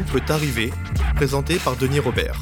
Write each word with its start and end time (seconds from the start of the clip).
Peut 0.00 0.22
arriver, 0.30 0.70
présenté 1.14 1.58
par 1.58 1.76
Denis 1.76 1.98
Robert. 1.98 2.40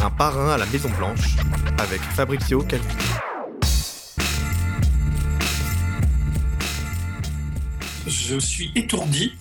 Un 0.00 0.10
parrain 0.10 0.50
à 0.50 0.58
la 0.58 0.66
Maison 0.66 0.88
Blanche 0.96 1.34
avec 1.78 2.00
Fabrizio 2.00 2.62
Calvi. 2.62 2.86
Je 8.06 8.38
suis 8.38 8.70
étourdi 8.76 9.32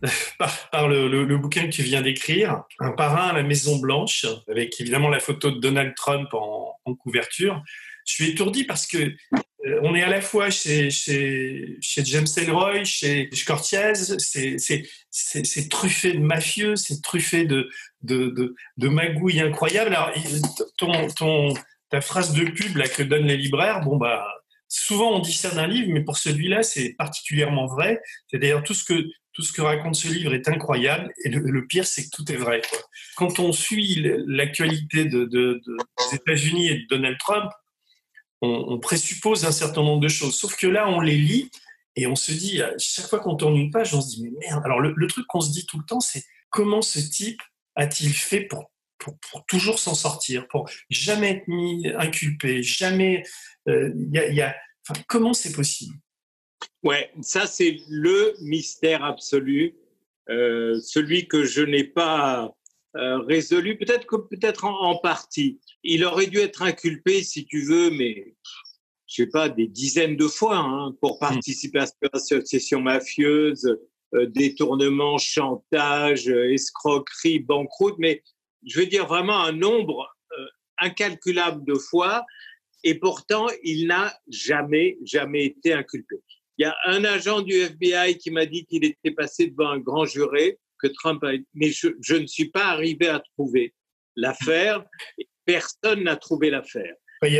par, 0.72 0.88
le, 0.88 1.36
bouquin 1.36 1.64
que 1.64 1.72
tu 1.72 1.82
viens 1.82 2.00
d'écrire, 2.00 2.62
Un 2.78 2.92
parrain 2.92 3.28
à 3.28 3.32
la 3.34 3.42
Maison 3.42 3.78
Blanche, 3.80 4.24
avec 4.50 4.80
évidemment 4.80 5.10
la 5.10 5.20
photo 5.20 5.50
de 5.50 5.60
Donald 5.60 5.94
Trump 5.94 6.32
en, 6.32 6.94
couverture. 6.94 7.62
Je 8.10 8.16
suis 8.16 8.30
étourdi 8.30 8.64
parce 8.64 8.88
que 8.88 8.98
euh, 8.98 9.80
on 9.82 9.94
est 9.94 10.02
à 10.02 10.08
la 10.08 10.20
fois 10.20 10.50
chez, 10.50 10.88
James 11.80 12.26
Ellroy, 12.36 12.82
chez 12.82 13.30
Cortiez, 13.46 13.92
c'est 15.10 15.68
truffé 15.68 16.12
de 16.14 16.18
mafieux, 16.18 16.74
c'est 16.74 17.00
truffé 17.02 17.44
de, 17.44 17.70
magouilles 18.80 19.40
incroyables. 19.40 19.94
Alors, 19.94 20.12
ta 21.88 22.00
phrase 22.00 22.32
de 22.32 22.44
pub 22.50 22.76
là, 22.76 22.88
que 22.88 23.04
donnent 23.04 23.26
les 23.26 23.36
libraires, 23.36 23.80
bon, 23.82 23.96
bah, 23.96 24.26
souvent 24.66 25.12
on 25.12 25.18
dit 25.20 25.32
ça 25.32 25.54
d'un 25.54 25.68
livre, 25.68 25.92
mais 25.92 26.02
pour 26.02 26.16
celui-là, 26.16 26.64
c'est 26.64 26.94
particulièrement 26.94 27.66
vrai. 27.66 28.00
C'est 28.26 28.38
d'ailleurs 28.38 28.64
tout 28.64 28.74
ce 28.74 28.84
que 28.84 29.04
tout 29.32 29.42
ce 29.42 29.52
que 29.52 29.62
raconte 29.62 29.94
ce 29.94 30.08
livre 30.08 30.34
est 30.34 30.48
incroyable. 30.48 31.12
Et 31.24 31.28
le, 31.28 31.66
pire, 31.68 31.86
c'est 31.86 32.04
que 32.04 32.10
tout 32.10 32.32
est 32.32 32.36
vrai. 32.36 32.62
Quand 33.16 33.38
on 33.38 33.52
suit 33.52 34.04
l'actualité 34.26 35.04
de, 35.04 35.24
des 35.24 36.16
États-Unis 36.16 36.68
et 36.68 36.74
de 36.74 36.86
Donald 36.88 37.16
Trump, 37.18 37.48
on, 38.42 38.78
présuppose 38.78 39.44
un 39.44 39.52
certain 39.52 39.82
nombre 39.82 40.00
de 40.00 40.08
choses. 40.08 40.34
Sauf 40.34 40.56
que 40.56 40.66
là, 40.66 40.88
on 40.88 41.00
les 41.00 41.16
lit 41.16 41.50
et 41.96 42.06
on 42.06 42.14
se 42.14 42.32
dit, 42.32 42.62
chaque 42.78 43.06
fois 43.06 43.20
qu'on 43.20 43.36
tourne 43.36 43.56
une 43.56 43.70
page, 43.70 43.94
on 43.94 44.00
se 44.00 44.16
dit, 44.16 44.22
mais 44.22 44.30
merde. 44.40 44.62
Alors, 44.64 44.80
le, 44.80 45.06
truc 45.06 45.26
qu'on 45.26 45.40
se 45.40 45.50
dit 45.50 45.66
tout 45.66 45.78
le 45.78 45.84
temps, 45.84 46.00
c'est 46.00 46.24
comment 46.48 46.82
ce 46.82 46.98
type 46.98 47.40
a-t-il 47.74 48.12
fait 48.12 48.42
pour, 48.42 48.70
pour, 48.98 49.44
toujours 49.46 49.78
s'en 49.78 49.94
sortir, 49.94 50.46
pour 50.48 50.68
jamais 50.88 51.30
être 51.30 51.48
mis 51.48 51.88
inculpé, 51.98 52.62
jamais. 52.62 53.24
Euh, 53.68 53.92
y 53.94 54.42
comment 55.06 55.34
c'est 55.34 55.52
possible? 55.52 55.94
Ouais, 56.82 57.10
ça 57.20 57.46
c'est 57.46 57.78
le 57.88 58.34
mystère 58.40 59.04
absolu, 59.04 59.74
euh, 60.28 60.80
celui 60.80 61.28
que 61.28 61.44
je 61.44 61.62
n'ai 61.62 61.84
pas 61.84 62.54
euh, 62.96 63.18
résolu, 63.18 63.78
peut-être 63.78 64.06
que 64.06 64.16
peut-être 64.16 64.64
en, 64.64 64.96
partie. 64.96 65.60
Il 65.84 66.04
aurait 66.04 66.26
dû 66.26 66.38
être 66.38 66.62
inculpé, 66.62 67.22
si 67.22 67.46
tu 67.46 67.62
veux, 67.62 67.90
mais 67.90 68.34
je 69.06 69.22
sais 69.22 69.28
pas, 69.28 69.48
des 69.48 69.66
dizaines 69.66 70.16
de 70.16 70.26
fois 70.26 70.58
hein, 70.58 70.96
pour 71.00 71.16
hmm. 71.16 71.20
participer 71.20 71.80
à 71.80 71.86
cette 71.86 72.14
association 72.14 72.80
mafieuse, 72.80 73.78
euh, 74.14 74.26
détournement, 74.26 75.18
chantage, 75.18 76.28
euh, 76.28 76.52
escroquerie, 76.52 77.38
banqueroute, 77.38 77.96
mais 77.98 78.22
je 78.66 78.80
veux 78.80 78.86
dire 78.86 79.06
vraiment 79.06 79.40
un 79.42 79.52
nombre 79.52 80.06
incalculable 80.80 81.64
de 81.64 81.74
fois, 81.74 82.24
et 82.82 82.94
pourtant 82.94 83.46
il 83.62 83.86
n'a 83.86 84.12
jamais, 84.28 84.98
jamais 85.04 85.44
été 85.44 85.72
inculpé. 85.72 86.16
Il 86.58 86.62
y 86.62 86.64
a 86.64 86.76
un 86.86 87.04
agent 87.04 87.42
du 87.42 87.54
FBI 87.54 88.18
qui 88.18 88.30
m'a 88.30 88.46
dit 88.46 88.64
qu'il 88.66 88.84
était 88.84 89.12
passé 89.12 89.46
devant 89.46 89.70
un 89.70 89.78
grand 89.78 90.04
juré 90.04 90.58
que 90.82 90.88
Trump 90.88 91.22
a... 91.24 91.32
Mais 91.54 91.70
je, 91.70 92.14
ne 92.14 92.26
suis 92.26 92.50
pas 92.50 92.66
arrivé 92.66 93.08
à 93.08 93.20
trouver 93.36 93.74
l'affaire. 94.16 94.84
Personne 95.44 96.04
n'a 96.04 96.16
trouvé 96.16 96.50
l'affaire. 96.50 96.94
Il 97.22 97.34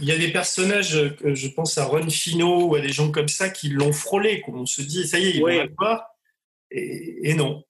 y, 0.00 0.10
a, 0.10 0.18
des, 0.18 0.32
personnages, 0.32 1.14
je 1.22 1.48
pense 1.48 1.78
à 1.78 1.84
Ron 1.84 2.10
Fino 2.10 2.64
ou 2.64 2.74
à 2.74 2.80
des 2.80 2.88
gens 2.88 3.12
comme 3.12 3.28
ça 3.28 3.48
qui 3.50 3.68
l'ont 3.68 3.92
frôlé. 3.92 4.42
On 4.48 4.66
se 4.66 4.82
dit, 4.82 5.06
ça 5.06 5.20
y 5.20 5.26
est, 5.26 5.36
il 5.36 5.42
va 5.42 5.66
voir. 5.78 6.06
Et, 6.72 7.34
non. 7.34 7.62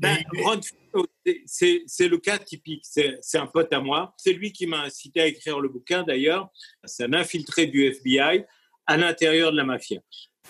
Ben, 0.00 0.16
Ron 0.42 0.60
Fino, 0.62 1.06
c'est 1.44 2.08
le 2.08 2.16
cas 2.16 2.38
typique. 2.38 2.84
C'est 2.86 3.38
un 3.38 3.46
pote 3.46 3.74
à 3.74 3.80
moi. 3.80 4.14
C'est 4.16 4.32
lui 4.32 4.52
qui 4.52 4.66
m'a 4.66 4.80
incité 4.80 5.20
à 5.20 5.26
écrire 5.26 5.60
le 5.60 5.68
bouquin, 5.68 6.02
d'ailleurs. 6.02 6.48
C'est 6.84 7.04
un 7.04 7.12
infiltré 7.12 7.66
du 7.66 7.84
FBI 7.84 8.46
à 8.86 8.96
l'intérieur 8.96 9.52
de 9.52 9.58
la 9.58 9.64
mafia 9.64 10.00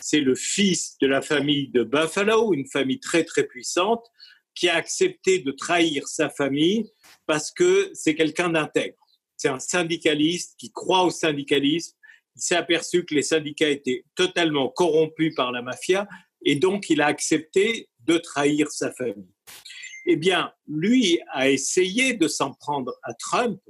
c'est 0.00 0.20
le 0.20 0.34
fils 0.34 0.97
de 1.00 1.06
la 1.06 1.22
famille 1.22 1.69
de 1.69 1.84
Buffalo, 1.84 2.53
une 2.53 2.66
famille 2.66 3.00
très 3.00 3.25
très 3.25 3.44
puissante, 3.44 4.04
qui 4.54 4.69
a 4.69 4.75
accepté 4.75 5.38
de 5.38 5.50
trahir 5.50 6.06
sa 6.08 6.28
famille 6.28 6.91
parce 7.26 7.50
que 7.50 7.91
c'est 7.94 8.14
quelqu'un 8.14 8.50
d'intègre. 8.50 8.97
C'est 9.36 9.48
un 9.48 9.58
syndicaliste 9.58 10.54
qui 10.58 10.70
croit 10.70 11.04
au 11.04 11.10
syndicalisme. 11.10 11.97
Il 12.36 12.42
s'est 12.42 12.56
aperçu 12.56 13.04
que 13.04 13.14
les 13.14 13.22
syndicats 13.22 13.70
étaient 13.70 14.04
totalement 14.14 14.69
corrompus 14.69 15.34
par 15.34 15.52
la 15.52 15.62
mafia 15.62 16.06
et 16.44 16.56
donc 16.56 16.91
il 16.91 17.00
a 17.00 17.06
accepté 17.06 17.88
de 18.00 18.19
trahir 18.19 18.70
sa 18.70 18.92
famille. 18.92 19.34
Eh 20.06 20.16
bien, 20.16 20.52
lui 20.66 21.20
a 21.32 21.48
essayé 21.48 22.14
de 22.14 22.28
s'en 22.28 22.52
prendre 22.52 22.94
à 23.02 23.14
Trump 23.14 23.60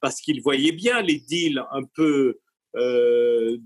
parce 0.00 0.20
qu'il 0.20 0.42
voyait 0.42 0.72
bien 0.72 1.00
les 1.00 1.18
deals 1.18 1.64
un 1.72 1.84
peu 1.84 2.38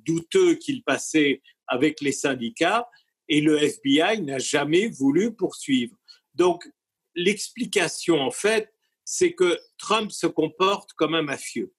douteux 0.04 0.54
qu'il 0.56 0.82
passait 0.82 1.42
avec 1.66 2.00
les 2.00 2.12
syndicats 2.12 2.88
et 3.28 3.40
le 3.40 3.62
FBI 3.62 4.20
n'a 4.22 4.38
jamais 4.38 4.88
voulu 4.88 5.34
poursuivre. 5.34 5.96
Donc, 6.34 6.68
l'explication, 7.14 8.20
en 8.20 8.30
fait, 8.30 8.72
c'est 9.04 9.32
que 9.32 9.58
Trump 9.78 10.10
se 10.12 10.26
comporte 10.26 10.92
comme 10.94 11.14
un 11.14 11.22
mafieux. 11.22 11.72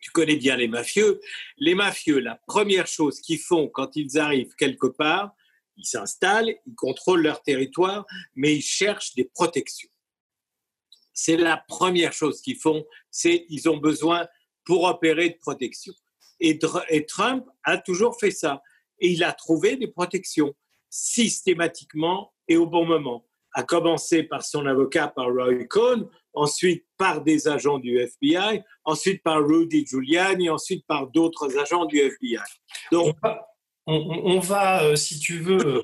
Tu 0.00 0.10
connais 0.10 0.36
bien 0.36 0.56
les 0.56 0.68
mafieux. 0.68 1.20
Les 1.56 1.74
mafieux, 1.74 2.18
la 2.18 2.36
première 2.46 2.86
chose 2.86 3.20
qu'ils 3.20 3.38
font 3.38 3.68
quand 3.68 3.96
ils 3.96 4.18
arrivent 4.18 4.54
quelque 4.56 4.86
part, 4.86 5.34
ils 5.76 5.86
s'installent, 5.86 6.54
ils 6.66 6.74
contrôlent 6.74 7.22
leur 7.22 7.42
territoire, 7.42 8.06
mais 8.34 8.54
ils 8.54 8.62
cherchent 8.62 9.14
des 9.14 9.24
protections. 9.24 9.88
C'est 11.12 11.36
la 11.36 11.56
première 11.56 12.12
chose 12.12 12.40
qu'ils 12.40 12.58
font, 12.58 12.84
c'est 13.10 13.46
ils 13.48 13.68
ont 13.68 13.78
besoin 13.78 14.28
pour 14.64 14.84
opérer 14.84 15.30
de 15.30 15.38
protection. 15.38 15.94
Et, 16.44 17.06
Trump 17.06 17.46
a 17.64 17.78
toujours 17.78 18.18
fait 18.18 18.30
ça 18.30 18.62
et 19.00 19.08
il 19.08 19.24
a 19.24 19.32
trouvé 19.32 19.76
des 19.76 19.88
protections 19.88 20.54
systématiquement 20.90 22.32
et 22.48 22.56
au 22.56 22.66
bon 22.66 22.84
moment, 22.84 23.24
à 23.54 23.62
commencer 23.62 24.22
par 24.24 24.44
son 24.44 24.66
avocat, 24.66 25.08
par 25.08 25.26
Roy 25.26 25.64
Cohn, 25.64 26.08
ensuite 26.34 26.84
par 26.98 27.22
des 27.22 27.48
agents 27.48 27.78
du 27.78 27.98
FBI, 27.98 28.62
ensuite 28.84 29.22
par 29.22 29.38
Rudy 29.42 29.86
Giuliani, 29.86 30.50
ensuite 30.50 30.86
par 30.86 31.06
d'autres 31.06 31.58
agents 31.58 31.86
du 31.86 31.98
FBI. 31.98 32.38
Donc, 32.92 33.16
on 33.86 34.38
va, 34.40 34.82
euh, 34.82 34.96
si 34.96 35.18
tu 35.18 35.40
veux, 35.40 35.66
euh, 35.66 35.82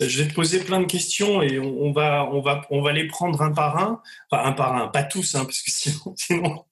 je 0.00 0.22
vais 0.22 0.28
te 0.28 0.34
poser 0.34 0.60
plein 0.60 0.80
de 0.80 0.86
questions 0.86 1.42
et 1.42 1.58
on, 1.58 1.92
va, 1.92 2.28
on, 2.32 2.40
va, 2.40 2.62
on 2.70 2.80
va 2.80 2.92
les 2.92 3.06
prendre 3.06 3.42
un 3.42 3.52
par 3.52 3.76
un. 3.76 4.02
Enfin, 4.30 4.44
un 4.44 4.52
par 4.52 4.74
un, 4.74 4.88
pas 4.88 5.02
tous, 5.02 5.34
hein, 5.34 5.44
parce 5.44 5.60
que 5.60 5.70
Sinon, 5.70 6.64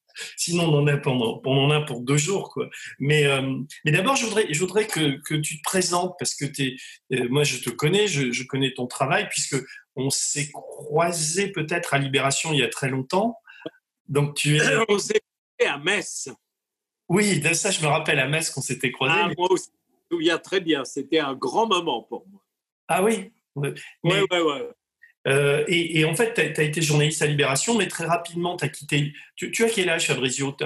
on 0.55 0.75
en 0.75 0.87
a 0.87 0.97
pendant, 0.97 1.41
on 1.45 1.59
en 1.59 1.71
a 1.71 1.81
pour 1.81 2.01
deux 2.01 2.17
jours, 2.17 2.51
quoi. 2.51 2.69
Mais, 2.99 3.27
euh, 3.27 3.59
mais 3.85 3.93
d'abord, 3.93 4.17
je 4.17 4.27
voudrais, 4.27 4.53
je 4.53 4.61
voudrais 4.61 4.87
que, 4.87 5.21
que, 5.23 5.35
tu 5.35 5.59
te 5.59 5.63
présentes 5.63 6.15
parce 6.19 6.35
que 6.35 6.45
es, 6.45 6.77
euh, 7.13 7.29
moi, 7.29 7.45
je 7.45 7.59
te 7.59 7.71
connais, 7.71 8.07
je, 8.07 8.33
je, 8.33 8.45
connais 8.45 8.73
ton 8.73 8.87
travail 8.87 9.29
puisque 9.29 9.57
on 9.97 10.11
s'est 10.11 10.51
croisé 10.51 11.53
peut-être 11.53 11.95
à 11.95 11.99
Libération 11.99 12.53
il 12.53 12.61
y 12.61 12.63
a 12.63 12.69
très 12.69 12.89
longtemps. 12.89 13.37
Donc, 14.09 14.35
tu 14.37 14.57
es. 14.57 14.61
On 14.89 14.99
s'est 14.99 15.21
à 15.67 15.79
Metz. 15.79 16.29
Oui, 17.09 17.41
de 17.41 17.53
ça, 17.53 17.71
je 17.71 17.81
me 17.83 17.87
rappelle 17.87 18.19
à 18.19 18.29
Metz 18.29 18.51
qu'on 18.51 18.61
s'était 18.61 18.93
croisé. 18.93 19.15
Ah, 19.17 19.31
Moi 19.37 19.51
aussi, 19.51 19.71
je 19.89 20.15
me 20.15 20.19
souviens 20.19 20.39
très 20.39 20.61
bien. 20.61 20.85
C'était 20.85 21.19
un 21.19 21.35
grand 21.35 21.67
moment 21.67 22.03
pour 22.03 22.27
moi. 22.29 22.41
Ah 22.89 23.03
oui? 23.03 23.33
Oui, 23.55 23.71
oui, 24.05 24.13
oui. 24.31 24.61
Euh, 25.27 25.65
et, 25.69 26.05
en 26.05 26.15
fait, 26.15 26.35
tu 26.35 26.61
as, 26.61 26.65
été 26.65 26.81
journaliste 26.81 27.21
à 27.23 27.27
Libération, 27.27 27.77
mais 27.77 27.89
très 27.89 28.07
rapidement, 28.07 28.57
tu 28.57 28.65
as 28.65 28.69
quitté. 28.69 29.13
Tu, 29.37 29.65
as 29.65 29.69
quel 29.69 29.89
âge, 29.91 30.07
Fabrizio? 30.07 30.57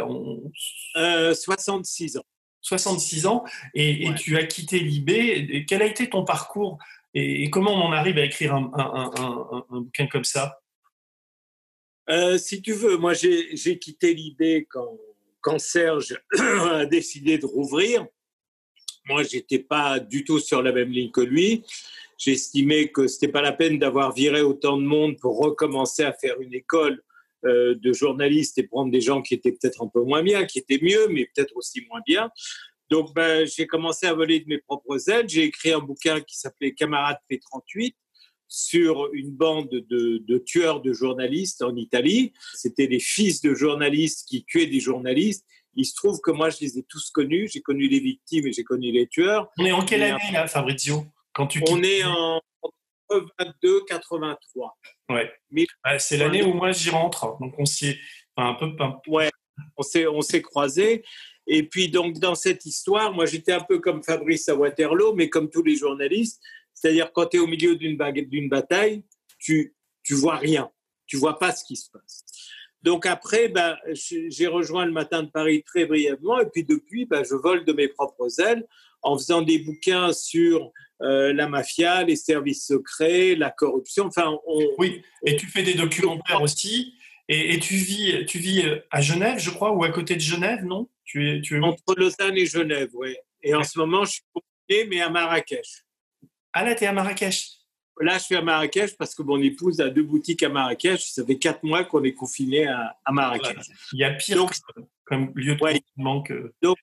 Euh, 0.97 1.35
66 1.35 2.19
ans. 2.19 2.25
66 2.61 3.27
ans, 3.27 3.45
et, 3.75 4.09
tu 4.17 4.37
as 4.37 4.45
quitté 4.45 4.79
Libé. 4.79 5.67
quel 5.69 5.83
a 5.83 5.87
été 5.87 6.09
ton 6.09 6.25
parcours? 6.25 6.79
Et, 7.13 7.51
comment 7.51 7.73
on 7.73 7.89
en 7.89 7.93
arrive 7.93 8.19
à 8.19 8.25
écrire 8.25 8.55
un, 8.55 9.67
bouquin 9.71 10.07
comme 10.07 10.25
ça? 10.25 10.61
Euh, 12.09 12.39
Si 12.39 12.63
tu 12.63 12.73
veux, 12.73 12.97
moi 12.97 13.13
j'ai 13.13 13.79
quitté 13.79 14.15
Libé 14.15 14.67
quand, 14.71 14.99
quand 15.41 15.59
Serge 15.59 16.19
a 16.39 16.87
décidé 16.87 17.39
de 17.39 17.47
rouvrir. 17.47 18.07
Moi, 19.07 19.23
j'étais 19.25 19.59
pas 19.59 20.01
du 20.01 20.25
tout 20.25 20.39
sur 20.39 20.63
la 20.63 20.73
même 20.73 20.91
ligne 20.91 21.11
que 21.11 21.21
lui 21.21 21.63
j'estimais 22.19 22.89
que 22.89 23.07
c'était 23.07 23.29
pas 23.29 23.43
la 23.43 23.53
peine 23.53 23.79
d'avoir 23.79 24.13
viré 24.13 24.43
autant 24.43 24.77
de 24.77 24.85
monde 24.85 25.17
pour 25.21 25.39
recommencer 25.39 26.03
à 26.03 26.13
faire 26.13 26.41
une 26.41 26.55
école 26.55 27.03
euh, 27.45 27.75
de 27.75 27.93
journalistes 27.93 28.57
et 28.59 28.67
prendre 28.67 28.91
des 28.91 29.01
gens 29.01 29.21
qui 29.21 29.35
étaient 29.35 29.53
peut-être 29.53 29.83
un 29.83 29.89
peu 29.89 30.03
moins 30.03 30.23
bien, 30.23 30.47
qui 30.47 30.59
étaient 30.59 30.81
mieux, 30.81 31.09
mais 31.09 31.29
peut-être 31.35 31.55
aussi 31.57 31.85
moins 31.91 32.01
bien. 32.07 32.31
Donc, 32.91 33.15
ben, 33.15 33.47
j'ai 33.47 33.67
commencé 33.67 34.07
à 34.07 34.15
voler 34.15 34.41
de 34.41 34.47
mes 34.49 34.59
propres 34.59 35.11
ailes. 35.11 35.29
J'ai 35.29 35.45
écrit 35.45 35.73
un 35.73 35.81
bouquin 35.81 36.21
qui 36.21 36.39
s'appelait 36.39 36.73
Camarade 36.73 37.19
P38 37.31 37.95
sur 38.49 39.11
une 39.13 39.31
bande 39.31 39.69
de, 39.69 40.23
de, 40.27 40.39
tueurs 40.39 40.81
de 40.81 40.93
journalistes 40.93 41.63
en 41.63 41.75
Italie. 41.77 42.33
C'était 42.55 42.87
des 42.87 43.01
fils 43.01 43.41
de 43.41 43.55
journalistes 43.55 44.27
qui 44.29 44.45
tuaient 44.45 44.67
des 44.67 44.81
journalistes. 44.81 45.45
Il 45.75 45.85
se 45.85 45.95
trouve 45.95 46.21
que 46.21 46.31
moi, 46.31 46.51
je 46.51 46.59
les 46.61 46.79
ai 46.79 46.83
tous 46.85 47.11
connus. 47.11 47.49
J'ai 47.53 47.61
connu 47.61 47.89
les 47.89 48.01
victimes 48.01 48.47
et 48.47 48.53
j'ai 48.53 48.65
connu 48.65 48.93
les 48.93 49.07
tueurs. 49.07 49.51
On 49.59 49.65
est 49.65 49.73
en 49.73 49.85
quelle 49.85 50.03
année, 50.03 50.33
là, 50.33 50.47
Fabrizio? 50.47 51.05
Quand 51.35 51.47
tu 51.47 51.63
On 51.69 51.83
est 51.83 52.05
en 52.05 52.41
22-83. 53.11 54.71
Ouais. 55.11 55.33
Bah, 55.83 55.99
c'est 55.99 56.17
l'année 56.17 56.43
où 56.43 56.55
moi 56.55 56.73
j'y 56.73 56.91
rentre, 56.91 57.37
donc 57.41 57.55
on 57.59 57.65
s'y 57.65 57.89
est 57.89 57.99
un 58.37 58.55
peu. 58.55 58.71
Ouais, 59.07 59.31
on 59.77 59.83
s'est 59.83 60.07
on 60.07 60.21
s'est 60.21 60.43
croisés. 60.43 61.05
Et 61.47 61.63
puis 61.65 61.91
donc 61.91 62.19
dans 62.19 62.35
cette 62.35 62.65
histoire, 62.65 63.13
moi 63.13 63.27
j'étais 63.27 63.53
un 63.53 63.61
peu 63.61 63.79
comme 63.79 64.03
Fabrice 64.03 64.49
à 64.49 64.55
Waterloo, 64.55 65.15
mais 65.15 65.29
comme 65.29 65.51
tous 65.51 65.63
les 65.63 65.77
journalistes, 65.77 66.41
c'est-à-dire 66.73 67.13
quand 67.13 67.27
tu 67.27 67.37
es 67.37 67.41
au 67.41 67.47
milieu 67.47 67.77
d'une 67.77 67.97
d'une 67.97 68.49
bataille, 68.49 69.05
tu 69.39 69.75
tu 70.03 70.15
vois 70.15 70.37
rien, 70.37 70.71
tu 71.07 71.17
vois 71.17 71.39
pas 71.39 71.53
ce 71.53 71.65
qui 71.65 71.77
se 71.77 71.91
passe. 71.91 72.25
Donc 72.83 73.07
après, 73.07 73.49
ben, 73.49 73.79
j'ai 73.95 74.47
rejoint 74.47 74.85
le 74.85 74.93
matin 74.93 75.23
de 75.23 75.31
Paris 75.31 75.63
très 75.63 75.87
brièvement, 75.87 76.39
et 76.41 76.47
puis 76.47 76.65
depuis, 76.65 77.07
ben, 77.07 77.25
je 77.25 77.35
vole 77.35 77.65
de 77.65 77.73
mes 77.73 77.89
propres 77.89 78.41
ailes 78.41 78.67
en 79.01 79.17
faisant 79.17 79.41
des 79.41 79.59
bouquins 79.59 80.13
sur 80.13 80.71
euh, 81.03 81.33
la 81.33 81.49
mafia, 81.49 82.05
les 82.05 82.17
services 82.17 82.67
secrets, 82.67 83.35
la 83.35 83.51
corruption. 83.51 84.07
Enfin, 84.07 84.37
oui. 84.79 85.03
Et 85.27 85.37
tu 85.37 85.47
fais 85.47 85.63
des 85.63 85.75
documentaires 85.75 86.43
aussi. 86.43 86.95
Et, 87.29 87.59
tu 87.59 87.75
vis, 87.77 88.27
tu 88.27 88.39
vis 88.39 88.67
euh, 88.67 88.81
à 88.91 89.01
Genève, 89.01 89.39
je 89.39 89.51
crois, 89.51 89.73
ou 89.73 89.83
à 89.83 89.91
côté 89.91 90.15
de 90.15 90.21
Genève, 90.21 90.63
non? 90.65 90.91
Tu 91.05 91.31
es, 91.31 91.41
tu 91.41 91.57
es... 91.57 91.61
Entre 91.61 91.95
Lausanne 91.97 92.37
et 92.37 92.45
Genève, 92.45 92.91
oui. 92.93 93.17
Et 93.43 93.55
en 93.55 93.65
ce 93.65 93.79
moment, 93.79 94.05
je 94.05 94.13
suis 94.13 94.23
confiné, 94.33 94.87
mais 94.89 95.01
à 95.01 95.09
Marrakech. 95.09 95.85
Ah 96.53 96.65
là, 96.65 96.75
tu 96.75 96.85
es 96.85 96.87
à 96.87 96.93
Marrakech 96.93 97.65
Là, 98.01 98.19
je 98.19 98.25
suis 98.25 98.37
à 98.37 98.43
Marrakech 98.43 98.97
parce 98.97 99.15
que 99.15 99.23
mon 99.23 99.41
épouse 99.41 99.81
a 99.81 99.89
deux 99.89 100.03
boutiques 100.03 100.43
à 100.43 100.49
Marrakech. 100.49 101.01
Ça 101.13 101.25
fait 101.25 101.39
quatre 101.39 101.63
mois 101.63 101.85
qu'on 101.85 102.03
est 102.03 102.13
confiné 102.13 102.67
à, 102.67 102.97
Marrakech. 103.11 103.57
Il 103.93 104.01
y 104.01 104.05
a 104.05 104.13
pire 104.13 104.45
comme 105.05 105.33
lieu 105.35 105.55
de 105.55 105.61
confinement 105.61 106.23
que. 106.23 106.53
Donc, 106.61 106.77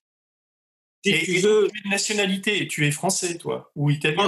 si 1.04 1.24
tu 1.24 1.40
veux. 1.40 1.68
Tu 1.68 1.80
es 1.80 1.84
de 1.84 1.90
nationalité, 1.90 2.68
tu 2.68 2.86
es 2.86 2.92
français, 2.92 3.38
toi, 3.38 3.72
ou 3.76 3.90
italien 3.90 4.28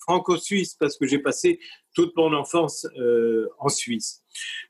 Franco-suisse, 0.00 0.74
parce 0.74 0.96
que 0.96 1.06
j'ai 1.06 1.18
passé 1.18 1.60
toute 1.94 2.16
mon 2.16 2.32
enfance 2.32 2.86
euh, 2.96 3.48
en 3.58 3.68
Suisse. 3.68 4.22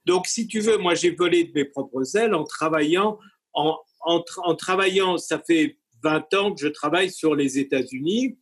Donc, 0.05 0.27
si 0.27 0.47
tu 0.47 0.61
veux, 0.61 0.79
moi, 0.79 0.95
j'ai 0.95 1.11
volé 1.11 1.45
de 1.45 1.53
mes 1.55 1.65
propres 1.65 2.17
ailes 2.17 2.35
en 2.35 2.45
travaillant. 2.45 3.19
En, 3.53 3.79
en 4.01 4.55
travaillant, 4.55 5.17
ça 5.17 5.41
fait 5.45 5.79
20 6.03 6.35
ans 6.35 6.55
que 6.55 6.61
je 6.61 6.69
travaille 6.69 7.11
sur 7.11 7.35
les 7.35 7.59
États-Unis. 7.59 8.37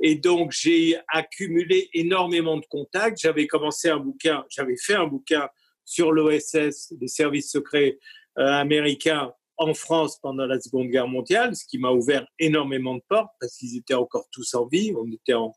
Et 0.00 0.14
donc, 0.14 0.52
j'ai 0.52 0.96
accumulé 1.08 1.90
énormément 1.92 2.56
de 2.56 2.66
contacts. 2.66 3.18
J'avais 3.20 3.46
commencé 3.46 3.88
un 3.88 3.98
bouquin, 3.98 4.44
j'avais 4.48 4.76
fait 4.76 4.94
un 4.94 5.06
bouquin 5.06 5.48
sur 5.84 6.12
l'OSS, 6.12 6.92
les 7.00 7.08
services 7.08 7.50
secrets 7.50 7.98
euh, 8.38 8.46
américains 8.46 9.32
en 9.58 9.74
France 9.74 10.18
pendant 10.20 10.46
la 10.46 10.60
Seconde 10.60 10.88
Guerre 10.88 11.08
mondiale, 11.08 11.54
ce 11.54 11.64
qui 11.66 11.78
m'a 11.78 11.90
ouvert 11.90 12.26
énormément 12.38 12.94
de 12.94 13.02
portes 13.08 13.32
parce 13.40 13.56
qu'ils 13.56 13.76
étaient 13.76 13.94
encore 13.94 14.28
tous 14.30 14.54
en 14.54 14.66
vie. 14.66 14.94
On 14.96 15.10
était 15.12 15.34
en 15.34 15.52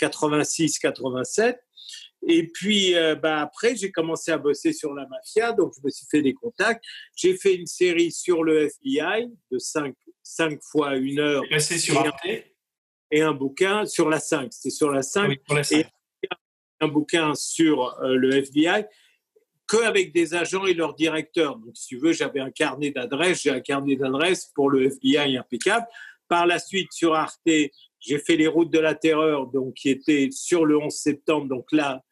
86-87. 0.00 1.56
Et 2.28 2.46
puis 2.48 2.94
euh, 2.96 3.14
bah, 3.14 3.40
après, 3.40 3.76
j'ai 3.76 3.90
commencé 3.90 4.30
à 4.30 4.38
bosser 4.38 4.72
sur 4.72 4.94
la 4.94 5.06
mafia, 5.06 5.52
donc 5.52 5.72
je 5.76 5.80
me 5.84 5.90
suis 5.90 6.06
fait 6.10 6.22
des 6.22 6.34
contacts. 6.34 6.84
J'ai 7.16 7.36
fait 7.36 7.54
une 7.54 7.66
série 7.66 8.12
sur 8.12 8.44
le 8.44 8.66
FBI 8.66 9.30
de 9.50 9.58
5, 9.58 9.94
5 10.22 10.60
fois 10.62 10.96
une 10.96 11.18
heure. 11.18 11.42
C'est 11.58 11.78
sur 11.78 12.02
et 13.12 13.22
un 13.22 13.32
bouquin 13.32 13.86
sur 13.86 14.08
la 14.08 14.20
5. 14.20 14.52
C'était 14.52 14.70
sur 14.70 14.92
la 14.92 15.02
5. 15.02 15.36
Et 15.72 15.86
un 16.80 16.88
bouquin 16.88 17.34
sur 17.34 17.98
euh, 18.00 18.14
le 18.14 18.36
FBI 18.36 18.86
qu'avec 19.70 20.12
des 20.12 20.34
agents 20.34 20.66
et 20.66 20.74
leurs 20.74 20.94
directeurs. 20.94 21.56
Donc, 21.56 21.76
si 21.76 21.88
tu 21.88 21.98
veux, 21.98 22.12
j'avais 22.12 22.40
un 22.40 22.50
carnet 22.50 22.90
d'adresses. 22.90 23.42
J'ai 23.42 23.50
un 23.50 23.60
carnet 23.60 23.96
d'adresses 23.96 24.50
pour 24.54 24.70
le 24.70 24.86
FBI 24.86 25.36
impeccable. 25.36 25.86
Par 26.28 26.46
la 26.46 26.58
suite, 26.58 26.92
sur 26.92 27.14
Arte, 27.14 27.40
j'ai 27.46 28.18
fait 28.18 28.36
les 28.36 28.46
routes 28.46 28.72
de 28.72 28.78
la 28.78 28.94
terreur, 28.94 29.46
donc 29.46 29.74
qui 29.74 29.90
était 29.90 30.28
sur 30.32 30.64
le 30.64 30.78
11 30.78 30.92
septembre. 30.92 31.48
Donc 31.48 31.66
là, 31.72 32.02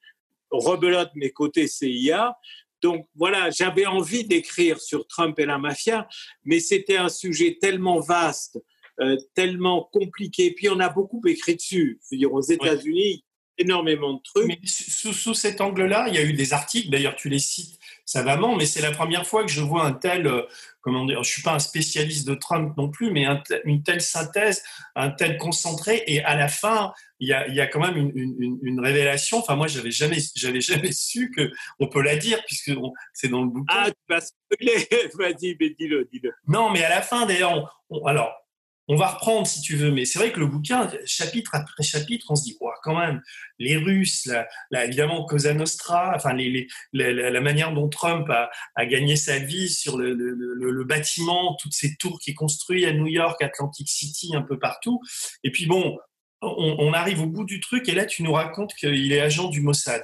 rebelote 0.51 1.11
mes 1.15 1.31
côtés 1.31 1.67
CIA. 1.67 2.37
Donc 2.83 3.09
voilà, 3.15 3.51
j'avais 3.51 3.87
envie 3.87 4.25
d'écrire 4.25 4.81
sur 4.81 5.07
Trump 5.07 5.39
et 5.39 5.47
la 5.47 5.59
mafia, 5.59 6.09
mais 6.45 6.61
c'était 6.61 6.97
un 6.97 7.09
sujet 7.09 7.59
tellement 7.61 8.01
vaste 8.01 8.59
euh, 9.01 9.17
tellement 9.35 9.89
compliqué. 9.93 10.53
Puis 10.53 10.69
on 10.69 10.81
a 10.81 10.89
beaucoup 10.89 11.23
écrit 11.27 11.55
dessus. 11.55 12.01
Je 12.03 12.17
veux 12.17 12.19
dire, 12.19 12.33
aux 12.33 12.43
États-Unis, 12.43 13.25
énormément 13.59 14.15
de 14.15 14.23
trucs. 14.23 14.47
Mais 14.47 14.59
sous, 14.65 15.35
cet 15.35 15.61
angle-là, 15.61 16.07
il 16.09 16.15
y 16.15 16.19
a 16.19 16.23
eu 16.23 16.33
des 16.33 16.53
articles, 16.53 16.91
d'ailleurs 16.91 17.17
tu 17.17 17.29
les 17.29 17.39
cites 17.39 17.79
savamment, 18.05 18.57
mais 18.57 18.65
c'est 18.65 18.81
la 18.81 18.91
première 18.91 19.27
fois 19.27 19.45
que 19.45 19.51
je 19.51 19.61
vois 19.61 19.85
un 19.85 19.93
tel, 19.93 20.27
euh, 20.27 20.43
comment 20.81 21.05
dire, 21.05 21.23
je 21.23 21.31
suis 21.31 21.43
pas 21.43 21.53
un 21.53 21.59
spécialiste 21.59 22.27
de 22.27 22.35
Trump 22.35 22.75
non 22.79 22.89
plus, 22.89 23.11
mais 23.11 23.27
une 23.65 23.83
telle 23.83 24.01
synthèse, 24.01 24.63
un 24.95 25.11
tel 25.11 25.37
concentré, 25.37 26.05
et 26.07 26.25
à 26.25 26.35
la 26.35 26.49
fin, 26.49 26.95
il 27.21 27.29
y 27.29 27.35
a, 27.35 27.47
il 27.49 27.55
y 27.55 27.61
a 27.61 27.67
quand 27.67 27.81
même 27.81 27.97
une, 28.15 28.59
une, 28.63 28.81
révélation. 28.81 29.39
Enfin, 29.39 29.57
moi, 29.57 29.67
j'avais 29.67 29.91
jamais, 29.91 30.19
j'avais 30.37 30.61
jamais 30.61 30.93
su 30.93 31.31
que 31.31 31.51
on 31.81 31.89
peut 31.89 32.01
la 32.01 32.17
dire 32.17 32.43
puisque 32.47 32.73
c'est 33.13 33.29
dans 33.29 33.43
le 33.43 33.51
bouquin. 33.51 33.75
Ah, 33.77 33.91
tu 33.91 33.97
vas 34.09 34.21
spoiler 34.21 34.89
Vas-y, 35.19 35.57
mais 35.61 35.71
dis-le, 35.79 36.09
dis-le. 36.11 36.33
Non, 36.47 36.71
mais 36.71 36.83
à 36.85 36.89
la 36.89 37.03
fin, 37.03 37.27
d'ailleurs, 37.27 37.85
alors 38.07 38.33
on 38.91 38.97
va 38.97 39.09
reprendre 39.09 39.47
si 39.47 39.61
tu 39.61 39.77
veux, 39.77 39.91
mais 39.91 40.07
c'est 40.07 40.19
vrai 40.19 40.33
que 40.33 40.41
le 40.41 40.47
bouquin, 40.47 40.91
chapitre 41.05 41.55
après 41.55 41.83
chapitre, 41.83 42.27
on 42.31 42.37
se 42.37 42.45
dit, 42.45 42.59
quand 42.83 42.99
même, 42.99 43.23
les 43.59 43.77
Russes, 43.77 44.27
la, 44.71 44.87
évidemment 44.87 45.27
Cosa 45.27 45.53
Nostra, 45.53 46.13
enfin 46.17 46.35
la, 46.95 47.41
manière 47.43 47.75
dont 47.75 47.91
Trump 47.91 48.31
a, 48.31 48.87
gagné 48.87 49.17
sa 49.17 49.39
vie 49.39 49.69
sur 49.69 49.99
le, 49.99 50.85
bâtiment, 50.85 51.55
toutes 51.61 51.75
ces 51.75 51.97
tours 51.97 52.19
qu'il 52.19 52.35
construit 52.35 52.87
à 52.87 52.93
New 52.93 53.07
York, 53.07 53.43
Atlantic 53.43 53.89
City, 53.89 54.35
un 54.35 54.43
peu 54.43 54.59
partout. 54.59 55.01
Et 55.45 55.51
puis 55.51 55.67
bon, 55.67 55.99
on, 56.41 56.93
arrive 56.95 57.21
au 57.21 57.27
bout 57.27 57.45
du 57.45 57.61
truc 57.61 57.89
et 57.91 57.95
là 57.95 58.07
tu 58.07 58.23
nous 58.23 58.33
racontes 58.33 58.73
qu'il 58.75 59.13
est 59.13 59.21
agent 59.21 59.49
du 59.49 59.61
Mossad. 59.61 60.03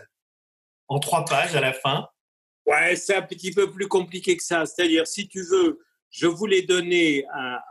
En 0.88 0.98
trois 0.98 1.25
pages 1.25 1.56
à 1.56 1.60
la 1.62 1.72
fin. 1.72 2.06
Ouais, 2.66 2.96
c'est 2.96 3.16
un 3.16 3.22
petit 3.22 3.50
peu 3.50 3.70
plus 3.70 3.88
compliqué 3.88 4.36
que 4.36 4.42
ça. 4.42 4.66
C'est-à-dire, 4.66 5.06
si 5.06 5.26
tu 5.28 5.42
veux, 5.42 5.81
je 6.10 6.26
voulais 6.26 6.62
donner 6.62 7.25
à 7.32 7.62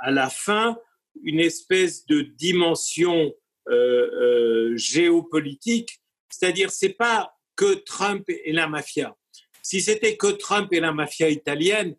à 0.00 0.10
la 0.10 0.30
fin 0.30 0.78
une 1.22 1.40
espèce 1.40 2.06
de 2.06 2.22
dimension 2.22 3.32
euh, 3.68 3.72
euh, 3.72 4.76
géopolitique, 4.76 6.00
c'est-à-dire 6.28 6.70
c'est 6.70 6.94
pas 6.94 7.34
que 7.56 7.74
Trump 7.74 8.24
et 8.28 8.52
la 8.52 8.68
mafia. 8.68 9.16
Si 9.62 9.80
c'était 9.80 10.16
que 10.16 10.28
Trump 10.28 10.72
et 10.72 10.80
la 10.80 10.92
mafia 10.92 11.28
italienne, 11.28 11.94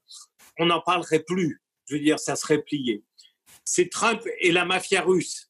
on 0.57 0.65
n'en 0.65 0.81
parlerait 0.81 1.23
plus. 1.23 1.61
Je 1.85 1.95
veux 1.95 2.01
dire, 2.01 2.19
ça 2.19 2.35
serait 2.35 2.61
plié. 2.61 3.03
C'est 3.63 3.89
Trump 3.89 4.21
et 4.39 4.51
la 4.51 4.65
mafia 4.65 5.01
russe. 5.01 5.49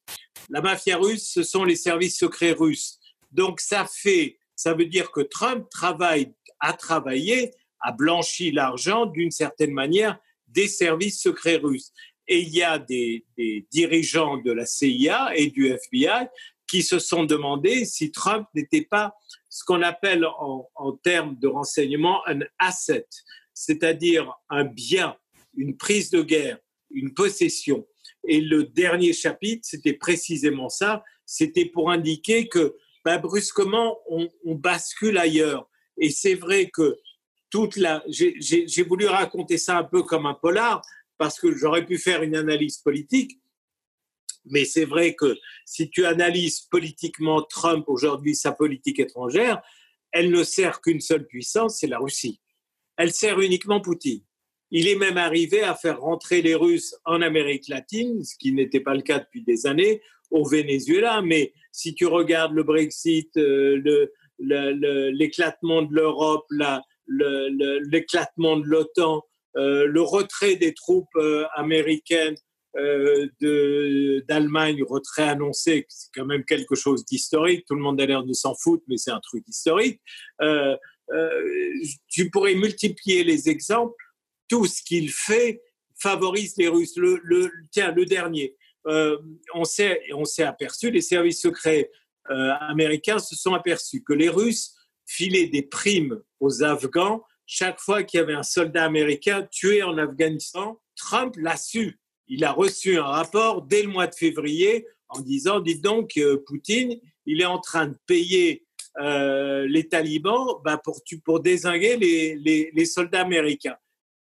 La 0.49 0.61
mafia 0.61 0.97
russe, 0.97 1.31
ce 1.31 1.43
sont 1.43 1.63
les 1.63 1.75
services 1.75 2.17
secrets 2.17 2.51
russes. 2.51 2.99
Donc 3.31 3.61
ça 3.61 3.85
fait, 3.85 4.37
ça 4.55 4.73
veut 4.73 4.85
dire 4.85 5.11
que 5.11 5.21
Trump 5.21 5.69
travaille, 5.69 6.33
a 6.59 6.73
travaillé, 6.73 7.51
a 7.79 7.91
blanchi 7.91 8.51
l'argent 8.51 9.05
d'une 9.05 9.31
certaine 9.31 9.71
manière 9.71 10.19
des 10.47 10.67
services 10.67 11.21
secrets 11.21 11.55
russes. 11.55 11.93
Et 12.31 12.43
il 12.43 12.55
y 12.55 12.63
a 12.63 12.79
des, 12.79 13.25
dirigeants 13.71 14.37
de 14.37 14.53
la 14.53 14.65
CIA 14.65 15.33
et 15.35 15.47
du 15.47 15.67
FBI 15.67 16.29
qui 16.65 16.81
se 16.81 16.97
sont 16.97 17.25
demandé 17.25 17.83
si 17.83 18.09
Trump 18.09 18.47
n'était 18.55 18.87
pas 18.89 19.13
ce 19.49 19.65
qu'on 19.65 19.81
appelle 19.81 20.25
en, 20.25 20.97
termes 21.03 21.37
de 21.37 21.49
renseignement 21.49 22.25
un 22.27 22.39
asset, 22.57 23.05
c'est-à-dire 23.53 24.33
un 24.49 24.63
bien, 24.63 25.17
une 25.57 25.75
prise 25.75 26.09
de 26.09 26.21
guerre, 26.21 26.57
une 26.89 27.13
possession. 27.13 27.85
Et 28.25 28.39
le 28.39 28.63
dernier 28.63 29.11
chapitre, 29.11 29.67
c'était 29.69 29.91
précisément 29.91 30.69
ça, 30.69 31.03
c'était 31.25 31.65
pour 31.65 31.91
indiquer 31.91 32.47
que 32.47 32.77
bah, 33.03 33.17
brusquement, 33.17 33.99
on, 34.09 34.29
on, 34.45 34.55
bascule 34.55 35.17
ailleurs. 35.17 35.67
Et 35.97 36.09
c'est 36.09 36.35
vrai 36.35 36.69
que 36.69 36.97
toute 37.49 37.75
la... 37.75 38.01
J'ai 38.07 38.83
voulu 38.83 39.07
raconter 39.07 39.57
ça 39.57 39.77
un 39.77 39.83
peu 39.83 40.03
comme 40.03 40.25
un 40.25 40.33
polar, 40.33 40.81
parce 41.21 41.39
que 41.39 41.55
j'aurais 41.55 41.85
pu 41.85 41.99
faire 41.99 42.23
une 42.23 42.35
analyse 42.35 42.79
politique, 42.79 43.39
mais 44.45 44.65
c'est 44.65 44.85
vrai 44.85 45.13
que 45.13 45.37
si 45.67 45.91
tu 45.91 46.03
analyses 46.07 46.61
politiquement 46.61 47.43
Trump 47.43 47.85
aujourd'hui, 47.89 48.33
sa 48.33 48.51
politique 48.51 48.99
étrangère, 48.99 49.61
elle 50.11 50.31
ne 50.31 50.43
sert 50.43 50.81
qu'une 50.81 50.99
seule 50.99 51.27
puissance, 51.27 51.77
c'est 51.77 51.85
la 51.85 51.99
Russie. 51.99 52.41
Elle 52.97 53.13
sert 53.13 53.39
uniquement 53.39 53.81
Poutine. 53.81 54.23
Il 54.71 54.87
est 54.87 54.95
même 54.95 55.19
arrivé 55.19 55.61
à 55.61 55.75
faire 55.75 56.01
rentrer 56.01 56.41
les 56.41 56.55
Russes 56.55 56.95
en 57.05 57.21
Amérique 57.21 57.67
latine, 57.67 58.23
ce 58.23 58.35
qui 58.35 58.51
n'était 58.51 58.79
pas 58.79 58.95
le 58.95 59.03
cas 59.03 59.19
depuis 59.19 59.43
des 59.43 59.67
années, 59.67 60.01
au 60.31 60.43
Venezuela. 60.43 61.21
Mais 61.21 61.53
si 61.71 61.93
tu 61.93 62.07
regardes 62.07 62.53
le 62.53 62.63
Brexit, 62.63 63.37
euh, 63.37 64.09
l'éclatement 64.39 65.83
de 65.83 65.93
l'Europe, 65.93 66.47
l'éclatement 67.07 68.57
de 68.57 68.65
l'OTAN, 68.65 69.23
le 69.55 70.01
retrait 70.01 70.55
des 70.55 70.73
troupes 70.73 71.15
euh, 71.15 71.45
américaines 71.55 72.35
euh, 72.77 73.27
d'Allemagne, 74.27 74.81
retrait 74.83 75.27
annoncé, 75.27 75.85
c'est 75.89 76.09
quand 76.15 76.25
même 76.25 76.45
quelque 76.45 76.75
chose 76.75 77.05
d'historique. 77.05 77.65
Tout 77.67 77.75
le 77.75 77.81
monde 77.81 77.99
a 77.99 78.05
l'air 78.05 78.23
de 78.23 78.33
s'en 78.33 78.55
foutre, 78.55 78.83
mais 78.87 78.97
c'est 78.97 79.11
un 79.11 79.19
truc 79.19 79.43
historique. 79.47 79.99
tu 82.07 82.29
pourrais 82.29 82.55
multiplier 82.55 83.23
les 83.23 83.49
exemples. 83.49 84.03
Tout 84.47 84.65
ce 84.65 84.81
qu'il 84.83 85.11
fait 85.11 85.61
favorise 85.99 86.55
les 86.57 86.67
Russes. 86.67 86.95
Le, 86.95 87.51
tiens, 87.71 87.91
le 87.91 88.05
dernier. 88.05 88.55
on 88.85 89.65
s'est 89.65 90.43
aperçu, 90.43 90.91
les 90.91 91.01
services 91.01 91.41
secrets 91.41 91.91
américains 92.25 93.19
se 93.19 93.35
sont 93.35 93.53
aperçus 93.53 94.01
que 94.03 94.13
les 94.13 94.29
Russes 94.29 94.75
filaient 95.05 95.47
des 95.47 95.63
primes 95.63 96.21
aux 96.39 96.63
Afghans 96.63 97.21
chaque 97.45 97.79
fois 97.79 98.03
qu'il 98.03 98.19
y 98.19 98.23
avait 98.23 98.33
un 98.33 98.43
soldat 98.43 98.85
américain 98.85 99.47
tué 99.51 99.83
en 99.83 99.97
Afghanistan. 99.97 100.79
Trump 100.95 101.35
l'a 101.37 101.57
su. 101.57 101.99
Il 102.27 102.43
a 102.45 102.51
reçu 102.51 102.97
un 102.97 103.03
rapport 103.03 103.63
dès 103.63 103.83
le 103.83 103.89
mois 103.89 104.07
de 104.07 104.15
février 104.15 104.87
en 105.09 105.19
disant, 105.19 105.59
dites 105.59 105.83
donc, 105.83 106.19
Poutine, 106.47 106.97
il 107.25 107.41
est 107.41 107.45
en 107.45 107.59
train 107.59 107.87
de 107.87 107.97
payer 108.05 108.65
euh, 108.99 109.65
les 109.67 109.87
talibans 109.87 110.59
bah, 110.65 110.77
pour, 110.83 111.01
pour 111.23 111.39
désinguer 111.39 111.95
les, 111.97 112.85
soldats 112.85 113.21
américains. 113.21 113.77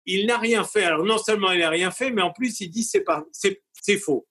Il 0.06 0.26
n'a 0.26 0.38
rien 0.38 0.64
fait. 0.64 0.84
Alors 0.84 1.04
non 1.04 1.18
seulement 1.18 1.50
il 1.52 1.60
n'a 1.60 1.70
rien 1.70 1.90
fait, 1.90 2.10
mais 2.10 2.22
en 2.22 2.32
plus 2.32 2.60
il 2.60 2.70
dit 2.70 2.84
c'est 2.84 3.04
c'est 3.32 3.98
faux. 3.98 4.26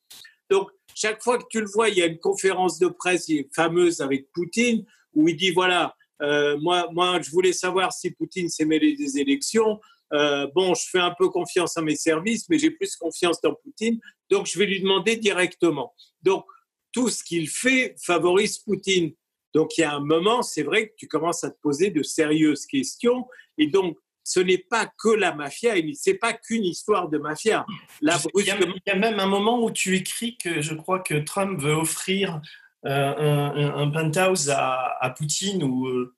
Donc 0.50 0.69
chaque 0.96 1.22
fois 1.22 1.38
que 1.38 1.46
tu 1.50 1.60
le 1.60 1.67
vois, 1.67 1.89
il 1.89 1.98
y 1.98 2.01
a 2.01 2.05
une 2.05 2.19
conférence 2.19 2.79
de 2.79 2.88
presse 2.88 3.29
fameuse 3.53 4.01
avec 4.01 4.31
Poutine 4.31 4.86
où 5.13 5.27
il 5.27 5.36
dit 5.36 5.51
voilà 5.51 5.96
euh, 6.21 6.57
moi 6.59 6.89
moi 6.91 7.21
je 7.21 7.29
voulais 7.31 7.53
savoir 7.53 7.93
si 7.93 8.11
Poutine 8.11 8.49
s'est 8.49 8.65
mêlé 8.65 8.95
des 8.95 9.17
élections. 9.19 9.79
Euh, 10.11 10.47
bon, 10.55 10.73
je 10.73 10.89
fais 10.89 10.99
un 10.99 11.13
peu 11.17 11.29
confiance 11.29 11.77
à 11.77 11.81
mes 11.81 11.95
services, 11.95 12.49
mais 12.49 12.57
j'ai 12.57 12.71
plus 12.71 12.95
confiance 12.95 13.39
dans 13.41 13.53
Poutine, 13.53 13.99
donc 14.29 14.47
je 14.47 14.57
vais 14.57 14.65
lui 14.65 14.81
demander 14.81 15.17
directement. 15.17 15.93
Donc 16.23 16.45
tout 16.91 17.09
ce 17.09 17.23
qu'il 17.23 17.47
fait 17.47 17.95
favorise 18.03 18.57
Poutine. 18.59 19.13
Donc 19.53 19.77
il 19.77 19.81
y 19.81 19.83
a 19.83 19.93
un 19.93 19.99
moment, 19.99 20.41
c'est 20.41 20.63
vrai 20.63 20.89
que 20.89 20.93
tu 20.97 21.07
commences 21.07 21.43
à 21.43 21.51
te 21.51 21.59
poser 21.61 21.91
de 21.91 22.03
sérieuses 22.03 22.65
questions. 22.65 23.27
Et 23.57 23.67
donc, 23.67 23.97
ce 24.23 24.39
n'est 24.39 24.59
pas 24.59 24.88
que 24.97 25.09
la 25.09 25.33
mafia, 25.33 25.73
c'est 25.95 26.13
pas 26.13 26.33
qu'une 26.33 26.63
histoire 26.63 27.09
de 27.09 27.17
mafia. 27.17 27.65
il, 28.01 28.45
y 28.45 28.51
a, 28.51 28.95
même 28.95 29.19
un 29.19 29.25
moment 29.25 29.63
où 29.63 29.71
tu 29.71 29.95
écris 29.95 30.38
que 30.38 30.61
je 30.61 30.75
crois 30.75 30.99
que 30.99 31.15
Trump 31.15 31.59
veut 31.59 31.73
offrir 31.73 32.39
euh, 32.86 33.71
un, 33.75 33.89
penthouse 33.89 34.50
à, 34.50 35.13
Poutine 35.17 35.63
ou 35.63 35.88
euh, 35.88 36.15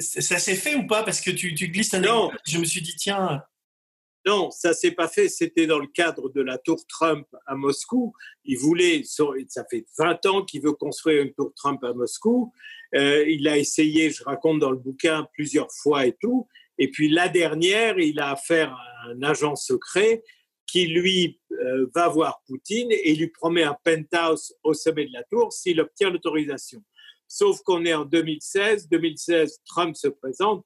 ça 0.00 0.38
s'est 0.38 0.54
fait 0.54 0.74
ou 0.74 0.86
pas? 0.86 1.02
Parce 1.02 1.20
que 1.20 1.30
tu, 1.30 1.54
tu 1.54 1.68
glisses 1.68 1.94
un. 1.94 2.00
Non. 2.00 2.30
Je 2.46 2.58
me 2.58 2.64
suis 2.64 2.82
dit 2.82 2.94
tiens. 2.96 3.42
Non, 4.26 4.50
ça 4.50 4.74
s'est 4.74 4.90
pas 4.90 5.08
fait. 5.08 5.28
C'était 5.28 5.66
dans 5.66 5.78
le 5.78 5.86
cadre 5.86 6.28
de 6.28 6.42
la 6.42 6.58
tour 6.58 6.84
Trump 6.86 7.26
à 7.46 7.54
Moscou. 7.54 8.12
Il 8.44 8.58
voulait, 8.58 9.02
ça 9.04 9.64
fait 9.70 9.86
20 9.96 10.26
ans 10.26 10.44
qu'il 10.44 10.60
veut 10.60 10.72
construire 10.72 11.22
une 11.22 11.32
tour 11.32 11.52
Trump 11.56 11.82
à 11.84 11.94
Moscou. 11.94 12.52
Euh, 12.94 13.24
il 13.28 13.48
a 13.48 13.56
essayé, 13.56 14.10
je 14.10 14.22
raconte 14.24 14.58
dans 14.58 14.70
le 14.70 14.76
bouquin, 14.76 15.26
plusieurs 15.32 15.72
fois 15.72 16.06
et 16.06 16.16
tout. 16.20 16.46
Et 16.78 16.90
puis 16.90 17.08
la 17.08 17.28
dernière, 17.28 17.98
il 17.98 18.20
a 18.20 18.32
affaire 18.32 18.72
à 18.72 19.10
un 19.10 19.22
agent 19.22 19.56
secret 19.56 20.22
qui 20.68 20.86
lui 20.86 21.40
euh, 21.50 21.86
va 21.94 22.08
voir 22.08 22.42
Poutine 22.46 22.88
et 22.92 23.14
lui 23.14 23.28
promet 23.28 23.64
un 23.64 23.76
penthouse 23.82 24.54
au 24.62 24.74
sommet 24.74 25.06
de 25.06 25.12
la 25.12 25.24
tour 25.24 25.52
s'il 25.52 25.80
obtient 25.80 26.10
l'autorisation. 26.10 26.84
Sauf 27.26 27.60
qu'on 27.62 27.84
est 27.84 27.94
en 27.94 28.04
2016. 28.04 28.88
2016, 28.88 29.60
Trump 29.66 29.96
se 29.96 30.08
présente. 30.08 30.64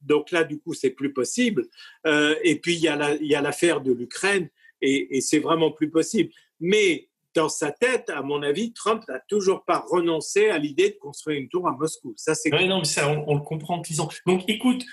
Donc 0.00 0.30
là, 0.30 0.44
du 0.44 0.60
coup, 0.60 0.72
c'est 0.72 0.90
plus 0.90 1.12
possible. 1.12 1.66
Euh, 2.06 2.36
et 2.42 2.60
puis, 2.60 2.74
il 2.74 2.80
y 2.80 2.88
a 3.34 3.40
l'affaire 3.40 3.80
de 3.80 3.92
l'Ukraine 3.92 4.48
et, 4.80 5.20
c'est 5.20 5.38
vraiment 5.38 5.72
plus 5.72 5.90
possible. 5.90 6.30
Mais 6.60 7.08
dans 7.34 7.48
sa 7.48 7.72
tête, 7.72 8.10
à 8.10 8.22
mon 8.22 8.42
avis, 8.42 8.72
Trump 8.72 9.02
n'a 9.08 9.18
toujours 9.28 9.64
pas 9.64 9.84
renoncé 9.88 10.48
à 10.48 10.58
l'idée 10.58 10.90
de 10.90 10.96
construire 10.96 11.40
une 11.40 11.48
tour 11.48 11.66
à 11.68 11.72
Moscou. 11.72 12.14
Ça, 12.16 12.34
c'est. 12.34 12.50
non, 12.50 12.78
mais 12.78 12.84
ça, 12.84 13.08
on, 13.08 13.34
le 13.34 13.40
comprend 13.40 13.80
en. 13.80 14.08
Donc, 14.26 14.44
écoute, 14.48 14.84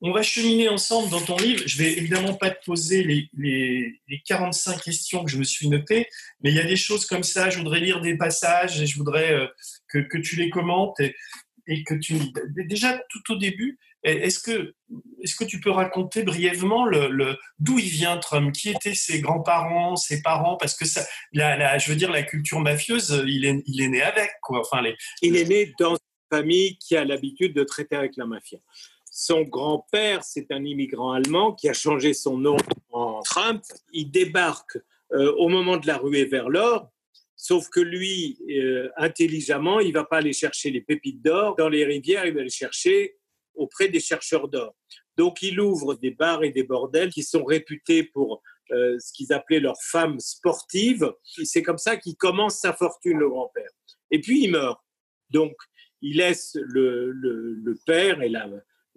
on 0.00 0.12
va 0.12 0.22
cheminer 0.22 0.68
ensemble 0.68 1.10
dans 1.10 1.20
ton 1.20 1.36
livre. 1.36 1.62
Je 1.66 1.78
vais 1.78 1.92
évidemment 1.92 2.34
pas 2.34 2.50
te 2.50 2.64
poser 2.64 3.02
les, 3.04 3.30
les, 3.36 4.22
45 4.26 4.82
questions 4.82 5.24
que 5.24 5.30
je 5.30 5.38
me 5.38 5.44
suis 5.44 5.68
notées, 5.68 6.06
mais 6.42 6.50
il 6.50 6.56
y 6.56 6.60
a 6.60 6.64
des 6.64 6.76
choses 6.76 7.06
comme 7.06 7.22
ça. 7.22 7.50
Je 7.50 7.58
voudrais 7.58 7.80
lire 7.80 8.00
des 8.00 8.16
passages 8.16 8.80
et 8.80 8.86
je 8.86 8.96
voudrais 8.96 9.32
euh, 9.32 9.46
que, 9.88 9.98
que, 9.98 10.18
tu 10.18 10.36
les 10.36 10.50
commentes 10.50 11.00
et, 11.00 11.14
et 11.66 11.84
que 11.84 11.94
tu. 11.94 12.16
Déjà, 12.68 13.00
tout 13.08 13.32
au 13.32 13.36
début, 13.36 13.78
est-ce 14.06 14.38
que, 14.38 14.74
est 15.22 15.36
que 15.36 15.44
tu 15.44 15.60
peux 15.60 15.70
raconter 15.70 16.22
brièvement 16.22 16.84
le, 16.86 17.36
d'où 17.58 17.78
il 17.78 17.88
vient 17.88 18.16
Trump? 18.18 18.52
Qui 18.52 18.70
étaient 18.70 18.94
ses 18.94 19.20
grands-parents, 19.20 19.96
ses 19.96 20.22
parents? 20.22 20.56
Parce 20.56 20.76
que 20.76 20.84
ça, 20.84 21.04
la, 21.32 21.78
je 21.78 21.90
veux 21.90 21.96
dire, 21.96 22.10
la 22.10 22.22
culture 22.22 22.60
mafieuse, 22.60 23.22
il 23.26 23.44
est, 23.44 23.62
il 23.66 23.82
est 23.82 23.88
né 23.88 24.02
avec. 24.02 24.30
Quoi. 24.42 24.60
Enfin, 24.60 24.82
les... 24.82 24.96
Il 25.22 25.36
est 25.36 25.44
né 25.44 25.72
dans 25.78 25.94
une 25.94 26.38
famille 26.38 26.78
qui 26.78 26.96
a 26.96 27.04
l'habitude 27.04 27.54
de 27.54 27.64
traiter 27.64 27.96
avec 27.96 28.16
la 28.16 28.26
mafia. 28.26 28.58
Son 29.10 29.42
grand-père, 29.42 30.22
c'est 30.24 30.52
un 30.52 30.64
immigrant 30.64 31.12
allemand 31.12 31.54
qui 31.54 31.68
a 31.68 31.72
changé 31.72 32.14
son 32.14 32.36
nom 32.36 32.56
en 32.92 33.22
Trump. 33.22 33.62
Il 33.92 34.10
débarque 34.10 34.78
euh, 35.12 35.32
au 35.38 35.48
moment 35.48 35.78
de 35.78 35.86
la 35.86 35.96
ruée 35.96 36.26
vers 36.26 36.48
l'or. 36.48 36.90
Sauf 37.34 37.68
que 37.68 37.80
lui, 37.80 38.38
euh, 38.50 38.88
intelligemment, 38.96 39.80
il 39.80 39.92
va 39.92 40.04
pas 40.04 40.18
aller 40.18 40.32
chercher 40.32 40.70
les 40.70 40.80
pépites 40.80 41.22
d'or 41.22 41.54
dans 41.56 41.68
les 41.68 41.84
rivières, 41.84 42.26
il 42.26 42.34
va 42.34 42.42
les 42.42 42.50
chercher 42.50 43.16
auprès 43.56 43.88
des 43.88 44.00
chercheurs 44.00 44.48
d'or. 44.48 44.74
Donc 45.16 45.42
il 45.42 45.60
ouvre 45.60 45.94
des 45.94 46.10
bars 46.10 46.44
et 46.44 46.50
des 46.50 46.62
bordels 46.62 47.10
qui 47.10 47.22
sont 47.22 47.44
réputés 47.44 48.04
pour 48.04 48.42
euh, 48.72 48.98
ce 48.98 49.12
qu'ils 49.12 49.32
appelaient 49.32 49.60
leurs 49.60 49.80
femmes 49.82 50.20
sportives. 50.20 51.12
C'est 51.44 51.62
comme 51.62 51.78
ça 51.78 51.96
qu'il 51.96 52.16
commence 52.16 52.58
sa 52.58 52.72
fortune, 52.72 53.18
le 53.18 53.28
grand-père. 53.28 53.70
Et 54.10 54.20
puis 54.20 54.44
il 54.44 54.52
meurt. 54.52 54.80
Donc 55.30 55.54
il 56.02 56.18
laisse 56.18 56.56
le, 56.60 57.10
le, 57.12 57.76
père 57.86 58.22
et 58.22 58.28
la, 58.28 58.48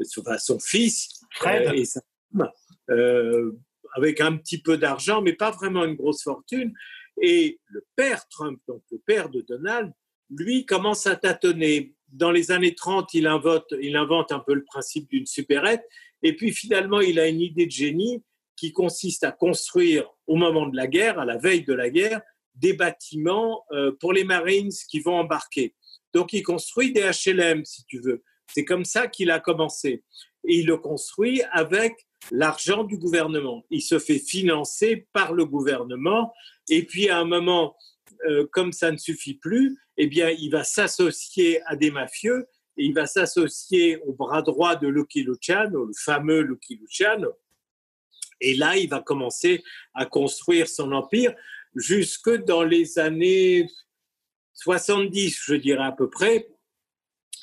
son 0.03 0.59
fils 0.59 1.21
euh, 1.45 1.71
et 1.71 1.85
sa 1.85 2.01
femme 2.31 2.51
euh, 2.89 3.51
avec 3.95 4.21
un 4.21 4.37
petit 4.37 4.61
peu 4.61 4.77
d'argent, 4.77 5.21
mais 5.21 5.33
pas 5.33 5.51
vraiment 5.51 5.85
une 5.85 5.95
grosse 5.95 6.23
fortune. 6.23 6.73
Et 7.21 7.59
le 7.67 7.83
père 7.95 8.27
Trump, 8.29 8.61
donc 8.67 8.83
le 8.91 8.99
père 8.99 9.29
de 9.29 9.41
Donald, 9.41 9.91
lui 10.29 10.65
commence 10.65 11.07
à 11.07 11.15
tâtonner 11.15 11.95
dans 12.11 12.31
les 12.31 12.51
années 12.51 12.75
30, 12.75 13.13
il 13.13 13.27
invente, 13.27 14.31
un 14.31 14.39
peu 14.39 14.53
le 14.53 14.63
principe 14.63 15.09
d'une 15.09 15.25
supérette. 15.25 15.83
Et 16.23 16.35
puis 16.35 16.51
finalement, 16.51 17.01
il 17.01 17.19
a 17.19 17.27
une 17.27 17.41
idée 17.41 17.65
de 17.65 17.71
génie 17.71 18.23
qui 18.55 18.73
consiste 18.73 19.23
à 19.23 19.31
construire 19.31 20.09
au 20.27 20.35
moment 20.35 20.67
de 20.67 20.75
la 20.75 20.87
guerre, 20.87 21.19
à 21.19 21.25
la 21.25 21.37
veille 21.37 21.63
de 21.63 21.73
la 21.73 21.89
guerre, 21.89 22.21
des 22.55 22.73
bâtiments 22.73 23.63
euh, 23.71 23.93
pour 23.99 24.11
les 24.11 24.25
Marines 24.25 24.71
qui 24.89 24.99
vont 24.99 25.15
embarquer. 25.15 25.75
Donc 26.13 26.33
il 26.33 26.43
construit 26.43 26.91
des 26.91 27.01
HLM, 27.01 27.63
si 27.63 27.85
tu 27.85 27.99
veux. 27.99 28.23
C'est 28.53 28.65
comme 28.65 28.85
ça 28.85 29.07
qu'il 29.07 29.31
a 29.31 29.39
commencé. 29.39 30.03
Et 30.47 30.55
il 30.59 30.65
le 30.65 30.77
construit 30.77 31.41
avec 31.51 32.07
l'argent 32.31 32.83
du 32.83 32.97
gouvernement. 32.97 33.63
Il 33.69 33.81
se 33.81 33.99
fait 33.99 34.19
financer 34.19 35.07
par 35.13 35.33
le 35.33 35.45
gouvernement. 35.45 36.33
Et 36.69 36.85
puis 36.85 37.09
à 37.09 37.19
un 37.19 37.25
moment, 37.25 37.75
euh, 38.27 38.47
comme 38.51 38.73
ça 38.73 38.91
ne 38.91 38.97
suffit 38.97 39.35
plus, 39.35 39.77
eh 40.01 40.07
bien, 40.07 40.29
il 40.29 40.49
va 40.49 40.63
s'associer 40.63 41.61
à 41.65 41.75
des 41.75 41.91
mafieux 41.91 42.47
et 42.77 42.85
il 42.85 42.93
va 42.93 43.05
s'associer 43.05 43.97
au 44.03 44.13
bras 44.13 44.41
droit 44.41 44.77
de 44.77 44.87
Lucky 44.87 45.23
Luciano, 45.23 45.85
le 45.85 45.93
fameux 45.93 46.39
Lucky 46.39 46.77
Luciano. 46.77 47.33
Et 48.39 48.55
là, 48.55 48.77
il 48.77 48.89
va 48.89 49.01
commencer 49.01 49.61
à 49.93 50.05
construire 50.05 50.69
son 50.69 50.93
empire 50.93 51.35
jusque 51.75 52.33
dans 52.45 52.63
les 52.63 52.97
années 52.97 53.67
70, 54.53 55.37
je 55.45 55.55
dirais 55.55 55.83
à 55.83 55.91
peu 55.91 56.09
près. 56.09 56.47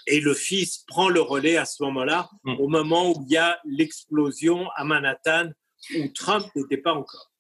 Et 0.07 0.21
le 0.21 0.33
fils 0.33 0.79
prend 0.87 1.11
le 1.11 1.21
relais 1.21 1.59
à 1.59 1.67
ce 1.67 1.83
moment-là, 1.83 2.31
mmh. 2.45 2.55
au 2.59 2.69
moment 2.69 3.11
où 3.11 3.23
il 3.27 3.33
y 3.33 3.37
a 3.37 3.61
l'explosion 3.67 4.71
à 4.77 4.85
Manhattan, 4.85 5.51
où 5.95 6.09
Trump 6.15 6.47
n'était 6.55 6.79
pas 6.79 6.95
encore. 6.95 7.31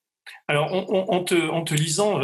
Alors, 0.48 0.72
en, 0.72 1.24
te, 1.24 1.74
lisant, 1.74 2.20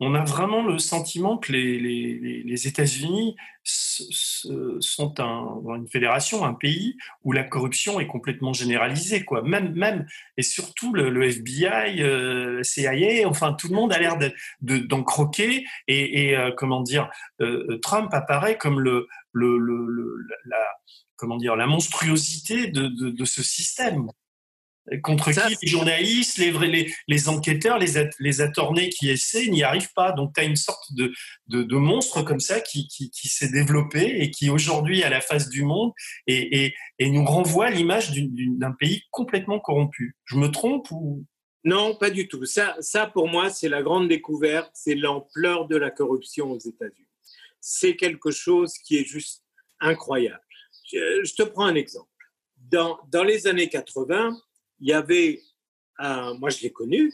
on 0.00 0.14
a 0.14 0.24
vraiment 0.24 0.62
le 0.62 0.78
sentiment 0.78 1.38
que 1.38 1.52
les, 1.52 2.66
États-Unis 2.68 3.36
sont 3.64 5.14
une 5.18 5.88
fédération, 5.88 6.44
un 6.44 6.52
pays 6.52 6.96
où 7.24 7.32
la 7.32 7.42
corruption 7.42 8.00
est 8.00 8.06
complètement 8.06 8.52
généralisée, 8.52 9.24
quoi. 9.24 9.42
Même, 9.42 9.72
même 9.74 10.06
et 10.36 10.42
surtout 10.42 10.92
le, 10.92 11.22
FBI, 11.22 12.02
euh, 12.02 12.62
CIA, 12.62 13.26
enfin 13.26 13.54
tout 13.54 13.68
le 13.68 13.74
monde 13.74 13.92
a 13.92 13.98
l'air 13.98 14.18
d'en 14.60 15.02
croquer. 15.02 15.64
Et, 15.88 16.36
euh, 16.36 16.50
comment 16.56 16.82
dire, 16.82 17.10
euh, 17.40 17.78
Trump 17.78 18.12
apparaît 18.12 18.58
comme 18.58 18.80
le, 18.80 19.08
la, 19.34 20.58
comment 21.16 21.36
dire, 21.36 21.56
la 21.56 21.66
monstruosité 21.66 22.66
de 22.68 23.24
ce 23.24 23.42
système 23.42 24.10
contre 25.02 25.32
qui 25.32 25.56
les 25.62 25.68
journalistes, 25.68 26.38
les, 26.38 26.52
les, 26.52 26.94
les 27.08 27.28
enquêteurs, 27.28 27.78
les, 27.78 28.08
les 28.18 28.40
attornés 28.40 28.88
qui 28.88 29.10
essaient 29.10 29.48
n'y 29.48 29.62
arrivent 29.62 29.92
pas. 29.94 30.12
Donc 30.12 30.34
tu 30.34 30.40
as 30.40 30.44
une 30.44 30.56
sorte 30.56 30.92
de, 30.94 31.12
de, 31.48 31.76
monstre 31.76 32.22
comme 32.22 32.40
ça 32.40 32.60
qui, 32.60 32.86
qui, 32.88 33.10
qui 33.10 33.28
s'est 33.28 33.50
développé 33.50 34.16
et 34.20 34.30
qui 34.30 34.50
aujourd'hui 34.50 35.02
à 35.02 35.10
la 35.10 35.20
face 35.20 35.48
du 35.48 35.64
monde 35.64 35.92
et, 36.26 36.64
et, 36.64 36.74
et 36.98 37.10
nous 37.10 37.24
renvoie 37.24 37.70
l'image 37.70 38.12
d'un 38.12 38.72
pays 38.72 39.02
complètement 39.10 39.58
corrompu. 39.58 40.16
Je 40.24 40.36
me 40.36 40.48
trompe 40.48 40.90
ou? 40.90 41.24
Non, 41.64 41.96
pas 41.96 42.10
du 42.10 42.28
tout. 42.28 42.44
Ça, 42.44 42.76
ça 42.78 43.08
pour 43.08 43.28
moi, 43.28 43.50
c'est 43.50 43.68
la 43.68 43.82
grande 43.82 44.08
découverte, 44.08 44.70
c'est 44.72 44.94
l'ampleur 44.94 45.66
de 45.66 45.76
la 45.76 45.90
corruption 45.90 46.52
aux 46.52 46.60
États-Unis. 46.60 47.08
C'est 47.60 47.96
quelque 47.96 48.30
chose 48.30 48.74
qui 48.84 48.96
est 48.98 49.04
juste 49.04 49.42
incroyable. 49.80 50.40
Je, 50.92 51.24
je 51.24 51.34
te 51.34 51.42
prends 51.42 51.66
un 51.66 51.74
exemple. 51.74 52.08
Dans, 52.70 52.98
dans 53.10 53.24
les 53.24 53.48
années 53.48 53.68
80, 53.68 54.36
il 54.80 54.88
y 54.88 54.92
avait, 54.92 55.40
moi 55.98 56.50
je 56.50 56.62
l'ai 56.62 56.72
connu, 56.72 57.12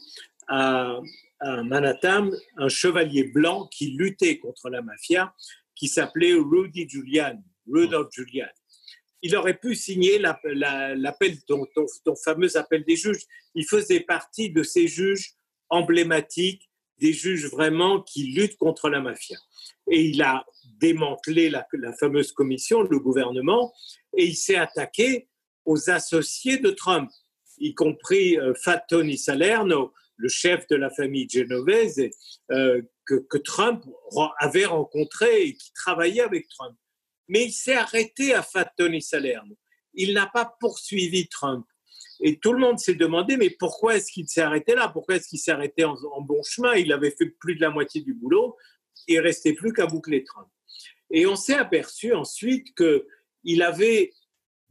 à, 0.48 1.00
à 1.40 1.62
Manhattan 1.62 2.30
un 2.56 2.68
chevalier 2.68 3.24
blanc 3.24 3.66
qui 3.66 3.88
luttait 3.90 4.38
contre 4.38 4.70
la 4.70 4.82
mafia, 4.82 5.34
qui 5.74 5.88
s'appelait 5.88 6.34
Rudy 6.34 6.88
Giuliani, 6.88 7.42
Rudolph 7.66 8.12
Giuliani. 8.12 8.50
Il 9.22 9.36
aurait 9.36 9.58
pu 9.58 9.74
signer 9.74 10.18
l'appel, 10.18 11.40
ton, 11.46 11.66
ton, 12.04 12.16
fameux 12.16 12.56
appel 12.56 12.84
des 12.84 12.96
juges. 12.96 13.22
Il 13.54 13.64
faisait 13.64 14.00
partie 14.00 14.50
de 14.50 14.62
ces 14.62 14.88
juges 14.88 15.34
emblématiques, 15.68 16.68
des 16.98 17.12
juges 17.12 17.46
vraiment 17.46 18.02
qui 18.02 18.32
luttent 18.32 18.56
contre 18.56 18.88
la 18.88 19.00
mafia. 19.00 19.38
Et 19.90 20.06
il 20.06 20.22
a 20.22 20.44
démantelé 20.78 21.50
la, 21.50 21.66
la 21.72 21.92
fameuse 21.94 22.32
commission, 22.32 22.82
le 22.82 22.98
gouvernement, 22.98 23.72
et 24.16 24.24
il 24.24 24.36
s'est 24.36 24.56
attaqué 24.56 25.28
aux 25.64 25.90
associés 25.90 26.58
de 26.58 26.70
Trump, 26.70 27.10
y 27.58 27.74
compris 27.74 28.38
euh, 28.38 28.54
Fat 28.54 28.84
Tony 28.88 29.18
Salerno, 29.18 29.92
le 30.16 30.28
chef 30.28 30.66
de 30.68 30.76
la 30.76 30.90
famille 30.90 31.28
genovese, 31.28 32.10
euh, 32.50 32.82
que, 33.06 33.38
Trump 33.38 33.84
avait 34.38 34.64
rencontré 34.64 35.42
et 35.42 35.54
qui 35.54 35.72
travaillait 35.74 36.22
avec 36.22 36.48
Trump. 36.48 36.76
Mais 37.28 37.44
il 37.44 37.52
s'est 37.52 37.74
arrêté 37.74 38.32
à 38.34 38.42
Fat 38.42 38.70
Tony 38.76 39.02
Salerno. 39.02 39.56
Il 39.94 40.14
n'a 40.14 40.26
pas 40.26 40.56
poursuivi 40.60 41.28
Trump. 41.28 41.66
Et 42.20 42.38
tout 42.38 42.52
le 42.52 42.60
monde 42.60 42.78
s'est 42.78 42.94
demandé, 42.94 43.36
mais 43.36 43.50
pourquoi 43.50 43.96
est-ce 43.96 44.12
qu'il 44.12 44.28
s'est 44.28 44.42
arrêté 44.42 44.74
là? 44.74 44.88
Pourquoi 44.88 45.16
est-ce 45.16 45.28
qu'il 45.28 45.40
s'est 45.40 45.50
arrêté 45.50 45.84
en, 45.84 45.96
bon 46.20 46.42
chemin? 46.44 46.74
Il 46.74 46.92
avait 46.92 47.10
fait 47.10 47.26
plus 47.26 47.56
de 47.56 47.60
la 47.60 47.70
moitié 47.70 48.00
du 48.00 48.14
boulot. 48.14 48.56
Il 49.08 49.18
restait 49.20 49.54
plus 49.54 49.72
qu'à 49.72 49.86
boucler 49.86 50.22
Trump. 50.22 50.48
Et 51.10 51.26
on 51.26 51.36
s'est 51.36 51.56
aperçu 51.56 52.14
ensuite 52.14 52.68
qu'il 52.76 53.62
avait 53.62 54.12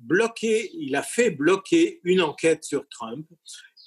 bloqué, 0.01 0.70
il 0.74 0.96
a 0.96 1.03
fait 1.03 1.31
bloquer 1.31 2.00
une 2.03 2.22
enquête 2.22 2.63
sur 2.63 2.88
Trump 2.89 3.27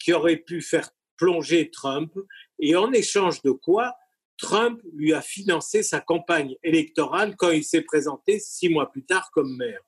qui 0.01 0.13
aurait 0.13 0.37
pu 0.37 0.61
faire 0.61 0.91
plonger 1.17 1.71
Trump. 1.71 2.13
Et 2.59 2.77
en 2.77 2.93
échange 2.93 3.43
de 3.43 3.51
quoi 3.51 3.95
Trump 4.37 4.81
lui 4.95 5.13
a 5.13 5.23
financé 5.23 5.83
sa 5.83 6.01
campagne 6.01 6.57
électorale 6.63 7.37
quand 7.37 7.51
il 7.51 7.65
s'est 7.65 7.83
présenté 7.83 8.39
six 8.39 8.69
mois 8.69 8.91
plus 8.91 9.05
tard 9.05 9.31
comme 9.33 9.57
maire. 9.57 9.81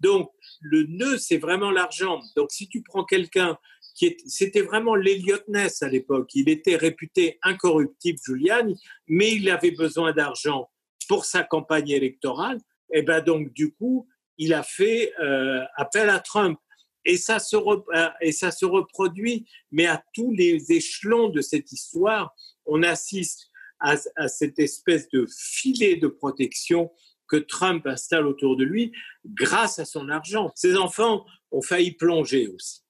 Donc, 0.00 0.30
le 0.60 0.84
nœud, 0.84 1.18
c'est 1.18 1.38
vraiment 1.38 1.70
l'argent. 1.70 2.20
Donc, 2.36 2.50
si 2.50 2.68
tu 2.68 2.82
prends 2.82 3.04
quelqu'un 3.04 3.56
qui 3.94 4.16
c'était 4.26 4.62
vraiment 4.62 4.94
l'Eliot 4.94 5.38
Ness 5.48 5.82
à 5.82 5.88
l'époque, 5.88 6.30
il 6.34 6.48
était 6.48 6.76
réputé 6.76 7.38
incorruptible, 7.42 8.18
Giuliani, 8.24 8.80
mais 9.06 9.32
il 9.32 9.48
avait 9.50 9.70
besoin 9.70 10.12
d'argent 10.12 10.70
pour 11.08 11.24
sa 11.24 11.44
campagne 11.44 11.90
électorale, 11.90 12.58
et 12.94 12.98
eh 12.98 13.02
ben 13.02 13.20
donc, 13.20 13.52
du 13.52 13.72
coup, 13.72 14.08
il 14.42 14.54
a 14.54 14.62
fait 14.62 15.12
euh, 15.20 15.62
appel 15.76 16.10
à 16.10 16.18
Trump. 16.18 16.58
Et 17.04 17.16
ça, 17.16 17.38
se 17.38 17.56
euh, 17.56 18.08
et 18.20 18.32
ça 18.32 18.50
se 18.50 18.64
reproduit, 18.64 19.46
mais 19.70 19.86
à 19.86 20.02
tous 20.14 20.32
les 20.32 20.70
échelons 20.70 21.28
de 21.28 21.40
cette 21.40 21.72
histoire, 21.72 22.34
on 22.66 22.82
assiste 22.82 23.50
à, 23.80 23.96
cette 24.28 24.58
espèce 24.60 25.08
de 25.08 25.26
filet 25.36 25.96
de 25.96 26.06
protection 26.06 26.92
que 27.26 27.36
Trump 27.36 27.86
installe 27.86 28.26
autour 28.26 28.56
de 28.56 28.64
lui 28.64 28.92
grâce 29.24 29.78
à 29.80 29.84
son 29.84 30.08
argent. 30.08 30.52
Ses 30.54 30.76
enfants 30.76 31.24
ont 31.50 31.62
failli 31.62 31.92
plonger 31.92 32.46
aussi. 32.48 32.82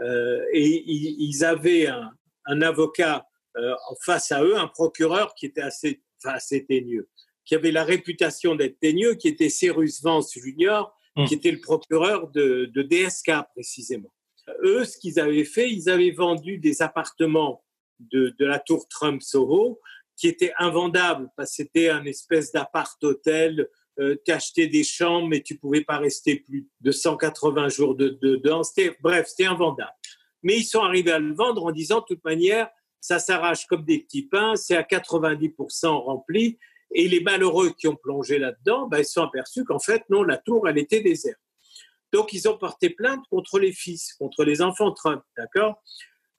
Euh, 0.00 0.44
et 0.52 0.84
ils, 0.86 1.44
avaient 1.44 1.88
un, 1.88 2.62
avocat 2.62 3.26
euh, 3.56 3.74
face 4.04 4.30
à 4.30 4.44
eux, 4.44 4.56
un 4.56 4.68
procureur 4.68 5.34
qui 5.34 5.46
était 5.46 5.62
assez, 5.62 6.02
assez 6.22 6.66
teigneux, 6.66 7.08
qui 7.44 7.54
avait 7.54 7.72
la 7.72 7.82
réputation 7.82 8.54
d'être 8.54 8.78
teigneux, 8.78 9.14
qui 9.14 9.28
était 9.28 9.48
Cyrus 9.48 10.02
Vance 10.02 10.34
Jr., 10.34 10.82
qui 11.16 11.34
hmm. 11.34 11.38
était 11.38 11.50
le 11.50 11.60
procureur 11.60 12.28
de, 12.28 12.70
de 12.74 12.82
DSK 12.82 13.32
précisément. 13.54 14.12
Eux, 14.62 14.84
ce 14.84 14.98
qu'ils 14.98 15.18
avaient 15.18 15.44
fait, 15.44 15.70
ils 15.70 15.88
avaient 15.88 16.12
vendu 16.12 16.58
des 16.58 16.82
appartements 16.82 17.64
de, 17.98 18.34
de 18.38 18.44
la 18.44 18.58
tour 18.58 18.86
Trump 18.88 19.22
Soho 19.22 19.80
qui 20.16 20.28
était 20.28 20.52
invendable 20.58 21.28
parce 21.36 21.50
que 21.50 21.56
c'était 21.56 21.88
un 21.90 22.04
espèce 22.04 22.52
d'appart-hôtel. 22.52 23.68
Euh, 23.98 24.16
tu 24.24 24.32
achetais 24.32 24.66
des 24.66 24.84
chambres, 24.84 25.28
mais 25.28 25.42
tu 25.42 25.58
pouvais 25.58 25.82
pas 25.82 25.98
rester 25.98 26.36
plus 26.36 26.68
de 26.80 26.90
180 26.90 27.68
jours 27.68 27.94
dedans. 27.94 28.62
bref, 29.00 29.26
c'était 29.28 29.46
invendable. 29.46 29.92
Mais 30.42 30.58
ils 30.58 30.64
sont 30.64 30.80
arrivés 30.80 31.12
à 31.12 31.18
le 31.18 31.34
vendre 31.34 31.64
en 31.64 31.72
disant, 31.72 32.00
de 32.00 32.14
toute 32.14 32.24
manière, 32.24 32.68
ça 33.00 33.18
s'arrache 33.18 33.66
comme 33.66 33.84
des 33.84 34.00
petits 34.00 34.26
pains, 34.26 34.56
c'est 34.56 34.76
à 34.76 34.82
90% 34.82 35.86
rempli. 35.86 36.58
Et 36.94 37.08
les 37.08 37.20
malheureux 37.20 37.74
qui 37.76 37.88
ont 37.88 37.96
plongé 37.96 38.38
là-dedans, 38.38 38.86
ben, 38.86 38.98
ils 38.98 39.04
sont 39.04 39.22
aperçus 39.22 39.64
qu'en 39.64 39.78
fait, 39.78 40.02
non, 40.08 40.22
la 40.22 40.38
tour, 40.38 40.68
elle 40.68 40.78
était 40.78 41.00
déserte. 41.00 41.40
Donc, 42.12 42.32
ils 42.32 42.48
ont 42.48 42.56
porté 42.56 42.90
plainte 42.90 43.24
contre 43.28 43.58
les 43.58 43.72
fils, 43.72 44.14
contre 44.14 44.44
les 44.44 44.62
enfants 44.62 44.92
Trump, 44.92 45.22
d'accord? 45.36 45.82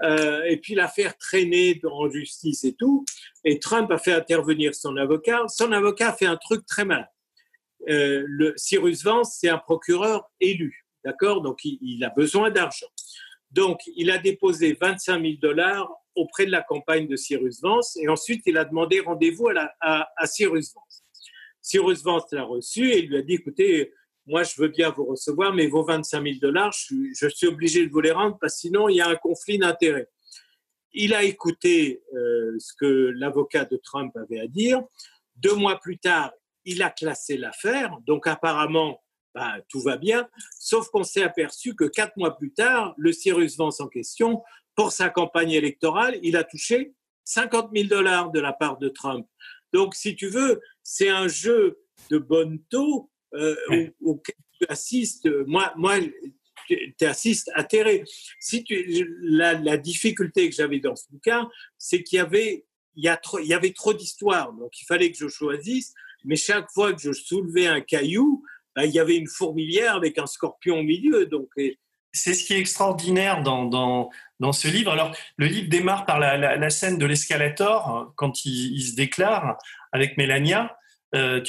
Euh, 0.04 0.44
et 0.44 0.58
puis 0.58 0.76
l'affaire 0.76 1.18
traînée 1.18 1.80
en 1.84 2.10
justice 2.10 2.64
et 2.64 2.74
tout. 2.74 3.04
Et 3.44 3.60
Trump 3.60 3.92
a 3.92 3.98
fait 3.98 4.14
intervenir 4.14 4.76
son 4.76 4.96
avocat. 4.98 5.48
Son 5.48 5.72
avocat 5.72 6.10
a 6.10 6.14
fait 6.14 6.26
un 6.26 6.38
truc 6.38 6.66
très 6.66 6.86
mal. 6.86 7.10
Euh, 7.90 8.24
le 8.28 8.54
Cyrus 8.58 9.04
Vance, 9.04 9.38
c'est 9.40 9.50
un 9.50 9.58
procureur 9.58 10.30
élu, 10.40 10.86
d'accord? 11.04 11.42
Donc 11.42 11.60
il, 11.64 12.04
a 12.04 12.10
besoin 12.10 12.52
d'argent. 12.52 12.88
Donc 13.52 13.80
il 13.96 14.12
a 14.12 14.18
déposé 14.18 14.78
25 14.80 15.22
000 15.22 15.34
dollars 15.42 15.90
auprès 16.18 16.46
de 16.46 16.52
la 16.52 16.62
campagne 16.62 17.08
de 17.08 17.16
Cyrus 17.16 17.62
Vance 17.62 17.98
et 17.98 18.08
ensuite 18.10 18.44
il 18.46 18.58
a 18.58 18.66
demandé 18.66 19.00
rendez-vous 19.00 19.50
à, 19.82 20.08
Cyrus 20.26 20.74
Vance. 20.74 21.04
Cyrus 21.62 22.04
Vance 22.04 22.26
l'a 22.32 22.44
reçu 22.44 22.92
et 22.92 23.02
lui 23.02 23.18
a 23.18 23.22
dit 23.22 23.36
écoutez, 23.36 23.94
moi, 24.28 24.44
je 24.44 24.62
veux 24.62 24.68
bien 24.68 24.90
vous 24.90 25.06
recevoir, 25.06 25.54
mais 25.54 25.68
vos 25.68 25.86
25 25.86 26.22
000 26.22 26.36
dollars, 26.42 26.74
je, 26.74 27.30
suis 27.30 27.48
obligé 27.48 27.88
de 27.88 27.92
vous 27.92 28.02
les 28.02 28.12
rendre 28.12 28.38
parce 28.40 28.56
que 28.56 28.60
sinon, 28.60 28.90
il 28.90 28.98
y 28.98 29.02
a 29.02 29.08
un 29.08 29.16
conflit 29.16 29.58
d'intérêts. 29.58 30.10
Il 30.92 31.14
a 31.14 31.24
écouté 31.24 32.04
euh, 32.14 32.58
ce 32.60 32.74
que 32.78 33.14
l'avocat 33.16 33.64
de 33.64 33.78
Trump 33.78 34.16
avait 34.18 34.42
à 34.42 34.48
dire. 34.48 34.84
Deux 35.38 35.56
mois 35.56 35.80
plus 35.80 35.98
tard, 35.98 36.34
il 36.66 36.82
a 36.84 36.90
classé 36.90 37.38
l'affaire. 37.38 37.98
Donc, 38.06 38.28
apparemment, 38.28 39.02
bah, 39.34 39.56
tout 39.70 39.80
va 39.80 39.96
bien. 39.96 40.28
Sauf 40.60 40.90
qu'on 40.90 41.04
s'est 41.04 41.24
aperçu 41.24 41.74
que 41.74 41.86
quatre 41.86 42.18
mois 42.18 42.36
plus 42.36 42.52
tard, 42.52 42.96
le 42.98 43.14
Cyrus 43.14 43.56
Vance 43.56 43.80
en 43.80 43.88
question, 43.88 44.44
pour 44.78 44.92
sa 44.92 45.10
campagne 45.10 45.52
électorale, 45.52 46.20
il 46.22 46.38
a 46.38 46.44
touché 46.44 46.94
50 47.26 47.72
000 47.76 47.88
dollars 47.90 48.32
de 48.32 48.40
la 48.40 48.54
part 48.54 48.78
de 48.78 48.88
Trump. 48.88 49.28
Donc, 49.74 49.96
si 49.96 50.16
tu 50.16 50.28
veux, 50.28 50.62
c'est 50.84 51.10
un 51.10 51.28
jeu 51.28 51.80
de 52.12 52.20
bonne 52.20 52.64
taux 52.70 53.12
euh, 53.34 53.56
auquel 54.02 54.36
tu 54.60 54.66
assistes, 54.70 55.28
moi, 55.48 55.74
moi 55.76 55.98
tu 56.68 57.06
assistes 57.06 57.52
atterré. 57.56 58.04
Si 58.40 58.64
tu, 58.64 59.18
la, 59.22 59.56
la 59.56 59.78
difficulté 59.78 60.50
que 60.50 60.56
j'avais 60.56 60.80
dans 60.80 60.96
ce 60.96 61.06
bouquin, 61.10 61.50
c'est 61.78 62.04
qu'il 62.04 62.18
y 62.18 62.20
avait, 62.20 62.66
il 62.96 63.04
y, 63.04 63.10
a 63.10 63.18
trop, 63.18 63.40
il 63.40 63.48
y 63.48 63.54
avait 63.54 63.74
trop 63.74 63.94
d'histoires, 63.94 64.54
donc 64.54 64.80
il 64.80 64.86
fallait 64.86 65.12
que 65.12 65.18
je 65.18 65.28
choisisse. 65.28 65.94
Mais 66.24 66.36
chaque 66.36 66.70
fois 66.72 66.94
que 66.94 67.02
je 67.02 67.14
soulevais 67.14 67.68
un 67.68 67.82
caillou, 67.82 68.44
bah, 68.76 68.86
il 68.86 68.94
y 68.94 69.00
avait 69.00 69.18
une 69.18 69.28
fourmilière 69.28 69.96
avec 69.96 70.20
un 70.20 70.28
scorpion 70.28 70.80
au 70.80 70.84
milieu. 70.84 71.26
Donc, 71.26 71.50
c'est 72.18 72.34
ce 72.34 72.44
qui 72.44 72.54
est 72.54 72.60
extraordinaire 72.60 73.42
dans, 73.44 73.66
dans, 74.40 74.52
ce 74.52 74.68
livre. 74.68 74.92
Alors, 74.92 75.16
le 75.38 75.48
livre 75.48 75.70
démarre 75.70 76.06
par 76.06 76.20
la, 76.20 76.70
scène 76.70 76.98
de 76.98 77.06
l'escalator, 77.06 78.14
quand 78.16 78.46
il, 78.46 78.82
se 78.82 78.96
déclare 78.96 79.58
avec 79.92 80.18
Mélania. 80.18 80.76
Euh, 81.16 81.42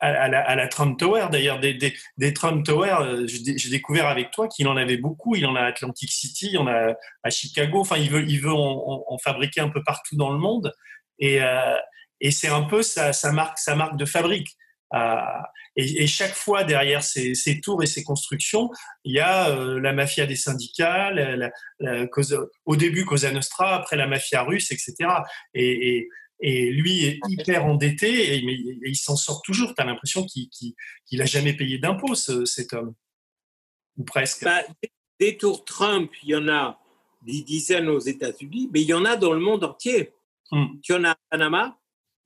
à, 0.00 0.56
la, 0.56 0.68
Trump 0.68 0.98
Tower, 0.98 1.28
d'ailleurs, 1.30 1.60
des, 1.60 2.34
Trump 2.34 2.64
Tower, 2.64 2.96
euh, 3.00 3.26
j'ai 3.26 3.70
découvert 3.70 4.08
avec 4.08 4.32
toi 4.32 4.48
qu'il 4.48 4.66
en 4.66 4.76
avait 4.76 4.96
beaucoup. 4.96 5.36
Il 5.36 5.46
en 5.46 5.54
a 5.54 5.60
à 5.60 5.66
Atlantic 5.66 6.10
City, 6.10 6.50
il 6.52 6.58
en 6.58 6.66
a 6.66 6.94
à 7.22 7.30
Chicago. 7.30 7.80
Enfin, 7.80 7.96
il 7.96 8.10
veut, 8.10 8.24
il 8.28 8.40
veut 8.40 8.52
en, 8.52 9.18
fabriquer 9.22 9.60
un 9.60 9.68
peu 9.68 9.82
partout 9.84 10.16
dans 10.16 10.32
le 10.32 10.38
monde. 10.38 10.74
Et, 11.18 11.42
euh, 11.42 11.76
et 12.20 12.30
c'est 12.30 12.48
un 12.48 12.62
peu 12.62 12.82
sa, 12.82 13.12
marque, 13.32 13.58
sa 13.58 13.74
marque 13.74 13.96
de 13.96 14.04
fabrique. 14.04 14.56
Et, 14.94 16.02
et, 16.02 16.06
chaque 16.06 16.34
fois 16.34 16.64
derrière 16.64 17.02
ces, 17.02 17.34
ces, 17.34 17.60
tours 17.60 17.82
et 17.82 17.86
ces 17.86 18.04
constructions, 18.04 18.70
il 19.04 19.14
y 19.14 19.20
a 19.20 19.50
euh, 19.50 19.80
la 19.80 19.92
mafia 19.92 20.26
des 20.26 20.36
syndicats, 20.36 21.10
la, 21.10 21.50
la, 21.80 22.06
au 22.64 22.76
début 22.76 23.04
Cosa 23.04 23.30
Nostra, 23.32 23.74
après 23.74 23.96
la 23.96 24.06
mafia 24.06 24.42
russe, 24.42 24.70
etc. 24.70 24.94
Et, 25.54 25.96
et 25.96 26.08
et 26.40 26.70
lui 26.70 27.04
est 27.04 27.18
hyper 27.28 27.64
endetté, 27.64 28.36
et, 28.36 28.42
mais 28.44 28.54
il 28.54 28.96
s'en 28.96 29.16
sort 29.16 29.42
toujours. 29.42 29.74
Tu 29.74 29.82
as 29.82 29.86
l'impression 29.86 30.26
qu'il 30.26 30.74
n'a 31.12 31.24
jamais 31.24 31.54
payé 31.54 31.78
d'impôts, 31.78 32.14
cet 32.14 32.72
homme. 32.72 32.94
Ou 33.96 34.04
presque. 34.04 34.44
Bah, 34.44 34.62
des 35.18 35.38
tours 35.38 35.64
Trump, 35.64 36.12
il 36.22 36.30
y 36.30 36.36
en 36.36 36.48
a 36.48 36.78
des 37.22 37.42
dizaines 37.42 37.88
aux 37.88 37.98
États-Unis, 37.98 38.68
mais 38.72 38.82
il 38.82 38.88
y 38.88 38.94
en 38.94 39.04
a 39.04 39.16
dans 39.16 39.32
le 39.32 39.40
monde 39.40 39.64
entier. 39.64 40.12
Hmm. 40.50 40.66
Il 40.86 40.92
y 40.92 40.94
en 40.94 41.04
a 41.04 41.12
à 41.12 41.18
Panama, 41.30 41.78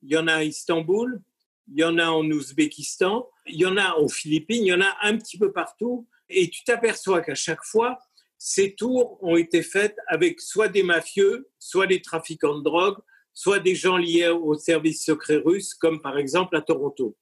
il 0.03 0.11
y 0.11 0.17
en 0.17 0.27
a 0.27 0.35
à 0.35 0.45
Istanbul, 0.45 1.23
il 1.71 1.81
y 1.81 1.85
en 1.85 1.99
a 1.99 2.09
en 2.09 2.25
Ouzbékistan, 2.25 3.29
il 3.47 3.61
y 3.61 3.67
en 3.67 3.77
a 3.77 3.95
aux 3.95 4.09
Philippines, 4.09 4.65
il 4.65 4.69
y 4.69 4.75
en 4.75 4.81
a 4.81 4.97
un 5.03 5.17
petit 5.17 5.39
peu 5.39 5.53
partout. 5.53 6.07
Et 6.29 6.49
tu 6.49 6.65
t'aperçois 6.65 7.21
qu'à 7.23 7.35
chaque 7.35 7.65
fois, 7.65 7.99
ces 8.39 8.75
tours 8.75 9.23
ont 9.23 9.37
été 9.37 9.63
faites 9.63 9.97
avec 10.09 10.41
soit 10.41 10.69
des 10.69 10.83
mafieux, 10.83 11.49
soit 11.59 11.87
des 11.87 12.01
trafiquants 12.01 12.59
de 12.59 12.65
drogue, 12.65 12.99
soit 13.33 13.61
des 13.61 13.75
gens 13.75 13.97
liés 13.97 14.29
au 14.29 14.55
service 14.55 15.05
secret 15.05 15.37
russe, 15.37 15.75
comme 15.75 16.01
par 16.01 16.19
exemple 16.19 16.57
à 16.57 16.63
Toronto. 16.63 17.17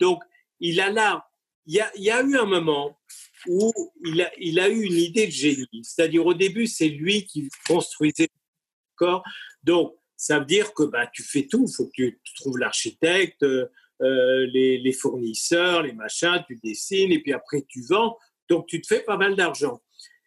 Donc, 0.00 0.22
il 0.60 0.80
a 0.80 0.90
là, 0.90 1.28
il 1.66 1.74
y 1.74 2.10
a, 2.10 2.22
eu 2.22 2.36
un 2.36 2.44
moment 2.44 2.98
où 3.46 3.72
il 4.04 4.58
a, 4.58 4.68
eu 4.68 4.82
une 4.82 4.96
idée 4.96 5.26
de 5.26 5.32
génie. 5.32 5.84
C'est-à-dire, 5.84 6.24
au 6.26 6.34
début, 6.34 6.66
c'est 6.66 6.88
lui 6.88 7.24
qui 7.24 7.48
construisait 7.66 8.28
le 8.32 8.96
corps. 8.96 9.22
Donc, 9.62 9.94
Ça 10.16 10.38
veut 10.38 10.44
dire 10.44 10.72
que 10.74 10.84
bah, 10.84 11.08
tu 11.12 11.22
fais 11.22 11.46
tout. 11.46 11.66
Il 11.68 11.74
faut 11.74 11.86
que 11.86 12.10
tu 12.10 12.34
trouves 12.36 12.58
l'architecte, 12.58 13.44
euh, 14.02 14.46
les, 14.46 14.92
fournisseurs, 14.92 15.82
les 15.82 15.92
machins, 15.92 16.42
tu 16.46 16.58
dessines 16.62 17.12
et 17.12 17.20
puis 17.20 17.32
après 17.32 17.64
tu 17.68 17.82
vends. 17.82 18.16
Donc 18.48 18.66
tu 18.66 18.80
te 18.80 18.86
fais 18.86 19.00
pas 19.00 19.16
mal 19.16 19.36
d'argent. 19.36 19.80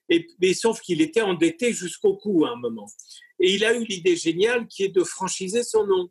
Et, 0.09 0.27
mais 0.39 0.53
sauf 0.53 0.79
qu'il 0.81 1.01
était 1.01 1.21
endetté 1.21 1.73
jusqu'au 1.73 2.15
cou 2.15 2.45
à 2.45 2.51
un 2.51 2.55
moment. 2.55 2.87
Et 3.39 3.53
il 3.53 3.65
a 3.65 3.75
eu 3.75 3.83
l'idée 3.83 4.15
géniale 4.15 4.67
qui 4.67 4.83
est 4.83 4.95
de 4.95 5.03
franchiser 5.03 5.63
son 5.63 5.85
nom. 5.85 6.09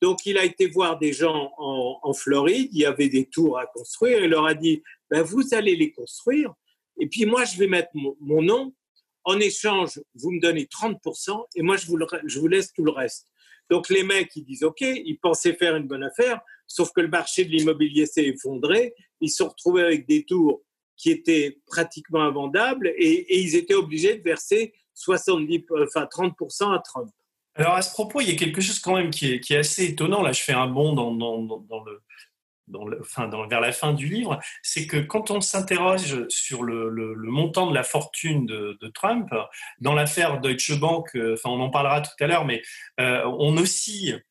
Donc 0.00 0.26
il 0.26 0.36
a 0.36 0.44
été 0.44 0.66
voir 0.66 0.98
des 0.98 1.12
gens 1.12 1.52
en, 1.58 2.12
Floride, 2.12 2.70
il 2.72 2.80
y 2.80 2.84
avait 2.84 3.08
des 3.08 3.26
tours 3.26 3.58
à 3.58 3.66
construire, 3.66 4.24
et 4.24 4.26
leur 4.26 4.46
a 4.46 4.54
dit, 4.54 4.82
ben, 5.08 5.22
vous 5.22 5.54
allez 5.54 5.76
les 5.76 5.92
construire, 5.92 6.52
et 6.98 7.06
puis 7.06 7.24
moi 7.24 7.44
je 7.44 7.56
vais 7.56 7.68
mettre 7.68 7.90
mon, 7.94 8.42
nom, 8.42 8.74
en 9.22 9.38
échange, 9.38 10.02
vous 10.14 10.32
me 10.32 10.40
donnez 10.40 10.64
30%, 10.64 11.44
et 11.54 11.62
moi 11.62 11.76
je 11.76 11.86
vous, 11.86 11.98
je 12.26 12.40
vous 12.40 12.48
laisse 12.48 12.72
tout 12.72 12.84
le 12.84 12.90
reste. 12.90 13.28
Donc 13.70 13.88
les 13.90 14.02
mecs, 14.02 14.34
ils 14.34 14.44
disent 14.44 14.64
OK, 14.64 14.80
ils 14.80 15.18
pensaient 15.22 15.54
faire 15.54 15.76
une 15.76 15.86
bonne 15.86 16.02
affaire, 16.02 16.40
sauf 16.72 16.90
que 16.92 17.00
le 17.00 17.08
marché 17.08 17.44
de 17.44 17.50
l'immobilier 17.50 18.06
s'est 18.06 18.24
effondré, 18.24 18.94
ils 19.20 19.30
se 19.30 19.38
sont 19.38 19.48
retrouvés 19.48 19.82
avec 19.82 20.06
des 20.06 20.24
tours 20.24 20.62
qui 20.96 21.10
étaient 21.10 21.58
pratiquement 21.66 22.22
invendables 22.22 22.92
et, 22.96 23.40
ils 23.40 23.56
étaient 23.56 23.74
obligés 23.74 24.16
de 24.16 24.22
verser 24.22 24.72
70, 24.94 25.64
enfin 25.82 26.04
30% 26.04 26.74
à 26.74 26.78
Trump. 26.78 27.10
Alors 27.54 27.74
à 27.74 27.82
ce 27.82 27.92
propos, 27.92 28.20
il 28.20 28.30
y 28.30 28.32
a 28.32 28.36
quelque 28.36 28.62
chose 28.62 28.78
quand 28.78 28.96
même 28.96 29.10
qui 29.10 29.34
est, 29.34 29.50
assez 29.56 29.84
étonnant. 29.84 30.22
Là, 30.22 30.32
je 30.32 30.42
fais 30.42 30.54
un 30.54 30.68
bond 30.68 30.94
vers 33.50 33.60
la 33.60 33.72
fin 33.72 33.92
du 33.92 34.08
livre, 34.08 34.40
c'est 34.62 34.86
que 34.86 34.96
quand 34.96 35.30
on 35.30 35.42
s'interroge 35.42 36.26
sur 36.28 36.62
le, 36.62 37.14
montant 37.16 37.68
de 37.68 37.74
la 37.74 37.82
fortune 37.82 38.46
de, 38.46 38.78
de 38.80 38.88
Trump, 38.88 39.28
dans 39.80 39.92
l'affaire 39.92 40.40
Deutsche 40.40 40.78
Bank, 40.78 41.14
euh, 41.16 41.34
enfin 41.34 41.50
on 41.50 41.60
en 41.60 41.68
parlera 41.68 42.00
tout 42.00 42.12
à 42.20 42.26
l'heure, 42.26 42.46
mais 42.46 42.62
euh, 43.00 43.22
on 43.38 43.58
oscille 43.58 44.24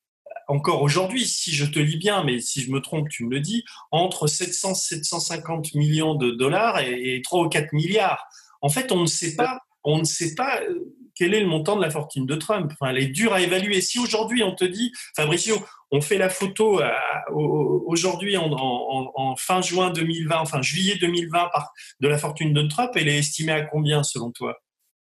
encore 0.51 0.81
aujourd'hui, 0.81 1.25
si 1.25 1.51
je 1.51 1.65
te 1.65 1.79
lis 1.79 1.97
bien, 1.97 2.23
mais 2.23 2.39
si 2.39 2.61
je 2.61 2.71
me 2.71 2.81
trompe, 2.81 3.09
tu 3.09 3.25
me 3.25 3.31
le 3.31 3.39
dis, 3.39 3.63
entre 3.91 4.27
700 4.27 4.75
750 4.75 5.75
millions 5.75 6.15
de 6.15 6.31
dollars 6.31 6.79
et, 6.79 7.15
et 7.15 7.21
3 7.21 7.45
ou 7.45 7.49
4 7.49 7.73
milliards. 7.73 8.27
En 8.61 8.69
fait, 8.69 8.91
on 8.91 9.01
ne 9.01 9.07
sait 9.07 9.35
pas, 9.35 9.59
on 9.83 9.99
ne 9.99 10.03
sait 10.03 10.35
pas 10.35 10.61
euh, 10.61 10.93
quel 11.15 11.33
est 11.33 11.39
le 11.39 11.47
montant 11.47 11.75
de 11.75 11.81
la 11.81 11.89
fortune 11.89 12.25
de 12.25 12.35
Trump. 12.35 12.71
Enfin, 12.73 12.91
elle 12.91 13.03
est 13.03 13.07
dure 13.07 13.33
à 13.33 13.41
évaluer. 13.41 13.81
Si 13.81 13.99
aujourd'hui 13.99 14.43
on 14.43 14.55
te 14.55 14.65
dit, 14.65 14.91
Fabricio, 15.15 15.55
on 15.91 16.01
fait 16.01 16.17
la 16.17 16.29
photo 16.29 16.81
euh, 16.81 16.89
aujourd'hui 17.31 18.37
en, 18.37 19.35
fin 19.37 19.61
juin 19.61 19.91
2020, 19.91 20.39
enfin 20.39 20.61
juillet 20.61 20.95
2020 20.95 21.49
par, 21.51 21.71
de 21.99 22.07
la 22.07 22.17
fortune 22.17 22.53
de 22.53 22.63
Trump, 22.63 22.91
elle 22.95 23.07
est 23.07 23.17
estimée 23.17 23.51
à 23.51 23.61
combien 23.61 24.03
selon 24.03 24.31
toi? 24.31 24.57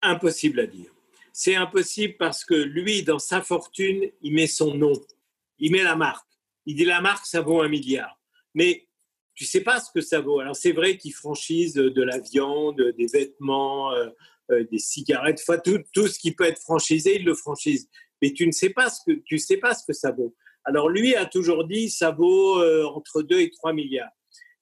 Impossible 0.01 0.59
à 0.59 0.67
dire. 0.67 0.91
C'est 1.33 1.55
impossible 1.55 2.15
parce 2.17 2.45
que 2.45 2.55
lui, 2.55 3.03
dans 3.03 3.19
sa 3.19 3.41
fortune, 3.41 4.09
il 4.21 4.33
met 4.33 4.47
son 4.47 4.73
nom, 4.73 4.93
il 5.59 5.71
met 5.71 5.83
la 5.83 5.95
marque. 5.95 6.27
Il 6.65 6.75
dit 6.75 6.85
la 6.85 7.01
marque, 7.01 7.25
ça 7.25 7.41
vaut 7.41 7.61
un 7.61 7.69
milliard. 7.69 8.19
Mais 8.53 8.87
tu 9.33 9.45
sais 9.45 9.61
pas 9.61 9.79
ce 9.79 9.91
que 9.93 10.01
ça 10.01 10.19
vaut. 10.19 10.39
Alors 10.39 10.55
c'est 10.55 10.71
vrai 10.71 10.97
qu'il 10.97 11.13
franchise 11.13 11.75
de 11.75 12.01
la 12.01 12.19
viande, 12.19 12.81
des 12.97 13.05
vêtements, 13.05 13.93
euh, 13.93 14.09
euh, 14.51 14.65
des 14.71 14.79
cigarettes, 14.79 15.41
tout, 15.93 16.07
ce 16.07 16.19
qui 16.19 16.33
peut 16.33 16.45
être 16.45 16.59
franchisé, 16.59 17.17
il 17.17 17.25
le 17.25 17.35
franchise. 17.35 17.87
Mais 18.21 18.33
tu 18.33 18.47
ne 18.47 18.51
sais 18.51 18.71
pas 18.71 18.89
ce 18.89 18.99
que 19.05 19.19
tu 19.25 19.37
sais 19.37 19.57
pas 19.57 19.75
ce 19.75 19.85
que 19.85 19.93
ça 19.93 20.11
vaut. 20.11 20.35
Alors 20.65 20.89
lui 20.89 21.15
a 21.15 21.25
toujours 21.25 21.65
dit 21.67 21.89
ça 21.89 22.11
vaut 22.11 22.59
euh, 22.59 22.85
entre 22.85 23.21
2 23.21 23.39
et 23.39 23.51
3 23.51 23.73
milliards. 23.73 24.09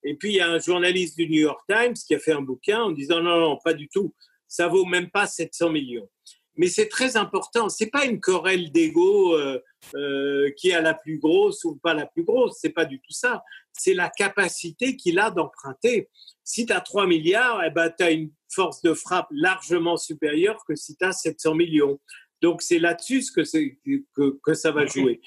Et 0.03 0.15
puis 0.15 0.33
il 0.33 0.35
y 0.35 0.41
a 0.41 0.49
un 0.49 0.59
journaliste 0.59 1.17
du 1.17 1.27
New 1.29 1.41
York 1.41 1.61
Times 1.69 1.93
qui 1.93 2.13
a 2.13 2.19
fait 2.19 2.33
un 2.33 2.41
bouquin 2.41 2.81
en 2.81 2.91
disant 2.91 3.21
non 3.21 3.39
non 3.39 3.57
pas 3.63 3.73
du 3.73 3.87
tout, 3.87 4.13
ça 4.47 4.67
vaut 4.67 4.85
même 4.85 5.09
pas 5.09 5.25
700 5.25 5.69
millions. 5.69 6.09
Mais 6.57 6.67
c'est 6.67 6.87
très 6.87 7.17
important. 7.17 7.69
C'est 7.69 7.89
pas 7.89 8.05
une 8.05 8.19
querelle 8.19 8.71
d'ego 8.71 9.35
euh, 9.35 9.59
euh, 9.95 10.49
qui 10.57 10.71
a 10.71 10.81
la 10.81 10.93
plus 10.93 11.19
grosse 11.19 11.63
ou 11.65 11.75
pas 11.75 11.93
la 11.93 12.05
plus 12.05 12.23
grosse. 12.23 12.57
C'est 12.59 12.69
pas 12.69 12.85
du 12.85 12.99
tout 12.99 13.11
ça. 13.11 13.43
C'est 13.73 13.93
la 13.93 14.09
capacité 14.09 14.95
qu'il 14.95 15.19
a 15.19 15.31
d'emprunter. 15.31 16.09
Si 16.43 16.65
tu 16.65 16.73
as 16.73 16.81
3 16.81 17.07
milliards, 17.07 17.61
eh 17.65 17.71
ben, 17.71 17.91
tu 17.97 18.03
as 18.03 18.11
une 18.11 18.31
force 18.49 18.81
de 18.81 18.93
frappe 18.93 19.27
largement 19.31 19.97
supérieure 19.97 20.63
que 20.67 20.75
si 20.75 20.95
tu 20.95 21.05
as 21.05 21.11
700 21.11 21.55
millions. 21.55 21.99
Donc 22.41 22.61
c'est 22.61 22.79
là-dessus 22.79 23.23
que, 23.35 24.39
que 24.43 24.53
ça 24.53 24.71
va 24.71 24.85
jouer. 24.85 25.21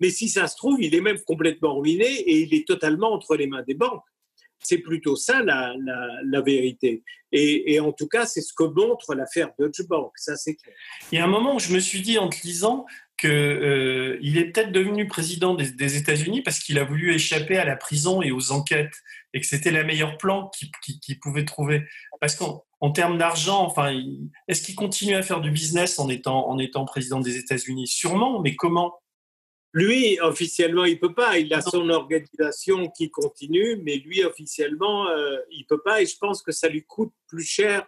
Mais 0.00 0.10
si 0.10 0.28
ça 0.28 0.46
se 0.46 0.56
trouve, 0.56 0.82
il 0.82 0.94
est 0.94 1.00
même 1.00 1.20
complètement 1.20 1.78
ruiné 1.78 2.06
et 2.06 2.40
il 2.40 2.54
est 2.54 2.66
totalement 2.66 3.12
entre 3.12 3.36
les 3.36 3.46
mains 3.46 3.62
des 3.62 3.74
banques. 3.74 4.02
C'est 4.62 4.78
plutôt 4.78 5.16
ça 5.16 5.42
la, 5.42 6.40
vérité. 6.42 7.02
Et, 7.32 7.80
en 7.80 7.92
tout 7.92 8.08
cas, 8.08 8.26
c'est 8.26 8.40
ce 8.40 8.52
que 8.52 8.64
montre 8.64 9.14
l'affaire 9.14 9.50
Deutsche 9.58 9.86
Bank. 9.88 10.12
Ça, 10.16 10.36
c'est 10.36 10.54
clair. 10.54 10.74
Il 11.12 11.18
y 11.18 11.18
a 11.18 11.24
un 11.24 11.28
moment 11.28 11.56
où 11.56 11.58
je 11.58 11.72
me 11.72 11.80
suis 11.80 12.00
dit, 12.00 12.18
en 12.18 12.28
te 12.28 12.36
lisant, 12.44 12.86
qu'il 13.20 13.30
euh, 13.30 14.18
est 14.22 14.52
peut-être 14.52 14.72
devenu 14.72 15.06
président 15.06 15.54
des, 15.54 15.96
États-Unis 15.96 16.40
parce 16.42 16.58
qu'il 16.58 16.78
a 16.78 16.84
voulu 16.84 17.12
échapper 17.12 17.58
à 17.58 17.66
la 17.66 17.76
prison 17.76 18.22
et 18.22 18.32
aux 18.32 18.50
enquêtes 18.50 18.94
et 19.34 19.40
que 19.40 19.46
c'était 19.46 19.70
la 19.70 19.84
meilleure 19.84 20.16
plan 20.16 20.48
qu'il 20.48 20.70
qu 20.82 20.98
qu 20.98 21.18
pouvait 21.18 21.44
trouver. 21.44 21.82
Parce 22.20 22.34
qu'en 22.34 22.64
en 22.80 22.90
termes 22.92 23.18
d'argent, 23.18 23.62
enfin, 23.66 23.94
est-ce 24.48 24.62
qu'il 24.62 24.74
continue 24.74 25.14
à 25.14 25.22
faire 25.22 25.42
du 25.42 25.50
business 25.50 25.98
en 25.98 26.08
étant 26.08 26.84
président 26.86 27.20
des 27.20 27.36
États-Unis? 27.36 27.86
Sûrement, 27.86 28.40
mais 28.40 28.56
comment? 28.56 28.94
Lui, 29.72 30.18
officiellement, 30.20 30.84
il 30.84 30.98
peut 30.98 31.14
pas. 31.14 31.38
Il 31.38 31.52
a 31.54 31.60
son 31.60 31.88
organisation 31.90 32.88
qui 32.90 33.10
continue, 33.10 33.76
mais 33.76 33.96
lui, 33.96 34.24
officiellement, 34.24 35.08
euh, 35.08 35.38
il 35.50 35.64
peut 35.66 35.80
pas. 35.82 36.02
Et 36.02 36.06
je 36.06 36.16
pense 36.18 36.42
que 36.42 36.52
ça 36.52 36.68
lui 36.68 36.84
coûte 36.84 37.12
plus 37.28 37.44
cher 37.44 37.86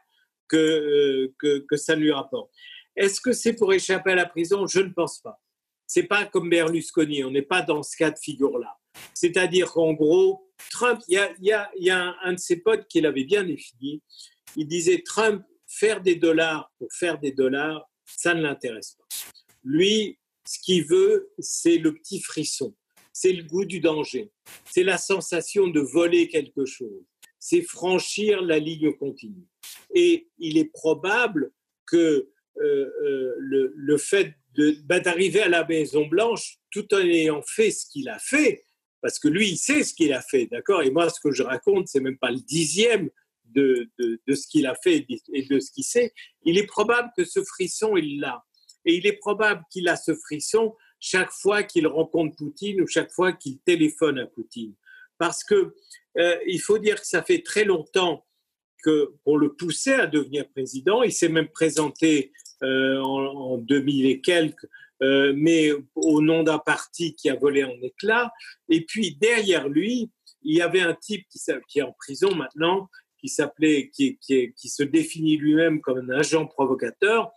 que, 0.49 0.57
euh, 0.57 1.35
que, 1.39 1.59
que 1.69 1.77
ça 1.77 1.97
lui 1.97 2.13
rapporte. 2.13 2.51
Est-ce 2.95 3.21
que 3.21 3.33
c'est 3.33 3.55
pour 3.55 3.73
échapper 3.73 4.13
à 4.13 4.15
la 4.15 4.27
prison? 4.27 4.67
Je 4.67 4.81
ne 4.81 4.91
pense 4.91 5.21
pas. 5.21 5.41
C'est 5.87 6.05
pas 6.05 6.25
comme 6.25 6.51
Berlusconi. 6.51 7.25
On 7.25 7.31
n'est 7.31 7.43
pas 7.43 7.63
dans 7.63 7.83
ce 7.83 7.97
cas 7.97 8.11
de 8.11 8.19
figure-là. 8.19 8.77
C'est-à-dire 9.15 9.73
qu'en 9.73 9.93
gros, 9.93 10.53
Trump, 10.71 11.01
il 11.09 11.15
y 11.15 11.19
a, 11.19 11.33
y, 11.41 11.53
a, 11.53 11.71
y 11.77 11.91
a, 11.91 12.15
un 12.23 12.35
de 12.35 12.39
ses 12.39 12.57
potes 12.57 12.87
qui 12.87 13.01
l'avait 13.01 13.25
bien 13.25 13.43
défini. 13.43 14.03
Il 14.57 14.69
disait 14.69 15.03
Trump, 15.03 15.43
faire 15.67 16.01
des 16.03 16.17
dollars 16.17 16.71
pour 16.79 16.89
faire 16.93 17.19
des 17.19 17.33
dollars, 17.33 17.89
ça 18.05 18.35
ne 18.35 18.43
l'intéresse 18.43 18.97
pas. 18.99 19.05
Lui, 19.65 20.19
ce 20.47 20.59
qu'il 20.61 20.85
veut, 20.85 21.33
c'est 21.39 21.79
le 21.79 21.95
petit 21.95 22.21
frisson, 22.21 22.75
c'est 23.13 23.33
le 23.33 23.45
goût 23.45 23.65
du 23.65 23.81
danger, 23.81 24.31
c'est 24.71 24.83
la 24.83 24.99
sensation 24.99 25.69
de 25.69 25.81
voler 25.81 26.29
quelque 26.29 26.65
chose, 26.65 27.05
c'est 27.39 27.63
franchir 27.63 28.43
la 28.43 28.59
ligne 28.59 28.93
continue. 28.95 29.47
Et 29.95 30.29
il 30.39 30.59
est 30.59 30.73
probable 30.73 31.53
que 31.87 32.29
euh, 32.61 32.91
euh, 33.03 33.35
le, 33.39 33.97
fait 33.97 34.35
bah, 34.85 35.01
d'arriver 35.01 35.41
à 35.41 35.49
la 35.49 35.65
Maison 35.67 36.07
Blanche 36.07 36.59
tout 36.71 36.93
en 36.95 37.01
ayant 37.01 37.43
fait 37.43 37.71
ce 37.71 37.87
qu'il 37.87 38.09
a 38.09 38.19
fait, 38.19 38.65
parce 39.01 39.19
que 39.19 39.29
lui, 39.29 39.51
il 39.51 39.57
sait 39.57 39.83
ce 39.83 39.95
qu'il 39.95 40.13
a 40.13 40.23
fait, 40.23 40.47
d'accord? 40.47 40.83
Et 40.83 40.91
moi, 40.91 41.09
ce 41.11 41.21
que 41.21 41.33
je 41.33 41.43
raconte, 41.43 41.89
c'est 41.89 42.01
même 42.01 42.19
pas 42.19 42.31
le 42.31 42.41
dixième 42.41 43.11
de, 43.47 43.91
de 43.99 44.35
ce 44.35 44.47
qu'il 44.47 44.67
a 44.67 44.75
fait 44.83 45.07
et 45.33 45.43
de 45.43 45.59
ce 45.59 45.73
qu'il 45.73 45.85
sait. 45.85 46.13
Il 46.45 46.57
est 46.57 46.67
probable 46.67 47.11
que 47.17 47.25
ce 47.25 47.43
frisson, 47.43 47.97
il 47.97 48.21
l'a. 48.21 48.43
Et 48.85 48.95
il 48.95 49.07
est 49.07 49.19
probable 49.19 49.63
qu'il 49.71 49.89
a 49.89 49.97
ce 49.97 50.15
frisson 50.15 50.75
chaque 50.99 51.33
fois 51.33 51.63
qu'il 51.63 51.87
rencontre 51.87 52.37
Poutine 52.37 52.81
ou 52.81 52.87
chaque 52.87 53.13
fois 53.13 53.33
qu'il 53.33 53.59
téléphone 53.61 54.19
à 54.19 54.27
Poutine. 54.27 54.75
Parce 55.19 55.45
que 55.45 55.75
euh, 56.19 56.37
il 56.47 56.61
faut 56.61 56.79
dire 56.79 57.01
que 57.01 57.07
ça 57.07 57.23
fait 57.23 57.43
très 57.43 57.65
longtemps 57.65 58.25
pour 59.25 59.39
le 59.39 59.55
pousser 59.55 59.93
à 59.93 60.07
devenir 60.07 60.49
président, 60.49 61.03
il 61.03 61.13
s'est 61.13 61.29
même 61.29 61.49
présenté 61.49 62.33
euh, 62.63 63.01
en, 63.01 63.27
en 63.27 63.59
2000 63.59 64.07
et 64.07 64.21
quelques, 64.21 64.67
euh, 65.03 65.33
mais 65.37 65.71
au 65.95 66.21
nom 66.21 66.43
d'un 66.43 66.59
parti 66.59 67.15
qui 67.15 67.29
a 67.31 67.35
volé 67.35 67.65
en 67.65 67.75
éclats. 67.83 68.33
Et 68.69 68.85
puis 68.85 69.17
derrière 69.17 69.69
lui, 69.69 70.11
il 70.43 70.57
y 70.57 70.63
avait 70.63 70.81
un 70.81 70.95
type 70.95 71.27
qui, 71.69 71.79
est 71.79 71.83
en 71.83 71.93
prison 71.93 72.35
maintenant, 72.35 72.89
qui 73.19 73.29
s'appelait, 73.29 73.91
qui 73.91 74.19
se 74.65 74.83
définit 74.83 75.37
lui-même 75.37 75.81
comme 75.81 76.11
un 76.11 76.19
agent 76.19 76.47
provocateur, 76.47 77.31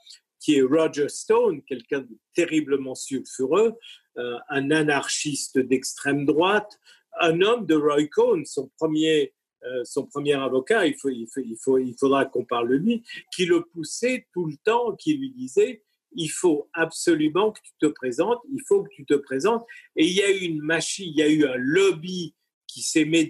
qui 0.45 0.58
est 0.58 0.62
Roger 0.62 1.10
Stone, 1.10 1.63
quelqu'un 1.63 2.01
de 2.01 2.15
terriblement 2.36 2.93
sulfureux, 2.93 3.73
euh, 4.19 4.38
un 4.49 4.69
anarchiste 4.69 5.58
d'extrême 5.58 6.23
droite, 6.23 6.79
un 7.19 7.41
homme 7.41 7.65
de 7.65 7.73
Roy 7.73 8.05
Cohn, 8.05 8.45
son 8.45 8.69
premier, 8.77 9.34
euh, 9.63 9.84
son 9.86 10.05
premier 10.05 10.34
avocat, 10.34 10.86
il, 10.86 10.93
faut, 10.93 11.10
il, 11.10 11.27
faut, 11.34 11.41
il, 11.41 11.58
faut, 11.58 11.77
il 11.79 11.95
faudra 11.99 12.25
qu'on 12.25 12.45
parle 12.45 12.69
de 12.69 12.75
lui, 12.75 13.03
qui 13.36 13.47
le 13.47 13.63
poussait 13.65 14.27
tout 14.34 14.45
le 14.45 14.55
temps, 14.63 14.95
qui 14.95 15.17
lui 15.17 15.31
disait 15.31 15.81
il 16.17 16.29
faut 16.29 16.69
absolument 16.73 17.51
que 17.51 17.60
tu 17.62 17.71
te 17.81 17.88
présentes, 17.88 18.39
il 18.53 18.62
faut 18.67 18.84
que 18.84 18.89
tu 18.93 19.03
te 19.03 19.15
présentes. 19.15 19.65
Et 19.95 20.05
il 20.05 20.13
y 20.13 20.21
a 20.21 20.31
eu 20.31 20.45
une 20.45 20.62
machine, 20.62 21.10
il 21.10 21.17
y 21.17 21.23
a 21.23 21.27
eu 21.27 21.45
un 21.45 21.58
lobby 21.58 22.36
qui 22.67 22.84
s'est 22.84 23.03
mis, 23.03 23.29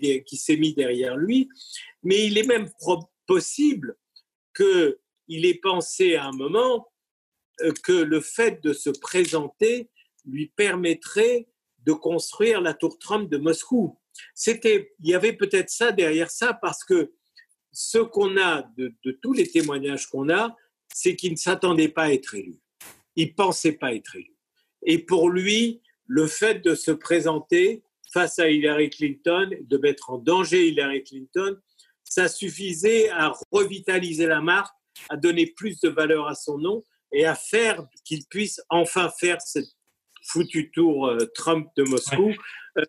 mis 0.59 0.73
derrière 0.75 1.15
lui, 1.15 1.47
mais 2.03 2.27
il 2.27 2.37
est 2.37 2.45
même 2.45 2.69
possible 3.25 3.95
qu'il 4.53 5.45
ait 5.45 5.59
pensé 5.63 6.15
à 6.15 6.25
un 6.25 6.31
moment 6.33 6.87
que 7.83 7.93
le 7.93 8.21
fait 8.21 8.63
de 8.63 8.73
se 8.73 8.89
présenter 8.89 9.89
lui 10.25 10.51
permettrait 10.55 11.47
de 11.85 11.93
construire 11.93 12.61
la 12.61 12.73
tour 12.73 12.97
Trump 12.97 13.29
de 13.29 13.37
Moscou. 13.37 13.99
C'était, 14.33 14.93
il 14.99 15.09
y 15.09 15.13
avait 15.13 15.33
peut-être 15.33 15.69
ça 15.69 15.91
derrière 15.91 16.31
ça 16.31 16.53
parce 16.53 16.83
que 16.83 17.13
ce 17.71 17.99
qu'on 17.99 18.37
a 18.37 18.63
de, 18.77 18.93
de, 19.03 19.11
tous 19.21 19.33
les 19.33 19.47
témoignages 19.47 20.07
qu'on 20.07 20.29
a, 20.29 20.55
c'est 20.93 21.15
qu'il 21.15 21.33
ne 21.33 21.37
s'attendait 21.37 21.89
pas 21.89 22.03
à 22.03 22.11
être 22.11 22.33
élu. 22.35 22.59
Il 23.15 23.35
pensait 23.35 23.73
pas 23.73 23.93
être 23.93 24.15
élu. 24.15 24.35
Et 24.83 24.99
pour 24.99 25.29
lui, 25.29 25.81
le 26.07 26.27
fait 26.27 26.63
de 26.63 26.75
se 26.75 26.91
présenter 26.91 27.83
face 28.13 28.39
à 28.39 28.49
Hillary 28.49 28.89
Clinton, 28.89 29.49
de 29.59 29.77
mettre 29.77 30.09
en 30.09 30.17
danger 30.17 30.69
Hillary 30.69 31.03
Clinton, 31.03 31.57
ça 32.03 32.29
suffisait 32.29 33.09
à 33.09 33.33
revitaliser 33.51 34.25
la 34.25 34.41
marque, 34.41 34.73
à 35.09 35.17
donner 35.17 35.47
plus 35.47 35.79
de 35.81 35.89
valeur 35.89 36.27
à 36.27 36.35
son 36.35 36.57
nom 36.57 36.83
et 37.15 37.25
à 37.25 37.33
faire 37.33 37.87
qu'il 38.03 38.25
puisse 38.25 38.61
enfin 38.69 39.09
faire 39.09 39.41
cette 39.41 39.69
foutu 40.27 40.69
tour 40.71 41.07
euh, 41.07 41.25
Trump 41.33 41.67
de 41.77 41.83
Moscou, 41.83 42.33
euh, 42.77 42.83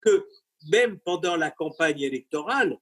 que 0.00 0.24
même 0.70 1.00
pendant 1.00 1.36
la 1.36 1.50
campagne 1.50 2.00
électorale, 2.00 2.78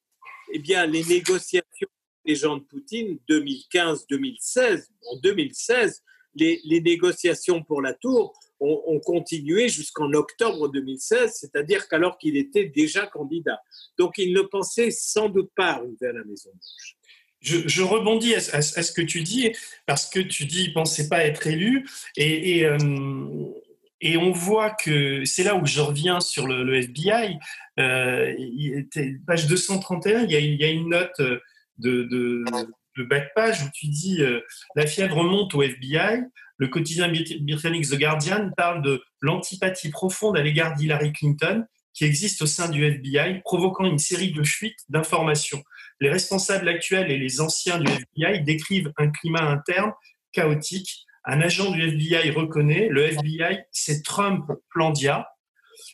eh 0.53 0.59
bien, 0.59 0.85
les 0.87 1.03
négociations 1.05 1.89
des 2.27 2.35
gens 2.35 2.59
de 2.59 2.65
Poutine, 2.65 3.19
2015-2016, 3.31 4.89
en 5.11 5.17
2016, 5.21 6.03
les, 6.35 6.61
les, 6.65 6.81
négociations 6.83 7.63
pour 7.63 7.81
la 7.81 7.95
tour 7.95 8.39
ont, 8.61 8.83
ont 8.87 9.01
continué 9.01 9.69
jusqu'en 9.69 10.13
octobre 10.13 10.69
2016, 10.69 11.33
c'est-à-dire 11.33 11.89
qu'alors 11.89 12.19
qu'il 12.19 12.37
était 12.37 12.67
déjà 12.67 13.07
candidat. 13.07 13.61
Donc 13.97 14.19
il 14.19 14.35
ne 14.35 14.43
pensait 14.43 14.91
sans 14.91 15.31
doute 15.31 15.51
pas 15.57 15.73
arriver 15.73 16.07
à 16.07 16.13
la 16.13 16.25
Maison-Blanche. 16.25 16.97
Je, 17.41 17.83
rebondis 17.83 18.35
à, 18.35 18.63
ce 18.63 18.93
que 18.93 19.01
tu 19.01 19.23
dis, 19.23 19.53
parce 19.87 20.09
que 20.09 20.21
tu 20.21 20.45
dis 20.45 20.73
qu'il 20.73 20.83
ne 20.83 21.09
pas 21.09 21.25
être 21.25 21.47
élu, 21.47 21.87
euh, 22.19 22.79
et 24.03 24.17
on 24.17 24.31
voit 24.31 24.71
que 24.71 25.25
c'est 25.25 25.43
là 25.43 25.57
où 25.57 25.67
je 25.67 25.81
reviens 25.81 26.21
sur 26.21 26.47
le, 26.47 26.75
FBI. 26.75 27.39
Euh, 27.79 28.35
page 29.27 29.47
231, 29.47 30.25
il 30.25 30.33
y, 30.33 30.65
a, 30.65 30.69
une 30.69 30.91
note 30.91 31.21
de, 31.79 32.05
de, 32.05 32.45
bas 33.05 33.21
page 33.35 33.63
où 33.63 33.71
tu 33.73 33.89
dis 33.89 34.23
euh, 34.23 34.41
la 34.77 34.87
fièvre 34.87 35.23
monte 35.23 35.55
au 35.55 35.63
FBI. 35.63 36.23
Le 36.59 36.69
quotidien 36.69 37.09
britannique 37.09 37.89
The 37.89 37.99
Guardian 37.99 38.51
parle 38.55 38.83
de 38.83 39.03
l'antipathie 39.23 39.89
profonde 39.89 40.37
à 40.37 40.43
l'égard 40.43 40.77
d'Hillary 40.77 41.13
Clinton 41.15 41.65
qui 41.95 42.05
existe 42.05 42.43
au 42.43 42.47
sein 42.47 42.69
du 42.69 42.85
FBI, 42.85 43.41
provoquant 43.45 43.85
une 43.85 43.99
série 43.99 44.33
de 44.33 44.43
fuites 44.43 44.81
d'informations. 44.89 45.63
Les 46.01 46.11
responsables 46.11 46.69
actuels 46.69 47.11
et 47.11 47.19
les 47.19 47.41
anciens 47.41 47.79
du 47.79 47.91
FBI 47.91 48.43
décrivent 48.43 48.93
un 48.97 49.11
climat 49.11 49.43
interne 49.43 49.93
chaotique 50.33 51.07
un 51.25 51.41
agent 51.41 51.71
du 51.71 51.83
FBI 51.83 52.31
reconnaît, 52.31 52.89
le 52.91 53.05
FBI, 53.05 53.59
c'est 53.73 54.03
Trump 54.03 54.47
Plandia 54.71 55.29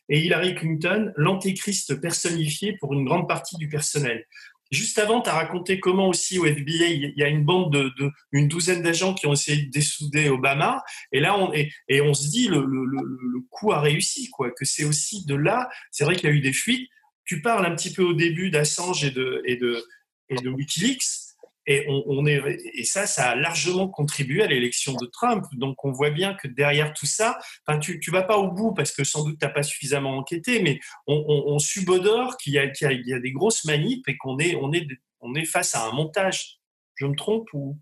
et 0.08 0.20
Hillary 0.20 0.54
Clinton, 0.54 1.12
l'antéchrist 1.16 2.00
personnifié 2.00 2.76
pour 2.78 2.92
une 2.92 3.04
grande 3.04 3.28
partie 3.28 3.56
du 3.56 3.68
personnel. 3.68 4.24
Juste 4.72 4.98
avant, 4.98 5.20
tu 5.20 5.30
as 5.30 5.34
raconté 5.34 5.78
comment 5.78 6.08
aussi 6.08 6.38
au 6.38 6.44
FBI, 6.44 7.12
il 7.14 7.14
y 7.16 7.22
a 7.22 7.28
une 7.28 7.44
bande 7.44 7.72
de, 7.72 8.10
une 8.32 8.48
douzaine 8.48 8.82
d'agents 8.82 9.14
qui 9.14 9.26
ont 9.26 9.32
essayé 9.32 9.62
de 9.62 9.70
dessouder 9.70 10.28
Obama. 10.28 10.82
Et 11.12 11.20
là, 11.20 11.38
on, 11.38 11.52
et, 11.52 12.00
on 12.00 12.14
se 12.14 12.28
dit, 12.28 12.48
le, 12.48 12.64
le, 12.64 13.40
coup 13.50 13.72
a 13.72 13.80
réussi, 13.80 14.28
quoi. 14.30 14.50
Que 14.50 14.64
c'est 14.64 14.84
aussi 14.84 15.24
de 15.24 15.36
là, 15.36 15.68
c'est 15.92 16.04
vrai 16.04 16.16
qu'il 16.16 16.28
y 16.28 16.32
a 16.32 16.34
eu 16.34 16.40
des 16.40 16.52
fuites. 16.52 16.88
Tu 17.24 17.42
parles 17.42 17.64
un 17.64 17.76
petit 17.76 17.92
peu 17.92 18.02
au 18.02 18.12
début 18.12 18.50
d'Assange 18.50 19.04
et 19.04 19.10
de, 19.10 19.84
et 20.28 20.36
de 20.36 20.48
Wikileaks. 20.50 21.26
Et, 21.68 21.84
on, 21.88 22.24
est, 22.26 22.40
et 22.74 22.84
ça, 22.84 23.08
ça 23.08 23.30
a 23.30 23.34
largement 23.34 23.88
contribué 23.88 24.44
à 24.44 24.46
l'élection 24.46 24.94
de 24.94 25.06
Trump. 25.06 25.44
Donc, 25.54 25.84
on 25.84 25.90
voit 25.90 26.10
bien 26.10 26.34
que 26.34 26.46
derrière 26.46 26.94
tout 26.94 27.06
ça, 27.06 27.40
enfin, 27.66 27.80
tu 27.80 28.00
ne 28.06 28.12
vas 28.12 28.22
pas 28.22 28.38
au 28.38 28.52
bout 28.52 28.72
parce 28.72 28.92
que 28.92 29.02
sans 29.02 29.24
doute 29.24 29.40
tu 29.40 29.44
n'as 29.44 29.52
pas 29.52 29.64
suffisamment 29.64 30.16
enquêté, 30.16 30.62
mais 30.62 30.78
on, 31.08 31.24
on, 31.26 31.54
on 31.54 31.58
subodore 31.58 32.36
qu'il 32.36 32.52
y, 32.52 32.58
y, 32.58 33.08
y, 33.08 33.12
a 33.12 33.18
des 33.18 33.32
grosses 33.32 33.64
manips 33.64 34.08
et 34.08 34.16
qu'on 34.16 34.38
est, 34.38 34.54
on 34.54 34.72
est, 34.72 34.86
on 35.20 35.34
est 35.34 35.44
face 35.44 35.74
à 35.74 35.88
un 35.88 35.90
montage. 35.90 36.60
Je 36.94 37.06
me 37.06 37.16
trompe 37.16 37.48
ou? 37.52 37.76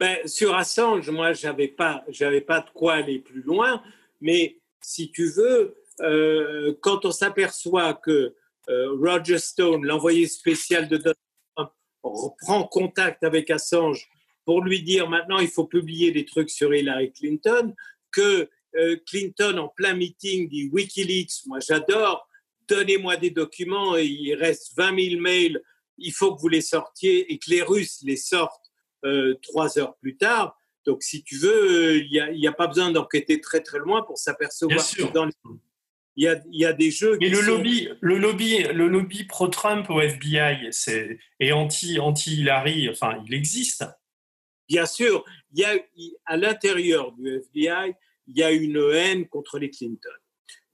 Ben, 0.00 0.18
Sur 0.26 0.56
Assange, 0.56 1.08
moi, 1.10 1.32
je 1.32 1.46
n'avais 1.46 1.68
pas, 1.68 2.04
pas 2.46 2.60
de 2.60 2.70
quoi 2.74 2.94
aller 2.94 3.20
plus 3.20 3.42
loin, 3.42 3.80
mais 4.20 4.58
si 4.80 5.12
tu 5.12 5.28
veux, 5.28 5.76
euh, 6.00 6.74
quand 6.80 7.04
on 7.04 7.12
s'aperçoit 7.12 7.94
que 7.94 8.34
euh, 8.68 8.96
Roger 9.00 9.38
Stone, 9.38 9.84
l'envoyé 9.84 10.26
spécial 10.26 10.88
de 10.88 10.96
Donald 10.96 11.16
reprend 12.02 12.64
contact 12.64 13.24
avec 13.24 13.50
Assange 13.50 14.08
pour 14.44 14.62
lui 14.62 14.82
dire 14.82 15.08
maintenant 15.08 15.38
il 15.38 15.48
faut 15.48 15.66
publier 15.66 16.10
des 16.10 16.24
trucs 16.24 16.50
sur 16.50 16.74
Hillary 16.74 17.12
Clinton, 17.12 17.74
que 18.10 18.48
euh, 18.76 18.96
Clinton 19.06 19.58
en 19.58 19.68
plein 19.68 19.94
meeting 19.94 20.48
dit 20.48 20.68
Wikileaks, 20.72 21.46
moi 21.46 21.60
j'adore, 21.60 22.28
donnez-moi 22.68 23.16
des 23.16 23.30
documents, 23.30 23.96
et 23.96 24.04
il 24.04 24.34
reste 24.34 24.72
20 24.76 25.10
000 25.10 25.20
mails, 25.20 25.62
il 25.98 26.12
faut 26.12 26.34
que 26.34 26.40
vous 26.40 26.48
les 26.48 26.62
sortiez 26.62 27.32
et 27.32 27.38
que 27.38 27.50
les 27.50 27.62
Russes 27.62 28.00
les 28.02 28.16
sortent 28.16 28.72
euh, 29.04 29.34
trois 29.42 29.78
heures 29.78 29.96
plus 29.96 30.16
tard. 30.16 30.58
Donc 30.84 31.02
si 31.02 31.22
tu 31.22 31.36
veux, 31.36 31.98
il 31.98 32.10
n'y 32.10 32.46
a, 32.46 32.50
a, 32.50 32.54
pas 32.54 32.66
besoin 32.66 32.90
d'enquêter 32.90 33.40
très 33.40 33.60
très 33.60 33.78
loin 33.78 34.02
pour 34.02 34.18
s'apercevoir 34.18 34.78
que 34.78 35.12
dans 35.12 35.26
les 35.26 35.32
il 36.16 36.24
y 36.24 36.28
a, 36.28 36.40
il 36.50 36.60
y 36.60 36.64
a 36.64 36.72
des 36.72 36.90
jeux. 36.90 37.16
Mais 37.20 37.28
le, 37.28 37.36
sont... 37.36 37.46
lobby, 37.46 37.88
le, 38.00 38.18
lobby, 38.18 38.62
le 38.62 38.88
lobby 38.88 39.24
pro-Trump 39.24 39.88
au 39.90 40.00
FBI 40.00 40.70
et 41.40 41.52
anti, 41.52 41.98
anti-Hillary, 41.98 42.88
enfin, 42.90 43.22
il 43.26 43.34
existe. 43.34 43.84
Bien 44.68 44.86
sûr, 44.86 45.24
il 45.52 45.60
y 45.60 45.64
a, 45.64 45.74
à 46.26 46.36
l'intérieur 46.36 47.12
du 47.12 47.28
FBI, 47.28 47.94
il 48.28 48.38
y 48.38 48.42
a 48.42 48.52
une 48.52 48.82
haine 48.92 49.26
contre 49.28 49.58
les 49.58 49.70
Clinton. 49.70 50.10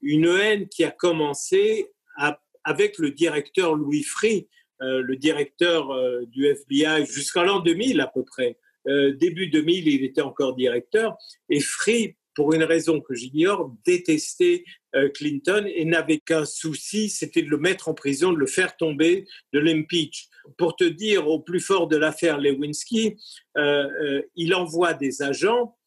Une 0.01 0.27
haine 0.27 0.67
qui 0.69 0.83
a 0.83 0.91
commencé 0.91 1.87
à, 2.17 2.41
avec 2.63 2.97
le 2.97 3.11
directeur 3.11 3.75
Louis 3.75 4.03
Free, 4.03 4.47
euh, 4.81 5.01
le 5.01 5.17
directeur 5.17 5.91
euh, 5.91 6.25
du 6.27 6.45
FBI 6.45 7.05
jusqu'en 7.05 7.43
l'an 7.43 7.59
2000 7.59 7.99
à 7.99 8.07
peu 8.07 8.23
près. 8.23 8.57
Euh, 8.87 9.13
début 9.13 9.47
2000, 9.47 9.87
il 9.87 10.03
était 10.05 10.21
encore 10.21 10.55
directeur. 10.55 11.17
Et 11.49 11.59
Free 11.59 12.15
pour 12.39 12.53
une 12.53 12.63
raison 12.63 13.01
que 13.01 13.15
j'ignore, 13.15 13.75
détestait 13.85 14.63
euh, 14.95 15.09
Clinton 15.09 15.65
et 15.67 15.83
n'avait 15.83 16.19
qu'un 16.19 16.45
souci, 16.45 17.09
c'était 17.09 17.41
de 17.41 17.49
le 17.49 17.57
mettre 17.57 17.89
en 17.89 17.93
prison, 17.93 18.31
de 18.31 18.37
le 18.37 18.47
faire 18.47 18.77
tomber, 18.77 19.27
de 19.51 19.59
l'impeach. 19.59 20.29
Pour 20.57 20.77
te 20.77 20.85
dire, 20.85 21.27
au 21.27 21.41
plus 21.41 21.59
fort 21.59 21.89
de 21.89 21.97
l'affaire 21.97 22.37
Lewinsky, 22.37 23.17
euh, 23.57 23.61
euh, 23.61 24.21
il 24.37 24.55
envoie 24.55 24.93
des 24.93 25.21
agents 25.21 25.77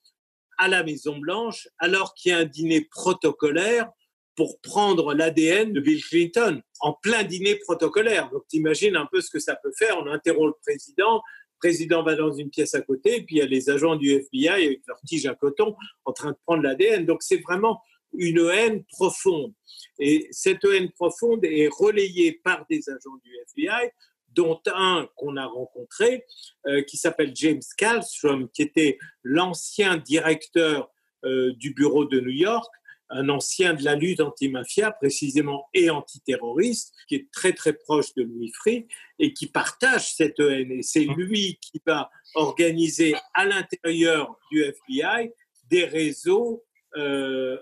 à 0.58 0.68
la 0.68 0.82
Maison-Blanche 0.82 1.68
alors 1.78 2.12
qu'il 2.12 2.32
y 2.32 2.34
a 2.34 2.38
un 2.40 2.44
dîner 2.44 2.82
protocolaire 2.82 3.88
pour 4.36 4.60
prendre 4.60 5.14
l'ADN 5.14 5.72
de 5.72 5.80
Bill 5.80 6.04
Clinton 6.04 6.60
en 6.80 6.92
plein 6.92 7.22
dîner 7.22 7.56
protocolaire. 7.56 8.28
Donc, 8.28 8.46
t'imagines 8.48 8.96
un 8.96 9.08
peu 9.10 9.22
ce 9.22 9.30
que 9.30 9.38
ça 9.38 9.56
peut 9.56 9.72
faire. 9.78 9.96
On 9.96 10.06
interrompt 10.06 10.48
le 10.48 10.60
président, 10.60 11.22
président 11.62 12.02
va 12.02 12.16
dans 12.16 12.32
une 12.32 12.50
pièce 12.50 12.74
à 12.74 12.80
côté, 12.80 13.18
et 13.18 13.22
puis 13.22 13.36
il 13.36 13.38
y 13.38 13.42
a 13.42 13.46
les 13.46 13.70
agents 13.70 13.94
du 13.94 14.10
FBI 14.10 14.48
avec 14.48 14.80
leur 14.88 15.00
tige 15.06 15.26
à 15.26 15.34
coton 15.34 15.76
en 16.04 16.12
train 16.12 16.32
de 16.32 16.36
prendre 16.44 16.64
l'ADN. 16.64 17.06
Donc 17.06 17.22
c'est 17.22 17.40
vraiment 17.40 17.80
une 18.12 18.40
haine 18.52 18.84
profonde. 18.84 19.54
Et 20.00 20.26
cette 20.32 20.64
haine 20.64 20.90
profonde 20.90 21.44
est 21.44 21.68
relayée 21.68 22.40
par 22.44 22.66
des 22.68 22.88
agents 22.90 23.16
du 23.22 23.30
FBI, 23.46 23.90
dont 24.34 24.60
un 24.74 25.08
qu'on 25.14 25.36
a 25.36 25.46
rencontré, 25.46 26.24
euh, 26.66 26.82
qui 26.82 26.96
s'appelle 26.96 27.32
James 27.34 27.62
Kallstrom, 27.76 28.48
qui 28.50 28.62
était 28.62 28.98
l'ancien 29.22 29.98
directeur 29.98 30.90
euh, 31.24 31.52
du 31.54 31.74
bureau 31.74 32.04
de 32.06 32.18
New 32.18 32.30
York, 32.30 32.72
un 33.12 33.28
ancien 33.28 33.74
de 33.74 33.84
la 33.84 33.94
lutte 33.94 34.20
antimafia, 34.20 34.90
précisément, 34.90 35.68
et 35.74 35.90
antiterroriste, 35.90 36.94
qui 37.06 37.16
est 37.16 37.30
très 37.30 37.52
très 37.52 37.74
proche 37.74 38.14
de 38.14 38.22
Louis 38.22 38.52
Free 38.54 38.86
et 39.18 39.32
qui 39.32 39.46
partage 39.46 40.14
cette 40.14 40.40
haine. 40.40 40.72
Et 40.72 40.82
c'est 40.82 41.04
lui 41.04 41.58
qui 41.60 41.80
va 41.86 42.10
organiser 42.34 43.14
à 43.34 43.44
l'intérieur 43.44 44.36
du 44.50 44.62
FBI 44.62 45.30
des 45.70 45.84
réseaux 45.84 46.64
euh, 46.96 47.58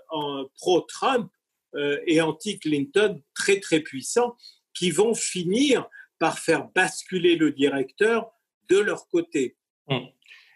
pro-Trump 0.57 1.31
euh, 1.75 1.99
et 2.05 2.21
anti-Clinton 2.21 3.21
très 3.33 3.59
très 3.59 3.79
puissants 3.79 4.35
qui 4.73 4.91
vont 4.91 5.13
finir 5.13 5.87
par 6.19 6.39
faire 6.39 6.67
basculer 6.75 7.35
le 7.35 7.51
directeur 7.51 8.31
de 8.69 8.77
leur 8.77 9.07
côté. 9.07 9.57
Hum. 9.87 10.07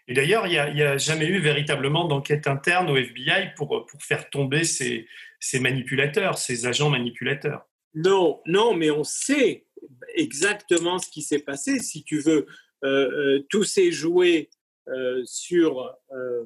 Et 0.08 0.14
d'ailleurs, 0.14 0.46
il 0.46 0.50
n'y 0.50 0.82
a, 0.82 0.90
a, 0.90 0.96
jamais 0.98 1.26
eu 1.26 1.38
véritablement 1.38 2.06
d'enquête 2.06 2.46
interne 2.46 2.88
au 2.90 2.96
FBI 2.96 3.54
pour, 3.56 3.86
pour 3.86 4.02
faire 4.02 4.30
tomber 4.30 4.64
ces, 4.64 5.08
ces, 5.40 5.58
manipulateurs, 5.58 6.38
ces 6.38 6.66
agents 6.66 6.90
manipulateurs. 6.90 7.66
Non, 7.94 8.40
non, 8.46 8.74
mais 8.74 8.90
on 8.90 9.04
sait 9.04 9.66
exactement 10.14 10.98
ce 10.98 11.08
qui 11.08 11.22
s'est 11.22 11.40
passé. 11.40 11.80
Si 11.80 12.04
tu 12.04 12.20
veux, 12.20 12.46
euh, 12.84 13.10
euh, 13.10 13.46
tout 13.50 13.64
s'est 13.64 13.90
joué 13.90 14.50
euh, 14.88 15.22
sur, 15.24 15.92
euh, 16.12 16.44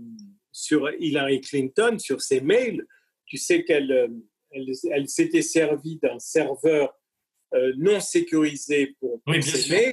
sur 0.53 0.91
Hillary 0.99 1.41
Clinton, 1.43 1.99
sur 1.99 2.23
ses 2.23 2.41
mails. 2.41 2.87
Tu 3.27 3.37
sais 3.37 3.65
qu'elle 3.65 4.11
elle, 4.53 4.73
elle 4.91 5.09
s'était 5.09 5.43
servie 5.43 5.99
d'un 6.03 6.19
serveur 6.19 6.93
non 7.77 7.99
sécurisé 8.01 8.95
pour, 9.01 9.21
pour 9.23 9.35
oui, 9.35 9.43
ses 9.43 9.71
mails. 9.71 9.93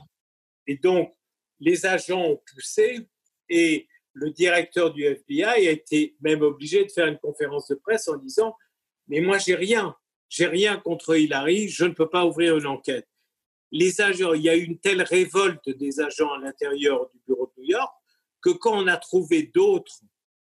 Et 0.68 0.78
donc, 0.78 1.16
les 1.60 1.86
agents 1.86 2.24
ont 2.24 2.42
poussé 2.54 3.08
et 3.50 3.88
le 4.14 4.32
directeur 4.32 4.92
du 4.92 5.04
FBI 5.04 5.44
a 5.44 5.72
été 5.72 6.16
même 6.22 6.42
obligé 6.42 6.84
de 6.84 6.92
faire 6.92 7.08
une 7.08 7.20
conférence 7.20 7.68
de 7.68 7.76
presse 7.76 8.08
en 8.08 8.18
disant 8.18 8.56
Mais 9.08 9.22
moi, 9.22 9.38
j'ai 9.38 9.56
rien. 9.56 9.96
J'ai 10.30 10.48
rien 10.48 10.78
contre 10.78 11.16
Hillary. 11.16 11.70
Je 11.70 11.86
ne 11.86 11.94
peux 11.94 12.10
pas 12.10 12.26
ouvrir 12.26 12.58
une 12.58 12.66
enquête. 12.66 13.08
Les 13.72 14.02
agents, 14.02 14.34
il 14.34 14.42
y 14.42 14.50
a 14.50 14.56
eu 14.56 14.64
une 14.64 14.80
telle 14.80 15.02
révolte 15.02 15.70
des 15.70 16.00
agents 16.00 16.34
à 16.34 16.40
l'intérieur 16.40 17.10
du 17.14 17.20
bureau 17.28 17.52
de 17.56 17.62
New 17.62 17.70
York 17.70 17.94
que 18.42 18.50
quand 18.50 18.82
on 18.82 18.88
a 18.88 18.98
trouvé 18.98 19.44
d'autres 19.54 20.02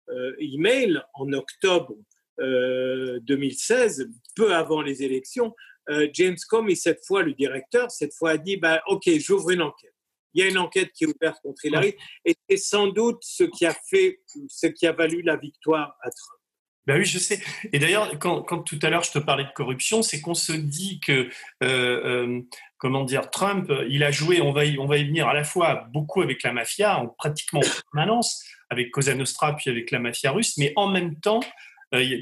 euh, 0.08 0.34
emails 0.38 1.00
en 1.14 1.32
octobre 1.32 1.96
2016, 2.38 4.08
peu 4.34 4.52
avant 4.52 4.82
les 4.82 5.04
élections, 5.04 5.54
James 6.12 6.38
Comey, 6.48 6.74
cette 6.74 7.04
fois 7.04 7.22
le 7.22 7.34
directeur, 7.34 7.90
cette 7.90 8.14
fois 8.14 8.30
a 8.30 8.38
dit 8.38 8.56
bah, 8.56 8.82
Ok, 8.88 9.08
j'ouvre 9.18 9.50
une 9.50 9.62
enquête. 9.62 9.91
Il 10.34 10.42
y 10.42 10.46
a 10.46 10.50
une 10.50 10.58
enquête 10.58 10.92
qui 10.92 11.04
est 11.04 11.06
ouverte 11.06 11.38
contre 11.42 11.64
Hillary 11.64 11.94
et 12.24 12.34
c'est 12.48 12.56
sans 12.56 12.88
doute 12.88 13.18
ce 13.22 13.44
qui 13.44 13.66
a 13.66 13.74
fait, 13.90 14.20
ce 14.48 14.66
qui 14.66 14.86
a 14.86 14.92
valu 14.92 15.22
la 15.22 15.36
victoire 15.36 15.96
à 16.02 16.10
Trump. 16.10 16.38
Ben 16.86 16.98
oui, 16.98 17.04
je 17.04 17.18
sais. 17.18 17.40
Et 17.72 17.78
d'ailleurs, 17.78 18.18
quand, 18.18 18.42
tout 18.42 18.78
à 18.82 18.90
l'heure 18.90 19.04
je 19.04 19.12
te 19.12 19.20
parlais 19.20 19.44
de 19.44 19.52
corruption, 19.54 20.02
c'est 20.02 20.20
qu'on 20.20 20.34
se 20.34 20.52
dit 20.52 20.98
que, 20.98 21.12
euh, 21.12 21.28
euh, 21.62 22.40
comment 22.78 23.04
dire, 23.04 23.30
Trump, 23.30 23.72
il 23.88 24.02
a 24.02 24.10
joué, 24.10 24.40
on 24.40 24.52
va, 24.52 24.64
y, 24.64 24.78
on 24.78 24.86
va 24.86 24.96
y 24.96 25.04
venir 25.04 25.28
à 25.28 25.34
la 25.34 25.44
fois 25.44 25.86
beaucoup 25.92 26.22
avec 26.22 26.42
la 26.42 26.52
mafia, 26.52 26.98
en 26.98 27.06
pratiquement 27.06 27.60
en 27.60 27.82
permanence, 27.92 28.44
avec 28.68 28.90
Cosa 28.90 29.14
Nostra, 29.14 29.54
puis 29.54 29.70
avec 29.70 29.92
la 29.92 30.00
mafia 30.00 30.32
russe, 30.32 30.56
mais 30.58 30.72
en 30.74 30.88
même 30.88 31.14
temps, 31.20 31.40
euh, 31.40 31.46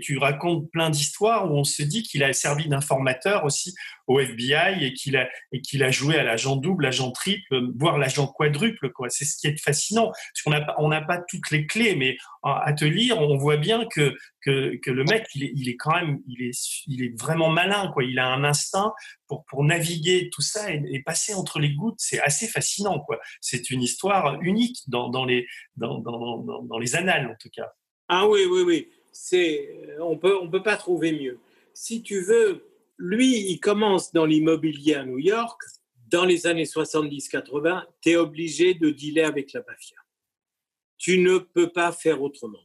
tu 0.03 0.19
racontes 0.19 0.71
plein 0.71 0.91
d'histoires 0.91 1.51
où 1.51 1.57
on 1.57 1.65
se 1.65 1.83
dit 1.83 2.03
qu'il 2.03 2.25
a 2.25 2.33
servi 2.33 2.69
d'informateur 2.69 3.45
aussi 3.45 3.75
au 4.09 4.19
FBI 4.19 4.85
et 4.85 4.93
qu'il 4.93 5.17
a, 5.17 5.29
et 5.53 5.83
a 5.83 5.91
joué 5.93 6.19
à 6.19 6.25
l'agent 6.25 6.57
double, 6.57 6.85
l'agent 6.85 7.13
triple, 7.13 7.61
voire 7.77 7.97
l'agent 7.97 8.27
quadruple. 8.27 8.91
C'est 9.09 9.25
ce 9.25 9.37
qui 9.37 9.47
est 9.47 9.61
fascinant. 9.61 10.07
Parce 10.07 10.43
qu'on 10.45 10.51
n'a 10.51 10.67
on 10.79 10.89
n'a 10.89 11.01
pas 11.01 11.19
toutes 11.29 11.51
les 11.53 11.67
clés, 11.67 11.95
mais 11.95 12.17
à 12.43 12.73
te 12.73 12.85
lire, 12.85 13.19
on 13.21 13.37
voit 13.37 13.57
bien 13.57 13.87
que, 13.87 14.17
que, 14.45 14.91
le 14.91 15.05
mec, 15.05 15.27
il 15.35 15.69
est, 15.69 15.77
quand 15.77 15.95
même, 15.95 16.19
il 16.27 16.43
est, 16.43 16.83
il 16.89 17.05
est 17.05 17.21
vraiment 17.21 17.51
malin. 17.51 17.93
Quoi. 17.93 18.03
Il 18.03 18.19
a 18.19 18.27
un 18.27 18.43
instinct 18.43 18.93
pour, 19.29 19.45
pour 19.45 19.63
naviguer 19.63 20.31
tout 20.33 20.43
ça 20.43 20.73
et, 20.73 21.03
passer 21.07 21.35
entre 21.35 21.61
les 21.61 21.75
gouttes. 21.75 21.99
C'est 21.99 22.21
assez 22.21 22.49
fascinant. 22.49 22.99
Quoi. 22.99 23.21
C'est 23.41 23.71
une 23.71 23.83
histoire 23.83 24.41
unique 24.43 24.79
dans, 24.89 25.25
les, 25.25 25.47
dans 25.77 26.79
les 26.81 26.97
annales, 26.97 27.29
en 27.29 27.37
tout 27.39 27.51
cas. 27.55 27.69
Ah 28.09 28.27
oui, 28.27 28.41
oui, 28.51 28.63
oui 28.67 28.89
c'est, 29.13 29.97
on 30.01 30.17
peut, 30.17 30.39
peut 30.51 30.63
pas 30.63 30.77
trouver 30.77 31.13
mieux. 31.13 31.39
Si 31.75 32.03
tu 32.03 32.21
veux, 32.21 32.65
lui, 32.99 33.51
il 33.51 33.61
commence 33.61 34.13
dans 34.13 34.27
l'immobilier 34.27 34.95
à 34.95 35.05
New 35.05 35.19
York. 35.19 35.61
Dans 36.09 36.25
les 36.25 36.47
années 36.47 36.65
70-80, 36.65 37.85
tu 38.01 38.11
es 38.11 38.17
obligé 38.17 38.75
de 38.75 38.91
dealer 38.91 39.25
avec 39.25 39.53
la 39.53 39.63
mafia. 39.67 39.97
Tu 40.99 41.19
ne 41.19 41.39
peux 41.39 41.71
pas 41.71 41.93
faire 41.93 42.21
autrement. 42.21 42.63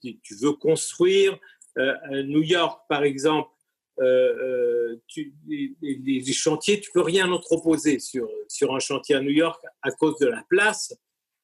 Tu 0.00 0.34
veux 0.40 0.52
construire 0.52 1.38
euh, 1.78 2.22
New 2.22 2.42
York, 2.42 2.82
par 2.88 3.02
exemple, 3.02 3.50
euh, 4.00 4.94
euh, 4.94 5.00
les, 5.46 6.32
chantiers, 6.32 6.80
tu 6.80 6.90
peux 6.92 7.02
rien 7.02 7.30
entreposer 7.30 7.98
sur, 7.98 8.28
sur 8.48 8.74
un 8.74 8.80
chantier 8.80 9.14
à 9.14 9.20
New 9.20 9.30
York 9.30 9.62
à 9.82 9.90
cause 9.90 10.18
de 10.18 10.26
la 10.26 10.44
place. 10.48 10.94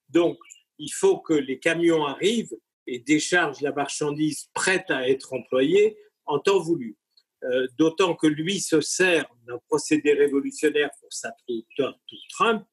Donc, 0.09 0.39
il 0.79 0.91
faut 0.91 1.19
que 1.19 1.35
les 1.35 1.59
camions 1.59 2.05
arrivent 2.07 2.57
et 2.87 2.99
décharge 2.99 3.61
la 3.61 3.73
marchandise 3.73 4.49
prête 4.55 4.91
à 4.91 5.09
être 5.09 5.33
employée 5.33 5.97
en 6.27 6.39
temps 6.39 6.61
voulu. 6.61 6.97
Euh, 7.43 7.67
d'autant 7.79 8.15
que 8.15 8.27
lui 8.27 8.61
se 8.61 8.83
sert 8.83 9.27
d'un 9.47 9.59
procédé 9.67 10.13
révolutionnaire 10.13 10.91
pour 11.01 11.11
sa 11.11 11.33
tour 11.47 11.99
Trump, 12.29 12.65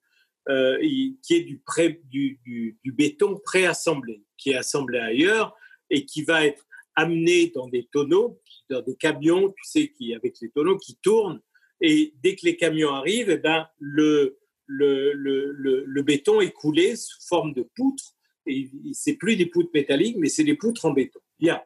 euh, 0.50 0.78
qui 1.24 1.36
est 1.36 1.44
du, 1.44 1.60
pré, 1.60 2.02
du, 2.06 2.40
du, 2.44 2.78
du, 2.84 2.92
béton 2.92 3.40
préassemblé, 3.46 4.24
qui 4.38 4.52
est 4.52 4.56
assemblé 4.56 5.00
ailleurs 5.00 5.56
et 5.90 6.06
qui 6.06 6.24
va 6.24 6.46
être 6.46 6.66
amené 6.96 7.52
dans 7.56 7.70
des 7.70 7.88
tonneaux, 7.94 8.42
dans 8.70 8.82
des 8.82 8.96
camions, 8.96 9.50
tu 9.50 9.64
sais, 9.64 9.94
avec 10.14 10.36
les 10.42 10.50
tonneaux 10.50 10.78
qui 10.78 10.98
tournent. 10.98 11.42
Et 11.80 12.14
dès 12.22 12.36
que 12.36 12.46
les 12.46 12.58
camions 12.58 12.90
arrivent, 12.90 13.30
eh 13.30 13.38
ben, 13.38 13.68
le, 13.80 14.38
le 14.68 16.02
béton 16.02 16.42
est 16.42 16.52
coulé 16.52 16.98
sous 16.98 17.26
forme 17.26 17.54
de 17.54 17.64
poutre 17.76 18.17
c'est 18.94 19.14
plus 19.14 19.36
des 19.36 19.46
poutres 19.48 19.72
métalliques, 19.74 20.18
mais 20.18 20.30
c'est 20.30 20.44
des 20.44 20.56
poutres 20.56 20.86
en 20.86 20.92
béton. 20.92 21.20
Bien. 21.40 21.62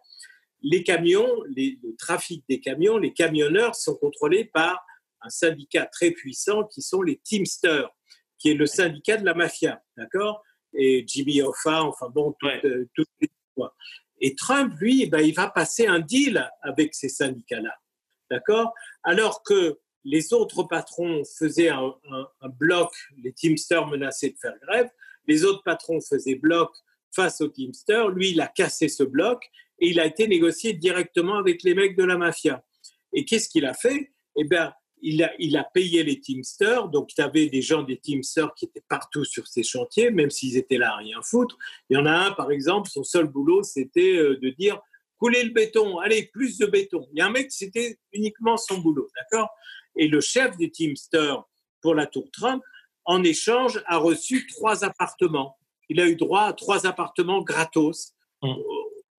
Les 0.62 0.84
camions, 0.84 1.28
le 1.56 1.96
trafic 1.98 2.44
des 2.48 2.60
camions, 2.60 2.98
les 2.98 3.14
camionneurs 3.14 3.76
sont 3.76 3.96
contrôlés 3.96 4.46
par 4.46 4.86
un 5.22 5.30
syndicat 5.30 5.86
très 5.86 6.12
puissant 6.12 6.66
qui 6.66 6.82
sont 6.82 7.02
les 7.02 7.18
Teamsters, 7.18 7.90
qui 8.38 8.50
est 8.52 8.56
le 8.56 8.66
syndicat 8.66 9.18
de 9.18 9.26
la 9.26 9.34
mafia, 9.34 9.82
d'accord? 9.98 10.44
Et 10.74 11.04
Jimmy 11.08 11.42
Hoffa, 11.42 11.84
enfin 11.84 12.10
bon, 12.10 12.36
toutes, 12.42 13.10
les 13.20 13.30
fois. 13.54 13.76
Et 14.20 14.36
Trump, 14.36 14.74
lui, 14.80 15.04
eh 15.04 15.08
ben, 15.08 15.20
il 15.20 15.34
va 15.34 15.50
passer 15.50 15.88
un 15.88 16.00
deal 16.00 16.50
avec 16.62 16.94
ces 16.94 17.10
syndicats-là, 17.10 17.76
d'accord? 18.30 18.74
Alors 19.04 19.44
que 19.44 19.80
les 20.04 20.34
autres 20.34 20.64
patrons 20.64 21.24
faisaient 21.38 21.70
un, 21.70 21.94
un 22.42 22.50
bloc, 22.50 22.92
les 23.18 23.34
Teamsters 23.34 23.88
menaçaient 23.88 24.30
de 24.30 24.38
faire 24.38 24.56
grève, 24.62 24.90
les 25.28 25.46
autres 25.46 25.64
patrons 25.64 26.00
faisaient 26.02 26.36
bloc 26.36 26.72
face 27.14 27.42
aux 27.42 27.50
Teamsters. 27.50 28.10
Lui, 28.10 28.32
il 28.32 28.42
a 28.42 28.48
cassé 28.48 28.88
ce 28.88 29.04
bloc 29.04 29.44
et 29.80 29.90
il 29.90 30.00
a 30.00 30.06
été 30.06 30.28
négocié 30.28 30.74
directement 30.74 31.38
avec 31.38 31.64
les 31.64 31.74
mecs 31.76 31.98
de 31.98 32.04
la 32.04 32.18
mafia. 32.18 32.64
Et 33.14 33.26
qu'est-ce 33.26 33.50
qu'il 33.50 33.66
a 33.66 33.74
fait? 33.74 34.12
Eh 34.38 34.44
bien, 34.46 34.74
il 35.02 35.24
a, 35.24 35.34
il 35.40 35.58
a 35.58 35.64
payé 35.64 36.04
les 36.04 36.20
Teamsters. 36.20 36.88
Donc, 36.90 37.10
il 37.18 37.22
y 37.22 37.24
avait 37.24 37.48
des 37.48 37.62
gens 37.62 37.84
des 37.84 37.98
Teamsters 37.98 38.54
qui 38.56 38.66
étaient 38.66 38.84
partout 38.88 39.26
sur 39.26 39.48
ces 39.48 39.64
chantiers, 39.64 40.12
même 40.12 40.30
s'ils 40.30 40.58
étaient 40.58 40.78
là 40.78 40.94
à 40.94 40.98
rien 40.98 41.22
foutre. 41.22 41.58
Il 41.90 41.98
y 41.98 42.00
en 42.00 42.06
a 42.06 42.12
un, 42.12 42.32
par 42.32 42.52
exemple, 42.52 42.90
son 42.90 43.04
seul 43.04 43.26
boulot, 43.26 43.64
c'était 43.64 44.18
euh, 44.18 44.38
de 44.38 44.50
dire 44.50 44.80
couler 45.18 45.44
le 45.44 45.52
béton, 45.52 46.00
allez, 46.00 46.30
plus 46.34 46.58
de 46.58 46.66
béton. 46.66 47.08
Il 47.12 47.20
y 47.20 47.22
a 47.22 47.28
un 47.28 47.32
mec, 47.32 47.52
c'était 47.52 48.00
uniquement 48.12 48.58
son 48.58 48.80
boulot, 48.80 49.08
d'accord? 49.16 49.50
Et 49.96 50.08
le 50.08 50.20
chef 50.22 50.58
des 50.58 50.72
Teamsters 50.72 51.44
pour 51.82 51.94
la 51.94 52.08
Tour 52.08 52.30
Trump, 52.32 52.64
en 53.06 53.24
échange, 53.24 53.82
a 53.88 53.98
reçu 53.98 54.48
trois 54.48 54.84
appartements. 54.84 55.58
Il 55.90 56.00
a 56.00 56.08
eu 56.08 56.16
droit 56.16 56.44
à 56.44 56.54
trois 56.54 56.86
appartements 56.86 57.42
gratos, 57.42 58.14
mmh. 58.42 58.54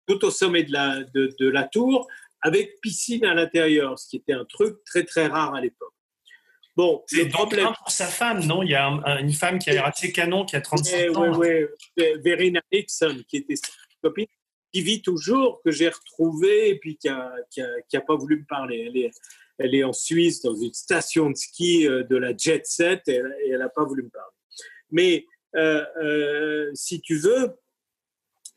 tout 0.06 0.24
au 0.24 0.30
sommet 0.30 0.64
de 0.64 0.72
la, 0.72 1.02
de, 1.14 1.48
la 1.48 1.64
tour, 1.64 2.08
avec 2.40 2.80
piscine 2.80 3.24
à 3.24 3.34
l'intérieur, 3.34 3.98
ce 3.98 4.08
qui 4.08 4.16
était 4.16 4.32
un 4.32 4.44
truc 4.44 4.76
très 4.84 5.04
très 5.04 5.26
rare 5.26 5.54
à 5.54 5.60
l'époque. 5.60 5.92
Bon, 6.74 7.02
c'est 7.06 7.28
problème 7.28 7.68
pour 7.78 7.90
sa 7.90 8.06
femme, 8.06 8.44
non? 8.46 8.62
Il 8.62 8.70
y 8.70 8.74
a 8.74 8.86
une 9.20 9.32
femme 9.32 9.58
qui 9.58 9.70
a 9.70 9.82
raté 9.82 10.10
canon, 10.10 10.46
qui 10.46 10.56
a 10.56 10.62
35 10.62 11.16
ans. 11.16 11.38
Oui, 11.38 11.66
oui, 11.98 12.04
Verena 12.24 12.62
Nixon, 12.72 13.22
qui 13.28 13.38
était 13.38 13.56
sa 13.56 13.68
copine, 14.02 14.26
qui 14.72 14.80
vit 14.80 15.02
toujours, 15.02 15.60
que 15.62 15.70
j'ai 15.70 15.90
retrouvée 15.90 16.70
et 16.70 16.78
puis 16.78 16.96
qui 16.96 17.08
n'a 17.08 17.30
qui 17.50 17.96
a, 17.96 18.00
pas 18.00 18.16
voulu 18.16 18.40
me 18.40 18.46
parler. 18.46 18.86
Elle 18.88 18.96
est, 18.96 19.10
elle 19.62 19.74
est 19.76 19.84
en 19.84 19.92
Suisse 19.92 20.42
dans 20.42 20.54
une 20.54 20.74
station 20.74 21.30
de 21.30 21.36
ski 21.36 21.86
euh, 21.86 22.02
de 22.02 22.16
la 22.16 22.36
Jet 22.36 22.66
Set 22.66 23.02
et 23.06 23.22
elle 23.48 23.58
n'a 23.58 23.68
pas 23.68 23.84
voulu 23.84 24.02
me 24.02 24.10
parler. 24.10 24.34
Mais 24.90 25.26
euh, 25.56 25.84
euh, 26.02 26.70
si 26.74 27.00
tu 27.00 27.16
veux, 27.16 27.52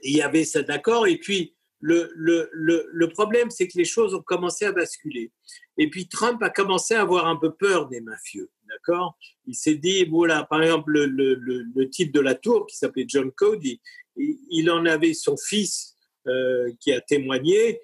il 0.01 0.17
y 0.17 0.21
avait 0.21 0.45
ça 0.45 0.63
d'accord. 0.63 1.07
Et 1.07 1.17
puis, 1.17 1.55
le, 1.79 3.05
problème, 3.13 3.51
c'est 3.51 3.67
que 3.67 3.77
les 3.77 3.85
choses 3.85 4.15
ont 4.15 4.21
commencé 4.21 4.65
à 4.65 4.71
basculer. 4.71 5.31
Et 5.77 5.89
puis, 5.89 6.07
Trump 6.07 6.41
a 6.41 6.49
commencé 6.49 6.95
à 6.95 7.01
avoir 7.01 7.27
un 7.27 7.35
peu 7.35 7.53
peur 7.53 7.87
des 7.87 8.01
mafieux. 8.01 8.49
D'accord 8.67 9.17
Il 9.45 9.53
s'est 9.53 9.75
dit, 9.75 10.05
voilà, 10.05 10.45
par 10.45 10.63
exemple, 10.63 10.91
le, 10.91 11.05
le, 11.05 11.89
type 11.89 12.11
de 12.11 12.19
la 12.19 12.33
tour 12.33 12.65
qui 12.65 12.75
s'appelait 12.75 13.05
John 13.07 13.31
Cody, 13.31 13.79
il, 14.15 14.71
en 14.71 14.85
avait 14.85 15.13
son 15.13 15.37
fils 15.37 15.95
qui 16.79 16.91
a 16.91 17.01
témoigné, 17.01 17.79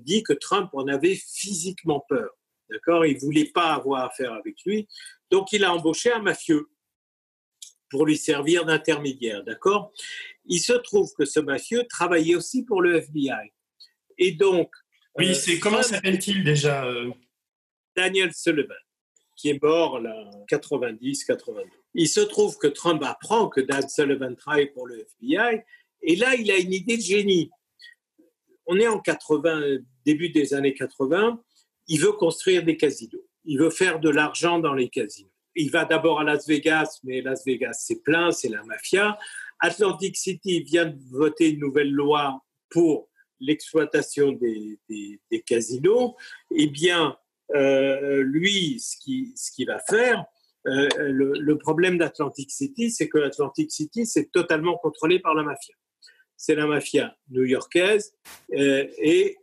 dit 0.00 0.22
que 0.22 0.34
Trump 0.34 0.68
en 0.74 0.86
avait 0.86 1.16
physiquement 1.16 2.04
peur. 2.08 2.35
D'accord? 2.70 3.06
Il 3.06 3.18
voulait 3.18 3.50
pas 3.52 3.74
avoir 3.74 4.04
affaire 4.04 4.32
avec 4.32 4.56
lui. 4.64 4.88
Donc, 5.30 5.52
il 5.52 5.64
a 5.64 5.72
embauché 5.72 6.12
un 6.12 6.20
mafieux 6.20 6.68
pour 7.90 8.06
lui 8.06 8.16
servir 8.16 8.64
d'intermédiaire. 8.64 9.44
D'accord? 9.44 9.92
Il 10.44 10.60
se 10.60 10.72
trouve 10.72 11.12
que 11.16 11.24
ce 11.24 11.40
mafieux 11.40 11.84
travaillait 11.88 12.34
aussi 12.34 12.64
pour 12.64 12.82
le 12.82 12.96
FBI. 12.96 13.52
Et 14.18 14.32
donc. 14.32 14.74
Oui, 15.18 15.30
euh, 15.30 15.34
c'est 15.34 15.58
comment 15.58 15.82
s'appelle-t-il 15.82 16.44
déjà 16.44 16.84
euh? 16.84 17.10
Daniel 17.96 18.32
Sullivan, 18.34 18.76
qui 19.34 19.50
est 19.50 19.62
mort 19.62 20.00
là, 20.00 20.30
90-92. 20.50 21.64
Il 21.94 22.08
se 22.08 22.20
trouve 22.20 22.58
que 22.58 22.66
Trump 22.66 23.02
apprend 23.02 23.48
que 23.48 23.60
Dan 23.60 23.88
Sullivan 23.88 24.36
travaille 24.36 24.70
pour 24.72 24.86
le 24.86 25.00
FBI. 25.00 25.62
Et 26.02 26.16
là, 26.16 26.34
il 26.34 26.50
a 26.50 26.58
une 26.58 26.72
idée 26.72 26.98
de 26.98 27.02
génie. 27.02 27.50
On 28.66 28.78
est 28.78 28.86
en 28.86 28.98
80, 28.98 29.78
début 30.04 30.28
des 30.28 30.52
années 30.52 30.74
80 30.74 31.42
il 31.88 32.00
veut 32.00 32.12
construire 32.12 32.64
des 32.64 32.76
casinos. 32.76 33.24
Il 33.44 33.58
veut 33.58 33.70
faire 33.70 34.00
de 34.00 34.10
l'argent 34.10 34.58
dans 34.58 34.74
les 34.74 34.88
casinos. 34.88 35.30
Il 35.54 35.70
va 35.70 35.84
d'abord 35.84 36.20
à 36.20 36.24
Las 36.24 36.46
Vegas, 36.46 37.00
mais 37.04 37.22
Las 37.22 37.44
Vegas, 37.46 37.84
c'est 37.86 38.02
plein, 38.02 38.30
c'est 38.30 38.48
la 38.48 38.62
mafia. 38.64 39.18
Atlantic 39.60 40.16
City 40.16 40.62
vient 40.62 40.86
de 40.86 40.98
voter 41.10 41.50
une 41.50 41.60
nouvelle 41.60 41.90
loi 41.90 42.42
pour 42.68 43.08
l'exploitation 43.40 44.32
des, 44.32 44.80
casinos. 45.46 46.16
Eh 46.54 46.66
bien, 46.66 47.16
euh, 47.54 48.22
lui, 48.22 48.80
ce 48.80 48.96
qu'il 48.98 49.32
ce 49.34 49.64
va 49.66 49.78
faire, 49.78 50.26
euh, 50.66 50.88
le, 50.98 51.58
problème 51.58 51.96
d'Atlantic 51.96 52.50
City, 52.50 52.90
c'est 52.90 53.08
que 53.08 53.18
Atlantic 53.18 53.70
City, 53.70 54.04
c'est 54.04 54.30
totalement 54.30 54.76
contrôlé 54.76 55.20
par 55.20 55.34
la 55.34 55.42
mafia 55.42 55.74
c'est 56.38 56.54
la 56.54 56.66
mafia 56.66 57.16
new-yorkaise 57.30 58.12
euh, 58.52 58.86
et 58.98 59.38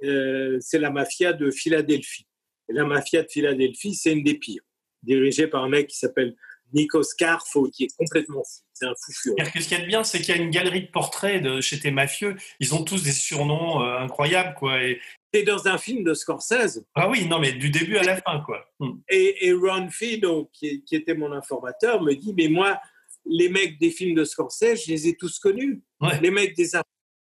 c'est 0.61 0.77
la 0.77 0.91
mafia 0.91 1.33
de 1.33 1.49
Philadelphie 1.49 2.27
la 2.69 2.85
mafia 2.85 3.23
de 3.23 3.27
Philadelphie, 3.29 3.93
c'est 3.93 4.13
une 4.13 4.23
des 4.23 4.35
pires, 4.35 4.63
dirigée 5.01 5.47
par 5.47 5.63
un 5.63 5.69
mec 5.69 5.87
qui 5.87 5.97
s'appelle 5.97 6.35
Nikos 6.73 7.15
Karfo, 7.17 7.69
qui 7.69 7.85
est 7.85 7.95
complètement 7.97 8.43
fou. 8.43 8.61
C'est 8.73 8.85
un 8.85 8.93
fou 8.95 9.11
furieux. 9.11 9.45
Ce 9.45 9.67
qu'il 9.67 9.77
y 9.77 9.81
a 9.81 9.83
de 9.83 9.87
bien, 9.87 10.03
c'est 10.03 10.19
qu'il 10.19 10.35
y 10.35 10.39
a 10.39 10.41
une 10.41 10.49
galerie 10.49 10.81
de 10.81 10.91
portraits 10.91 11.41
de, 11.41 11.61
chez 11.61 11.79
tes 11.79 11.91
mafieux. 11.91 12.35
Ils 12.59 12.73
ont 12.73 12.83
tous 12.83 13.03
des 13.03 13.11
surnoms 13.11 13.81
euh, 13.81 13.99
incroyables, 13.99 14.55
quoi. 14.55 14.83
Et... 14.83 14.99
C'est 15.33 15.43
dans 15.43 15.67
un 15.67 15.77
film 15.77 16.03
de 16.03 16.13
Scorsese. 16.13 16.83
Ah 16.95 17.09
oui, 17.09 17.27
non, 17.27 17.39
mais 17.39 17.53
du 17.53 17.69
début 17.69 17.97
à 17.97 18.03
la 18.03 18.17
fin, 18.17 18.41
quoi. 18.45 18.65
Hmm. 18.79 18.99
Et, 19.09 19.53
Ron 19.53 19.89
Fino, 19.89 20.49
qui, 20.53 20.83
qui, 20.83 20.95
était 20.95 21.15
mon 21.15 21.31
informateur, 21.31 22.01
me 22.01 22.13
dit, 22.13 22.33
mais 22.35 22.47
moi, 22.47 22.79
les 23.25 23.49
mecs 23.49 23.79
des 23.79 23.91
films 23.91 24.15
de 24.15 24.25
Scorsese, 24.25 24.85
je 24.85 24.91
les 24.91 25.07
ai 25.07 25.15
tous 25.15 25.39
connus. 25.39 25.81
Les 26.21 26.31
mecs 26.31 26.55
des 26.55 26.75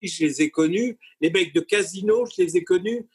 je 0.03 0.25
les 0.25 0.43
ai 0.43 0.51
connus. 0.51 0.99
Les 1.21 1.31
mecs 1.31 1.53
de 1.55 1.61
Casino, 1.61 2.25
je 2.27 2.43
les 2.43 2.57
ai 2.57 2.65
connus. 2.65 3.07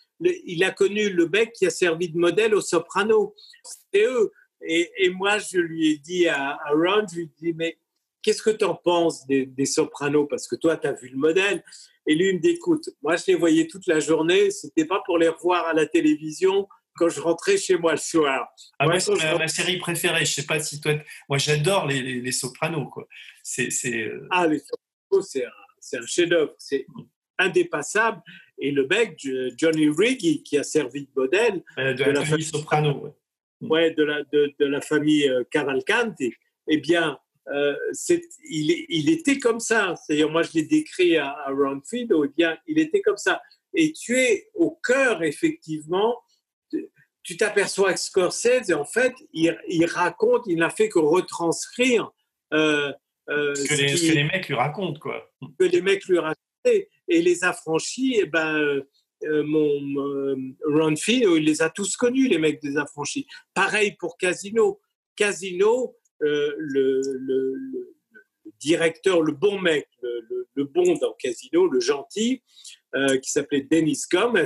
Il 0.46 0.64
a 0.64 0.72
connu 0.72 1.10
le 1.10 1.28
mec 1.30 1.54
qui 1.54 1.66
a 1.66 1.70
servi 1.70 2.10
de 2.10 2.18
modèle 2.18 2.54
au 2.56 2.62
Soprano. 2.62 3.36
C'était 3.64 4.06
eux. 4.06 4.32
Et, 4.66 5.10
moi, 5.10 5.40
je 5.40 5.58
lui 5.58 5.92
ai 5.92 5.98
dit 5.98 6.28
à, 6.28 6.58
Ron, 6.72 7.06
je 7.10 7.18
lui 7.18 7.24
ai 7.24 7.32
dit, 7.42 7.54
mais 7.54 7.78
qu'est-ce 8.22 8.42
que 8.42 8.50
tu 8.50 8.64
en 8.64 8.76
penses 8.76 9.26
des, 9.28 9.66
Sopranos? 9.66 10.26
Parce 10.28 10.48
que 10.48 10.56
toi, 10.56 10.78
tu 10.78 10.88
as 10.88 10.94
vu 10.94 11.10
le 11.10 11.18
modèle. 11.18 11.64
Et 12.08 12.16
lui, 12.16 12.30
il 12.30 12.36
me 12.36 12.40
dit, 12.40 12.52
écoute, 12.52 12.90
moi, 13.02 13.16
je 13.16 13.24
les 13.28 13.36
voyais 13.36 13.68
toute 13.68 13.88
la 13.88 14.00
journée. 14.00 14.52
C'était 14.52 14.86
pas 14.86 15.02
pour 15.06 15.18
les 15.18 15.30
revoir 15.30 15.68
à 15.68 15.74
la 15.74 15.86
télévision 15.86 16.68
quand 16.96 17.10
je 17.10 17.20
rentrais 17.20 17.58
chez 17.58 17.78
moi 17.78 17.92
le 17.94 17.98
soir. 17.98 18.48
Ah 18.80 18.88
ouais, 18.88 19.00
c'est 19.00 19.16
ma, 19.38 19.48
série 19.48 19.78
préférée. 19.78 20.26
Je 20.26 20.34
sais 20.34 20.46
pas 20.46 20.60
si 20.60 20.80
toi, 20.80 20.94
moi 21.28 21.40
j'adore 21.40 21.88
les, 21.88 22.22
les, 22.22 22.32
Sopranos 22.32 22.88
quoi. 22.92 23.08
C'est, 23.42 23.70
euh, 23.86 24.28
Ah 24.30 24.46
les 24.46 24.60
Sopranos, 24.60 25.28
c'est 25.28 25.46
un, 25.46 26.00
un 26.00 26.06
chef-d'œuvre, 26.06 26.54
c'est 26.60 26.86
indépassable. 27.40 28.22
Et 28.60 28.72
le 28.72 28.88
mec, 28.88 29.20
Johnny 29.58 29.90
Riggy, 29.90 30.44
qui 30.44 30.58
a 30.58 30.64
servi 30.64 31.06
de 31.06 31.10
modèle 31.16 31.64
euh, 31.78 31.94
de, 31.94 32.04
la, 32.04 32.24
famille 32.26 32.46
Soprano, 32.46 33.14
ouais. 33.62 33.92
de 33.92 34.04
la 34.04 34.24
de, 34.32 34.54
de, 34.60 34.66
la 34.66 34.82
famille 34.82 35.28
euh, 35.28 35.44
Cavalcanti, 35.50 36.34
eh 36.68 36.78
bien, 36.78 37.18
il, 38.50 38.86
il, 38.88 39.10
était 39.10 39.38
comme 39.38 39.60
ça. 39.60 39.96
C'est-à-dire, 39.96 40.30
moi, 40.30 40.44
je 40.44 40.52
l'ai 40.54 40.64
décrit 40.64 41.18
à, 41.18 41.30
à 41.30 41.52
Ron 41.52 41.82
Fido, 41.82 42.24
eh 42.24 42.30
bien, 42.30 42.58
il 42.68 42.80
était 42.80 43.02
comme 43.02 43.18
ça. 43.18 43.42
Et 43.74 43.92
tu 43.92 44.18
es 44.18 44.50
au 44.54 44.80
cœur, 44.82 45.24
effectivement, 45.24 46.16
tu 47.24 47.38
t'aperçois 47.38 47.94
que 47.94 48.00
Scorsese, 48.00 48.72
en 48.74 48.86
fait, 48.86 49.14
il, 49.32 49.86
raconte, 49.86 50.44
il 50.46 50.58
n'a 50.58 50.70
fait 50.70 50.90
que 50.90 51.00
retranscrire 51.00 52.12
euh, 52.54 52.92
euh, 53.30 53.56
ce, 53.56 53.68
que 53.68 54.14
les, 54.14 54.24
mecs 54.26 54.50
lui 54.50 54.56
racontent, 54.56 55.00
quoi. 55.00 55.32
Que 55.58 55.64
les 55.64 55.82
mecs 55.82 56.06
lui 56.06 56.20
racontent. 56.20 56.40
Et 57.08 57.22
les 57.22 57.44
affranchis, 57.44 58.18
eh 58.20 58.26
ben, 58.26 58.84
euh, 59.24 59.44
mon 59.44 60.56
Ron 60.66 60.96
Finn, 60.96 61.24
il 61.36 61.44
les 61.44 61.62
a 61.62 61.70
tous 61.70 61.96
connus, 61.96 62.28
les 62.28 62.38
mecs 62.38 62.62
des 62.62 62.78
affranchis. 62.78 63.28
Pareil 63.54 63.96
pour 64.00 64.18
Casino. 64.18 64.80
Casino, 65.16 65.96
le, 66.20 67.02
directeur, 68.60 69.22
le 69.22 69.34
bon 69.34 69.60
mec, 69.60 69.88
le, 70.02 70.48
le, 70.56 70.64
bon 70.64 70.96
dans 70.96 71.14
Casino, 71.14 71.68
le 71.68 71.80
gentil, 71.80 72.42
qui 73.22 73.30
s'appelait 73.30 73.62
Dennis 73.62 74.04
Gomez, 74.12 74.46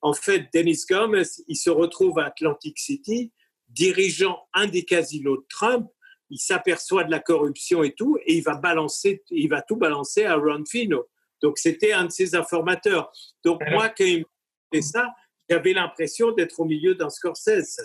en 0.00 0.12
fait, 0.12 0.48
Dennis 0.52 0.84
Gomez, 0.88 1.24
il 1.48 1.56
se 1.56 1.70
retrouve 1.70 2.18
à 2.18 2.26
Atlantic 2.26 2.78
City, 2.78 3.32
dirigeant 3.68 4.38
un 4.54 4.66
des 4.66 4.84
casinos 4.84 5.38
de 5.38 5.46
Trump. 5.48 5.88
Il 6.30 6.38
s'aperçoit 6.38 7.04
de 7.04 7.10
la 7.10 7.20
corruption 7.20 7.82
et 7.82 7.94
tout, 7.94 8.18
et 8.26 8.36
il 8.36 8.42
va 8.42 8.54
balancer, 8.54 9.22
il 9.30 9.48
va 9.48 9.62
tout 9.62 9.76
balancer 9.76 10.24
à 10.24 10.36
Ron 10.36 10.64
Fino. 10.66 11.06
Donc, 11.42 11.58
c'était 11.58 11.92
un 11.92 12.04
de 12.04 12.10
ses 12.10 12.34
informateurs. 12.34 13.12
Donc, 13.44 13.60
moi, 13.70 13.88
quand 13.88 14.04
il 14.04 14.24
fait 14.72 14.82
ça, 14.82 15.14
j'avais 15.48 15.72
l'impression 15.72 16.32
d'être 16.32 16.60
au 16.60 16.64
milieu 16.64 16.94
d'un 16.94 17.10
Scorsese. 17.10 17.80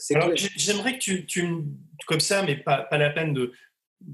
J'aimerais 0.56 0.94
que 0.94 1.04
tu, 1.04 1.26
tu, 1.26 1.48
comme 2.08 2.20
ça, 2.20 2.44
mais 2.44 2.58
pas, 2.58 2.84
pas 2.84 2.98
la 2.98 3.10
peine 3.10 3.34
de, 3.34 3.54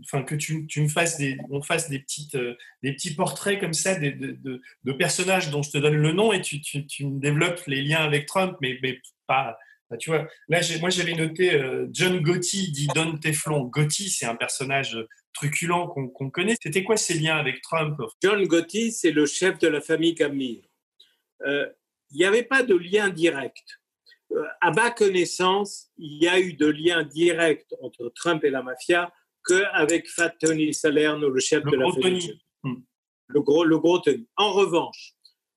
enfin 0.03 0.23
que 0.23 0.35
tu, 0.35 0.67
tu, 0.67 0.81
me 0.81 0.87
fasses 0.87 1.17
des, 1.17 1.37
on 1.49 1.61
fasse 1.61 1.89
des 1.89 1.99
petites, 1.99 2.35
euh, 2.35 2.55
des 2.83 2.93
petits 2.93 3.15
portraits 3.15 3.59
comme 3.59 3.73
ça 3.73 3.95
de, 3.95 4.09
de, 4.09 4.61
de, 4.83 4.91
personnages 4.93 5.49
dont 5.49 5.63
je 5.63 5.71
te 5.71 5.77
donne 5.77 5.95
le 5.95 6.11
nom 6.11 6.31
et 6.31 6.41
tu, 6.41 6.61
tu, 6.61 6.85
tu 6.85 7.05
me 7.05 7.19
développes 7.19 7.61
les 7.67 7.81
liens 7.81 8.03
avec 8.03 8.25
Trump, 8.27 8.57
mais, 8.61 8.77
mais 8.81 8.99
pas. 9.27 9.57
Tu 9.97 10.09
vois, 10.09 10.27
là, 10.47 10.61
moi 10.79 10.89
j'avais 10.89 11.13
noté 11.13 11.53
euh, 11.53 11.87
John 11.91 12.19
Gotti, 12.21 12.71
dit 12.71 12.87
Don 12.93 13.17
Teflon. 13.17 13.63
Gotti, 13.65 14.09
c'est 14.09 14.25
un 14.25 14.35
personnage 14.35 14.97
truculent 15.33 15.87
qu'on 15.87 16.29
connaît. 16.29 16.55
C'était 16.61 16.83
quoi 16.83 16.97
ses 16.97 17.15
liens 17.15 17.37
avec 17.37 17.61
Trump 17.61 17.97
John 18.21 18.43
Gotti, 18.45 18.91
c'est 18.91 19.11
le 19.11 19.25
chef 19.25 19.57
de 19.59 19.67
la 19.67 19.81
famille 19.81 20.15
Camille. 20.15 20.61
Euh, 21.45 21.67
il 22.11 22.17
n'y 22.17 22.25
avait 22.25 22.43
pas 22.43 22.63
de 22.63 22.75
lien 22.75 23.09
direct. 23.09 23.63
à 24.61 24.71
ma 24.71 24.91
connaissance, 24.91 25.89
il 25.97 26.21
y 26.21 26.27
a 26.27 26.39
eu 26.39 26.53
de 26.53 26.67
lien 26.67 27.03
direct 27.03 27.73
entre 27.81 28.11
Trump 28.15 28.43
et 28.43 28.49
la 28.49 28.61
mafia 28.61 29.11
qu'avec 29.47 30.07
Fat 30.07 30.33
Tony 30.39 30.73
Salerno, 30.73 31.29
le 31.29 31.39
chef 31.39 31.63
de 31.63 31.75
la 31.75 31.91
Fédération. 31.91 32.33
Hmm. 32.63 32.81
Le 33.27 33.41
gros, 33.41 33.63
le 33.63 33.79
gros 33.79 33.99
Tony. 33.99 34.27
En 34.35 34.51
revanche, 34.53 35.13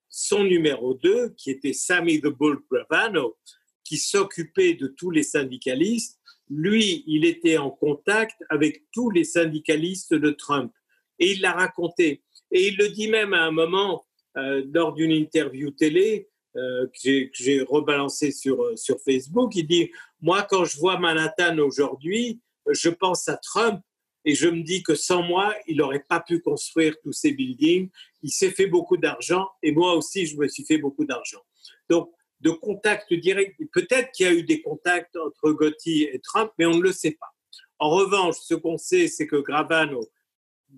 son 0.09 0.45
numéro 0.45 0.95
2, 0.95 1.35
qui 1.37 1.51
était 1.51 1.73
Sammy 1.73 2.21
the 2.21 2.27
Bull 2.27 2.63
Gravano, 2.71 3.37
qui 3.85 3.99
s'occupait 3.99 4.75
de 4.75 4.87
tous 4.87 5.11
les 5.11 5.23
syndicalistes, 5.23 6.21
lui, 6.49 7.05
il 7.07 7.25
était 7.25 7.57
en 7.57 7.71
contact 7.71 8.37
avec 8.51 8.85
tous 8.93 9.11
les 9.11 9.25
syndicalistes 9.25 10.15
de 10.15 10.31
Trump. 10.31 10.73
Et 11.19 11.33
il 11.33 11.41
l'a 11.41 11.53
raconté. 11.53 12.23
Et 12.51 12.69
il 12.69 12.77
le 12.77 12.89
dit 12.89 13.09
même 13.09 13.33
à 13.33 13.43
un 13.43 13.51
moment, 13.51 14.07
euh, 14.37 14.65
lors 14.73 14.93
d'une 14.93 15.13
interview 15.13 15.71
télé, 15.71 16.29
euh, 16.57 16.87
que 17.03 17.31
j'ai 17.33 17.63
rebalancé 17.63 18.31
sur, 18.31 18.63
euh, 18.63 18.77
sur 18.77 19.01
Facebook, 19.01 19.55
il 19.57 19.67
dit, 19.67 19.91
moi, 20.21 20.43
quand 20.43 20.67
je 20.67 20.79
vois 20.79 20.99
Manhattan 20.99 21.57
aujourd'hui, 21.59 22.41
je 22.71 22.91
pense 22.91 23.27
à 23.29 23.39
Trump 23.39 23.81
et 24.25 24.35
je 24.35 24.49
me 24.49 24.63
dis 24.63 24.83
que 24.83 24.95
sans 24.95 25.23
moi, 25.23 25.55
il 25.67 25.79
n'aurait 25.79 26.05
pas 26.07 26.21
pu 26.21 26.41
construire 26.41 26.95
tous 27.03 27.13
ces 27.13 27.33
buildings. 27.33 27.89
Il 28.23 28.31
s'est 28.31 28.51
fait 28.51 28.67
beaucoup 28.67 28.99
d'argent 28.99 29.49
et 29.63 29.73
moi 29.73 29.95
aussi, 29.95 30.27
je 30.27 30.37
me 30.37 30.47
suis 30.47 30.65
fait 30.65 30.79
beaucoup 30.79 31.07
d'argent. 31.07 31.41
Donc, 31.89 32.11
de 32.43 32.51
contact 32.51 33.13
direct, 33.15 33.61
peut-être 33.73 34.11
qu'il 34.13 34.27
y 34.27 34.29
a 34.29 34.33
eu 34.33 34.43
des 34.43 34.61
contacts 34.63 35.17
entre 35.17 35.53
Gotti 35.53 36.05
et 36.05 36.21
Trump, 36.21 36.51
mais 36.59 36.67
on 36.67 36.75
ne 36.75 36.83
le 36.83 36.93
sait 36.93 37.17
pas. 37.19 37.33
En 37.79 37.91
revanche, 37.91 38.37
ce 38.43 38.55
qu'on 38.55 38.79
sait, 38.79 39.09
c'est 39.09 39.27
que 39.27 39.37
Gravano, 39.37 40.01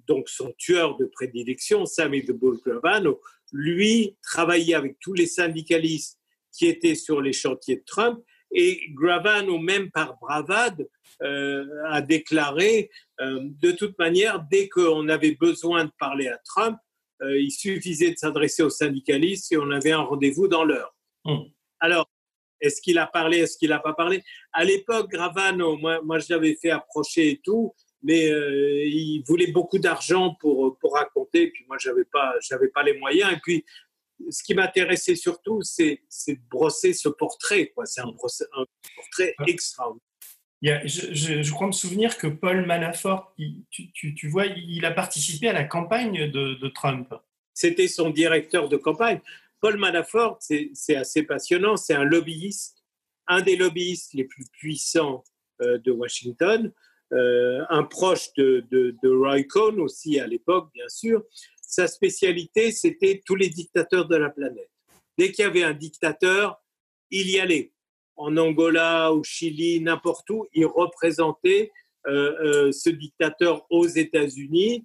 donc 0.06 0.28
son 0.28 0.52
tueur 0.58 0.96
de 0.96 1.06
prédilection, 1.06 1.86
Sammy 1.86 2.22
de 2.22 2.32
Bull 2.32 2.60
Gravano, 2.64 3.20
lui 3.52 4.16
travaillait 4.22 4.74
avec 4.74 4.98
tous 5.00 5.14
les 5.14 5.26
syndicalistes 5.26 6.18
qui 6.52 6.66
étaient 6.66 6.94
sur 6.94 7.20
les 7.20 7.32
chantiers 7.32 7.76
de 7.76 7.84
Trump 7.84 8.20
et 8.54 8.80
Gravano, 8.90 9.58
même 9.58 9.90
par 9.90 10.16
bravade, 10.18 10.88
euh, 11.22 11.66
a 11.88 12.00
déclaré, 12.00 12.90
euh, 13.20 13.40
de 13.42 13.72
toute 13.72 13.98
manière, 13.98 14.44
dès 14.50 14.68
qu'on 14.68 15.08
avait 15.08 15.34
besoin 15.34 15.84
de 15.84 15.92
parler 15.98 16.28
à 16.28 16.38
Trump, 16.38 16.78
euh, 17.22 17.38
il 17.38 17.50
suffisait 17.50 18.12
de 18.12 18.16
s'adresser 18.16 18.62
aux 18.62 18.70
syndicalistes 18.70 19.52
et 19.52 19.56
on 19.56 19.70
avait 19.70 19.92
un 19.92 20.02
rendez-vous 20.02 20.48
dans 20.48 20.64
l'heure. 20.64 20.93
Hmm. 21.24 21.44
Alors, 21.80 22.08
est-ce 22.60 22.80
qu'il 22.80 22.98
a 22.98 23.06
parlé, 23.06 23.38
est-ce 23.38 23.58
qu'il 23.58 23.70
n'a 23.70 23.78
pas 23.78 23.94
parlé? 23.94 24.22
À 24.52 24.64
l'époque, 24.64 25.10
Gravano, 25.10 25.76
moi, 25.76 26.00
moi 26.02 26.18
je 26.18 26.32
l'avais 26.32 26.54
fait 26.54 26.70
approcher 26.70 27.30
et 27.30 27.40
tout, 27.42 27.74
mais 28.02 28.26
il 28.26 29.22
voulait 29.26 29.50
beaucoup 29.50 29.78
d'argent 29.78 30.34
pour, 30.40 30.78
pour 30.78 30.94
raconter, 30.94 31.48
puis 31.48 31.64
moi, 31.66 31.76
je 31.80 31.90
n'avais 31.90 32.04
pas, 32.04 32.34
pas 32.74 32.82
les 32.82 32.98
moyens. 32.98 33.32
Et 33.32 33.40
puis, 33.42 33.64
ce 34.30 34.42
qui 34.42 34.54
m'intéressait 34.54 35.16
surtout, 35.16 35.60
c'est 35.62 36.00
de 36.28 36.48
brosser 36.50 36.92
ce 36.92 37.08
portrait. 37.08 37.72
C'est 37.84 38.00
un, 38.02 38.08
un, 38.08 38.64
portrait 38.96 39.34
extraordinaire 39.46 40.00
je, 40.64 41.50
crois 41.50 41.66
me 41.66 41.72
souvenir 41.72 42.16
que 42.16 42.26
Paul 42.26 42.66
Manafort, 42.66 43.34
tu, 43.70 44.28
vois, 44.28 44.46
il 44.46 44.84
a 44.84 44.90
participé 44.90 45.48
à 45.48 45.52
la 45.52 45.64
campagne 45.64 46.30
de, 46.30 46.68
Trump. 46.68 47.12
C'était 47.52 47.88
son 47.88 48.10
directeur 48.10 48.68
de 48.68 48.76
campagne. 48.76 49.20
Paul 49.64 49.78
Manafort, 49.78 50.36
c'est 50.40 50.94
assez 50.94 51.22
passionnant, 51.22 51.78
c'est 51.78 51.94
un 51.94 52.04
lobbyiste, 52.04 52.84
un 53.26 53.40
des 53.40 53.56
lobbyistes 53.56 54.12
les 54.12 54.24
plus 54.24 54.44
puissants 54.52 55.24
euh, 55.62 55.78
de 55.78 55.90
Washington, 55.90 56.70
euh, 57.14 57.64
un 57.70 57.84
proche 57.84 58.30
de, 58.36 58.62
de, 58.70 59.08
Roy 59.08 59.44
Cohn 59.44 59.80
aussi 59.80 60.20
à 60.20 60.26
l'époque, 60.26 60.68
bien 60.74 60.90
sûr. 60.90 61.24
Sa 61.62 61.86
spécialité, 61.86 62.72
c'était 62.72 63.22
tous 63.24 63.36
les 63.36 63.48
dictateurs 63.48 64.06
de 64.06 64.16
la 64.16 64.28
planète. 64.28 64.68
Dès 65.16 65.32
qu'il 65.32 65.46
y 65.46 65.48
avait 65.48 65.64
un 65.64 65.72
dictateur, 65.72 66.62
il 67.10 67.30
y 67.30 67.40
allait 67.40 67.72
en 68.16 68.36
Angola, 68.36 69.14
au 69.14 69.24
Chili, 69.24 69.80
n'importe 69.80 70.28
où, 70.28 70.46
il 70.52 70.66
représentait 70.66 71.72
euh, 72.06 72.70
ce 72.70 72.90
dictateur 72.90 73.64
aux 73.70 73.86
États-Unis 73.86 74.84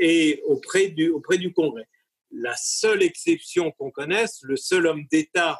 et 0.00 0.42
auprès 0.48 0.88
du, 0.88 1.10
auprès 1.10 1.38
du 1.38 1.52
Congrès. 1.52 1.86
La 2.32 2.54
seule 2.56 3.02
exception 3.02 3.70
qu'on 3.72 3.90
connaisse, 3.90 4.40
le 4.42 4.56
seul 4.56 4.86
homme 4.86 5.04
d'État 5.10 5.58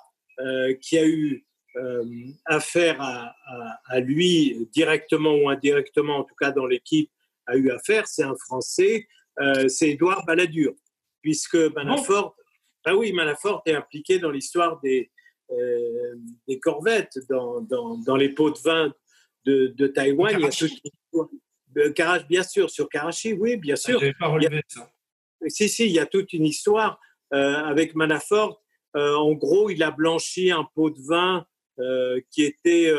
qui 0.81 0.99
a 0.99 1.07
eu 1.07 1.47
affaire 2.47 3.01
à, 3.01 3.35
à, 3.87 4.01
lui 4.01 4.69
directement 4.73 5.35
ou 5.35 5.49
indirectement, 5.51 6.19
en 6.19 6.25
tout 6.25 6.35
cas 6.35 6.51
dans 6.51 6.67
l'équipe, 6.67 7.11
a 7.47 7.57
eu 7.57 7.71
affaire, 7.71 8.07
c'est 8.07 8.23
un 8.25 8.35
Français, 8.37 9.07
c'est 9.69 9.91
Édouard 9.91 10.25
Balladur, 10.25 10.73
puisque 11.21 11.57
Manafort, 11.57 12.35
ah 12.85 12.97
oui, 12.97 13.13
Manafort 13.13 13.63
est 13.67 13.75
impliqué 13.75 14.19
dans 14.19 14.31
l'histoire 14.31 14.81
des, 14.81 15.11
euh, 15.51 16.15
des 16.49 16.59
corvettes 16.59 17.19
dans, 17.29 17.61
dans, 17.61 18.17
les 18.17 18.31
pots 18.31 18.51
de 18.51 18.59
vin 18.59 18.93
de, 19.45 19.69
de 19.69 19.87
Taïwan. 19.87 20.33
Il 20.33 20.41
y 20.41 20.45
a 22.03 22.19
bien 22.21 22.43
sûr, 22.43 22.71
sur 22.71 22.89
Karachi, 22.89 23.33
oui, 23.35 23.57
bien 23.57 23.77
sûr. 23.77 24.01
Je 24.01 24.13
pas 24.19 24.29
relevé 24.29 24.63
ça. 24.69 24.91
Si, 25.49 25.69
si, 25.69 25.87
il 25.87 25.93
y 25.93 25.99
a 25.99 26.07
toute 26.07 26.33
une 26.33 26.47
histoire 26.47 27.01
euh, 27.35 27.55
avec 27.65 27.95
Manafort. 27.95 28.63
Euh, 28.97 29.15
en 29.15 29.33
gros, 29.33 29.71
il 29.71 29.83
a 29.83 29.91
blanchi 29.91 30.51
un 30.51 30.65
pot 30.75 30.91
de 30.91 31.01
vin 31.07 31.47
euh, 31.79 32.21
qui 32.31 32.43
était. 32.43 32.93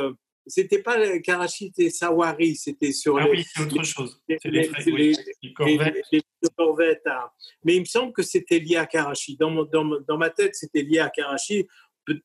C'était 0.46 0.82
pas 0.82 1.20
Karachi, 1.20 1.68
c'était 1.74 1.90
Sawari, 1.90 2.58
c'était 2.58 2.92
sur 2.92 3.18
ah 3.18 3.24
les, 3.24 3.30
oui, 3.32 3.46
c'est 3.48 3.62
autre 3.62 3.84
chose. 3.84 4.22
C'est 4.28 4.44
les, 4.52 4.70
oui, 4.88 5.16
les- 5.42 5.54
corvettes. 5.54 6.04
les- 6.12 6.22
les 6.42 6.50
corvettes, 6.58 7.04
hein. 7.06 7.30
Mais 7.64 7.76
il 7.76 7.80
me 7.80 7.86
semble 7.86 8.12
que 8.12 8.24
c'était 8.24 8.60
lié 8.60 8.76
à 8.76 8.86
Karachi. 8.86 9.38
Dans, 9.38 9.50
mon- 9.50 9.64
dans, 9.64 9.86
dans 10.06 10.18
ma 10.18 10.30
tête, 10.30 10.56
c'était 10.56 10.82
lié 10.82 11.00
à 11.00 11.10
Karachi, 11.10 11.66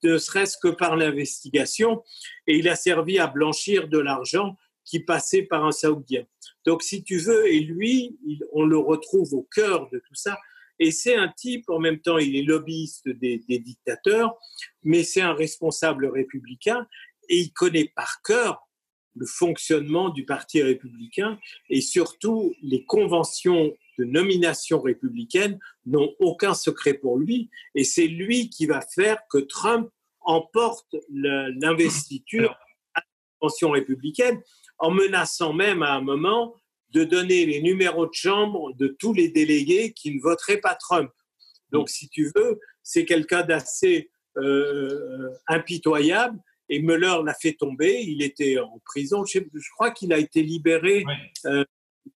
ne 0.03 0.19
serait-ce 0.19 0.57
que 0.61 0.67
par 0.67 0.97
l'investigation. 0.97 2.03
Et 2.49 2.57
il 2.57 2.69
a 2.69 2.75
servi 2.75 3.21
à 3.21 3.29
blanchir 3.29 3.87
de 3.87 3.99
l'argent 3.99 4.57
qui 4.89 5.01
passait 5.01 5.43
par 5.43 5.65
un 5.67 5.73
Saoudien. 5.73 6.25
Donc, 6.65 6.83
si 6.83 7.05
tu 7.05 7.19
veux, 7.19 7.47
et 7.47 7.61
lui, 7.61 8.17
il- 8.27 8.45
on 8.53 8.65
le 8.65 8.79
retrouve 8.79 9.35
au 9.35 9.43
cœur 9.55 9.89
de 9.91 9.99
tout 9.99 10.15
ça. 10.15 10.39
Et 10.79 10.91
c'est 10.93 11.15
un 11.15 11.29
type, 11.29 11.69
en 11.69 11.79
même 11.81 12.01
temps, 12.01 12.19
il 12.19 12.37
est 12.37 12.43
lobbyiste 12.43 13.09
des, 13.09 13.39
des 13.49 13.59
dictateurs, 13.59 14.37
mais 14.83 15.03
c'est 15.03 15.21
un 15.21 15.35
responsable 15.35 16.07
républicain 16.07 16.87
et 17.29 17.37
il 17.39 17.53
connaît 17.53 17.93
par 17.95 18.23
cœur 18.23 18.67
le 19.17 19.27
fonctionnement 19.27 20.09
du 20.11 20.25
Parti 20.25 20.63
républicain 20.63 21.39
et 21.69 21.81
surtout 21.81 22.55
les 22.63 22.85
conventions 22.85 23.75
de 23.99 24.05
nomination 24.05 24.81
républicaine 24.81 25.59
n'ont 25.85 26.15
aucun 26.21 26.55
secret 26.55 26.95
pour 26.95 27.19
lui 27.19 27.51
et 27.75 27.83
c'est 27.83 28.07
lui 28.07 28.49
qui 28.49 28.67
va 28.67 28.81
faire 28.81 29.19
que 29.29 29.39
Trump 29.39 29.91
emporte 30.21 30.95
l'investiture 31.11 32.53
à 32.95 33.01
la 33.01 33.05
convention 33.41 33.71
républicaine 33.71 34.41
en 34.79 34.91
menaçant 34.91 35.53
même 35.53 35.83
à 35.83 35.95
un 35.95 36.01
moment 36.01 36.55
de 36.91 37.05
donner 37.05 37.45
les 37.47 37.61
numéros 37.61 38.07
de 38.07 38.15
chambre 38.15 38.73
de 38.75 38.89
tous 38.99 39.13
les 39.13 39.29
délégués 39.29 39.93
qui 39.93 40.15
ne 40.15 40.21
voteraient 40.21 40.61
pas 40.61 40.75
Trump. 40.75 41.11
Donc, 41.71 41.91
si 41.91 42.09
tu 42.09 42.33
veux, 42.35 42.59
c'est 42.83 43.05
quelqu'un 43.05 43.43
d'assez 43.43 44.11
euh, 44.39 45.31
impitoyable. 45.47 46.39
Et 46.71 46.81
Mueller 46.81 47.17
l'a 47.25 47.35
fait 47.35 47.55
tomber. 47.55 48.03
Il 48.03 48.23
était 48.23 48.59
en 48.59 48.79
prison. 48.85 49.25
Je, 49.25 49.41
crois 49.75 49.91
qu'il 49.91 50.13
a 50.13 50.19
été 50.19 50.43
libéré 50.43 51.05
Ouais. 51.05 51.65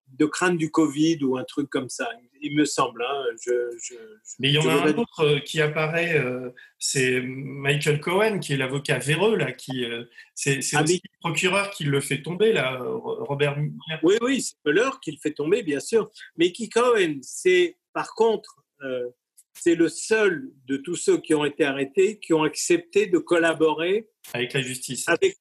De 0.07 0.25
crainte 0.25 0.57
du 0.57 0.69
Covid 0.69 1.23
ou 1.23 1.37
un 1.37 1.43
truc 1.43 1.69
comme 1.69 1.89
ça. 1.89 2.07
Il 2.41 2.55
me 2.55 2.65
semble. 2.65 3.03
hein. 3.03 3.23
Je, 3.41 3.51
je- 3.81 3.93
je- 3.93 4.35
Mais 4.39 4.49
il 4.49 4.53
y 4.53 4.57
en 4.59 4.67
a 4.69 4.73
un 4.73 4.93
autre 4.95 5.21
euh, 5.21 5.39
qui 5.39 5.59
apparaît, 5.61 6.17
euh, 6.19 6.49
c'est 6.77 7.21
Michael 7.21 7.99
Cohen, 7.99 8.39
qui 8.39 8.53
est 8.53 8.57
l'avocat 8.57 8.99
véreux, 8.99 9.35
là, 9.37 9.51
qui, 9.53 9.85
euh, 9.85 10.03
c'est 10.35 10.59
Ah 10.73 10.83
oui. 10.87 11.01
le 11.03 11.09
procureur 11.19 11.71
qui 11.71 11.85
le 11.85 11.99
fait 12.01 12.21
tomber, 12.21 12.53
là, 12.53 12.79
Ro- 12.81 13.23
Robert 13.23 13.57
Mueller. 13.57 13.99
Oui, 14.03 14.15
oui, 14.21 14.41
c'est 14.41 14.55
Mueller 14.65 14.89
qui 15.01 15.11
le 15.11 15.17
fait 15.17 15.31
tomber, 15.33 15.63
bien 15.63 15.79
sûr. 15.79 16.11
Mais 16.37 16.45
Mickey 16.47 16.69
Cohen, 16.69 17.19
c'est 17.21 17.77
par 17.93 18.13
contre, 18.13 18.63
euh, 18.83 19.09
c'est 19.53 19.75
le 19.75 19.87
seul 19.87 20.51
de 20.65 20.77
tous 20.77 20.95
ceux 20.95 21.17
qui 21.19 21.33
ont 21.33 21.45
été 21.45 21.63
arrêtés 21.63 22.19
qui 22.19 22.33
ont 22.33 22.43
accepté 22.43 23.07
de 23.07 23.17
collaborer 23.19 24.09
avec 24.33 24.53
la 24.53 24.61
justice. 24.61 25.07
avec 25.07 25.37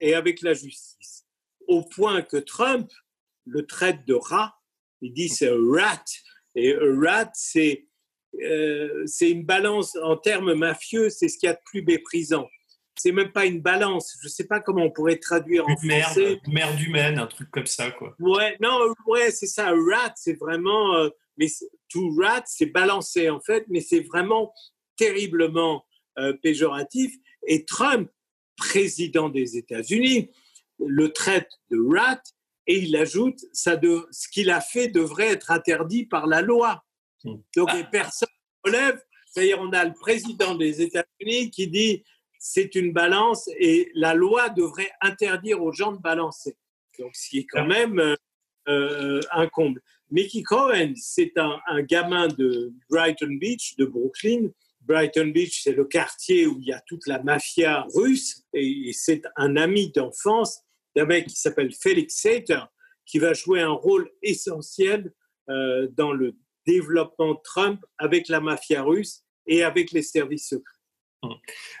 et 0.00 0.14
avec 0.14 0.40
la 0.40 0.54
justice. 0.54 1.26
Au 1.68 1.82
point 1.82 2.22
que 2.22 2.36
Trump 2.38 2.90
le 3.46 3.66
traite 3.66 4.04
de 4.06 4.14
rat. 4.14 4.54
Il 5.00 5.12
dit 5.12 5.28
c'est 5.28 5.50
rat. 5.50 6.04
Et 6.54 6.74
rat, 6.74 7.30
c'est 7.34 7.86
euh, 8.42 9.02
c'est 9.06 9.30
une 9.30 9.44
balance 9.44 9.96
en 10.02 10.16
termes 10.16 10.54
mafieux, 10.54 11.08
c'est 11.10 11.28
ce 11.28 11.38
qu'il 11.38 11.46
y 11.46 11.50
a 11.50 11.54
de 11.54 11.60
plus 11.64 11.82
méprisant. 11.82 12.48
C'est 12.98 13.12
même 13.12 13.30
pas 13.32 13.44
une 13.46 13.60
balance. 13.60 14.16
Je 14.22 14.28
sais 14.28 14.46
pas 14.46 14.60
comment 14.60 14.84
on 14.84 14.90
pourrait 14.90 15.18
traduire 15.18 15.66
en 15.68 15.74
merde, 15.82 16.02
français. 16.12 16.40
une 16.46 16.52
merde 16.52 16.80
humaine, 16.80 17.18
un 17.18 17.26
truc 17.26 17.50
comme 17.50 17.66
ça, 17.66 17.90
quoi. 17.90 18.14
Ouais, 18.18 18.56
non, 18.60 18.94
ouais, 19.06 19.30
c'est 19.30 19.46
ça. 19.46 19.70
Rat, 19.70 20.12
c'est 20.16 20.34
vraiment. 20.38 20.94
euh, 20.96 21.08
mais 21.38 21.48
c'est- 21.48 21.68
to 21.90 22.10
rat, 22.20 22.42
c'est 22.46 22.66
balancé 22.66 23.28
en 23.30 23.40
fait, 23.40 23.64
mais 23.68 23.80
c'est 23.80 24.00
vraiment 24.00 24.52
terriblement 24.96 25.84
euh, 26.18 26.32
péjoratif. 26.42 27.14
Et 27.46 27.64
Trump, 27.66 28.10
président 28.56 29.28
des 29.28 29.56
États-Unis, 29.58 30.30
le 30.78 31.12
traite 31.12 31.50
de 31.70 31.78
rat 31.94 32.22
et 32.66 32.78
il 32.78 32.96
ajoute 32.96 33.38
ça 33.52 33.76
de, 33.76 34.06
ce 34.10 34.28
qu'il 34.28 34.50
a 34.50 34.60
fait 34.60 34.88
devrait 34.88 35.28
être 35.28 35.50
interdit 35.50 36.06
par 36.06 36.26
la 36.26 36.42
loi. 36.42 36.84
Mm. 37.24 37.34
Donc 37.56 37.74
et 37.74 37.84
personne 37.90 38.28
ne 38.64 38.70
relève. 38.70 39.00
C'est-à-dire, 39.30 39.58
on 39.60 39.70
a 39.72 39.84
le 39.84 39.92
président 39.92 40.54
des 40.54 40.80
États-Unis 40.80 41.50
qui 41.50 41.68
dit 41.68 42.02
c'est 42.38 42.74
une 42.74 42.92
balance 42.92 43.48
et 43.58 43.90
la 43.94 44.14
loi 44.14 44.48
devrait 44.48 44.90
interdire 45.00 45.62
aux 45.62 45.72
gens 45.72 45.92
de 45.92 46.00
balancer. 46.00 46.56
Donc, 46.98 47.14
ce 47.14 47.28
qui 47.28 47.38
est 47.40 47.46
quand 47.46 47.66
même 47.66 47.98
euh, 47.98 48.16
euh, 48.68 49.20
un 49.32 49.46
comble. 49.48 49.82
Mickey 50.10 50.42
Cohen, 50.42 50.92
c'est 50.96 51.36
un, 51.36 51.58
un 51.66 51.82
gamin 51.82 52.28
de 52.28 52.72
Brighton 52.88 53.36
Beach, 53.40 53.76
de 53.76 53.84
Brooklyn. 53.84 54.48
Brighton 54.80 55.26
Beach, 55.26 55.62
c'est 55.64 55.72
le 55.72 55.84
quartier 55.84 56.46
où 56.46 56.58
il 56.60 56.68
y 56.68 56.72
a 56.72 56.80
toute 56.86 57.06
la 57.06 57.22
mafia 57.22 57.84
russe 57.94 58.44
et, 58.54 58.88
et 58.88 58.92
c'est 58.92 59.22
un 59.36 59.56
ami 59.56 59.90
d'enfance 59.90 60.62
d'un 60.96 61.04
mec 61.04 61.26
qui 61.26 61.36
s'appelle 61.36 61.72
Felix 61.72 62.20
Sater 62.20 62.64
qui 63.04 63.18
va 63.18 63.34
jouer 63.34 63.60
un 63.60 63.70
rôle 63.70 64.10
essentiel 64.22 65.12
euh, 65.48 65.86
dans 65.92 66.12
le 66.12 66.36
développement 66.66 67.36
Trump 67.36 67.80
avec 67.98 68.28
la 68.28 68.40
mafia 68.40 68.82
russe 68.82 69.22
et 69.46 69.62
avec 69.62 69.92
les 69.92 70.02
services 70.02 70.48
secrets. 70.48 70.76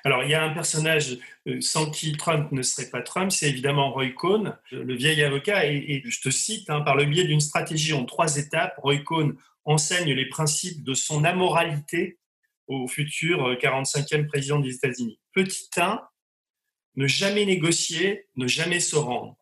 Alors, 0.04 0.24
il 0.24 0.30
y 0.30 0.34
a 0.34 0.42
un 0.42 0.52
personnage 0.52 1.18
euh, 1.46 1.60
sans 1.60 1.90
qui 1.90 2.12
Trump 2.12 2.50
ne 2.52 2.62
serait 2.62 2.90
pas 2.90 3.02
Trump, 3.02 3.30
c'est 3.30 3.48
évidemment 3.48 3.92
Roy 3.92 4.10
Cohn, 4.10 4.56
euh, 4.72 4.84
le 4.84 4.94
vieil 4.94 5.22
avocat. 5.22 5.66
Et, 5.66 6.02
je 6.04 6.20
te 6.20 6.30
cite, 6.30 6.68
hein, 6.70 6.80
par 6.80 6.96
le 6.96 7.04
biais 7.04 7.24
d'une 7.24 7.40
stratégie 7.40 7.92
en 7.92 8.04
trois 8.04 8.36
étapes, 8.36 8.74
Roy 8.78 8.98
Cohn 8.98 9.36
enseigne 9.64 10.12
les 10.12 10.28
principes 10.28 10.84
de 10.84 10.94
son 10.94 11.24
amoralité 11.24 12.18
au 12.66 12.88
futur 12.88 13.46
euh, 13.46 13.54
45e 13.56 14.26
président 14.26 14.58
des 14.58 14.74
États-Unis. 14.74 15.20
Petit 15.32 15.68
1, 15.76 16.00
ne 16.96 17.06
jamais 17.06 17.44
négocier, 17.44 18.26
ne 18.36 18.46
jamais 18.46 18.80
se 18.80 18.96
rendre. 18.96 19.36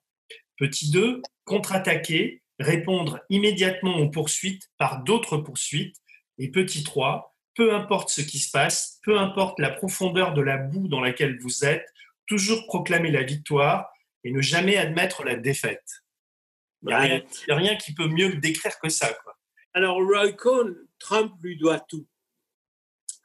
Petit 0.56 0.90
2, 0.90 1.22
contre-attaquer, 1.44 2.42
répondre 2.58 3.20
immédiatement 3.30 3.96
aux 3.98 4.08
poursuites 4.10 4.70
par 4.78 5.02
d'autres 5.02 5.36
poursuites. 5.38 5.96
Et 6.38 6.50
petit 6.50 6.82
3, 6.84 7.36
peu 7.54 7.74
importe 7.74 8.10
ce 8.10 8.20
qui 8.20 8.38
se 8.38 8.50
passe, 8.50 8.98
peu 9.02 9.18
importe 9.18 9.58
la 9.60 9.70
profondeur 9.70 10.34
de 10.34 10.42
la 10.42 10.56
boue 10.56 10.88
dans 10.88 11.00
laquelle 11.00 11.38
vous 11.40 11.64
êtes, 11.64 11.86
toujours 12.26 12.66
proclamer 12.66 13.10
la 13.10 13.22
victoire 13.22 13.88
et 14.24 14.32
ne 14.32 14.40
jamais 14.40 14.76
admettre 14.76 15.22
la 15.24 15.36
défaite. 15.36 16.02
Il 16.82 16.88
n'y 16.88 16.94
a, 16.94 17.56
rien- 17.56 17.76
qui 17.76 17.94
peut 17.94 18.08
mieux 18.08 18.34
décrire 18.36 18.78
que 18.78 18.88
ça. 18.88 19.16
Alors, 19.72 19.96
Roy 19.96 20.32
Cohn, 20.32 20.76
Trump 20.98 21.32
lui 21.42 21.56
doit 21.56 21.80
tout. 21.80 22.06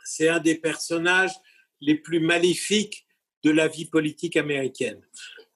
C'est 0.06 0.30
un 0.30 0.40
des 0.40 0.56
personnages 0.56 1.34
les 1.82 1.96
plus 1.96 2.20
maléfiques 2.20 3.06
de 3.44 3.52
la 3.52 3.68
vie 3.68 3.86
politique 3.86 4.36
américaine. 4.38 5.02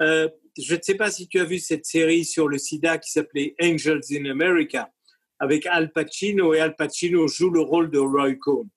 Euh, 0.01 0.29
je 0.57 0.75
ne 0.75 0.81
sais 0.81 0.95
pas 0.95 1.11
si 1.11 1.27
tu 1.27 1.39
as 1.39 1.45
vu 1.45 1.59
cette 1.59 1.85
série 1.85 2.25
sur 2.25 2.47
le 2.47 2.57
sida 2.57 2.97
qui 2.97 3.11
s'appelait 3.11 3.55
Angels 3.61 4.01
in 4.11 4.25
America 4.25 4.91
avec 5.39 5.65
Al 5.65 5.91
Pacino 5.91 6.53
et 6.53 6.59
Al 6.59 6.75
Pacino 6.75 7.27
joue 7.27 7.49
le 7.49 7.61
rôle 7.61 7.89
de 7.89 7.99
Roy 7.99 8.35
Cohn. 8.35 8.67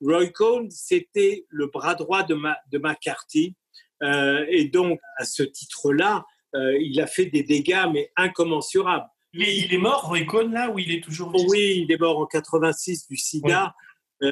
Roy 0.00 0.28
Cohn, 0.28 0.70
c'était 0.70 1.44
le 1.48 1.66
bras 1.66 1.94
droit 1.94 2.22
de, 2.22 2.34
Ma- 2.34 2.58
de 2.70 2.78
McCarthy 2.78 3.54
euh, 4.02 4.44
et 4.48 4.66
donc 4.66 5.00
à 5.16 5.24
ce 5.24 5.42
titre-là, 5.42 6.24
euh, 6.54 6.78
il 6.80 7.00
a 7.00 7.06
fait 7.06 7.26
des 7.26 7.42
dégâts 7.42 7.84
mais 7.92 8.10
incommensurables. 8.16 9.06
Est, 9.34 9.56
il 9.58 9.74
est 9.74 9.78
mort, 9.78 10.06
Roy 10.08 10.24
Cohn, 10.24 10.50
là, 10.52 10.70
ou 10.70 10.78
il 10.78 10.90
est 10.92 11.02
toujours 11.02 11.30
Oui, 11.50 11.84
il 11.84 11.92
est 11.92 11.98
mort 12.00 12.18
en 12.18 12.26
86 12.26 13.08
du 13.08 13.16
sida, 13.16 13.74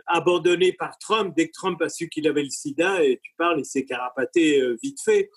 abandonné 0.06 0.72
par 0.72 0.98
Trump. 0.98 1.34
Dès 1.36 1.48
que 1.48 1.52
Trump 1.52 1.80
a 1.82 1.88
su 1.88 2.08
qu'il 2.08 2.26
avait 2.26 2.42
le 2.42 2.50
sida, 2.50 3.04
et 3.04 3.20
tu 3.22 3.32
parles, 3.36 3.60
il 3.60 3.64
s'est 3.64 3.84
carapaté 3.84 4.60
euh, 4.60 4.76
vite 4.82 5.00
fait, 5.02 5.30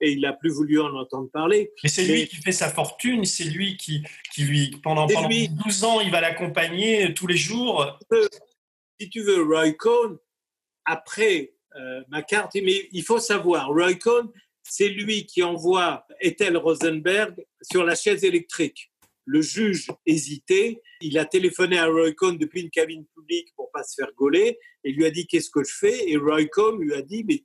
et 0.00 0.10
il 0.12 0.20
n'a 0.20 0.32
plus 0.32 0.50
voulu 0.50 0.80
en 0.80 0.94
entendre 0.94 1.30
parler. 1.30 1.72
Mais 1.82 1.88
c'est 1.88 2.04
lui 2.04 2.26
qui 2.28 2.36
fait 2.36 2.52
sa 2.52 2.68
fortune, 2.68 3.24
c'est 3.24 3.44
lui 3.44 3.76
qui, 3.76 4.02
qui 4.32 4.42
lui, 4.42 4.70
pendant, 4.82 5.08
C'est 5.08 5.14
pendant 5.14 5.28
lui. 5.28 5.48
12 5.48 5.84
ans, 5.84 6.00
il 6.00 6.10
va 6.10 6.20
l'accompagner 6.20 7.14
tous 7.14 7.26
les 7.26 7.36
jours. 7.36 7.98
Si 9.00 9.10
tu 9.10 9.22
veux, 9.22 9.42
Roy 9.42 9.72
Cohn, 9.72 10.18
après 10.84 11.54
euh, 11.76 12.02
McCarthy, 12.08 12.62
mais 12.62 12.88
il 12.92 13.02
faut 13.02 13.18
savoir, 13.18 13.68
Roy 13.68 13.94
Cohn, 13.94 14.30
c'est 14.62 14.88
lui 14.88 15.26
qui 15.26 15.42
envoie 15.42 16.06
Ethel 16.20 16.56
Rosenberg 16.56 17.34
sur 17.62 17.84
la 17.84 17.94
chaise 17.94 18.24
électrique. 18.24 18.90
Le 19.26 19.42
juge 19.42 19.88
hésitait. 20.06 20.80
Il 21.00 21.18
a 21.18 21.24
téléphoné 21.24 21.78
à 21.78 21.86
Roy 21.86 22.12
Cohn 22.12 22.38
depuis 22.38 22.62
une 22.62 22.70
cabine 22.70 23.04
publique 23.14 23.48
pour 23.56 23.70
pas 23.72 23.82
se 23.82 23.96
faire 23.96 24.12
gauler 24.16 24.58
et 24.84 24.92
lui 24.92 25.04
a 25.04 25.10
dit 25.10 25.26
qu'est-ce 25.26 25.50
que 25.50 25.64
je 25.64 25.74
fais? 25.74 26.08
Et 26.08 26.16
Roy 26.16 26.46
Cohn 26.46 26.80
lui 26.80 26.94
a 26.94 27.02
dit 27.02 27.24
mais 27.24 27.44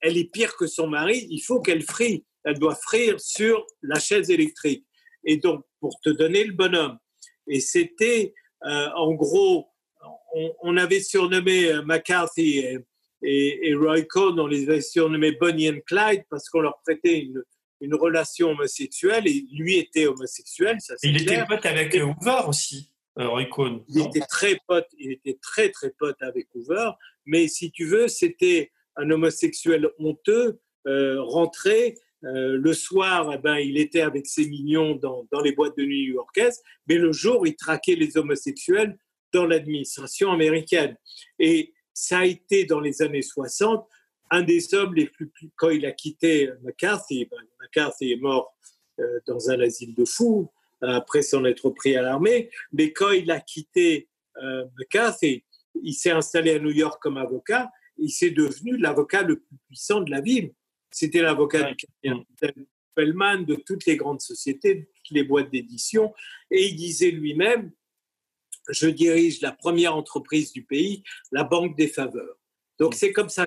elle 0.00 0.16
est 0.16 0.32
pire 0.32 0.56
que 0.56 0.66
son 0.66 0.88
mari. 0.88 1.26
Il 1.30 1.40
faut 1.40 1.60
qu'elle 1.60 1.82
frie. 1.82 2.24
Elle 2.44 2.58
doit 2.58 2.74
frire 2.74 3.20
sur 3.20 3.66
la 3.82 4.00
chaise 4.00 4.30
électrique. 4.30 4.86
Et 5.24 5.36
donc 5.36 5.64
pour 5.78 6.00
te 6.02 6.10
donner 6.10 6.44
le 6.44 6.54
bonhomme. 6.54 6.98
Et 7.46 7.60
c'était 7.60 8.32
euh, 8.66 8.88
en 8.96 9.12
gros, 9.14 9.68
on, 10.62 10.76
avait 10.76 11.00
surnommé 11.00 11.70
euh, 11.70 11.82
McCarthy 11.82 12.58
et, 12.58 12.78
et, 13.22 13.70
et 13.70 13.74
Roy 13.74 14.02
Cohn, 14.02 14.38
on 14.38 14.46
les 14.46 14.68
avait 14.68 14.80
surnommés 14.80 15.32
Bonnie 15.32 15.68
and 15.68 15.80
Clyde 15.86 16.24
parce 16.30 16.48
qu'on 16.48 16.60
leur 16.60 16.80
prêtait 16.84 17.20
une, 17.20 17.42
une 17.80 17.94
relation 17.94 18.50
homosexuelle 18.50 19.26
et 19.26 19.46
lui 19.52 19.76
était 19.76 20.06
homosexuel. 20.06 20.76
Ça, 20.80 20.94
il 21.02 21.20
était 21.20 21.44
pote 21.46 21.64
avec 21.66 21.94
Hoover 21.94 22.42
aussi, 22.46 22.92
Roy 23.16 23.46
Cohn. 23.46 23.82
Il 23.88 24.02
était 24.02 24.20
très 24.20 24.58
pote, 24.66 24.88
il 24.98 25.12
était 25.12 25.38
très 25.40 25.70
très 25.70 25.90
pote 25.90 26.20
avec 26.20 26.48
Hoover, 26.54 26.90
mais 27.26 27.48
si 27.48 27.70
tu 27.70 27.86
veux, 27.86 28.08
c'était 28.08 28.70
un 28.96 29.10
homosexuel 29.10 29.88
honteux, 29.98 30.60
rentré, 30.84 31.96
le 32.22 32.72
soir, 32.72 33.32
eh 33.34 33.38
ben, 33.38 33.56
il 33.56 33.78
était 33.78 34.02
avec 34.02 34.26
ses 34.26 34.46
mignons 34.46 34.94
dans, 34.94 35.26
dans 35.32 35.40
les 35.40 35.52
boîtes 35.52 35.76
de 35.78 35.84
nuit 35.84 36.08
new-yorkaises, 36.08 36.62
mais 36.86 36.96
le 36.96 37.12
jour, 37.12 37.46
il 37.46 37.56
traquait 37.56 37.94
les 37.94 38.16
homosexuels 38.18 38.98
dans 39.32 39.46
l'administration 39.46 40.30
américaine. 40.30 40.96
Et 41.38 41.72
ça 41.94 42.20
a 42.20 42.24
été 42.24 42.64
dans 42.64 42.80
les 42.80 43.02
années 43.02 43.22
60 43.22 43.86
un 44.30 44.42
des 44.42 44.74
hommes 44.74 44.94
les 44.94 45.06
plus, 45.06 45.30
quand 45.56 45.70
il 45.70 45.84
a 45.86 45.92
quitté 45.92 46.50
McCarthy, 46.62 47.26
ben, 47.26 47.38
McCarthy 47.60 48.12
est 48.12 48.20
mort 48.20 48.54
euh, 49.00 49.20
dans 49.26 49.50
un 49.50 49.60
asile 49.60 49.94
de 49.94 50.04
fous 50.04 50.50
après 50.82 51.22
s'en 51.22 51.44
être 51.44 51.70
pris 51.70 51.96
à 51.96 52.02
l'armée, 52.02 52.50
mais 52.72 52.92
quand 52.92 53.10
il 53.10 53.30
a 53.30 53.40
quitté 53.40 54.08
euh, 54.42 54.64
McCarthy, 54.78 55.44
il 55.82 55.94
s'est 55.94 56.10
installé 56.10 56.52
à 56.52 56.58
New 56.58 56.70
York 56.70 57.00
comme 57.02 57.16
avocat, 57.16 57.70
il 57.98 58.10
s'est 58.10 58.30
devenu 58.30 58.76
l'avocat 58.76 59.22
le 59.22 59.40
plus 59.40 59.56
puissant 59.66 60.00
de 60.00 60.10
la 60.10 60.20
ville. 60.20 60.52
C'était 60.90 61.22
l'avocat 61.22 61.72
du 61.74 61.86
Pellman, 62.94 63.44
de 63.44 63.54
toutes 63.54 63.86
les 63.86 63.96
grandes 63.96 64.20
sociétés, 64.20 64.74
de 64.74 64.88
toutes 64.94 65.14
les 65.14 65.22
boîtes 65.22 65.50
d'édition, 65.50 66.12
et 66.50 66.68
il 66.68 66.76
disait 66.76 67.10
lui-même, 67.10 67.70
je 68.68 68.88
dirige 68.88 69.40
la 69.40 69.52
première 69.52 69.94
entreprise 69.94 70.52
du 70.52 70.64
pays, 70.64 71.02
la 71.30 71.44
Banque 71.44 71.76
des 71.76 71.88
Faveurs. 71.88 72.36
Donc 72.78 72.94
c'est 72.94 73.12
comme 73.12 73.28
ça. 73.28 73.46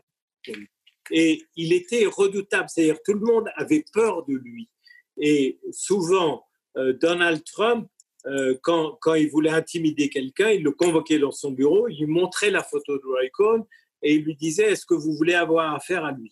Et 1.11 1.43
il 1.55 1.73
était 1.73 2.05
redoutable, 2.05 2.69
c'est-à-dire 2.69 3.01
tout 3.03 3.13
le 3.13 3.19
monde 3.19 3.49
avait 3.55 3.85
peur 3.93 4.25
de 4.25 4.35
lui. 4.35 4.69
Et 5.17 5.59
souvent, 5.71 6.45
euh, 6.77 6.93
Donald 6.93 7.43
Trump, 7.43 7.87
euh, 8.25 8.57
quand, 8.63 8.97
quand, 9.01 9.15
il 9.15 9.29
voulait 9.29 9.49
intimider 9.49 10.09
quelqu'un, 10.09 10.51
il 10.51 10.63
le 10.63 10.71
convoquait 10.71 11.19
dans 11.19 11.31
son 11.31 11.51
bureau, 11.51 11.87
il 11.87 11.99
lui 11.99 12.05
montrait 12.05 12.51
la 12.51 12.63
photo 12.63 12.97
de 12.97 13.05
Roy 13.05 13.29
Cohn 13.33 13.65
et 14.01 14.15
il 14.15 14.23
lui 14.23 14.35
disait 14.35 14.71
Est-ce 14.71 14.85
que 14.85 14.93
vous 14.93 15.13
voulez 15.13 15.33
avoir 15.33 15.75
affaire 15.75 16.05
à 16.05 16.11
lui? 16.11 16.31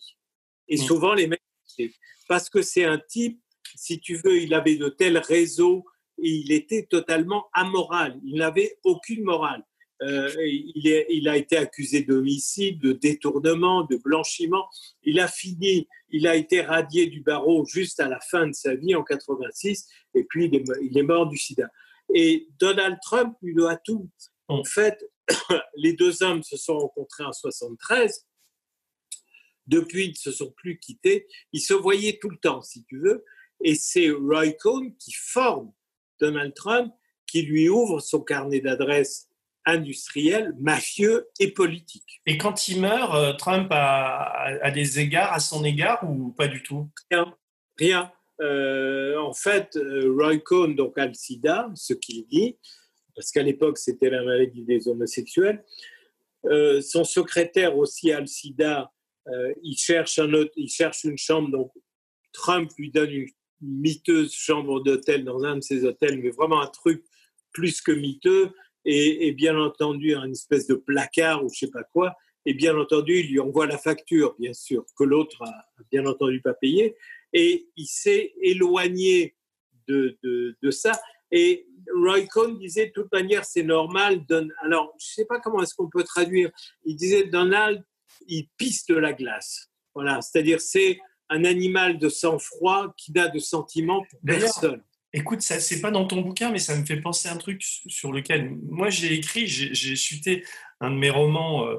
Et 0.68 0.76
mm. 0.76 0.78
souvent, 0.78 1.14
les 1.14 1.26
mecs, 1.26 1.42
parce 2.28 2.48
que 2.48 2.62
c'est 2.62 2.84
un 2.84 2.98
type, 2.98 3.40
si 3.76 4.00
tu 4.00 4.16
veux, 4.16 4.40
il 4.40 4.54
avait 4.54 4.76
de 4.76 4.88
tels 4.88 5.18
réseaux 5.18 5.84
il 6.22 6.52
était 6.52 6.86
totalement 6.88 7.48
amoral. 7.52 8.18
Il 8.24 8.36
n'avait 8.36 8.78
aucune 8.84 9.24
morale. 9.24 9.64
Euh, 10.02 10.30
il, 10.44 11.28
a 11.28 11.36
été 11.36 11.56
accusé 11.56 12.02
d'homicide, 12.02 12.80
de 12.80 12.92
détournement, 12.92 13.84
de 13.84 13.96
blanchiment. 13.96 14.68
Il 15.04 15.20
a 15.20 15.28
fini, 15.28 15.88
il 16.10 16.26
a 16.26 16.34
été 16.34 16.60
radié 16.60 17.06
du 17.06 17.20
barreau 17.20 17.64
juste 17.66 18.00
à 18.00 18.08
la 18.08 18.18
fin 18.20 18.48
de 18.48 18.52
sa 18.52 18.74
vie 18.74 18.94
en 18.96 19.04
86, 19.04 19.86
et 20.14 20.24
puis 20.24 20.50
il 20.52 20.98
est, 20.98 21.02
mort 21.02 21.28
du 21.28 21.36
sida. 21.36 21.68
Et 22.14 22.48
Donald 22.58 22.98
Trump 23.02 23.36
lui 23.42 23.54
doit 23.54 23.76
tout. 23.76 24.10
En 24.48 24.64
fait, 24.64 24.98
les 25.76 25.92
deux 25.92 26.22
hommes 26.22 26.42
se 26.42 26.56
sont 26.56 26.78
rencontrés 26.78 27.24
en 27.24 27.32
73. 27.32 28.26
Depuis, 29.68 30.06
ils 30.06 30.10
ne 30.10 30.14
se 30.14 30.32
sont 30.32 30.50
plus 30.50 30.78
quittés. 30.80 31.28
Ils 31.52 31.60
se 31.60 31.74
voyaient 31.74 32.18
tout 32.20 32.30
le 32.30 32.38
temps, 32.38 32.62
si 32.62 32.84
tu 32.84 32.98
veux. 32.98 33.24
Et 33.62 33.76
c'est 33.76 34.10
Roy 34.10 34.52
Cohn 34.52 34.94
qui 34.96 35.12
forme 35.12 35.72
Donald 36.18 36.54
Trump 36.54 36.92
qui 37.26 37.42
lui 37.42 37.68
ouvre 37.68 38.00
son 38.00 38.20
carnet 38.20 38.60
d'adresses 38.60 39.28
industriel, 39.64 40.54
mafieux 40.60 41.28
et 41.38 41.52
politique. 41.52 42.20
Et 42.26 42.38
quand 42.38 42.68
il 42.68 42.80
meurt, 42.80 43.14
euh, 43.14 43.32
Trump 43.34 43.68
a, 43.70 44.70
des 44.72 44.98
égards 45.00 45.32
à 45.32 45.40
son 45.40 45.64
égard 45.64 46.08
ou 46.08 46.32
pas 46.32 46.48
du 46.48 46.62
tout? 46.62 46.90
Rien. 47.10 47.34
Rien. 47.78 48.12
Euh, 48.40 49.16
en 49.18 49.32
fait, 49.32 49.76
euh, 49.76 50.12
Roy 50.16 50.38
Cohn 50.38 50.74
donc, 50.74 50.98
a 50.98 51.06
le 51.06 51.14
sida, 51.14 51.70
ce 51.74 51.94
qu'il 51.94 52.26
dit, 52.26 52.56
parce 53.14 53.30
qu'à 53.30 53.42
l'époque, 53.42 53.78
c'était 53.78 54.10
la 54.10 54.22
maladie 54.22 54.64
des 54.64 54.88
homosexuels. 54.88 55.64
son 56.80 57.04
secrétaire 57.04 57.76
aussi 57.76 58.10
a 58.12 58.20
le 58.20 58.26
sida. 58.26 58.90
il, 59.62 59.76
cherche 59.76 60.18
un 60.18 60.32
autre, 60.32 60.52
il 60.56 60.68
cherche 60.68 61.04
une 61.04 61.18
chambre, 61.18 61.50
donc 61.50 61.70
Trump 62.32 62.70
lui 62.78 62.90
donne 62.90 63.10
une 63.10 63.28
miteuse 63.60 64.32
chambre 64.32 64.80
d'hôtel 64.80 65.24
dans 65.24 65.44
un 65.44 65.56
de 65.56 65.60
ces 65.60 65.84
hôtels, 65.84 66.20
mais 66.20 66.30
vraiment 66.30 66.60
un 66.60 66.66
truc 66.66 67.04
plus 67.52 67.80
que 67.80 67.92
miteux, 67.92 68.52
et, 68.84 69.32
bien 69.32 69.58
entendu 69.58 70.14
un 70.14 70.30
espèce 70.30 70.66
de 70.66 70.74
placard 70.74 71.44
ou 71.44 71.48
je 71.52 71.60
sais 71.60 71.70
pas 71.70 71.84
quoi, 71.84 72.16
et 72.44 72.54
bien 72.54 72.76
entendu 72.76 73.20
il 73.20 73.30
lui 73.30 73.40
envoie 73.40 73.66
la 73.66 73.78
facture, 73.78 74.34
bien 74.38 74.52
sûr, 74.52 74.84
que 74.96 75.04
l'autre 75.04 75.42
a 75.42 75.66
bien 75.90 76.06
entendu 76.06 76.40
pas 76.40 76.54
payé, 76.54 76.96
et 77.32 77.68
il 77.76 77.86
s'est 77.86 78.32
éloigné 78.42 79.36
de, 79.88 80.18
de, 80.22 80.70
ça. 80.70 81.00
Et 81.30 81.66
Roy 81.94 82.26
Cohn 82.26 82.58
disait 82.58 82.86
de 82.86 82.92
toute 82.92 83.12
manière 83.12 83.44
c'est 83.44 83.62
normal. 83.62 84.24
Alors 84.62 84.94
je 85.00 85.06
sais 85.06 85.24
pas 85.24 85.40
comment 85.40 85.62
est-ce 85.62 85.74
qu'on 85.74 85.88
peut 85.88 86.04
traduire. 86.04 86.50
Il 86.84 86.96
disait 86.96 87.24
Donald, 87.24 87.82
il 88.28 88.48
pisse 88.56 88.86
de 88.86 88.94
la 88.94 89.12
glace. 89.12 89.70
Voilà, 89.94 90.20
c'est-à-dire 90.20 90.60
c'est 90.60 90.98
un 91.28 91.44
animal 91.44 91.98
de 91.98 92.08
sang-froid 92.08 92.94
qui 92.96 93.12
n'a 93.12 93.28
de 93.28 93.38
sentiments 93.38 94.04
pour 94.10 94.20
personne. 94.24 94.82
Écoute, 95.14 95.42
ça 95.42 95.60
c'est 95.60 95.80
pas 95.80 95.90
dans 95.90 96.06
ton 96.06 96.22
bouquin, 96.22 96.50
mais 96.50 96.58
ça 96.58 96.76
me 96.76 96.84
fait 96.84 97.00
penser 97.00 97.28
à 97.28 97.32
un 97.32 97.36
truc 97.36 97.62
sur 97.62 98.12
lequel 98.12 98.56
moi 98.70 98.88
j'ai 98.88 99.12
écrit, 99.12 99.46
j'ai 99.46 99.96
chuté 99.96 100.44
un 100.80 100.90
de 100.90 100.96
mes 100.96 101.10
romans 101.10 101.66
euh, 101.66 101.76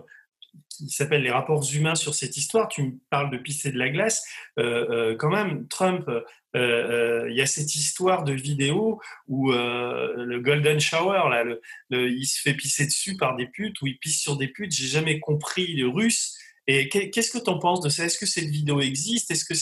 qui 0.69 0.89
s'appelle 0.89 1.23
Les 1.23 1.31
rapports 1.31 1.63
humains 1.73 1.95
sur 1.95 2.13
cette 2.13 2.37
histoire. 2.37 2.67
Tu 2.67 2.83
me 2.83 2.91
parles 3.09 3.31
de 3.31 3.37
pisser 3.37 3.71
de 3.71 3.77
la 3.79 3.89
glace. 3.89 4.23
Euh, 4.59 4.87
euh, 4.89 5.15
quand 5.15 5.31
même, 5.31 5.67
Trump, 5.67 6.07
il 6.55 7.33
y 7.33 7.41
a 7.41 7.45
cette 7.47 7.73
histoire 7.73 8.23
de 8.23 8.33
vidéo 8.33 9.01
où 9.27 9.51
le 9.51 10.39
Golden 10.39 10.79
Shower, 10.79 11.23
là, 11.31 11.43
il 11.89 12.25
se 12.25 12.39
fait 12.39 12.53
pisser 12.53 12.85
dessus 12.85 13.17
par 13.17 13.35
des 13.35 13.47
putes, 13.47 13.81
ou 13.81 13.87
il 13.87 13.97
pisse 13.97 14.21
sur 14.21 14.37
des 14.37 14.47
putes. 14.47 14.71
J'ai 14.71 14.87
jamais 14.87 15.19
compris 15.19 15.73
le 15.73 15.87
russe 15.87 16.37
et 16.67 16.87
qu'est-ce 16.87 17.31
que 17.31 17.43
tu 17.43 17.49
en 17.49 17.59
penses 17.59 17.81
de 17.81 17.89
ça? 17.89 18.05
Est-ce 18.05 18.17
que 18.17 18.25
cette 18.25 18.45
vidéo 18.45 18.79
existe? 18.79 19.31
Est-ce 19.31 19.45
que 19.45 19.53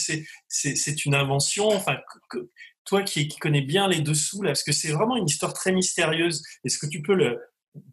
c'est 0.48 1.04
une 1.04 1.14
invention? 1.14 1.70
Toi 2.84 3.02
qui, 3.02 3.28
qui, 3.28 3.38
connais 3.38 3.60
bien 3.60 3.88
les 3.88 4.00
dessous 4.00 4.42
là, 4.42 4.50
parce 4.50 4.64
que 4.64 4.72
c'est 4.72 4.92
vraiment 4.92 5.16
une 5.16 5.26
histoire 5.26 5.54
très 5.54 5.72
mystérieuse. 5.72 6.42
Est-ce 6.64 6.78
que 6.78 6.86
tu 6.86 7.02
peux 7.02 7.14
le 7.14 7.38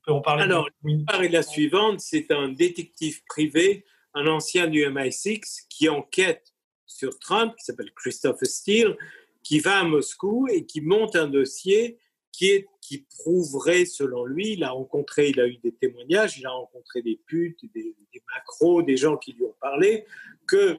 en 0.07 0.21
parler 0.21 0.43
Alors, 0.43 0.69
l'histoire 0.83 1.23
est 1.23 1.29
la 1.29 1.43
suivante 1.43 1.99
c'est 1.99 2.31
un 2.31 2.49
détective 2.49 3.23
privé, 3.25 3.85
un 4.13 4.27
ancien 4.27 4.67
du 4.67 4.85
MI6 4.85 5.67
qui 5.69 5.89
enquête 5.89 6.53
sur 6.85 7.17
Trump, 7.19 7.53
qui 7.57 7.65
s'appelle 7.65 7.91
Christopher 7.95 8.47
Steele, 8.47 8.97
qui 9.43 9.59
va 9.59 9.79
à 9.79 9.83
Moscou 9.83 10.47
et 10.49 10.65
qui 10.65 10.81
monte 10.81 11.15
un 11.15 11.27
dossier 11.27 11.99
qui, 12.31 12.65
qui 12.81 13.05
prouverait, 13.19 13.85
selon 13.85 14.25
lui, 14.25 14.53
il 14.53 14.63
a 14.63 14.71
rencontré, 14.71 15.29
il 15.29 15.39
a 15.39 15.47
eu 15.47 15.57
des 15.57 15.73
témoignages, 15.73 16.37
il 16.37 16.45
a 16.45 16.51
rencontré 16.51 17.01
des 17.01 17.19
putes, 17.25 17.59
des, 17.73 17.95
des 18.13 18.23
macros, 18.33 18.81
des 18.81 18.97
gens 18.97 19.17
qui 19.17 19.33
lui 19.33 19.43
ont 19.43 19.55
parlé, 19.61 20.05
que 20.47 20.77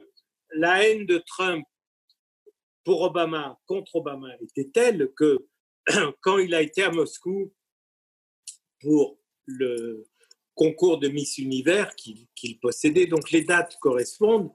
la 0.53 0.85
haine 0.85 1.05
de 1.05 1.17
Trump 1.17 1.65
pour 2.83 3.01
Obama, 3.01 3.59
contre 3.65 3.95
Obama, 3.95 4.29
était 4.41 4.69
telle 4.71 5.11
que 5.15 5.37
quand 6.21 6.37
il 6.37 6.53
a 6.53 6.61
été 6.61 6.83
à 6.83 6.91
Moscou 6.91 7.53
pour 8.79 9.19
le 9.45 10.05
concours 10.55 10.99
de 10.99 11.07
Miss 11.07 11.37
Univers 11.37 11.95
qu'il 11.95 12.59
possédait, 12.59 13.07
donc 13.07 13.31
les 13.31 13.43
dates 13.43 13.77
correspondent, 13.79 14.51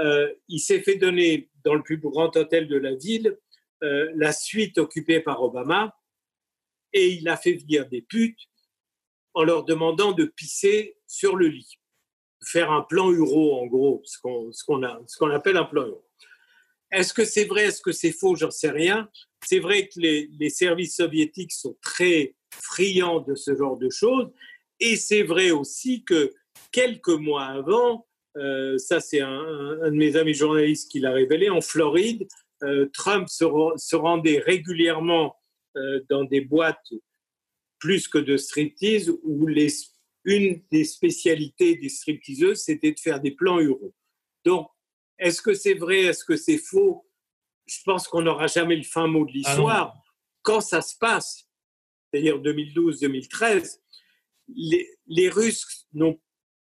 euh, 0.00 0.32
il 0.48 0.60
s'est 0.60 0.80
fait 0.80 0.96
donner 0.96 1.50
dans 1.64 1.74
le 1.74 1.82
plus 1.82 1.98
grand 1.98 2.36
hôtel 2.36 2.68
de 2.68 2.76
la 2.76 2.94
ville 2.94 3.36
euh, 3.82 4.10
la 4.14 4.32
suite 4.32 4.78
occupée 4.78 5.20
par 5.20 5.42
Obama 5.42 5.96
et 6.92 7.08
il 7.08 7.28
a 7.28 7.36
fait 7.36 7.54
venir 7.54 7.88
des 7.88 8.02
putes 8.02 8.48
en 9.34 9.44
leur 9.44 9.64
demandant 9.64 10.12
de 10.12 10.24
pisser 10.24 10.96
sur 11.06 11.36
le 11.36 11.46
lit, 11.46 11.78
faire 12.44 12.72
un 12.72 12.82
plan 12.82 13.10
euro 13.10 13.60
en 13.60 13.66
gros, 13.66 14.02
ce 14.04 14.18
qu'on 14.18 15.30
appelle 15.30 15.56
un 15.56 15.64
plan 15.64 15.86
euro. 15.86 16.07
Est-ce 16.90 17.12
que 17.12 17.24
c'est 17.24 17.44
vrai, 17.44 17.66
est-ce 17.66 17.82
que 17.82 17.92
c'est 17.92 18.12
faux, 18.12 18.34
j'en 18.34 18.50
sais 18.50 18.70
rien. 18.70 19.08
C'est 19.44 19.58
vrai 19.58 19.88
que 19.88 20.00
les, 20.00 20.50
services 20.50 20.96
soviétiques 20.96 21.52
sont 21.52 21.76
très 21.82 22.34
friands 22.50 23.20
de 23.20 23.34
ce 23.34 23.54
genre 23.54 23.76
de 23.76 23.90
choses, 23.90 24.30
et 24.80 24.96
c'est 24.96 25.22
vrai 25.22 25.50
aussi 25.50 26.04
que 26.04 26.32
quelques 26.72 27.08
mois 27.08 27.44
avant, 27.44 28.06
euh, 28.36 28.78
ça 28.78 29.00
c'est 29.00 29.20
un, 29.20 29.90
de 29.90 29.96
mes 29.96 30.16
amis 30.16 30.34
journalistes 30.34 30.90
qui 30.90 31.00
l'a 31.00 31.12
révélé, 31.12 31.50
en 31.50 31.60
Floride, 31.60 32.26
euh, 32.64 32.88
Trump 32.92 33.28
se, 33.28 33.94
rendait 33.94 34.38
régulièrement 34.38 35.36
euh, 35.76 36.00
dans 36.08 36.24
des 36.24 36.40
boîtes 36.40 36.92
plus 37.78 38.08
que 38.08 38.18
de 38.18 38.36
striptease 38.36 39.10
où 39.22 39.48
une 40.24 40.62
des 40.70 40.84
spécialités 40.84 41.76
des 41.76 41.88
stripteaseuses, 41.88 42.62
c'était 42.62 42.92
de 42.92 42.98
faire 42.98 43.20
des 43.20 43.30
plans 43.30 43.60
euros. 43.60 43.94
Donc, 44.44 44.68
est-ce 45.18 45.42
que 45.42 45.54
c'est 45.54 45.74
vrai, 45.74 46.02
est-ce 46.02 46.24
que 46.24 46.36
c'est 46.36 46.58
faux? 46.58 47.06
Je 47.66 47.78
pense 47.84 48.08
qu'on 48.08 48.22
n'aura 48.22 48.46
jamais 48.46 48.76
le 48.76 48.82
fin 48.82 49.06
mot 49.06 49.24
de 49.24 49.32
l'histoire. 49.32 49.94
Ah 49.94 50.02
Quand 50.42 50.60
ça 50.60 50.80
se 50.80 50.96
passe, 50.96 51.48
c'est-à-dire 52.10 52.38
2012-2013, 52.38 53.80
les, 54.48 54.88
les, 55.06 55.28
Russes 55.28 55.86
n'ont 55.92 56.18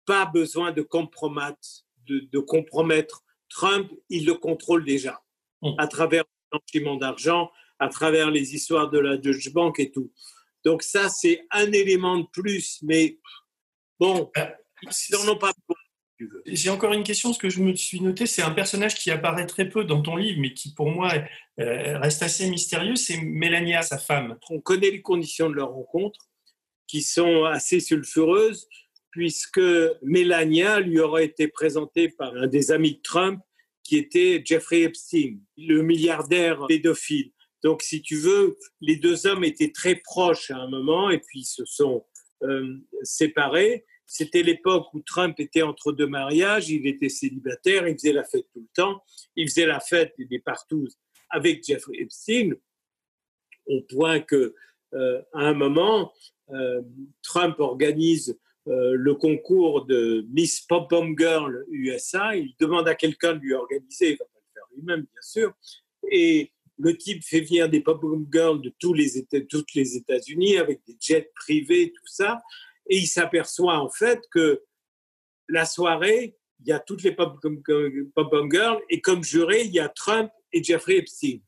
pas 0.05 0.26
besoin 0.26 0.72
de 0.72 0.82
compromettre, 0.82 1.84
de, 2.07 2.20
de 2.32 2.38
compromettre 2.40 3.22
Trump, 3.49 3.92
ils 4.09 4.26
le 4.26 4.34
contrôlent 4.34 4.84
déjà. 4.84 5.22
mm. 5.62 5.74
à 5.78 5.86
travers 5.86 6.24
le 6.24 6.59
blanchiment 6.59 6.96
d'argent, 6.96 7.51
à 7.78 7.88
travers 7.88 8.30
les 8.30 8.55
histoires 8.55 8.90
de 8.90 8.99
la 8.99 9.16
Deutsche 9.16 9.53
Bank 9.53 9.78
et 9.78 9.90
tout. 9.90 10.12
Donc 10.64 10.82
ça, 10.82 11.09
c'est 11.09 11.46
un 11.51 11.70
élément 11.72 12.18
de 12.18 12.26
plus, 12.32 12.80
mais 12.82 13.18
bon, 13.99 14.30
euh, 14.36 14.46
ils 14.82 15.14
n'en 15.14 15.32
ont 15.32 15.38
pas 15.38 15.53
j'ai 16.46 16.70
encore 16.70 16.92
une 16.92 17.04
question, 17.04 17.32
ce 17.32 17.38
que 17.38 17.48
je 17.48 17.62
me 17.62 17.74
suis 17.74 18.00
noté, 18.00 18.26
c'est 18.26 18.42
un 18.42 18.50
personnage 18.50 18.96
qui 18.96 19.10
apparaît 19.10 19.46
très 19.46 19.68
peu 19.68 19.84
dans 19.84 20.02
ton 20.02 20.16
livre, 20.16 20.40
mais 20.40 20.52
qui 20.52 20.74
pour 20.74 20.90
moi 20.90 21.12
euh, 21.60 21.98
reste 21.98 22.22
assez 22.22 22.48
mystérieux, 22.50 22.96
c'est 22.96 23.18
Mélania, 23.18 23.82
sa 23.82 23.98
femme. 23.98 24.36
On 24.50 24.60
connaît 24.60 24.90
les 24.90 25.02
conditions 25.02 25.48
de 25.48 25.54
leur 25.54 25.70
rencontre, 25.70 26.28
qui 26.86 27.02
sont 27.02 27.44
assez 27.44 27.80
sulfureuses, 27.80 28.66
puisque 29.10 29.60
Mélania 30.02 30.80
lui 30.80 31.00
aurait 31.00 31.26
été 31.26 31.48
présentée 31.48 32.08
par 32.08 32.34
un 32.34 32.46
des 32.46 32.72
amis 32.72 32.94
de 32.96 33.02
Trump, 33.02 33.40
qui 33.84 33.96
était 33.96 34.42
Jeffrey 34.44 34.82
Epstein, 34.82 35.38
le 35.56 35.82
milliardaire 35.82 36.66
pédophile. 36.66 37.32
Donc, 37.64 37.82
si 37.82 38.02
tu 38.02 38.16
veux, 38.16 38.56
les 38.80 38.96
deux 38.96 39.26
hommes 39.26 39.44
étaient 39.44 39.72
très 39.72 39.96
proches 39.96 40.50
à 40.50 40.58
un 40.58 40.68
moment, 40.68 41.10
et 41.10 41.18
puis 41.18 41.40
ils 41.40 41.44
se 41.44 41.64
sont 41.64 42.04
euh, 42.42 42.76
séparés. 43.02 43.84
C'était 44.11 44.42
l'époque 44.42 44.86
où 44.94 45.00
Trump 45.00 45.38
était 45.38 45.61
entre 45.61 45.92
deux 45.92 46.06
mariages, 46.06 46.70
il 46.70 46.86
était 46.86 47.11
célibataire, 47.11 47.86
il 47.86 47.92
faisait 47.92 48.14
la 48.14 48.24
fête 48.24 48.46
tout 48.54 48.61
le 48.61 48.74
temps, 48.74 49.04
il 49.36 49.46
faisait 49.50 49.66
la 49.66 49.80
fête 49.80 50.14
des 50.18 50.38
partout 50.38 50.88
avec 51.28 51.62
Jeffrey 51.62 51.98
Epstein, 51.98 52.52
au 53.66 53.82
point 53.82 54.20
que 54.20 54.54
euh, 54.94 55.20
à 55.34 55.40
un 55.40 55.52
moment, 55.52 56.11
euh, 56.48 56.80
Trump 57.22 57.61
organise 57.61 58.38
euh, 58.66 58.94
le 58.94 59.14
concours 59.14 59.84
de 59.84 60.24
Miss 60.30 60.62
Pop 60.62 60.88
Bomb 60.88 61.14
Girl 61.14 61.66
USA. 61.70 62.34
Il 62.34 62.54
demande 62.59 62.88
à 62.88 62.94
quelqu'un 62.94 63.34
de 63.34 63.40
lui 63.40 63.52
organiser, 63.52 64.12
il 64.12 64.16
va 64.16 64.24
pas 64.24 64.40
le 64.40 64.52
faire 64.54 64.64
lui-même, 64.74 65.00
bien 65.02 65.22
sûr. 65.22 65.52
Et 66.11 66.50
le 66.78 66.96
type 66.96 67.22
fait 67.22 67.42
venir 67.42 67.68
des 67.68 67.82
Pop 67.82 68.00
Bomb 68.00 68.26
Girls 68.32 68.62
de 68.62 68.72
tous 68.78 68.94
les 68.94 69.18
États-Unis 69.18 70.56
avec 70.56 70.80
des 70.86 70.96
jets 70.98 71.30
privés, 71.34 71.92
tout 71.94 72.06
ça 72.06 72.40
et 72.89 72.99
il 72.99 73.07
s'aperçoit 73.07 73.78
en 73.78 73.91
fait 73.91 74.20
que 74.30 74.62
la 75.49 75.64
soirée, 75.64 76.36
il 76.61 76.68
y 76.68 76.72
a 76.72 76.80
toutes 76.80 77.03
les 77.03 77.12
pop, 77.12 77.39
pop 78.14 78.51
girls 78.51 78.80
et 78.91 79.01
comme 79.01 79.22
juré, 79.22 79.62
il 79.62 79.72
y 79.72 79.80
a 79.80 79.89
Trump 79.89 80.30
et 80.53 80.62
Jeffrey 80.62 80.97
Epstein. 80.97 81.41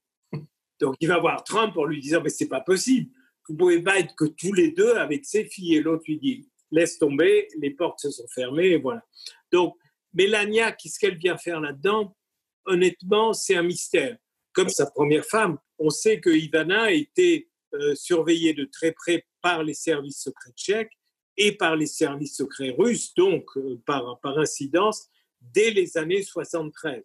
Donc 0.80 0.96
il 1.00 1.08
va 1.08 1.18
voir 1.18 1.44
Trump 1.44 1.76
en 1.76 1.84
lui 1.84 2.00
disant 2.00 2.20
mais 2.22 2.30
c'est 2.30 2.48
pas 2.48 2.60
possible, 2.60 3.10
vous 3.48 3.56
pouvez 3.56 3.82
pas 3.82 3.98
être 3.98 4.14
que 4.14 4.26
tous 4.26 4.52
les 4.52 4.70
deux 4.70 4.94
avec 4.94 5.24
ses 5.24 5.44
filles 5.44 5.76
et 5.76 5.82
l'autre 5.82 6.04
lui 6.06 6.18
dit 6.18 6.48
laisse 6.70 6.98
tomber, 6.98 7.48
les 7.58 7.70
portes 7.70 7.98
se 7.98 8.10
sont 8.10 8.28
fermées 8.28 8.68
et 8.68 8.78
voilà. 8.78 9.02
Donc 9.50 9.76
Mélania, 10.14 10.72
qu'est-ce 10.72 10.98
qu'elle 10.98 11.18
vient 11.18 11.36
faire 11.36 11.60
là-dedans? 11.60 12.16
Honnêtement, 12.64 13.32
c'est 13.32 13.56
un 13.56 13.62
mystère. 13.62 14.16
Comme 14.52 14.68
sa 14.68 14.86
première 14.86 15.24
femme, 15.24 15.58
on 15.78 15.90
sait 15.90 16.20
que 16.20 16.30
Ivana 16.30 16.82
a 16.84 16.90
été 16.90 17.48
euh, 17.74 17.94
surveillée 17.94 18.52
de 18.52 18.64
très 18.64 18.92
près 18.92 19.26
par 19.40 19.62
les 19.62 19.74
services 19.74 20.22
secrets 20.22 20.52
tchèques 20.56 20.99
et 21.40 21.52
par 21.52 21.74
les 21.74 21.86
services 21.86 22.36
secrets 22.36 22.74
russes, 22.78 23.14
donc 23.14 23.44
euh, 23.56 23.80
par, 23.86 24.20
par 24.20 24.38
incidence, 24.38 25.08
dès 25.40 25.70
les 25.70 25.96
années 25.96 26.22
73, 26.22 27.02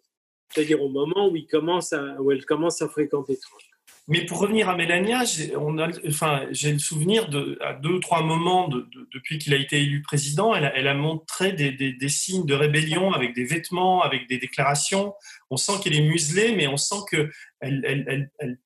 c'est-à-dire 0.52 0.82
au 0.82 0.90
moment 0.90 1.30
où, 1.30 1.36
il 1.36 1.46
commence 1.46 1.94
à, 1.94 2.20
où 2.20 2.30
elle 2.30 2.44
commence 2.44 2.82
à 2.82 2.88
fréquenter 2.88 3.38
Trump. 3.38 3.62
Mais 4.08 4.24
pour 4.24 4.38
revenir 4.38 4.68
à 4.68 4.76
Mélania, 4.76 5.24
j'ai 5.24 5.52
le 5.52 6.78
souvenir 6.78 7.28
de, 7.28 7.58
à 7.60 7.72
deux 7.72 7.94
ou 7.94 7.98
trois 7.98 8.22
moments 8.22 8.68
depuis 8.68 9.38
qu'il 9.38 9.52
a 9.52 9.56
été 9.56 9.80
élu 9.80 10.00
président, 10.02 10.54
elle 10.54 10.86
a, 10.86 10.94
montré 10.94 11.52
des, 11.52 11.72
des, 11.72 12.08
signes 12.08 12.46
de 12.46 12.54
rébellion 12.54 13.12
avec 13.12 13.34
des 13.34 13.44
vêtements, 13.44 14.02
avec 14.02 14.28
des 14.28 14.38
déclarations. 14.38 15.14
On 15.50 15.56
sent 15.56 15.72
qu'elle 15.82 15.96
est 15.96 16.08
muselée, 16.08 16.54
mais 16.54 16.68
on 16.68 16.76
sent 16.76 17.02
qu'elle 17.10 17.32
elle, 17.58 18.30
elle, 18.38 18.58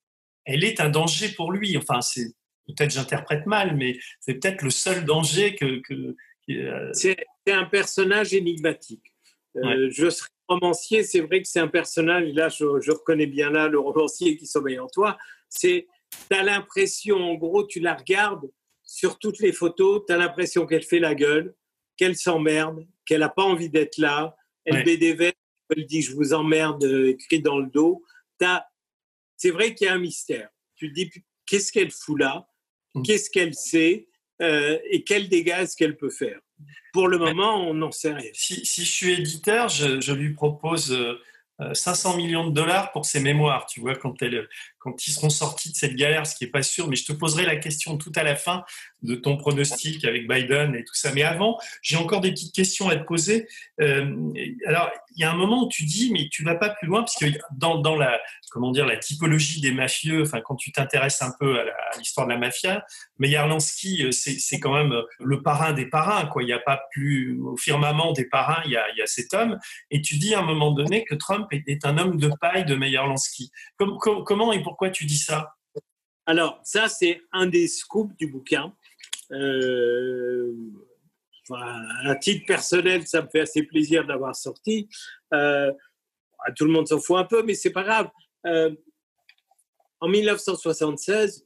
elle, 0.45 0.64
est 0.64 0.79
un 0.79 0.91
danger 0.91 1.31
pour 1.31 1.53
lui. 1.53 1.75
Enfin, 1.79 2.03
c'est 2.03 2.35
peut-être 2.75 2.93
j'interprète 2.93 3.47
mal, 3.47 3.77
mais 3.77 3.99
c'est 4.21 4.35
peut-être 4.35 4.62
le 4.62 4.71
seul 4.71 5.05
danger 5.05 5.55
que. 5.55 5.83
Euh, 6.51 6.91
c'est 6.93 7.16
un 7.47 7.64
personnage 7.64 8.35
énigmatique. 8.35 9.14
Euh, 9.57 9.89
je 9.91 10.11
serais 10.11 10.29
romancier, 10.49 11.03
c'est 11.05 11.21
vrai 11.21 11.43
que 11.43 11.49
c'est 11.49 11.61
un 11.61 11.68
personnage, 11.68 12.33
là 12.33 12.49
je, 12.49 12.64
reconnais 12.64 13.27
bien 13.27 13.51
là 13.51 13.68
le 13.68 13.79
romancier 13.79 14.37
qui 14.37 14.47
sommeille 14.47 14.79
en 14.79 14.89
toi, 14.89 15.16
c'est, 15.49 15.87
tu 16.29 16.37
as 16.37 16.43
l'impression, 16.43 17.16
en 17.16 17.35
gros, 17.35 17.64
tu 17.64 17.81
la 17.81 17.95
regardes 17.95 18.51
sur 18.85 19.18
toutes 19.18 19.39
les 19.41 19.53
photos, 19.53 20.03
tu 20.07 20.12
as 20.12 20.16
l'impression 20.16 20.66
qu'elle 20.66 20.83
fait 20.83 20.99
la 20.99 21.14
gueule, 21.14 21.55
qu'elle 21.97 22.16
s'emmerde, 22.16 22.87
qu'elle 23.07 23.21
n'a 23.21 23.29
pas 23.29 23.45
envie 23.45 23.71
d'être 23.71 23.99
là, 23.99 24.37
elle 24.64 24.85
ouais. 24.85 24.97
des 24.97 25.12
vestes, 25.12 25.37
elle 25.77 25.87
dit 25.87 26.03
je 26.03 26.14
vous 26.14 26.33
emmerde, 26.33 26.85
euh, 26.85 27.11
écrit 27.11 27.41
dans 27.41 27.59
le 27.59 27.66
dos. 27.66 28.05
C'est 29.37 29.51
vrai 29.51 29.75
qu'il 29.75 29.87
y 29.87 29.91
a 29.91 29.95
un 29.95 29.99
mystère. 29.99 30.49
Tu 30.75 30.89
te 30.89 30.95
dis, 30.95 31.11
qu'est-ce 31.47 31.73
qu'elle 31.73 31.91
fout 31.91 32.18
là? 32.18 32.49
Qu'est-ce 33.05 33.30
qu'elle 33.30 33.55
sait 33.55 34.09
euh, 34.43 34.78
et 34.91 35.05
quels 35.05 35.28
dégâts 35.28 35.57
est-ce 35.59 35.76
qu'elle 35.76 35.97
peut 35.97 36.11
faire? 36.11 36.38
Pour 36.93 37.09
le 37.09 37.18
moment, 37.18 37.68
on 37.68 37.74
n'en 37.74 37.91
sait 37.91 38.12
rien. 38.12 38.30
Si, 38.32 38.64
si, 38.66 38.84
je 38.84 38.91
suis 38.91 39.12
éditeur, 39.12 39.68
je, 39.68 40.01
je 40.01 40.12
lui 40.12 40.34
propose 40.34 40.93
euh, 40.93 41.74
500 41.74 42.14
euh, 42.14 42.16
millions 42.16 42.47
de 42.47 42.53
dollars 42.53 42.91
pour 42.93 43.07
ses 43.07 43.20
mémoires, 43.20 43.66
tu 43.66 43.80
vois, 43.80 43.95
quand, 43.95 44.20
elle, 44.22 44.49
quand 44.81 45.07
ils 45.07 45.12
seront 45.12 45.31
sortis 45.31 45.70
de 45.70 45.76
cette 45.76 45.95
galère, 45.95 46.26
ce 46.26 46.35
qui 46.35 46.45
n'est 46.45 46.51
pas 46.51 46.62
sûr, 46.62 46.89
mais 46.89 46.97
je 46.97 47.05
te 47.05 47.12
poserai 47.12 47.45
la 47.45 47.57
question 47.57 47.99
tout 47.99 48.12
à 48.16 48.22
la 48.22 48.35
fin 48.35 48.64
de 49.03 49.14
ton 49.14 49.37
pronostic 49.37 50.05
avec 50.05 50.26
Biden 50.26 50.74
et 50.74 50.85
tout 50.85 50.95
ça. 50.95 51.12
Mais 51.12 51.22
avant, 51.22 51.59
j'ai 51.83 51.97
encore 51.97 52.22
des 52.22 52.31
petites 52.31 52.55
questions 52.55 52.89
à 52.89 52.97
te 52.97 53.05
poser. 53.05 53.47
Euh, 53.81 54.33
alors, 54.66 54.91
il 55.14 55.20
y 55.20 55.24
a 55.24 55.31
un 55.31 55.37
moment 55.37 55.64
où 55.64 55.68
tu 55.68 55.85
dis, 55.85 56.11
mais 56.12 56.28
tu 56.31 56.45
vas 56.45 56.55
pas 56.55 56.70
plus 56.70 56.87
loin, 56.87 57.01
parce 57.01 57.16
que 57.16 57.26
dans, 57.53 57.97
la, 57.97 58.20
comment 58.51 58.70
dire, 58.70 58.87
la 58.87 58.97
typologie 58.97 59.61
des 59.61 59.72
mafieux, 59.72 60.22
enfin, 60.22 60.41
quand 60.41 60.57
tu 60.57 60.72
t'intéresses 60.72 61.20
un 61.20 61.33
peu 61.39 61.61
à 61.61 61.99
l'histoire 61.99 62.26
de 62.26 62.33
la 62.33 62.39
mafia, 62.39 62.85
Meyerlansky, 63.18 64.05
euh, 64.05 64.12
c'est 64.12 64.61
quand 64.61 64.72
même 64.72 64.95
le 65.18 65.43
parrain 65.43 65.72
des 65.72 65.87
parrains, 65.87 66.26
quoi. 66.26 66.43
Il 66.43 66.47
n'y 66.47 66.53
a 66.55 66.59
pas 66.59 66.81
plus, 66.93 67.39
au 67.43 67.57
firmament 67.59 68.12
des 68.12 68.24
parrains, 68.24 68.62
il 68.64 68.72
y 68.72 68.76
a, 68.76 68.85
cet 69.07 69.35
homme. 69.35 69.59
Et 69.91 70.01
tu 70.01 70.16
dis 70.16 70.35
à 70.35 70.39
un 70.39 70.45
moment 70.45 70.70
donné 70.70 71.05
que 71.05 71.14
Trump 71.14 71.49
est, 71.53 71.85
un 71.85 71.99
homme 71.99 72.18
de 72.18 72.31
paille 72.41 72.64
de 72.64 72.74
Meyerlansky. 72.74 73.51
comment 73.76 74.53
et 74.53 74.62
pourquoi 74.71 74.91
tu 74.91 75.05
dis 75.05 75.18
ça? 75.18 75.57
Alors, 76.27 76.61
ça, 76.62 76.89
c'est 76.89 77.23
un 77.33 77.47
des 77.47 77.66
scoops 77.66 78.16
du 78.16 78.29
bouquin. 78.29 78.73
Euh, 79.33 80.55
à 81.51 82.14
titre 82.14 82.47
personnel, 82.47 83.05
ça 83.05 83.23
me 83.23 83.29
fait 83.29 83.41
assez 83.41 83.64
plaisir 83.64 84.07
d'avoir 84.07 84.37
sorti. 84.37 84.89
Euh, 85.35 85.73
tout 86.55 86.66
le 86.66 86.71
monde 86.71 86.87
s'en 86.87 87.01
fout 87.01 87.16
un 87.16 87.25
peu, 87.25 87.43
mais 87.43 87.55
c'est 87.55 87.73
pas 87.73 87.83
grave. 87.83 88.11
Euh, 88.47 88.73
en 89.99 90.07
1976, 90.07 91.45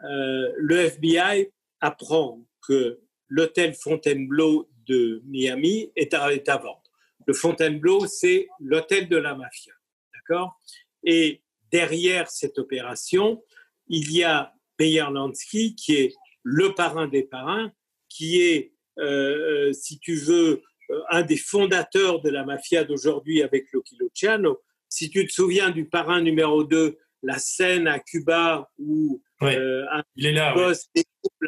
le 0.00 0.76
FBI 0.86 1.52
apprend 1.82 2.42
que 2.66 2.98
l'hôtel 3.28 3.74
Fontainebleau 3.74 4.70
de 4.86 5.20
Miami 5.26 5.92
est 5.96 6.14
à, 6.14 6.32
est 6.32 6.48
à 6.48 6.56
vendre. 6.56 6.82
Le 7.26 7.34
Fontainebleau, 7.34 8.06
c'est 8.06 8.48
l'hôtel 8.58 9.06
de 9.10 9.18
la 9.18 9.34
mafia. 9.34 9.74
D'accord? 10.14 10.58
Et 11.04 11.42
derrière 11.70 12.30
cette 12.30 12.58
opération, 12.58 13.42
il 13.88 14.12
y 14.12 14.22
a 14.22 14.54
Meyer 14.78 15.06
Lansky, 15.12 15.74
qui 15.74 15.94
est 15.94 16.14
le 16.42 16.74
parrain 16.74 17.08
des 17.08 17.24
parrains, 17.24 17.72
qui 18.08 18.40
est, 18.40 18.72
euh, 18.98 19.68
euh, 19.68 19.72
si 19.72 19.98
tu 19.98 20.14
veux, 20.14 20.62
euh, 20.90 21.00
un 21.10 21.22
des 21.22 21.36
fondateurs 21.36 22.20
de 22.20 22.30
la 22.30 22.44
mafia 22.44 22.84
d'aujourd'hui 22.84 23.42
avec 23.42 23.66
Lucky 23.72 23.96
Luciano. 24.00 24.62
Si 24.88 25.10
tu 25.10 25.26
te 25.26 25.32
souviens 25.32 25.70
du 25.70 25.86
parrain 25.86 26.22
numéro 26.22 26.64
2, 26.64 26.96
la 27.22 27.38
scène 27.38 27.86
à 27.86 27.98
Cuba 27.98 28.70
où 28.78 29.22
un 29.40 30.02
il 30.16 30.26
est 30.26 30.32
là, 30.32 30.54
boss 30.54 30.88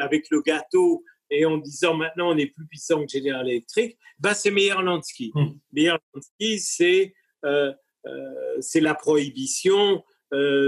avec 0.01 0.27
le 0.31 0.43
gâteau 0.43 1.05
et 1.31 1.45
en 1.45 1.59
disant 1.59 1.95
maintenant 1.95 2.33
on 2.33 2.37
est 2.37 2.47
plus 2.47 2.67
puissant 2.67 3.05
que 3.07 3.13
General 3.13 3.49
Electric, 3.49 3.97
bah, 4.19 4.35
c'est 4.35 4.51
Meyer 4.51 4.83
Lansky. 4.83 5.31
Hmm. 5.35 5.53
Meyer 5.73 5.95
Lansky, 6.13 6.59
c'est 6.59 7.15
c'est 8.61 8.81
la 8.81 8.95
prohibition, 8.95 10.05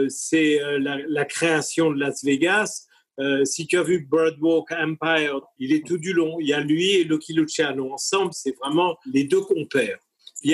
c'est 0.08 0.62
euh, 0.62 0.78
la, 0.78 1.24
création 1.24 1.90
de 1.90 1.98
Las 1.98 2.24
Vegas. 2.24 2.86
Euh, 3.20 3.44
si 3.44 3.66
tu 3.66 3.78
as 3.78 3.82
vu 3.82 4.06
Birdwalk 4.10 4.72
Empire, 4.72 5.40
il 5.58 5.72
est 5.72 5.86
tout 5.86 5.98
du 5.98 6.12
long. 6.12 6.38
Il 6.40 6.48
y 6.48 6.52
a 6.52 6.60
lui 6.60 6.90
et 6.92 7.04
Lucky 7.04 7.34
Luciano 7.34 7.92
ensemble, 7.92 8.32
c'est 8.32 8.56
vraiment 8.58 8.96
les 9.06 9.24
deux 9.24 9.42
compères. 9.42 9.98
Il 10.42 10.50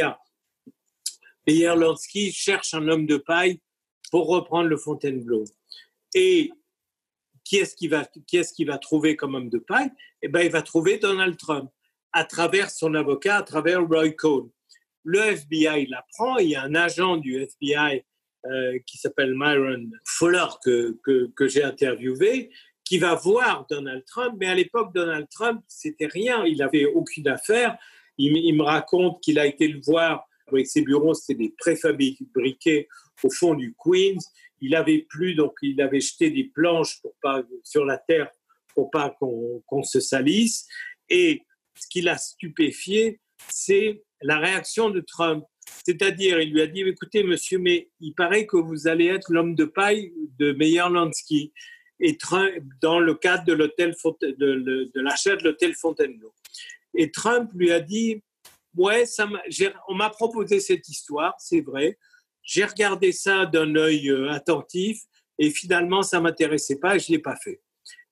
y 1.46 1.66
a 1.66 1.74
Lansky 1.74 2.32
cherche 2.32 2.74
un 2.74 2.88
homme 2.88 3.06
de 3.06 3.16
paille 3.16 3.60
pour 4.10 4.26
reprendre 4.28 4.68
le 4.68 4.76
Fontainebleau. 4.76 5.44
Et 6.14 6.50
qui 7.44 7.56
est-ce 7.56 7.74
qu'il 7.74 8.66
va 8.66 8.78
trouver 8.78 9.16
comme 9.16 9.34
homme 9.34 9.48
de 9.48 9.58
paille? 9.58 9.90
Eh 10.20 10.28
ben, 10.28 10.40
il 10.40 10.50
va 10.50 10.62
trouver 10.62 10.98
Donald 10.98 11.38
Trump 11.38 11.70
à 12.12 12.24
travers 12.24 12.70
son 12.70 12.94
avocat, 12.94 13.36
à 13.36 13.42
travers 13.42 13.86
Roy 13.86 14.10
Cohn. 14.10 14.50
Le 15.04 15.20
FBI 15.20 15.86
l'apprend. 15.86 16.36
Il 16.38 16.50
y 16.50 16.56
a 16.56 16.62
un 16.62 16.74
agent 16.74 17.16
du 17.16 17.40
FBI 17.40 18.04
euh, 18.46 18.78
qui 18.86 18.98
s'appelle 18.98 19.34
Myron 19.34 19.90
Fuller, 20.04 20.46
que, 20.64 20.98
que, 21.34 21.48
j'ai 21.48 21.62
interviewé, 21.62 22.50
qui 22.84 22.98
va 22.98 23.14
voir 23.14 23.66
Donald 23.68 24.04
Trump. 24.06 24.36
Mais 24.38 24.46
à 24.46 24.54
l'époque, 24.54 24.94
Donald 24.94 25.26
Trump, 25.30 25.62
c'était 25.68 26.06
rien. 26.06 26.44
Il 26.44 26.58
n'avait 26.58 26.86
aucune 26.86 27.28
affaire. 27.28 27.76
Il, 28.16 28.54
me 28.54 28.62
raconte 28.62 29.22
qu'il 29.22 29.38
a 29.38 29.46
été 29.46 29.68
le 29.68 29.80
voir 29.84 30.24
Ses 30.64 30.82
bureaux, 30.82 31.14
c'était 31.14 31.38
des 31.38 31.54
préfabriqués 31.58 32.88
au 33.22 33.30
fond 33.30 33.54
du 33.54 33.74
Queens. 33.76 34.18
Il 34.60 34.74
avait 34.74 35.06
plus, 35.08 35.34
donc 35.34 35.52
il 35.62 35.80
avait 35.80 36.00
jeté 36.00 36.30
des 36.30 36.44
planches 36.44 37.00
pour 37.00 37.14
pas, 37.22 37.42
sur 37.62 37.84
la 37.84 37.98
terre 37.98 38.30
pour 38.74 38.90
pas 38.90 39.10
qu'on 39.18 39.82
se 39.82 40.00
salisse. 40.00 40.66
Et 41.08 41.42
ce 41.74 41.86
qui 41.88 42.00
l'a 42.00 42.16
stupéfié, 42.16 43.20
c'est 43.48 44.02
la 44.22 44.38
réaction 44.38 44.90
de 44.90 45.00
Trump. 45.00 45.44
C'est-à-dire, 45.84 46.40
il 46.40 46.52
lui 46.52 46.60
a 46.60 46.66
dit, 46.66 46.80
écoutez, 46.80 47.22
monsieur, 47.22 47.58
mais 47.58 47.88
il 48.00 48.14
paraît 48.14 48.46
que 48.46 48.56
vous 48.56 48.88
allez 48.88 49.06
être 49.06 49.32
l'homme 49.32 49.54
de 49.54 49.64
paille 49.64 50.12
de 50.38 50.52
Meyer 50.52 50.88
Lansky 50.90 51.52
et 52.00 52.16
dans 52.80 53.00
le 53.00 53.14
cadre 53.14 53.44
de 53.44 53.52
l'hôtel 53.52 53.94
de, 54.20 55.00
l'achat 55.00 55.36
de 55.36 55.44
l'hôtel 55.44 55.74
Fontainebleau. 55.74 56.32
Et 56.94 57.10
Trump 57.10 57.50
lui 57.54 57.72
a 57.72 57.80
dit, 57.80 58.22
ouais, 58.76 59.06
ça 59.06 59.28
on 59.88 59.94
m'a 59.94 60.10
proposé 60.10 60.60
cette 60.60 60.88
histoire, 60.88 61.34
c'est 61.38 61.60
vrai. 61.60 61.98
J'ai 62.42 62.64
regardé 62.64 63.12
ça 63.12 63.46
d'un 63.46 63.74
œil 63.76 64.10
euh, 64.10 64.30
attentif 64.30 65.02
et 65.38 65.50
finalement, 65.50 66.02
ça 66.02 66.20
m'intéressait 66.20 66.78
pas 66.78 66.96
et 66.96 66.98
je 66.98 67.12
l'ai 67.12 67.18
pas 67.18 67.36
fait. 67.36 67.60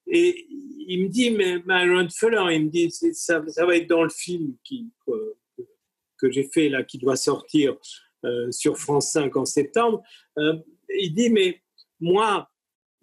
Et 0.07 0.47
il 0.87 1.05
me 1.05 1.09
dit, 1.09 1.31
mais 1.31 1.59
Myron 1.67 2.09
Fuller, 2.09 2.55
il 2.55 2.67
me 2.67 2.71
dit, 2.71 2.91
ça, 2.91 3.41
va 3.41 3.77
être 3.77 3.89
dans 3.89 4.05
le 4.05 4.11
film 4.11 4.55
qui, 4.63 4.87
que, 6.19 6.31
j'ai 6.31 6.45
fait 6.45 6.69
là, 6.69 6.83
qui 6.83 6.99
doit 6.99 7.17
sortir 7.17 7.77
euh, 8.25 8.51
sur 8.51 8.79
France 8.79 9.13
5 9.13 9.37
en 9.37 9.45
septembre. 9.45 10.03
Euh, 10.39 10.55
il 10.99 11.15
dit, 11.15 11.31
mais 11.31 11.63
moi, 12.01 12.51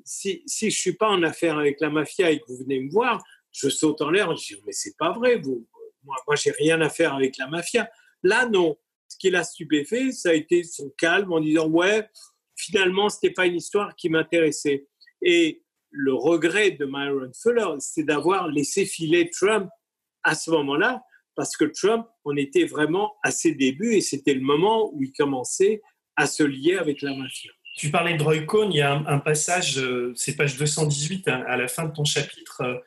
si, 0.04 0.44
si 0.46 0.70
je 0.72 0.78
suis 0.78 0.94
pas 0.94 1.10
en 1.10 1.24
affaire 1.24 1.58
avec 1.58 1.80
la 1.80 1.90
mafia 1.90 2.32
et 2.32 2.40
que 2.40 2.46
vous 2.48 2.58
venez 2.58 2.80
me 2.80 2.92
voir, 2.92 3.24
je 3.52 3.70
saute 3.70 4.02
en 4.02 4.10
l'air. 4.10 4.36
Je 4.36 4.56
dis, 4.56 4.62
mais 4.66 4.74
c'est 4.74 4.98
pas 4.98 5.12
vrai, 5.12 5.38
vous. 5.38 5.68
Moi, 6.04 6.16
moi 6.28 6.36
j'ai 6.36 6.52
rien 6.52 6.82
à 6.82 6.90
faire 6.90 7.14
avec 7.14 7.38
la 7.38 7.48
mafia. 7.48 7.90
Là, 8.24 8.48
non. 8.48 8.78
Ce 9.08 9.18
qui 9.18 9.30
l'a 9.30 9.44
stupéfait, 9.44 10.12
ça 10.12 10.30
a 10.30 10.34
été 10.34 10.64
son 10.64 10.90
calme 10.98 11.32
en 11.32 11.40
disant, 11.40 11.68
ouais, 11.68 12.10
finalement, 12.56 13.10
c'était 13.10 13.34
pas 13.34 13.46
une 13.46 13.58
histoire 13.58 13.96
qui 13.96 14.10
m'intéressait. 14.10 14.88
Et 15.22 15.62
le 15.92 16.14
regret 16.14 16.72
de 16.72 16.86
Myron 16.86 17.32
Fuller, 17.40 17.76
c'est 17.80 18.04
d'avoir 18.04 18.48
laissé 18.48 18.86
filer 18.86 19.30
Trump 19.30 19.70
à 20.24 20.36
ce 20.36 20.50
moment-là, 20.52 21.04
parce 21.36 21.56
que 21.58 21.66
Trump, 21.66 22.06
on 22.26 22.36
était 22.38 22.66
vraiment 22.66 23.14
à 23.24 23.32
ses 23.32 23.54
débuts 23.54 23.96
et 23.96 24.02
c'était 24.02 24.34
le 24.34 24.42
moment 24.42 24.92
où 24.94 25.04
il 25.04 25.12
commençait 25.12 25.82
à 26.16 26.28
se 26.28 26.44
lier 26.44 26.78
avec 26.78 27.02
la 27.02 27.16
mafia. 27.16 27.52
Tu 27.76 27.90
parlais 27.90 28.16
de 28.16 28.24
Roy 28.24 28.42
Cohn, 28.42 28.72
il 28.72 28.78
y 28.78 28.82
a 28.82 28.94
un, 28.94 29.20
passage, 29.20 29.80
euh, 29.80 30.14
c'est 30.16 30.36
page 30.36 30.58
218 30.58 31.28
hein, 31.28 31.44
à 31.48 31.58
la 31.58 31.68
fin 31.68 31.86
de 31.86 31.92
ton 31.92 32.06
chapitre, 32.06 32.62
euh, 32.62 32.78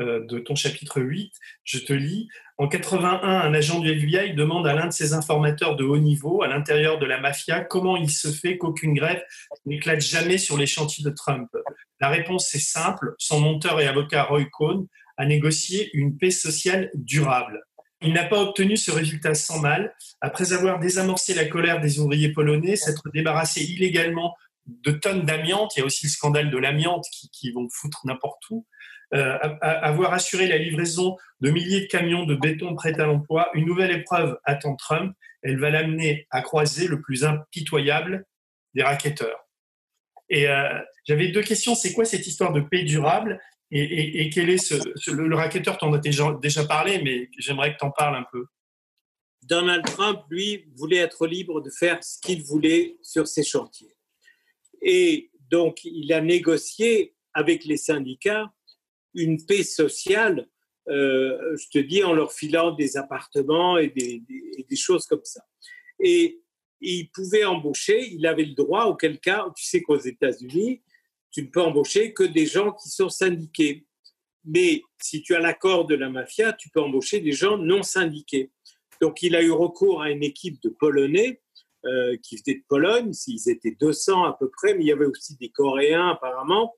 euh, 0.00 0.26
de 0.26 0.38
ton 0.38 0.54
chapitre 0.54 1.00
8, 1.00 1.32
je 1.64 1.78
te 1.78 1.92
lis. 1.92 2.28
En 2.58 2.68
81, 2.68 3.22
un 3.22 3.54
agent 3.54 3.80
du 3.80 3.90
FBI 3.90 4.34
demande 4.34 4.66
à 4.66 4.74
l'un 4.74 4.86
de 4.86 4.92
ses 4.92 5.14
informateurs 5.14 5.74
de 5.74 5.84
haut 5.84 5.98
niveau, 5.98 6.42
à 6.42 6.48
l'intérieur 6.48 6.98
de 6.98 7.06
la 7.06 7.20
mafia, 7.20 7.60
comment 7.60 7.96
il 7.96 8.10
se 8.10 8.28
fait 8.28 8.56
qu'aucune 8.56 8.94
grève 8.94 9.22
n'éclate 9.66 10.00
jamais 10.00 10.38
sur 10.38 10.56
les 10.56 10.66
chantiers 10.66 11.04
de 11.04 11.10
Trump. 11.10 11.50
La 12.00 12.08
réponse 12.08 12.54
est 12.54 12.60
simple. 12.60 13.14
Son 13.18 13.40
monteur 13.40 13.80
et 13.80 13.86
avocat 13.86 14.22
Roy 14.24 14.44
Cohn 14.52 14.86
a 15.16 15.26
négocié 15.26 15.90
une 15.92 16.16
paix 16.16 16.30
sociale 16.30 16.90
durable. 16.94 17.65
Il 18.02 18.12
n'a 18.12 18.24
pas 18.24 18.40
obtenu 18.40 18.76
ce 18.76 18.90
résultat 18.90 19.34
sans 19.34 19.58
mal. 19.58 19.94
Après 20.20 20.52
avoir 20.52 20.78
désamorcé 20.78 21.34
la 21.34 21.46
colère 21.46 21.80
des 21.80 21.98
ouvriers 21.98 22.32
polonais, 22.32 22.76
s'être 22.76 23.10
débarrassé 23.12 23.62
illégalement 23.62 24.34
de 24.66 24.90
tonnes 24.90 25.24
d'amiante, 25.24 25.76
il 25.76 25.80
y 25.80 25.82
a 25.82 25.86
aussi 25.86 26.06
le 26.06 26.10
scandale 26.10 26.50
de 26.50 26.58
l'amiante 26.58 27.04
qui, 27.32 27.52
vont 27.52 27.68
foutre 27.70 28.00
n'importe 28.04 28.42
où, 28.50 28.66
euh, 29.14 29.38
avoir 29.62 30.12
assuré 30.12 30.48
la 30.48 30.58
livraison 30.58 31.16
de 31.40 31.50
milliers 31.50 31.82
de 31.82 31.86
camions 31.86 32.24
de 32.24 32.34
béton 32.34 32.74
prêts 32.74 32.98
à 33.00 33.06
l'emploi, 33.06 33.50
une 33.54 33.64
nouvelle 33.64 33.92
épreuve 33.92 34.36
attend 34.44 34.74
Trump. 34.74 35.14
Elle 35.42 35.58
va 35.60 35.70
l'amener 35.70 36.26
à 36.30 36.42
croiser 36.42 36.88
le 36.88 37.00
plus 37.00 37.24
impitoyable 37.24 38.26
des 38.74 38.82
racketteurs. 38.82 39.46
Et 40.28 40.48
euh, 40.48 40.80
j'avais 41.04 41.28
deux 41.28 41.42
questions. 41.42 41.76
C'est 41.76 41.92
quoi 41.92 42.04
cette 42.04 42.26
histoire 42.26 42.52
de 42.52 42.60
paix 42.60 42.82
durable? 42.82 43.40
Et, 43.70 44.30
quel 44.30 44.50
est 44.50 44.58
ce, 44.58 45.10
le, 45.10 45.34
racketteur 45.34 45.76
T'en 45.78 45.92
as 45.92 45.98
déjà, 45.98 46.64
parlé, 46.66 47.02
mais 47.02 47.28
j'aimerais 47.38 47.74
que 47.74 47.78
tu 47.78 47.84
en 47.84 47.90
parles 47.90 48.16
un 48.16 48.26
peu. 48.30 48.46
Donald 49.42 49.84
Trump, 49.84 50.22
lui, 50.30 50.66
voulait 50.74 50.98
être 50.98 51.26
libre 51.26 51.60
de 51.60 51.70
faire 51.70 52.02
ce 52.02 52.18
qu'il 52.20 52.42
voulait 52.42 52.96
sur 53.02 53.26
ses 53.26 53.44
chantiers. 53.44 53.96
Et 54.82 55.30
donc, 55.50 55.84
il 55.84 56.12
a 56.12 56.20
négocié 56.20 57.14
avec 57.34 57.64
les 57.64 57.76
syndicats 57.76 58.52
une 59.14 59.44
paix 59.44 59.62
sociale, 59.62 60.46
euh, 60.88 61.56
je 61.56 61.68
te 61.70 61.78
dis, 61.78 62.04
en 62.04 62.12
leur 62.12 62.32
filant 62.32 62.72
des 62.72 62.96
appartements 62.96 63.78
et 63.78 63.88
des, 63.88 64.22
des, 64.68 64.76
choses 64.76 65.06
comme 65.06 65.24
ça. 65.24 65.42
Et 65.98 66.40
il 66.80 67.10
pouvait 67.10 67.44
embaucher, 67.44 68.08
il 68.12 68.26
avait 68.26 68.44
le 68.44 68.54
droit, 68.54 68.84
auquel 68.84 69.18
cas, 69.18 69.46
tu 69.56 69.64
sais 69.64 69.82
qu'aux 69.82 69.98
États-Unis, 69.98 70.82
tu 71.30 71.42
ne 71.42 71.48
peux 71.48 71.60
embaucher 71.60 72.12
que 72.12 72.22
des 72.22 72.46
gens 72.46 72.72
qui 72.72 72.88
sont 72.88 73.08
syndiqués. 73.08 73.86
Mais 74.44 74.82
si 75.02 75.22
tu 75.22 75.34
as 75.34 75.40
l'accord 75.40 75.86
de 75.86 75.94
la 75.94 76.08
mafia, 76.08 76.52
tu 76.52 76.70
peux 76.70 76.80
embaucher 76.80 77.20
des 77.20 77.32
gens 77.32 77.58
non 77.58 77.82
syndiqués. 77.82 78.52
Donc 79.00 79.22
il 79.22 79.36
a 79.36 79.42
eu 79.42 79.50
recours 79.50 80.02
à 80.02 80.10
une 80.10 80.22
équipe 80.22 80.62
de 80.62 80.70
Polonais 80.70 81.42
euh, 81.84 82.16
qui 82.22 82.36
venaient 82.36 82.58
de 82.58 82.64
Pologne, 82.68 83.12
ils 83.26 83.50
étaient 83.50 83.76
200 83.78 84.24
à 84.24 84.36
peu 84.38 84.50
près, 84.50 84.74
mais 84.74 84.84
il 84.84 84.86
y 84.86 84.92
avait 84.92 85.06
aussi 85.06 85.36
des 85.36 85.50
Coréens 85.50 86.08
apparemment, 86.08 86.74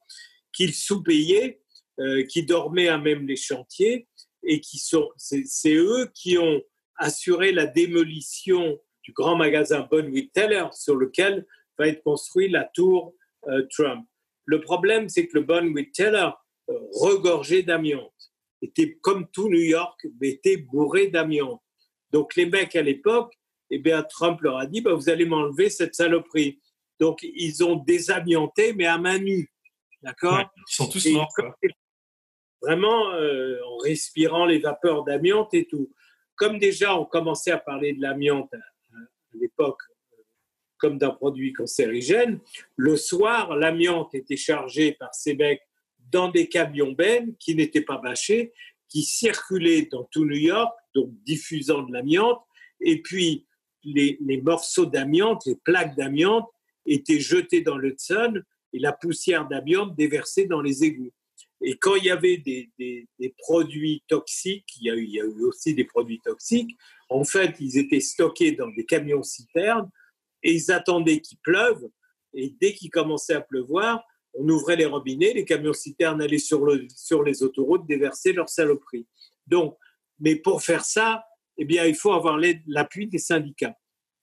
qu'ils 0.53 0.74
sous-payaient 0.74 1.61
euh, 2.01 2.24
qui 2.24 2.44
dormaient 2.44 2.88
à 2.88 2.99
même 2.99 3.26
les 3.26 3.36
chantiers 3.36 4.07
et 4.44 4.61
qui 4.61 4.78
sont, 4.78 5.09
c'est 5.16 5.74
eux 5.74 6.09
qui 6.14 6.38
ont 6.38 6.62
assuré 6.96 7.51
la 7.51 7.66
démolition 7.66 8.78
du 9.03 9.12
grand 9.12 9.34
magasin 9.34 9.88
Bonwit 9.90 10.32
Teller 10.32 10.66
sur 10.72 10.94
lequel 10.94 11.44
va 11.76 11.88
être 11.88 12.03
construite 12.03 12.53
la 12.53 12.64
tour 12.64 13.14
euh, 13.49 13.66
Trump. 13.70 14.07
Le 14.49 14.62
problème, 14.62 15.11
c'est 15.11 15.26
que 15.26 15.36
le 15.36 15.44
Bonwit 15.44 15.92
Teller, 15.92 16.30
euh, 16.70 16.78
regorgé 16.94 17.62
d'amiante, 17.62 18.32
était 18.62 18.94
comme 19.03 19.28
tout 19.30 19.51
New 19.51 19.61
York, 19.61 20.01
mais 20.18 20.30
était 20.30 20.57
bourré 20.57 21.09
d'amiante. 21.09 21.61
Donc 22.12 22.34
les 22.34 22.46
mecs 22.46 22.74
à 22.74 22.80
l'époque, 22.80 23.34
eh 23.70 23.78
bien, 23.78 24.03
Trump 24.03 24.40
leur 24.40 24.57
a 24.57 24.66
dit, 24.66 24.80
bah, 24.80 24.94
vous 24.94 25.11
allez 25.11 25.26
m'enlever 25.26 25.68
cette 25.68 25.94
saloperie. 25.94 26.62
Donc 26.99 27.18
ils 27.22 27.62
ont 27.62 27.76
désamianté, 27.76 28.72
mais 28.72 28.86
à 28.86 28.96
main 28.96 29.18
nue. 29.18 29.53
D'accord? 30.01 30.51
Ils 30.57 30.74
sont 30.74 30.88
tous 30.88 31.07
morts 31.11 31.28
vraiment 32.62 33.12
euh, 33.12 33.59
en 33.66 33.76
respirant 33.84 34.46
les 34.46 34.61
vapeurs 34.61 35.05
d'amiante 35.05 35.53
et 35.53 35.66
tout. 35.66 35.92
Comme 36.36 36.59
déjà 36.59 36.99
on 36.99 37.05
commençait 37.05 37.51
à 37.51 37.59
parler 37.59 37.92
de 37.92 38.01
l'amiante 38.01 38.49
à, 38.55 38.96
l'époque 39.34 39.82
euh, 39.90 39.94
comme 40.79 40.99
d'un 40.99 41.11
produit 41.11 41.53
cancérigène, 41.53 42.41
le 42.76 42.97
soir, 42.97 43.57
l'amiante 43.57 44.14
était 44.14 44.37
chargée 44.37 44.93
par 44.93 45.14
ces 45.14 45.37
dans 46.11 46.29
des 46.29 46.49
camions 46.49 46.93
bennes 46.93 47.35
qui 47.39 47.55
n'étaient 47.55 47.83
pas 47.83 47.99
bâchés, 47.99 48.53
qui 48.89 49.03
circulaient 49.03 49.89
dans 49.91 50.05
tout 50.05 50.24
New 50.24 50.37
York, 50.37 50.72
donc 50.95 51.11
diffusant 51.24 51.83
de 51.83 51.93
l'amiante, 51.93 52.41
et 52.81 53.03
puis 53.03 53.47
les, 53.85 54.16
les 54.20 54.41
morceaux 54.41 54.87
d'amiante, 54.87 55.45
les 55.47 55.57
plaques 55.57 55.97
d'amiante 55.97 56.49
étaient 56.87 57.20
jetés 57.20 57.61
dans 57.61 57.76
le 57.76 57.91
Hudson 57.91 58.41
et 58.72 58.79
la 58.79 58.93
poussière 58.93 59.47
d'amiante 59.47 59.97
déversée 59.97 60.47
dans 60.47 60.62
les 60.62 60.85
égouts. 60.85 61.12
Et 61.61 61.76
quand 61.76 61.97
il 61.97 62.05
y 62.05 62.11
avait 62.11 62.37
des, 62.37 62.70
produits 63.39 64.03
toxiques, 64.07 64.76
il 64.81 64.87
y, 64.87 64.91
a 64.91 64.95
eu, 64.95 65.05
il 65.05 65.11
y, 65.11 65.20
a 65.20 65.24
eu, 65.24 65.45
aussi 65.45 65.74
des 65.74 65.85
produits 65.85 66.20
toxiques, 66.20 66.76
en 67.09 67.24
fait, 67.24 67.57
ils 67.61 67.79
étaient 67.79 68.01
stockés 68.01 68.53
dans 68.53 68.68
des 68.68 68.85
camions 68.85 69.22
citernes 69.22 69.91
et 70.43 70.53
ils 70.53 70.70
attendaient 70.70 71.20
qu'il 71.20 71.39
pleuve. 71.39 71.89
Et 72.34 72.55
dès 72.61 72.74
qu'il 72.74 72.91
commençait 72.91 73.34
à 73.34 73.41
pleuvoir, 73.41 74.05
on 74.34 74.49
ouvrait 74.49 74.76
les 74.76 74.86
robinets, 74.86 75.32
les 75.32 75.45
camions 75.45 75.72
citernes 75.72 76.22
allaient 76.22 76.39
sur, 76.39 76.64
le, 76.64 76.86
sur 76.95 77.22
les 77.22 77.43
autoroutes 77.43 77.86
déverser 77.86 78.32
leurs 78.32 78.49
saloperies. 78.49 79.07
Donc, 79.47 79.76
mais 80.20 80.36
pour 80.36 80.62
faire 80.62 80.84
ça, 80.84 81.24
eh 81.57 81.64
bien, 81.64 81.84
il 81.86 81.95
faut 81.95 82.12
avoir 82.12 82.39
l'appui 82.66 83.09
des 83.09 83.18
syndicats. 83.18 83.76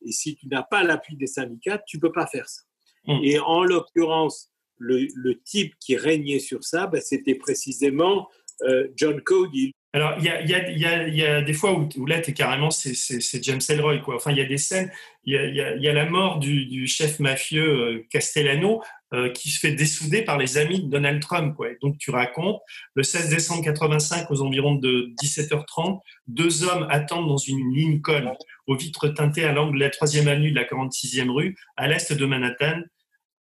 Et 0.05 0.11
si 0.11 0.36
tu 0.36 0.47
n'as 0.47 0.63
pas 0.63 0.84
l'appui 0.84 1.16
des 1.16 1.28
syndicats, 1.28 1.82
tu 1.86 1.97
ne 1.97 2.01
peux 2.01 2.11
pas 2.11 2.28
faire 2.28 2.47
ça. 2.47 2.61
Mmh. 3.07 3.20
Et 3.24 3.39
en 3.39 3.63
l'occurrence, 3.63 4.51
le, 4.78 5.34
type 5.43 5.74
qui 5.80 5.95
régnait 5.95 6.39
sur 6.39 6.63
ça, 6.63 6.88
ben, 6.88 7.01
c'était 7.01 7.36
précisément 7.36 8.30
euh, 8.63 8.88
John 8.95 9.22
Cody. 9.22 9.74
Alors, 9.96 10.16
il 10.20 10.26
y 10.26 11.24
a, 11.24 11.41
des 11.41 11.54
fois 11.54 11.72
où, 11.72 12.06
là, 12.06 12.18
es 12.18 12.34
carrément, 12.34 12.70
c'est 12.70 13.41
James 13.41 13.62
Ellroy. 13.70 14.00
Quoi. 14.00 14.18
Enfin, 14.18 14.32
il 14.32 14.38
y 14.38 14.41
a 14.41 14.46
des 14.46 14.58
scènes, 14.58 14.91
il 15.24 15.34
y 15.34 15.88
a, 15.88 15.93
la 15.93 16.06
mort 16.06 16.39
du, 16.39 16.86
chef 16.86 17.22
mafieux 17.22 17.64
euh, 17.66 18.08
Castellano 18.10 18.84
euh, 19.14 19.30
qui 19.30 19.50
se 19.50 19.58
fait 19.58 19.72
dessouder 19.72 20.24
par 20.24 20.38
les 20.38 20.58
amis 20.58 20.84
de 20.84 20.89
Donald 20.89 21.22
Trump. 21.22 21.56
Quoi. 21.56 21.70
donc, 21.82 21.98
tu 21.98 22.12
racontes, 22.12 22.60
le 22.96 23.04
16 23.04 23.30
décembre 23.30 23.64
85, 23.64 24.30
aux 24.32 24.41
environs 24.41 24.76
de 24.76 25.14
17h30, 25.24 26.02
deux 26.28 26.66
hommes 26.66 26.88
attendent 26.89 27.30
dans 27.30 27.38
une 27.38 27.74
Lincoln 27.74 28.36
aux 28.68 28.76
vitres 28.76 29.08
teintées 29.08 29.46
à 29.46 29.54
l'angle 29.54 29.76
de 29.76 29.86
la 29.86 29.91
3e 29.91 30.28
avenue 30.28 30.52
de 30.52 30.58
la 30.58 30.66
46e 30.66 31.30
rue, 31.30 31.56
à 31.78 31.88
l'est 31.88 32.12
de 32.12 32.26
Manhattan, 32.26 32.82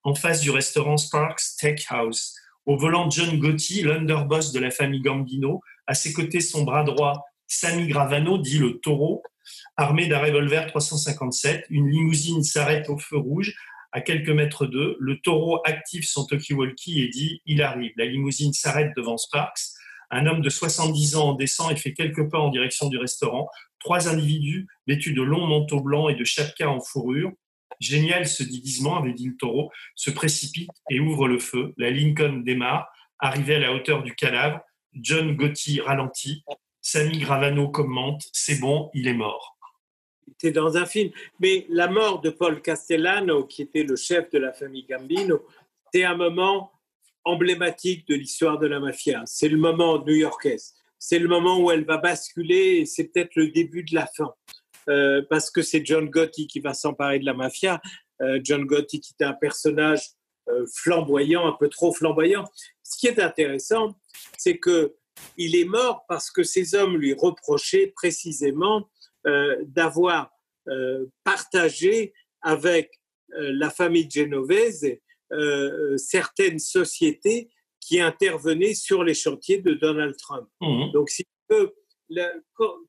en 0.04 0.14
face 0.14 0.42
du 0.42 0.52
restaurant 0.52 0.98
Sparks 0.98 1.40
Steakhouse. 1.40 2.36
Au 2.66 2.78
volant, 2.78 3.10
John 3.10 3.38
Gotti, 3.40 3.82
l'underboss 3.82 4.52
de 4.54 4.60
la 4.60 4.72
famille 4.72 5.02
Gambino. 5.02 5.62
À 5.86 5.94
ses 5.94 6.14
côtés, 6.14 6.40
son 6.40 6.64
bras 6.64 6.84
droit, 6.84 7.26
Sammy 7.48 7.88
Gravano, 7.88 8.38
dit 8.38 8.58
le 8.58 8.80
taureau. 8.80 9.22
Armé 9.76 10.08
d'un 10.08 10.20
revolver 10.20 10.68
357, 10.68 11.66
une 11.70 11.90
limousine 11.90 12.44
s'arrête 12.44 12.90
au 12.90 12.98
feu 12.98 13.18
rouge 13.18 13.54
à 13.92 14.02
quelques 14.02 14.30
mètres 14.30 14.66
d'eux. 14.66 14.96
Le 15.00 15.20
taureau 15.20 15.62
active 15.66 16.04
son 16.06 16.26
talkie-walkie 16.26 17.02
et 17.02 17.10
dit 17.10 17.42
Il 17.46 17.62
arrive. 17.62 17.92
La 17.98 18.06
limousine 18.06 18.54
s'arrête 18.54 18.92
devant 18.96 19.18
Sparks. 19.18 19.60
Un 20.10 20.26
homme 20.26 20.42
de 20.42 20.50
70 20.50 21.16
ans 21.16 21.30
en 21.30 21.34
descend 21.34 21.72
et 21.72 21.76
fait 21.76 21.94
quelques 21.94 22.30
pas 22.30 22.40
en 22.40 22.50
direction 22.50 22.88
du 22.88 22.98
restaurant. 22.98 23.50
Trois 23.80 24.08
individus 24.08 24.68
vêtus 24.88 25.14
de 25.14 25.22
longs 25.22 25.48
manteaux 25.48 25.82
blancs 25.82 26.12
et 26.12 26.16
de 26.16 26.24
chapkas 26.24 26.68
en 26.68 26.80
fourrure. 26.80 27.32
Génial 27.84 28.26
ce 28.28 28.44
déguisement, 28.44 28.98
avait 28.98 29.14
dit 29.14 29.28
le 29.28 29.36
taureau, 29.36 29.70
se 29.96 30.10
précipite 30.10 30.72
et 30.90 31.02
ouvre 31.02 31.28
le 31.28 31.38
feu. 31.38 31.74
La 31.78 31.92
Lincoln 31.92 32.42
démarre. 32.44 32.88
Arrivé 33.20 33.56
à 33.56 33.60
la 33.60 33.74
hauteur 33.74 34.04
du 34.04 34.16
cadavre, 34.16 34.60
John 34.94 35.36
Gotti 35.36 35.82
ralentit. 35.82 36.44
Samy 36.82 37.20
Gravano 37.20 37.70
commente 37.70 38.24
C'est 38.32 38.60
bon, 38.60 38.90
il 38.94 39.08
est 39.08 39.14
mort. 39.14 39.58
C'était 40.28 40.52
dans 40.52 40.78
un 40.78 40.86
film. 40.86 41.12
Mais 41.40 41.66
la 41.70 41.88
mort 41.88 42.22
de 42.22 42.30
Paul 42.30 42.62
Castellano, 42.62 43.46
qui 43.46 43.62
était 43.62 43.84
le 43.84 43.96
chef 43.96 44.30
de 44.32 44.40
la 44.40 44.54
famille 44.54 44.86
Gambino, 44.90 45.46
c'est 45.94 46.04
un 46.04 46.16
moment 46.16 46.72
emblématique 47.26 48.08
de 48.08 48.16
l'histoire 48.16 48.60
de 48.60 48.68
la 48.68 48.80
mafia. 48.80 49.24
C'est 49.26 49.50
le 49.50 49.58
moment 49.58 50.04
new-yorkais. 50.04 50.58
C'est 51.00 51.20
le 51.20 51.28
moment 51.28 51.60
où 51.60 51.70
elle 51.70 51.84
va 51.84 51.98
basculer 51.98 52.78
et 52.80 52.86
c'est 52.86 53.06
peut-être 53.06 53.36
le 53.36 53.50
début 53.50 53.84
de 53.84 53.94
la 53.94 54.08
fin. 54.08 54.34
Euh, 54.90 55.22
parce 55.30 55.50
que 55.50 55.62
c'est 55.62 55.86
John 55.86 56.10
Gotti 56.10 56.48
qui 56.48 56.60
va 56.60 56.74
s'emparer 56.74 57.20
de 57.20 57.26
la 57.26 57.34
mafia. 57.34 57.82
Euh, 58.22 58.40
John 58.44 58.66
Gotti 58.66 59.00
qui 59.00 59.14
était 59.14 59.26
un 59.26 59.34
personnage 59.34 60.12
euh, 60.50 60.66
flamboyant, 60.74 61.48
un 61.48 61.56
peu 61.60 61.70
trop 61.70 61.94
flamboyant. 61.94 62.46
Ce 62.84 62.98
qui 62.98 63.08
est 63.08 63.20
intéressant, 63.20 63.96
c'est 64.38 64.58
que 64.58 64.96
il 65.38 65.56
est 65.56 65.66
mort 65.66 66.06
parce 66.08 66.32
que 66.32 66.44
ces 66.44 66.76
hommes 66.76 66.98
lui 66.98 67.14
reprochaient 67.14 67.94
précisément 67.96 68.90
d'avoir 69.68 70.32
partagé 71.24 72.14
avec 72.42 73.00
la 73.30 73.70
famille 73.70 74.10
genovese 74.10 74.98
certaines 75.98 76.58
sociétés 76.58 77.50
qui 77.80 78.00
intervenaient 78.00 78.74
sur 78.74 79.04
les 79.04 79.14
chantiers 79.14 79.60
de 79.60 79.76
Donald 79.76 80.18
Trump. 80.18 80.50
Mmh. 80.62 80.92
Donc, 80.94 81.10
si 81.10 81.24
tu 81.24 81.56
veux, 81.56 81.76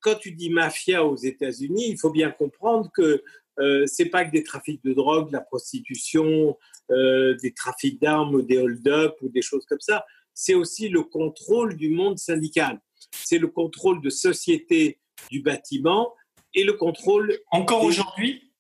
quand, 0.01 0.15
tu 0.21 0.33
dis 0.33 0.51
mafia 0.51 1.05
aux 1.05 1.17
États-Unis, 1.17 1.91
il 1.91 1.99
faut 1.99 2.11
bien 2.11 2.31
comprendre 2.31 2.91
que 2.95 3.23
euh, 3.61 3.87
c'est 3.87 4.07
pas 4.07 4.25
que 4.25 4.33
des 4.33 4.43
trafics 4.43 4.83
de 4.85 4.93
drogue, 4.93 5.29
de 5.29 5.33
la 5.33 5.41
prostitution, 5.41 6.59
euh, 6.91 7.37
des 7.43 7.55
trafics 7.55 8.01
d'armes 8.01 8.43
des 8.43 8.59
hold-up 8.59 9.15
ou 9.23 9.29
des 9.29 9.43
choses 9.43 9.65
comme 9.67 9.81
ça. 9.81 10.05
C'est 10.35 10.55
aussi 10.55 10.89
le 10.89 11.03
contrôle 11.03 11.77
du 11.77 11.91
monde 11.91 12.19
syndical. 12.19 12.81
C'est 13.13 13.39
le 13.39 13.49
contrôle 13.49 14.01
de 14.03 14.11
société 14.11 14.99
du 15.31 15.41
bâtiment 15.41 16.13
et 16.55 16.65
le 16.65 16.73
contrôle. 16.73 17.39
Encore 17.53 17.85
aujourd'hui? 17.85 18.53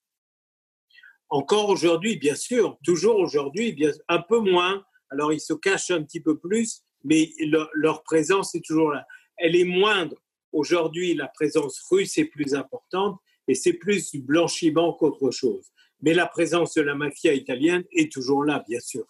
Encore 1.28 1.68
aujourd'hui, 1.68 2.16
bien 2.16 2.36
sûr. 2.36 2.78
Toujours 2.84 3.16
aujourd'hui, 3.16 3.72
bien 3.72 3.90
un 4.08 4.20
peu 4.20 4.38
moins. 4.38 4.84
Alors 5.10 5.32
ils 5.32 5.40
se 5.40 5.52
cachent 5.52 5.90
un 5.90 6.02
petit 6.02 6.20
peu 6.20 6.38
plus, 6.38 6.82
mais 7.02 7.30
leur 7.74 8.04
présence 8.04 8.54
est 8.54 8.64
toujours 8.64 8.92
là. 8.92 9.04
Elle 9.36 9.56
est 9.56 9.64
moindre 9.64 10.16
Aujourd'hui, 10.54 11.14
la 11.14 11.26
présence 11.26 11.80
russe 11.90 12.16
est 12.16 12.26
plus 12.26 12.54
importante 12.54 13.18
et 13.48 13.54
c'est 13.54 13.74
plus 13.74 14.12
du 14.12 14.22
blanchiment 14.22 14.92
qu'autre 14.92 15.30
chose. 15.30 15.66
Mais 16.00 16.14
la 16.14 16.26
présence 16.26 16.74
de 16.74 16.82
la 16.82 16.94
mafia 16.94 17.32
italienne 17.32 17.82
est 17.92 18.12
toujours 18.12 18.44
là, 18.44 18.62
bien 18.68 18.80
sûr. 18.80 19.04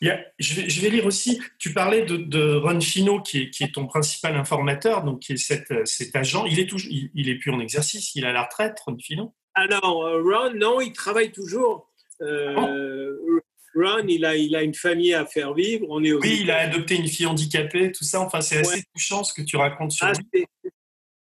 je, 0.00 0.80
vais, 0.80 0.90
lire 0.90 1.06
aussi, 1.06 1.40
tu 1.58 1.72
parlais 1.72 2.02
de, 2.02 2.54
Ron 2.56 2.80
Fino, 2.80 3.20
qui 3.20 3.50
est, 3.60 3.74
ton 3.74 3.86
principal 3.86 4.34
informateur, 4.34 5.04
donc 5.04 5.20
qui 5.20 5.34
est 5.34 5.36
cet, 5.36 6.16
agent. 6.16 6.46
Il 6.46 6.58
est, 6.58 6.66
toujours, 6.66 6.90
il, 6.90 7.28
est 7.28 7.36
plus 7.36 7.50
en 7.50 7.60
exercice, 7.60 8.14
il 8.14 8.24
est 8.24 8.28
à 8.28 8.32
la 8.32 8.44
retraite, 8.44 8.78
Ron 8.86 8.96
Fino 8.98 9.34
Alors, 9.54 10.06
euh, 10.06 10.22
Ron, 10.22 10.54
non, 10.54 10.80
il 10.80 10.92
travaille 10.92 11.32
toujours. 11.32 11.92
Euh, 12.22 13.40
Ron, 13.74 14.06
il 14.08 14.24
a, 14.24 14.36
il 14.36 14.56
a 14.56 14.62
une 14.62 14.74
famille 14.74 15.14
à 15.14 15.26
faire 15.26 15.52
vivre. 15.54 15.86
On 15.90 16.02
est 16.02 16.12
oui, 16.12 16.38
il 16.40 16.50
a 16.50 16.60
adopté 16.60 16.96
une 16.96 17.08
fille 17.08 17.26
handicapée, 17.26 17.92
tout 17.92 18.04
ça. 18.04 18.20
Enfin, 18.20 18.40
c'est 18.40 18.58
assez 18.58 18.84
touchant 18.94 19.22
ce 19.22 19.34
que 19.34 19.42
tu 19.42 19.56
racontes 19.56 19.92
sur 19.92 20.06
ah, 20.06 20.12
lui. 20.32 20.46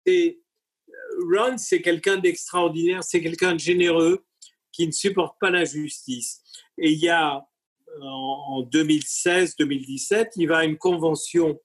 Euh, 0.10 1.38
Ron, 1.38 1.57
c'est 1.57 1.82
quelqu'un 1.82 2.18
d'extraordinaire, 2.18 3.03
c'est 3.03 3.22
quelqu'un 3.22 3.53
de 3.53 3.60
généreux 3.60 4.26
qui 4.72 4.88
ne 4.88 4.91
supporte 4.91 5.38
pas 5.39 5.49
l'injustice. 5.49 6.41
Et 6.78 6.91
il 6.91 6.99
y 6.99 7.10
a, 7.10 7.45
en 8.01 8.64
2016-2017, 8.64 10.32
il 10.38 10.47
va 10.47 10.60
à 10.60 10.66
une 10.66 10.78
convention 10.78 11.60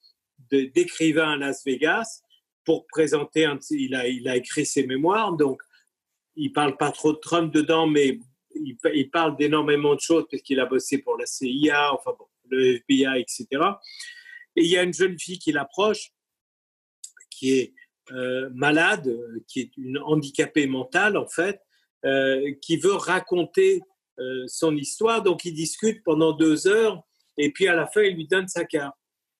d'écrivains 0.50 1.32
à 1.32 1.36
Las 1.36 1.64
Vegas 1.64 2.22
pour 2.64 2.86
présenter, 2.86 3.44
un, 3.44 3.58
il, 3.70 3.94
a, 3.94 4.36
écrit 4.36 4.66
ses 4.66 4.86
mémoires, 4.86 5.36
donc 5.36 5.60
il 6.36 6.52
parle 6.52 6.76
pas 6.76 6.90
trop 6.90 7.12
de 7.12 7.18
Trump 7.18 7.52
dedans, 7.52 7.86
mais 7.86 8.18
il, 8.54 9.10
parle 9.10 9.36
d'énormément 9.36 9.94
de 9.94 10.00
choses 10.00 10.24
parce 10.30 10.42
qu'il 10.42 10.60
a 10.60 10.66
bossé 10.66 10.98
pour 10.98 11.18
la 11.18 11.26
CIA, 11.26 11.92
enfin 11.92 12.12
bon, 12.18 12.26
le 12.48 12.76
FBI, 12.76 13.20
etc. 13.20 13.46
Et 14.56 14.62
il 14.62 14.70
y 14.70 14.76
a 14.76 14.82
une 14.82 14.94
jeune 14.94 15.18
fille 15.18 15.38
qui 15.38 15.52
l'approche, 15.52 16.12
qui 17.30 17.52
est 17.52 17.74
euh, 18.12 18.50
malade, 18.52 19.16
qui 19.48 19.60
est 19.60 19.76
une 19.78 19.96
handicapée 19.98 20.66
mentale 20.66 21.16
en 21.16 21.26
fait, 21.26 21.58
euh, 22.04 22.52
qui 22.60 22.76
veut 22.76 22.92
raconter 22.92 23.80
euh, 24.18 24.44
son 24.46 24.76
histoire. 24.76 25.22
Donc 25.22 25.46
il 25.46 25.54
discute 25.54 26.02
pendant 26.04 26.32
deux 26.32 26.66
heures 26.66 27.02
et 27.38 27.50
puis 27.50 27.66
à 27.66 27.74
la 27.74 27.86
fin 27.86 28.02
il 28.02 28.16
lui 28.16 28.26
donne 28.26 28.46
sa 28.46 28.66
carte. 28.66 28.94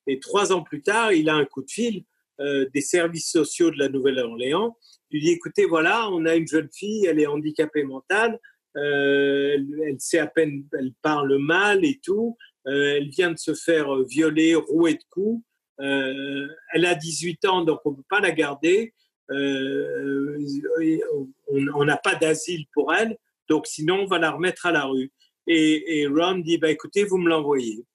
Et 0.07 0.19
trois 0.19 0.51
ans 0.51 0.63
plus 0.63 0.81
tard, 0.81 1.13
il 1.13 1.29
a 1.29 1.35
un 1.35 1.45
coup 1.45 1.61
de 1.61 1.69
fil 1.69 2.05
des 2.37 2.81
services 2.81 3.31
sociaux 3.31 3.71
de 3.71 3.77
la 3.77 3.87
Nouvelle-Orléans. 3.87 4.77
Il 5.09 5.21
dit 5.21 5.31
écoutez, 5.31 5.65
voilà, 5.65 6.09
on 6.09 6.25
a 6.25 6.35
une 6.35 6.47
jeune 6.47 6.67
fille, 6.69 7.05
elle 7.05 7.21
est 7.21 7.27
handicapée 7.27 7.83
mentale, 7.83 8.37
elle 8.75 9.95
sait 9.99 10.19
à 10.19 10.27
peine, 10.27 10.65
elle 10.77 10.91
parle 11.01 11.37
mal 11.37 11.85
et 11.85 11.99
tout. 12.03 12.35
elle 12.65 13.07
vient 13.09 13.31
de 13.31 13.37
se 13.37 13.53
faire 13.53 14.03
violer, 14.03 14.53
rouer 14.53 14.95
de 14.95 15.03
coups. 15.09 15.43
Euh, 15.81 16.47
elle 16.73 16.85
a 16.85 16.95
18 16.95 17.45
ans, 17.45 17.61
donc 17.63 17.79
on 17.85 17.91
ne 17.91 17.95
peut 17.97 18.05
pas 18.09 18.19
la 18.19 18.31
garder. 18.31 18.93
Euh, 19.31 20.37
on 21.73 21.85
n'a 21.85 21.97
pas 21.97 22.15
d'asile 22.15 22.65
pour 22.73 22.93
elle, 22.93 23.17
donc 23.49 23.65
sinon 23.65 24.01
on 24.01 24.05
va 24.05 24.19
la 24.19 24.31
remettre 24.31 24.65
à 24.65 24.71
la 24.71 24.85
rue. 24.85 25.11
Et, 25.47 26.07
Ron 26.07 26.39
dit, 26.39 26.57
bah, 26.57 26.71
écoutez, 26.71 27.03
vous 27.03 27.17
me 27.17 27.29
l'envoyez. 27.29 27.85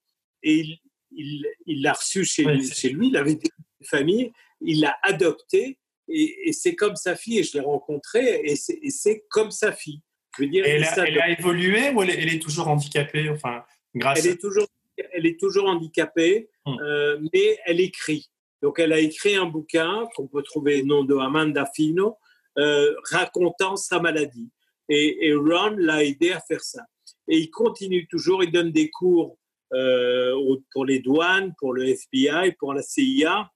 Et 0.43 0.65
il 1.13 1.83
l'a 1.83 1.93
reçue 1.93 2.25
chez, 2.25 2.45
lui, 2.45 2.69
chez 2.71 2.91
lui, 2.91 3.09
il 3.09 3.17
avait 3.17 3.33
une 3.33 3.87
famille, 3.87 4.33
il 4.61 4.81
l'a 4.81 4.97
adoptée, 5.03 5.79
et, 6.09 6.53
c'est 6.53 6.75
comme 6.75 6.97
sa 6.97 7.17
fille, 7.17 7.39
et 7.39 7.43
je 7.43 7.55
l'ai 7.55 7.61
rencontrée, 7.61 8.41
et 8.45 8.57
c'est 8.57 9.25
comme 9.29 9.51
sa 9.51 9.73
fille. 9.73 10.01
Je 10.37 10.43
veux 10.43 10.49
dire, 10.49 10.65
elle, 10.65 10.85
a, 10.85 11.31
évolué 11.31 11.91
ou 11.91 12.03
elle, 12.03 12.11
elle, 12.11 12.33
est 12.33 12.39
toujours 12.39 12.69
handicapée 12.69 13.29
enfin, 13.31 13.65
grâce 13.97 14.25
Elle 14.25 14.33
est 14.33 14.41
toujours 14.41 14.69
elle 15.13 15.27
est 15.27 15.39
toujours 15.39 15.69
handicapée, 15.69 16.51
hmm. 16.67 16.77
euh, 16.81 17.21
mais 17.33 17.59
elle 17.67 17.81
écrit. 17.81 18.31
Donc, 18.63 18.79
elle 18.79 18.93
a 18.93 19.01
écrit 19.01 19.37
un 19.37 19.47
bouquin 19.47 20.07
qu'on 20.15 20.27
peut 20.27 20.43
trouver 20.43 20.83
nom 20.83 21.05
de 21.05 21.17
Amanda 21.17 21.67
Fino, 21.75 22.17
euh, 22.59 22.95
racontant 23.11 23.77
sa 23.77 24.01
maladie. 24.01 24.51
Et, 24.89 25.33
Ron 25.35 25.77
l'a 25.79 26.05
aidé 26.05 26.33
à 26.33 26.41
faire 26.41 26.63
ça. 26.63 26.83
Et 27.29 27.39
il 27.39 27.51
continue 27.51 28.09
toujours, 28.09 28.43
il 28.43 28.51
donne 28.51 28.73
des 28.73 28.91
cours 28.91 29.39
euh, 29.73 30.35
pour 30.73 30.85
les 30.85 30.99
douanes, 30.99 31.55
pour 31.59 31.73
le 31.73 31.87
FBI, 31.87 32.53
pour 32.59 32.75
la 32.75 32.83
CIA. 32.83 33.51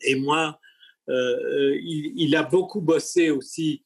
Et 0.00 0.16
moi, 0.16 0.58
il, 1.08 2.34
a 2.36 2.42
beaucoup 2.42 2.80
bossé 2.80 3.30
aussi 3.30 3.84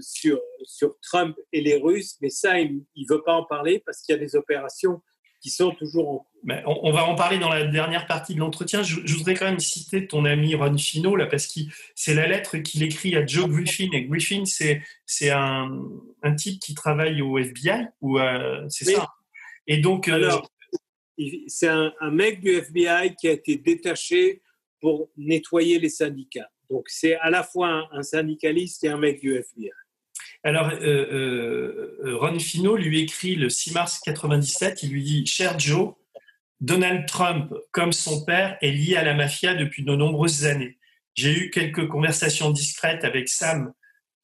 sur, 0.00 0.40
sur 0.64 0.98
Trump 1.00 1.36
et 1.52 1.60
les 1.60 1.76
Russes, 1.76 2.16
mais 2.22 2.30
ça, 2.30 2.58
il 2.58 2.84
ne 2.96 3.14
veut 3.14 3.22
pas 3.22 3.34
en 3.34 3.44
parler 3.44 3.82
parce 3.84 4.00
qu'il 4.00 4.14
y 4.14 4.18
a 4.18 4.20
des 4.20 4.34
opérations 4.34 5.02
qui 5.42 5.50
sont 5.50 5.72
toujours 5.72 6.08
en 6.08 6.16
cours. 6.18 6.26
Ben, 6.44 6.62
on, 6.66 6.90
va 6.92 7.04
en 7.04 7.14
parler 7.14 7.38
dans 7.38 7.48
la 7.48 7.64
dernière 7.66 8.06
partie 8.06 8.34
de 8.34 8.40
l'entretien. 8.40 8.82
Je, 8.82 9.14
voudrais 9.14 9.34
quand 9.34 9.44
même 9.44 9.60
citer 9.60 10.06
ton 10.06 10.24
ami 10.24 10.54
Ron 10.54 10.76
Fino, 10.76 11.14
là, 11.14 11.26
parce 11.26 11.46
que 11.46 11.60
c'est 11.94 12.14
la 12.14 12.26
lettre 12.26 12.58
qu'il 12.58 12.82
écrit 12.82 13.14
à 13.14 13.24
Joe 13.24 13.48
Griffin. 13.48 13.88
Et 13.92 14.04
Griffin, 14.04 14.44
c'est 14.44 15.30
un, 15.30 15.82
un, 16.22 16.34
type 16.34 16.60
qui 16.60 16.74
travaille 16.74 17.22
au 17.22 17.38
FBI, 17.38 17.86
ou 18.00 18.18
euh, 18.18 18.64
c'est 18.68 18.86
ça? 18.86 19.08
Et 19.66 19.78
donc. 19.78 20.08
Euh, 20.08 20.30
c'est 21.46 21.68
un, 21.68 21.92
un, 22.00 22.10
mec 22.10 22.40
du 22.40 22.50
FBI 22.50 23.14
qui 23.14 23.28
a 23.28 23.32
été 23.32 23.56
détaché 23.56 24.42
pour 24.80 25.10
nettoyer 25.16 25.78
les 25.78 25.90
syndicats. 25.90 26.50
Donc, 26.70 26.88
c'est 26.88 27.16
à 27.16 27.30
la 27.30 27.44
fois 27.44 27.88
un 27.92 28.02
syndicaliste 28.02 28.82
et 28.82 28.88
un 28.88 28.96
mec 28.96 29.20
du 29.20 29.36
FBI. 29.36 29.70
Alors, 30.44 30.70
euh, 30.70 30.80
euh, 30.82 31.98
euh, 32.04 32.16
Ron 32.16 32.38
Fino 32.40 32.76
lui 32.76 33.00
écrit 33.00 33.36
le 33.36 33.48
6 33.48 33.74
mars 33.74 34.00
97, 34.04 34.82
il 34.82 34.90
lui 34.90 35.02
dit 35.04 35.26
Cher 35.26 35.58
Joe, 35.58 35.94
Donald 36.60 37.06
Trump, 37.06 37.52
comme 37.70 37.92
son 37.92 38.24
père, 38.24 38.56
est 38.60 38.72
lié 38.72 38.96
à 38.96 39.04
la 39.04 39.14
mafia 39.14 39.54
depuis 39.54 39.84
de 39.84 39.94
nombreuses 39.94 40.44
années. 40.44 40.78
J'ai 41.14 41.32
eu 41.32 41.50
quelques 41.50 41.86
conversations 41.88 42.50
discrètes 42.50 43.04
avec 43.04 43.28
Sam 43.28 43.72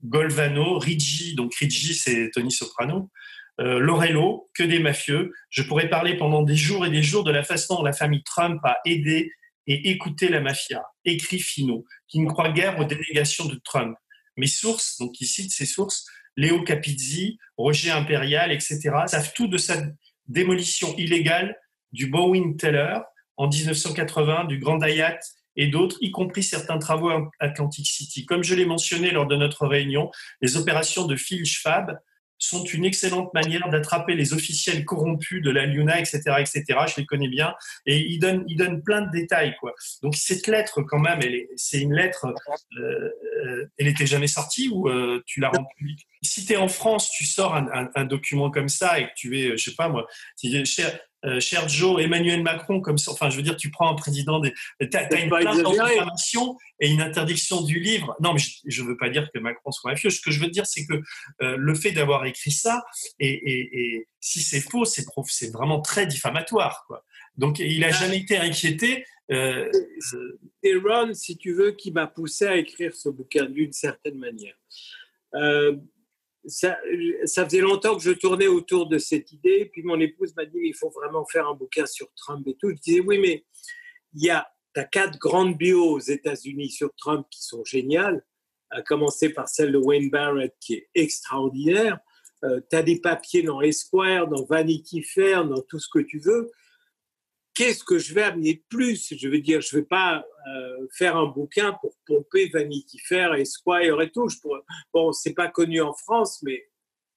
Golvano, 0.04 0.78
Rigi, 0.78 1.34
donc 1.34 1.54
Rigi 1.54 1.94
c'est 1.94 2.30
Tony 2.32 2.50
Soprano, 2.50 3.10
Lorello, 3.58 4.48
que 4.54 4.62
des 4.62 4.78
mafieux. 4.78 5.32
Je 5.50 5.62
pourrais 5.62 5.90
parler 5.90 6.16
pendant 6.16 6.42
des 6.42 6.54
jours 6.54 6.86
et 6.86 6.90
des 6.90 7.02
jours 7.02 7.24
de 7.24 7.32
la 7.32 7.42
façon 7.42 7.76
dont 7.76 7.82
la 7.82 7.92
famille 7.92 8.22
Trump 8.22 8.60
a 8.64 8.78
aidé 8.84 9.32
et 9.66 9.90
écouté 9.90 10.28
la 10.28 10.40
mafia, 10.40 10.82
écrit 11.04 11.40
Fino, 11.40 11.84
qui 12.08 12.20
ne 12.20 12.26
croit 12.26 12.50
guère 12.50 12.78
aux 12.78 12.84
dénégations 12.84 13.46
de 13.46 13.60
Trump. 13.64 13.96
Mes 14.38 14.46
sources, 14.46 14.96
donc 14.98 15.20
il 15.20 15.26
cite 15.26 15.52
ses 15.52 15.66
sources, 15.66 16.06
Léo 16.36 16.62
Capizzi, 16.62 17.38
Roger 17.56 17.90
Impérial, 17.90 18.52
etc., 18.52 18.78
savent 19.06 19.32
tout 19.34 19.48
de 19.48 19.58
sa 19.58 19.76
démolition 20.28 20.96
illégale 20.96 21.56
du 21.92 22.06
Bowen 22.06 22.56
Teller 22.56 22.98
en 23.36 23.48
1980, 23.48 24.44
du 24.44 24.58
Grand 24.58 24.76
Dayat 24.76 25.18
et 25.56 25.66
d'autres, 25.66 25.96
y 26.00 26.12
compris 26.12 26.44
certains 26.44 26.78
travaux 26.78 27.10
à 27.10 27.28
Atlantic 27.40 27.86
City. 27.86 28.24
Comme 28.24 28.44
je 28.44 28.54
l'ai 28.54 28.64
mentionné 28.64 29.10
lors 29.10 29.26
de 29.26 29.36
notre 29.36 29.66
réunion, 29.66 30.10
les 30.40 30.56
opérations 30.56 31.06
de 31.06 31.16
Phil 31.16 31.44
Schwab 31.44 31.98
sont 32.38 32.64
une 32.64 32.84
excellente 32.84 33.32
manière 33.34 33.68
d'attraper 33.68 34.14
les 34.14 34.32
officiels 34.32 34.84
corrompus 34.84 35.42
de 35.42 35.50
la 35.50 35.66
Luna, 35.66 35.98
etc., 35.98 36.20
etc. 36.38 36.64
Je 36.88 37.00
les 37.00 37.06
connais 37.06 37.28
bien 37.28 37.54
et 37.86 37.98
ils 37.98 38.18
donnent, 38.18 38.44
ils 38.48 38.56
donnent 38.56 38.82
plein 38.82 39.02
de 39.02 39.10
détails, 39.10 39.56
quoi. 39.60 39.74
Donc 40.02 40.14
cette 40.14 40.46
lettre, 40.46 40.82
quand 40.82 40.98
même, 40.98 41.20
c'est 41.56 41.80
une 41.80 41.94
lettre. 41.94 42.26
Euh, 42.78 43.10
euh, 43.46 43.66
elle 43.78 43.88
était 43.88 44.06
jamais 44.06 44.26
sortie 44.26 44.68
ou 44.72 44.88
euh, 44.88 45.22
tu 45.26 45.40
la 45.40 45.50
rends 45.50 45.66
publique 45.76 46.06
Si 46.22 46.44
tu 46.44 46.52
es 46.52 46.56
en 46.56 46.68
France, 46.68 47.10
tu 47.10 47.24
sors 47.24 47.54
un, 47.54 47.90
un, 47.94 48.04
document 48.04 48.50
comme 48.50 48.68
ça 48.68 48.98
et 48.98 49.04
que 49.04 49.12
tu 49.16 49.38
es, 49.38 49.56
je 49.56 49.70
sais 49.70 49.76
pas 49.76 49.88
moi, 49.88 50.06
cher, 50.64 50.98
euh, 51.24 51.40
cher 51.40 51.68
Joe, 51.68 52.00
Emmanuel 52.00 52.42
Macron, 52.42 52.80
comme 52.80 52.96
ça. 52.96 53.10
Enfin, 53.10 53.28
je 53.28 53.36
veux 53.36 53.42
dire, 53.42 53.56
tu 53.56 53.70
prends 53.70 53.90
un 53.90 53.94
président 53.94 54.38
des. 54.38 54.52
Tu 54.80 54.96
as, 54.96 55.20
une 55.20 55.28
plainte 55.28 55.64
en 55.64 56.56
et 56.80 56.88
une 56.88 57.00
interdiction 57.00 57.62
du 57.62 57.80
livre. 57.80 58.14
Non, 58.20 58.34
mais 58.34 58.40
je 58.64 58.82
ne 58.82 58.88
veux 58.88 58.96
pas 58.96 59.08
dire 59.08 59.28
que 59.34 59.40
Macron 59.40 59.72
soit 59.72 59.90
mafieux. 59.90 60.10
Ce 60.10 60.20
que 60.20 60.30
je 60.30 60.38
veux 60.38 60.48
dire, 60.48 60.66
c'est 60.66 60.86
que 60.86 60.94
euh, 61.42 61.56
le 61.56 61.74
fait 61.74 61.90
d'avoir 61.90 62.24
écrit 62.26 62.52
ça, 62.52 62.84
et, 63.18 63.32
et, 63.32 64.08
si 64.20 64.40
c'est 64.40 64.60
faux, 64.60 64.84
c'est 64.84 65.04
c'est 65.26 65.52
vraiment 65.52 65.80
très 65.80 66.06
diffamatoire. 66.06 66.84
Quoi. 66.86 67.04
Donc, 67.36 67.58
il 67.58 67.80
n'a 67.80 67.88
ah. 67.88 67.90
jamais 67.90 68.18
été 68.18 68.36
inquiété. 68.36 69.04
Euh, 69.32 69.68
c'est 69.98 70.74
Ron, 70.74 71.14
si 71.14 71.36
tu 71.36 71.52
veux, 71.52 71.72
qui 71.72 71.90
m'a 71.90 72.06
poussé 72.06 72.46
à 72.46 72.56
écrire 72.56 72.94
ce 72.94 73.08
bouquin 73.08 73.46
d'une 73.46 73.72
certaine 73.72 74.18
manière. 74.18 74.54
Ça, 76.46 76.78
faisait 77.24 77.60
longtemps 77.60 77.96
que 77.96 78.02
je 78.02 78.12
tournais 78.12 78.46
autour 78.46 78.88
de 78.88 78.98
cette 78.98 79.32
idée. 79.32 79.68
Puis 79.72 79.82
mon 79.82 79.98
épouse 80.00 80.34
m'a 80.36 80.44
dit 80.44 80.58
il 80.62 80.74
faut 80.74 80.90
vraiment 80.90 81.24
faire 81.26 81.48
un 81.48 81.54
bouquin 81.54 81.86
sur 81.86 82.08
Trump 82.14 82.46
et 82.46 82.56
tout. 82.58 82.70
Je 82.70 82.76
disais 82.76 83.00
oui, 83.00 83.18
mais 83.18 83.44
il 84.14 84.24
y 84.24 84.30
a 84.30 84.48
quatre 84.84 85.18
grandes 85.18 85.56
bios 85.56 85.92
aux 85.94 85.98
États-Unis 85.98 86.70
sur 86.70 86.94
Trump 86.96 87.26
qui 87.30 87.42
sont 87.42 87.64
géniales, 87.64 88.24
à 88.70 88.82
commencer 88.82 89.30
par 89.30 89.48
celle 89.48 89.72
de 89.72 89.78
Wayne 89.78 90.10
Barrett 90.10 90.54
qui 90.60 90.74
est 90.74 90.88
extraordinaire. 90.94 91.98
Euh, 92.44 92.60
tu 92.70 92.76
as 92.76 92.82
des 92.82 93.00
papiers 93.00 93.42
dans 93.42 93.60
Esquire, 93.60 94.28
dans 94.28 94.44
Vanity 94.44 95.02
Fair, 95.02 95.44
dans 95.44 95.62
tout 95.62 95.80
ce 95.80 95.88
que 95.92 95.98
tu 95.98 96.20
veux 96.20 96.50
qu'est-ce 97.58 97.82
que 97.82 97.98
je 97.98 98.14
vais 98.14 98.22
amener 98.22 98.54
de 98.54 98.62
plus? 98.68 99.12
Je 99.18 99.28
veux 99.28 99.40
dire, 99.40 99.60
je 99.60 99.74
ne 99.74 99.80
vais 99.80 99.86
pas 99.86 100.24
euh, 100.46 100.86
faire 100.92 101.16
un 101.16 101.26
bouquin 101.26 101.76
pour 101.80 101.92
pomper 102.06 102.48
Vanity 102.50 103.00
Fair, 103.00 103.34
Esquire 103.34 104.00
et 104.00 104.10
tout. 104.12 104.28
Je 104.28 104.38
pourrais... 104.38 104.60
Bon, 104.94 105.10
c'est 105.10 105.34
pas 105.34 105.48
connu 105.48 105.80
en 105.80 105.92
France, 105.92 106.40
mais 106.44 106.68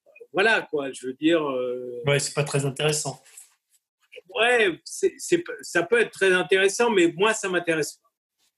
euh, 0.07 0.09
voilà 0.33 0.63
quoi. 0.63 0.91
Je 0.91 1.05
veux 1.05 1.13
dire. 1.13 1.47
Euh... 1.47 2.01
Ouais, 2.07 2.17
c'est 2.17 2.33
pas 2.33 2.43
très 2.43 2.65
intéressant. 2.65 3.21
Ouais, 4.33 4.79
c'est, 4.83 5.13
ça 5.61 5.83
peut 5.83 5.99
être 5.99 6.11
très 6.11 6.33
intéressant, 6.33 6.89
mais 6.89 7.13
moi, 7.15 7.33
ça 7.35 7.47
m'intéresse 7.47 7.97
pas. 7.97 8.09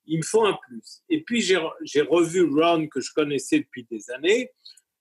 Il 0.05 0.19
me 0.19 0.23
faut 0.23 0.45
un 0.45 0.57
plus. 0.65 1.01
Et 1.09 1.21
puis, 1.23 1.41
j'ai, 1.41 1.59
j'ai 1.83 2.01
revu 2.01 2.43
Ron, 2.43 2.87
que 2.87 3.01
je 3.01 3.11
connaissais 3.13 3.59
depuis 3.59 3.85
des 3.89 4.09
années, 4.11 4.51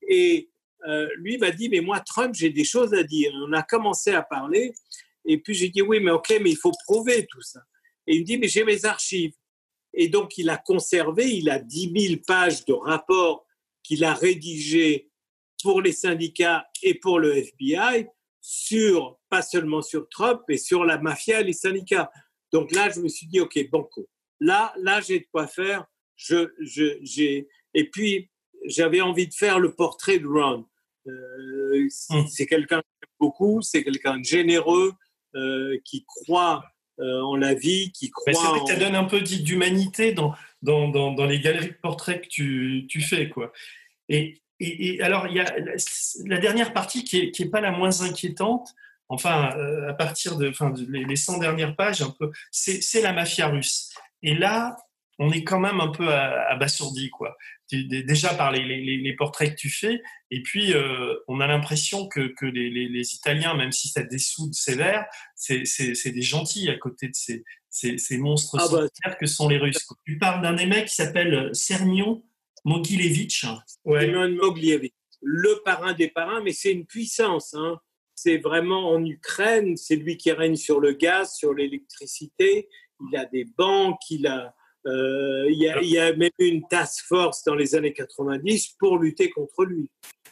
et 0.08 0.50
euh, 0.88 1.08
lui 1.16 1.38
m'a 1.38 1.52
dit, 1.52 1.68
mais 1.68 1.80
moi, 1.80 2.00
Trump, 2.00 2.34
j'ai 2.34 2.50
des 2.50 2.64
choses 2.64 2.92
à 2.94 3.04
dire. 3.04 3.30
On 3.46 3.52
a 3.52 3.62
commencé 3.62 4.10
à 4.12 4.22
parler, 4.22 4.72
et 5.24 5.38
puis 5.38 5.54
j'ai 5.54 5.68
dit, 5.68 5.82
oui, 5.82 6.00
mais 6.00 6.10
ok, 6.10 6.38
mais 6.40 6.50
il 6.50 6.56
faut 6.56 6.72
prouver 6.86 7.26
tout 7.30 7.42
ça. 7.42 7.60
Et 8.06 8.16
il 8.16 8.20
me 8.20 8.24
dit, 8.24 8.38
mais 8.38 8.48
j'ai 8.48 8.64
mes 8.64 8.84
archives. 8.84 9.34
Et 9.94 10.08
donc 10.08 10.38
il 10.38 10.48
a 10.48 10.56
conservé, 10.56 11.36
il 11.36 11.50
a 11.50 11.58
10 11.58 11.92
000 11.96 12.20
pages 12.26 12.64
de 12.64 12.72
rapports 12.72 13.46
qu'il 13.82 14.04
a 14.04 14.14
rédigés 14.14 15.10
pour 15.62 15.80
les 15.80 15.92
syndicats 15.92 16.66
et 16.82 16.94
pour 16.94 17.20
le 17.20 17.36
FBI 17.36 18.06
sur, 18.40 19.20
pas 19.28 19.42
seulement 19.42 19.82
sur 19.82 20.08
Trump, 20.08 20.42
mais 20.48 20.56
sur 20.56 20.84
la 20.84 20.98
mafia 20.98 21.40
et 21.40 21.44
les 21.44 21.52
syndicats. 21.52 22.10
Donc 22.52 22.72
là, 22.72 22.90
je 22.90 23.00
me 23.00 23.08
suis 23.08 23.26
dit, 23.26 23.40
OK, 23.40 23.58
banco. 23.70 24.08
Là, 24.40 24.74
là, 24.78 25.00
j'ai 25.00 25.20
de 25.20 25.26
quoi 25.30 25.46
faire. 25.46 25.86
Je, 26.16 26.52
je. 26.60 27.44
Et 27.74 27.90
puis, 27.90 28.30
j'avais 28.66 29.00
envie 29.00 29.28
de 29.28 29.34
faire 29.34 29.60
le 29.60 29.74
portrait 29.74 30.18
de 30.18 30.26
Ron. 30.26 30.66
Euh, 31.06 31.88
hum. 32.10 32.26
c'est 32.28 32.46
quelqu'un 32.46 32.80
que 32.80 32.86
j'aime 33.00 33.14
beaucoup, 33.18 33.62
c'est 33.62 33.82
quelqu'un 33.82 34.18
de 34.18 34.24
généreux, 34.24 34.92
euh, 35.34 35.78
qui 35.84 36.04
croit 36.04 36.64
euh, 37.00 37.22
en 37.22 37.36
la 37.36 37.54
vie, 37.54 37.90
qui 37.92 38.10
croit. 38.10 38.32
c'est 38.34 38.46
vrai 38.46 38.60
que 38.60 38.72
ça 38.72 38.78
donne 38.78 38.94
un 38.94 39.04
peu 39.04 39.20
d'humanité 39.20 40.12
dans, 40.12 40.34
dans, 40.62 40.88
dans, 40.88 41.26
les 41.26 41.40
galeries 41.40 41.68
de 41.68 41.78
portraits 41.82 42.22
que 42.22 42.28
tu, 42.28 42.86
tu 42.88 43.00
fais. 43.00 43.28
Quoi. 43.28 43.52
Et, 44.08 44.42
et, 44.60 45.00
alors, 45.00 45.26
il 45.26 45.36
y 45.36 45.40
a 45.40 45.54
la 46.26 46.38
dernière 46.38 46.72
partie 46.72 47.02
qui 47.02 47.18
n'est 47.20 47.30
qui 47.30 47.42
est 47.42 47.50
pas 47.50 47.60
la 47.60 47.72
moins 47.72 48.02
inquiétante, 48.02 48.68
enfin, 49.08 49.56
euh, 49.56 49.90
à 49.90 49.94
partir 49.94 50.36
de, 50.36 50.48
enfin, 50.48 50.72
les 50.88 51.16
100 51.16 51.38
dernières 51.38 51.76
pages, 51.76 52.02
un 52.02 52.10
peu, 52.10 52.30
c'est 52.50 53.02
la 53.02 53.12
mafia 53.12 53.48
russe. 53.48 53.90
Et 54.22 54.34
là, 54.34 54.76
on 55.22 55.30
est 55.30 55.44
quand 55.44 55.60
même 55.60 55.80
un 55.80 55.88
peu 55.88 56.12
abasourdi, 56.12 57.10
quoi. 57.10 57.36
Déjà 57.70 58.34
par 58.34 58.50
les, 58.50 59.14
portraits 59.16 59.50
que 59.50 59.56
tu 59.60 59.70
fais, 59.70 60.02
et 60.32 60.42
puis 60.42 60.74
euh, 60.74 61.14
on 61.28 61.40
a 61.40 61.46
l'impression 61.46 62.08
que, 62.08 62.44
les, 62.44 63.14
Italiens, 63.14 63.54
même 63.54 63.70
si 63.70 63.88
ça 63.88 64.02
dessoude 64.02 64.52
sévère, 64.52 65.06
c'est 65.36 66.10
des 66.10 66.22
gentils 66.22 66.68
à 66.70 66.76
côté 66.76 67.06
de 67.08 67.14
ces, 67.14 67.44
ces, 67.70 68.18
monstres 68.18 68.56
ah 68.58 68.66
bah, 68.70 69.14
que 69.14 69.26
sont 69.26 69.48
les 69.48 69.58
Russes. 69.58 69.86
Tu 70.04 70.18
parles 70.18 70.42
d'un 70.42 70.54
des 70.54 70.66
mecs 70.66 70.86
qui 70.86 70.94
s'appelle 70.94 71.50
Sermion 71.54 72.24
Mogilevich. 72.64 73.46
Ouais. 73.84 74.10
Mogilevich, 74.28 74.94
le 75.22 75.62
parrain 75.64 75.92
des 75.92 76.08
parrains, 76.08 76.42
mais 76.42 76.52
c'est 76.52 76.72
une 76.72 76.84
puissance. 76.84 77.54
Hein. 77.54 77.78
C'est 78.16 78.38
vraiment 78.38 78.90
en 78.90 79.04
Ukraine, 79.04 79.76
c'est 79.76 79.96
lui 79.96 80.16
qui 80.16 80.32
règne 80.32 80.56
sur 80.56 80.80
le 80.80 80.92
gaz, 80.92 81.34
sur 81.34 81.54
l'électricité. 81.54 82.68
Il 83.08 83.16
a 83.16 83.24
des 83.24 83.46
banques, 83.56 84.10
il 84.10 84.26
a 84.26 84.54
euh, 84.86 85.46
il 85.50 85.58
y, 85.58 85.98
a 85.98 86.14
même 86.16 86.30
eu 86.38 86.46
une 86.46 86.66
task 86.68 87.04
force 87.06 87.44
dans 87.44 87.54
les 87.54 87.74
années 87.74 87.92
90 87.92 88.76
pour 88.78 88.98
lutter 88.98 89.30
contre 89.30 89.64
lui. 89.64 89.90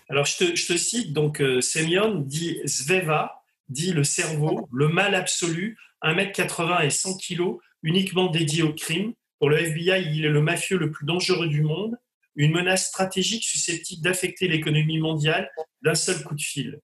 Alors, 0.09 0.25
je 0.27 0.39
te, 0.39 0.57
je 0.57 0.67
te 0.67 0.77
cite, 0.77 1.13
donc, 1.13 1.41
euh, 1.41 1.61
Semyon 1.61 2.17
dit 2.17 2.61
Zveva, 2.67 3.43
dit 3.69 3.93
le 3.93 4.03
cerveau, 4.03 4.69
le 4.73 4.89
mal 4.89 5.15
absolu, 5.15 5.79
1m80 6.03 6.87
et 6.87 6.91
100 6.91 7.17
kg, 7.19 7.59
uniquement 7.83 8.27
dédié 8.29 8.63
au 8.63 8.73
crime. 8.73 9.13
Pour 9.39 9.49
le 9.49 9.59
FBI, 9.59 10.05
il 10.15 10.25
est 10.25 10.31
le 10.31 10.43
mafieux 10.43 10.79
le 10.79 10.91
plus 10.91 11.07
dangereux 11.07 11.49
du 11.49 11.63
monde, 11.63 11.97
une 12.37 12.53
menace 12.53 12.89
stratégique 12.89 13.45
susceptible 13.45 14.03
d'affecter 14.03 14.49
l'économie 14.49 14.99
mondiale 14.99 15.51
d'un 15.83 15.95
seul 15.95 16.23
coup 16.23 16.35
de 16.35 16.41
fil, 16.41 16.81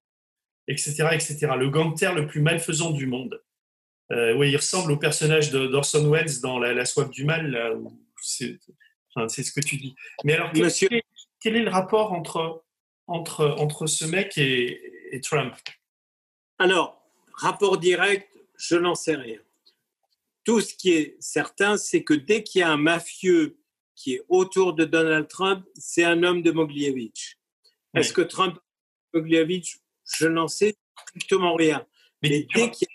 etc., 0.68 1.08
etc. 1.12 1.48
Le 1.58 1.68
gangster 1.68 2.14
le 2.14 2.26
plus 2.26 2.40
malfaisant 2.40 2.90
du 2.90 3.06
monde. 3.06 3.40
Euh, 4.12 4.34
oui, 4.34 4.50
il 4.50 4.56
ressemble 4.56 4.92
au 4.92 4.96
personnage 4.96 5.50
d'Orson 5.50 6.08
Welles 6.10 6.40
dans 6.40 6.58
La, 6.58 6.84
soif 6.84 7.10
du 7.10 7.24
mal. 7.24 7.78
C'est 8.20 8.58
ce 9.42 9.52
que 9.52 9.60
tu 9.60 9.76
dis. 9.76 9.94
Mais 10.24 10.34
alors, 10.34 10.54
Monsieur... 10.54 10.88
quel, 11.40 11.56
est 11.56 11.62
le 11.62 11.70
rapport 11.70 12.12
entre, 12.12 12.64
entre, 13.06 13.46
entre 13.58 13.86
ce 13.86 14.04
mec 14.04 14.38
et, 14.38 15.20
Trump? 15.22 15.54
Alors, 16.58 17.02
rapport 17.34 17.78
direct, 17.78 18.28
je 18.58 18.76
n'en 18.76 18.94
sais 18.94 19.16
rien. 19.16 19.38
Tout 20.44 20.60
ce 20.60 20.74
qui 20.74 20.92
est 20.92 21.16
certain, 21.18 21.76
c'est 21.76 22.04
que 22.04 22.14
dès 22.14 22.42
qu'il 22.42 22.60
y 22.60 22.62
a 22.62 22.70
un 22.70 22.76
mafieux 22.76 23.58
qui 23.94 24.14
est 24.14 24.22
autour 24.28 24.74
de 24.74 24.84
Donald 24.84 25.26
Trump, 25.26 25.66
c'est 25.74 26.04
un 26.04 26.22
homme 26.22 26.42
de 26.42 26.52
Moglievich. 26.52 27.38
Est-ce 27.94 28.12
que 28.12 28.20
Trump, 28.20 28.58
Moglievich, 29.14 29.78
je 30.04 30.26
n'en 30.26 30.48
sais 30.48 30.76
strictement 31.02 31.54
rien. 31.54 31.86
Mais, 32.22 32.46
dès 32.54 32.70
qu'il 32.70 32.88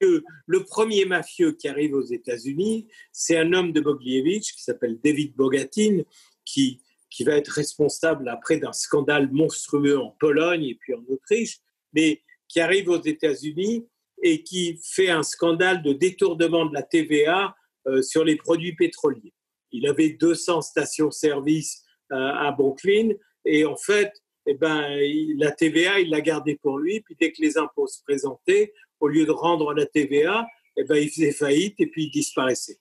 le 0.00 0.64
premier 0.64 1.04
mafieux 1.04 1.52
qui 1.52 1.68
arrive 1.68 1.94
aux 1.94 2.04
États-Unis, 2.04 2.88
c'est 3.12 3.36
un 3.36 3.52
homme 3.52 3.72
de 3.72 3.80
Boglievich 3.80 4.54
qui 4.54 4.62
s'appelle 4.62 4.98
David 5.02 5.34
Bogatin, 5.34 6.02
qui, 6.44 6.82
qui 7.10 7.24
va 7.24 7.36
être 7.36 7.48
responsable 7.48 8.28
après 8.28 8.58
d'un 8.58 8.72
scandale 8.72 9.30
monstrueux 9.30 9.98
en 9.98 10.16
Pologne 10.18 10.64
et 10.64 10.74
puis 10.74 10.94
en 10.94 11.04
Autriche, 11.08 11.58
mais 11.92 12.22
qui 12.48 12.60
arrive 12.60 12.88
aux 12.88 13.02
États-Unis 13.02 13.86
et 14.22 14.42
qui 14.42 14.80
fait 14.82 15.10
un 15.10 15.22
scandale 15.22 15.82
de 15.82 15.92
détournement 15.92 16.66
de 16.66 16.74
la 16.74 16.82
TVA 16.82 17.54
euh, 17.86 18.02
sur 18.02 18.24
les 18.24 18.36
produits 18.36 18.74
pétroliers. 18.74 19.32
Il 19.72 19.86
avait 19.86 20.10
200 20.10 20.62
stations-service 20.62 21.84
euh, 22.12 22.16
à 22.16 22.52
Brooklyn 22.52 23.10
et 23.44 23.64
en 23.64 23.76
fait, 23.76 24.12
eh 24.46 24.54
ben, 24.54 24.98
la 25.38 25.52
TVA, 25.52 26.00
il 26.00 26.10
l'a 26.10 26.20
gardée 26.20 26.58
pour 26.60 26.78
lui. 26.78 27.00
Puis 27.00 27.16
dès 27.18 27.32
que 27.32 27.40
les 27.40 27.56
impôts 27.56 27.86
se 27.86 28.02
présentaient, 28.02 28.72
au 29.00 29.08
lieu 29.08 29.26
de 29.26 29.30
rendre 29.30 29.72
la 29.74 29.86
TVA, 29.86 30.46
eh 30.76 30.84
ben, 30.84 30.96
il 30.96 31.10
faisait 31.10 31.32
faillite 31.32 31.74
et 31.78 31.86
puis 31.86 32.04
il 32.04 32.10
disparaissait. 32.10 32.78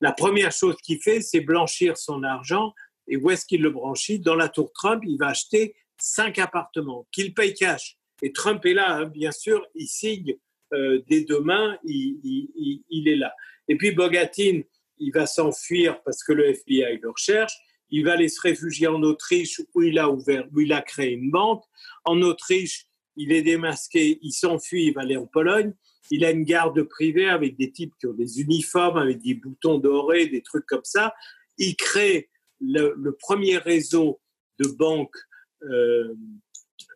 La 0.00 0.12
première 0.12 0.50
chose 0.50 0.76
qu'il 0.82 1.00
fait, 1.00 1.20
c'est 1.20 1.40
blanchir 1.40 1.96
son 1.96 2.24
argent. 2.24 2.74
Et 3.08 3.16
où 3.16 3.30
est-ce 3.30 3.46
qu'il 3.46 3.62
le 3.62 3.70
blanchit 3.70 4.18
Dans 4.18 4.34
la 4.34 4.48
tour 4.48 4.72
Trump, 4.72 5.02
il 5.06 5.16
va 5.16 5.28
acheter 5.28 5.74
cinq 5.96 6.38
appartements 6.38 7.06
qu'il 7.12 7.34
paye 7.34 7.54
cash. 7.54 7.96
Et 8.22 8.32
Trump 8.32 8.64
est 8.66 8.74
là, 8.74 8.96
hein, 8.96 9.06
bien 9.06 9.32
sûr, 9.32 9.64
il 9.74 9.86
signe 9.86 10.36
euh, 10.72 11.02
dès 11.08 11.24
demain, 11.24 11.78
il, 11.84 13.08
est 13.08 13.16
là. 13.16 13.34
Et 13.68 13.76
puis 13.76 13.92
Bogatin, 13.92 14.62
il 14.98 15.12
va 15.12 15.26
s'enfuir 15.26 16.02
parce 16.02 16.22
que 16.24 16.32
le 16.32 16.48
FBI 16.50 16.98
le 17.02 17.10
recherche. 17.10 17.52
il 17.90 18.04
va 18.04 18.12
aller 18.12 18.28
se 18.28 18.40
réfugier 18.40 18.86
en 18.86 19.02
Autriche 19.02 19.60
où 19.74 19.82
il 19.82 19.98
a 19.98 20.08
ouvert, 20.08 20.46
où 20.52 20.60
il 20.60 20.72
a 20.72 20.80
créé 20.80 21.12
une 21.12 21.30
banque. 21.30 21.64
En 22.04 22.22
Autriche, 22.22 22.86
il 23.16 23.32
est 23.32 23.42
démasqué, 23.42 24.18
il 24.22 24.32
s'enfuit, 24.32 24.86
il 24.86 24.94
va 24.94 25.02
aller 25.02 25.16
en 25.16 25.26
Pologne. 25.26 25.74
Il 26.10 26.24
a 26.24 26.30
une 26.30 26.44
garde 26.44 26.82
privée 26.84 27.28
avec 27.28 27.56
des 27.56 27.70
types 27.70 27.94
qui 27.98 28.06
ont 28.06 28.12
des 28.12 28.40
uniformes, 28.40 28.98
avec 28.98 29.22
des 29.22 29.34
boutons 29.34 29.78
dorés, 29.78 30.26
des 30.26 30.42
trucs 30.42 30.66
comme 30.66 30.84
ça. 30.84 31.14
Il 31.58 31.76
crée 31.76 32.30
le, 32.60 33.16
premier 33.18 33.58
réseau 33.58 34.20
de 34.58 34.68
banques 34.68 35.16
euh, 35.62 36.14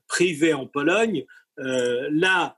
privées 0.08 0.54
en 0.54 0.66
Pologne. 0.66 1.24
Euh, 1.58 2.08
là, 2.12 2.56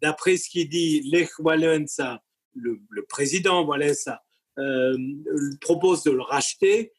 d'après 0.00 0.36
ce 0.36 0.48
qu'il 0.48 0.68
dit, 0.68 1.02
Lech 1.10 1.38
Walesa, 1.38 2.22
le, 2.54 2.80
président 3.08 3.64
Walesa, 3.64 4.22
euh, 4.58 4.96
propose 5.60 6.02
de 6.04 6.10
le 6.10 6.22
racheter. 6.22 6.92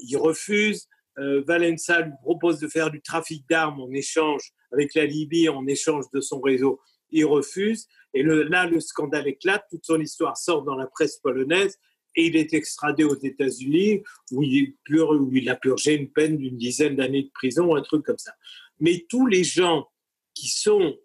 Il 0.00 0.16
refuse. 0.16 0.88
Euh, 1.18 1.42
Valença 1.46 2.02
lui 2.02 2.12
propose 2.20 2.58
de 2.58 2.68
faire 2.68 2.90
du 2.90 3.00
trafic 3.00 3.48
d'armes 3.48 3.80
en 3.80 3.90
échange 3.90 4.52
avec 4.76 4.94
la 4.94 5.06
Libye, 5.06 5.48
en 5.48 5.66
échange 5.66 6.04
de 6.12 6.20
son 6.20 6.40
réseau. 6.40 6.80
Il 7.10 7.24
refuse. 7.24 7.86
Et 8.14 8.22
là, 8.22 8.66
le 8.66 8.80
scandale 8.80 9.28
éclate. 9.28 9.64
Toute 9.70 9.84
son 9.84 10.00
histoire 10.00 10.36
sort 10.36 10.62
dans 10.62 10.76
la 10.76 10.86
presse 10.86 11.18
polonaise 11.18 11.78
et 12.16 12.26
il 12.26 12.36
est 12.36 12.54
extradé 12.54 13.04
aux 13.04 13.18
États-Unis 13.18 14.02
où, 14.32 14.42
où, 14.42 15.30
il 15.32 15.48
a 15.50 15.56
purgé 15.56 15.94
une 15.94 16.10
peine 16.10 16.36
d'une 16.38 16.56
dizaine 16.56 16.96
d'années 16.96 17.24
de 17.24 17.30
prison, 17.32 17.76
un 17.76 17.82
truc 17.82 18.04
comme 18.04 18.18
ça. 18.18 18.32
Mais 18.80 19.04
tous 19.08 19.26
les 19.26 19.44
gens 19.44 19.88
qui 20.34 20.48
sont 20.48 20.96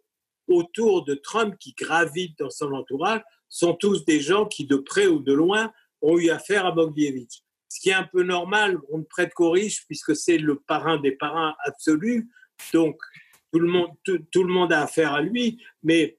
autour 0.48 1.06
de 1.06 1.16
Trump, 1.16 1.56
qui 1.60 1.74
gravitent 1.74 2.38
dans 2.40 2.50
son 2.50 2.72
entourage, 2.74 3.22
sont 3.50 3.74
tous 3.74 4.06
des 4.06 4.22
gens 4.22 4.46
qui, 4.46 4.66
de 4.66 4.78
près 4.78 5.08
ou 5.08 5.20
de 5.20 5.34
loin, 5.34 5.72
ont 6.02 6.18
eu 6.18 6.30
affaire 6.30 6.66
à 6.66 6.72
Bogdievich. 6.72 7.44
Ce 7.68 7.80
qui 7.80 7.90
est 7.90 7.94
un 7.94 8.08
peu 8.12 8.24
normal, 8.24 8.78
on 8.90 9.00
ne 9.00 9.04
prête 9.04 9.34
qu'aux 9.34 9.52
riches 9.52 9.86
puisque 9.88 10.16
c'est 10.16 10.38
le 10.38 10.60
parrain 10.60 10.98
des 10.98 11.12
parrains 11.12 11.56
absolus. 11.66 12.30
Donc, 12.74 12.98
tout 13.52 13.60
le 13.60 13.68
monde, 13.68 13.90
tout, 14.04 14.44
le 14.44 14.54
monde 14.54 14.74
a 14.74 14.84
affaire 14.84 15.14
à 15.14 15.22
lui. 15.22 15.62
Mais 15.84 16.18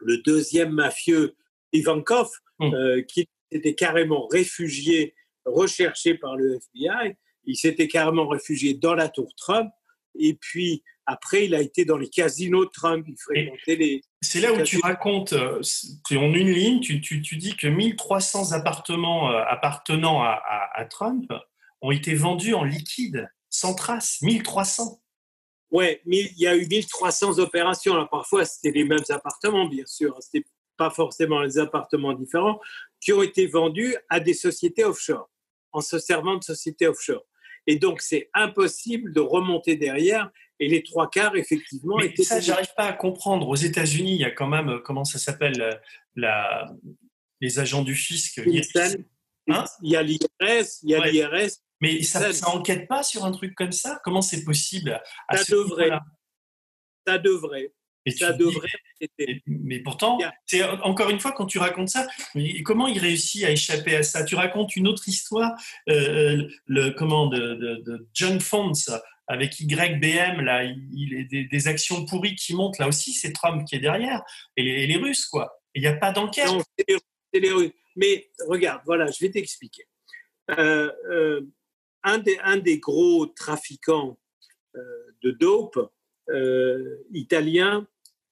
le 0.00 0.18
deuxième 0.18 0.72
mafieux, 0.72 1.36
Ivankov, 1.72 2.30
mmh. 2.58 2.74
euh, 2.74 3.02
qui 3.02 3.28
était 3.50 3.74
carrément 3.74 4.26
réfugié, 4.26 5.14
recherché 5.44 6.14
par 6.14 6.36
le 6.36 6.56
FBI, 6.56 7.16
il 7.44 7.56
s'était 7.56 7.88
carrément 7.88 8.28
réfugié 8.28 8.74
dans 8.74 8.94
la 8.94 9.08
tour 9.08 9.34
Trump. 9.36 9.70
Et 10.18 10.34
puis, 10.34 10.82
après, 11.06 11.46
il 11.46 11.54
a 11.54 11.60
été 11.60 11.84
dans 11.84 11.98
les 11.98 12.08
casinos 12.08 12.66
de 12.66 12.70
Trump, 12.70 13.04
il 13.08 13.16
fréquentait 13.18 13.76
les. 13.76 14.00
C'est 14.20 14.40
là 14.40 14.52
où 14.52 14.62
tu 14.62 14.78
racontes, 14.80 15.32
euh, 15.32 15.60
en 16.12 16.32
une 16.34 16.50
ligne, 16.50 16.80
tu, 16.80 17.00
tu, 17.00 17.22
tu, 17.22 17.36
dis 17.36 17.56
que 17.56 17.66
1300 17.66 18.52
appartements 18.52 19.30
euh, 19.30 19.42
appartenant 19.48 20.22
à, 20.22 20.40
à, 20.74 20.84
Trump 20.84 21.32
ont 21.80 21.90
été 21.90 22.14
vendus 22.14 22.54
en 22.54 22.64
liquide, 22.64 23.28
sans 23.48 23.74
trace. 23.74 24.20
1300. 24.22 24.99
Ouais, 25.70 26.00
mais 26.04 26.18
il 26.18 26.38
y 26.38 26.46
a 26.46 26.56
eu 26.56 26.66
1300 26.66 27.38
opérations. 27.38 27.94
Alors, 27.94 28.08
parfois, 28.08 28.44
c'était 28.44 28.72
les 28.72 28.84
mêmes 28.84 29.04
appartements, 29.08 29.68
bien 29.68 29.86
sûr. 29.86 30.16
C'était 30.20 30.44
pas 30.76 30.90
forcément 30.90 31.42
les 31.42 31.58
appartements 31.58 32.14
différents, 32.14 32.58
qui 33.00 33.12
ont 33.12 33.22
été 33.22 33.46
vendus 33.46 33.94
à 34.08 34.18
des 34.18 34.34
sociétés 34.34 34.84
offshore, 34.84 35.28
en 35.72 35.80
se 35.80 35.98
servant 35.98 36.36
de 36.36 36.42
sociétés 36.42 36.86
offshore. 36.86 37.24
Et 37.66 37.76
donc, 37.76 38.00
c'est 38.00 38.30
impossible 38.34 39.12
de 39.12 39.20
remonter 39.20 39.76
derrière. 39.76 40.30
Et 40.58 40.68
les 40.68 40.82
trois 40.82 41.08
quarts, 41.08 41.36
effectivement, 41.36 41.96
Mais 41.98 42.06
étaient. 42.06 42.22
Ça, 42.22 42.40
j'arrive 42.40 42.72
pas 42.76 42.86
à 42.86 42.92
comprendre. 42.92 43.48
Aux 43.48 43.56
États-Unis, 43.56 44.14
il 44.14 44.20
y 44.20 44.24
a 44.24 44.30
quand 44.30 44.48
même, 44.48 44.68
euh, 44.70 44.78
comment 44.78 45.04
ça 45.04 45.18
s'appelle, 45.18 45.60
euh, 45.60 45.74
la... 46.16 46.70
les 47.40 47.58
agents 47.58 47.82
du 47.82 47.94
fisc. 47.94 48.40
Hein? 49.48 49.64
Il 49.82 49.90
y 49.90 49.96
a 49.96 50.02
l'IRS, 50.02 50.80
il 50.82 50.90
y 50.90 50.94
a 50.94 51.06
l'IRS. 51.06 51.62
Mais 51.80 52.02
ça 52.02 52.30
n'enquête 52.42 52.88
pas 52.88 53.02
sur 53.02 53.24
un 53.24 53.32
truc 53.32 53.54
comme 53.54 53.72
ça? 53.72 54.00
Comment 54.04 54.22
c'est 54.22 54.44
possible 54.44 55.00
Ça 55.32 55.42
devrait. 55.50 55.90
Ça 57.06 57.18
devrait. 57.18 57.72
Et 58.06 58.10
ça 58.12 58.32
devrait 58.32 58.68
Mais 59.46 59.80
pourtant, 59.80 60.18
c'est 60.46 60.62
encore 60.62 61.10
une 61.10 61.20
fois 61.20 61.32
quand 61.32 61.46
tu 61.46 61.58
racontes 61.58 61.90
ça, 61.90 62.06
comment 62.64 62.88
il 62.88 62.98
réussit 62.98 63.44
à 63.44 63.50
échapper 63.50 63.96
à 63.96 64.02
ça? 64.02 64.24
Tu 64.24 64.34
racontes 64.34 64.74
une 64.76 64.88
autre 64.88 65.06
histoire, 65.08 65.52
euh, 65.88 66.38
euh, 66.38 66.48
le 66.66 66.90
comment 66.90 67.26
de, 67.26 68.08
John 68.14 68.40
Fonds 68.40 68.72
avec 69.26 69.60
YBM 69.60 70.40
là, 70.40 70.64
il 70.64 71.14
est 71.14 71.46
des, 71.46 71.68
actions 71.68 72.04
pourries 72.06 72.34
qui 72.34 72.54
montent 72.54 72.78
là 72.78 72.88
aussi, 72.88 73.12
c'est 73.12 73.32
Trump 73.32 73.64
qui 73.68 73.76
est 73.76 73.80
derrière 73.80 74.22
et 74.56 74.86
les, 74.86 74.96
Russes 74.96 75.26
quoi. 75.26 75.62
Il 75.74 75.82
n'y 75.82 75.88
a 75.88 75.92
pas 75.92 76.10
d'enquête. 76.10 76.46
Non, 76.46 76.62
c'est 76.78 77.40
les, 77.40 77.52
Russes. 77.52 77.72
Mais 77.96 78.30
regarde, 78.48 78.80
voilà, 78.86 79.06
je 79.10 79.24
vais 79.24 79.30
t'expliquer. 79.30 79.84
Euh, 80.58 81.42
un, 82.02 82.18
des, 82.18 82.38
un 82.42 82.56
des 82.56 82.78
gros 82.78 83.26
trafiquants 83.26 84.18
de 85.22 85.30
dope 85.32 85.92
euh, 86.30 87.04
italien 87.12 87.86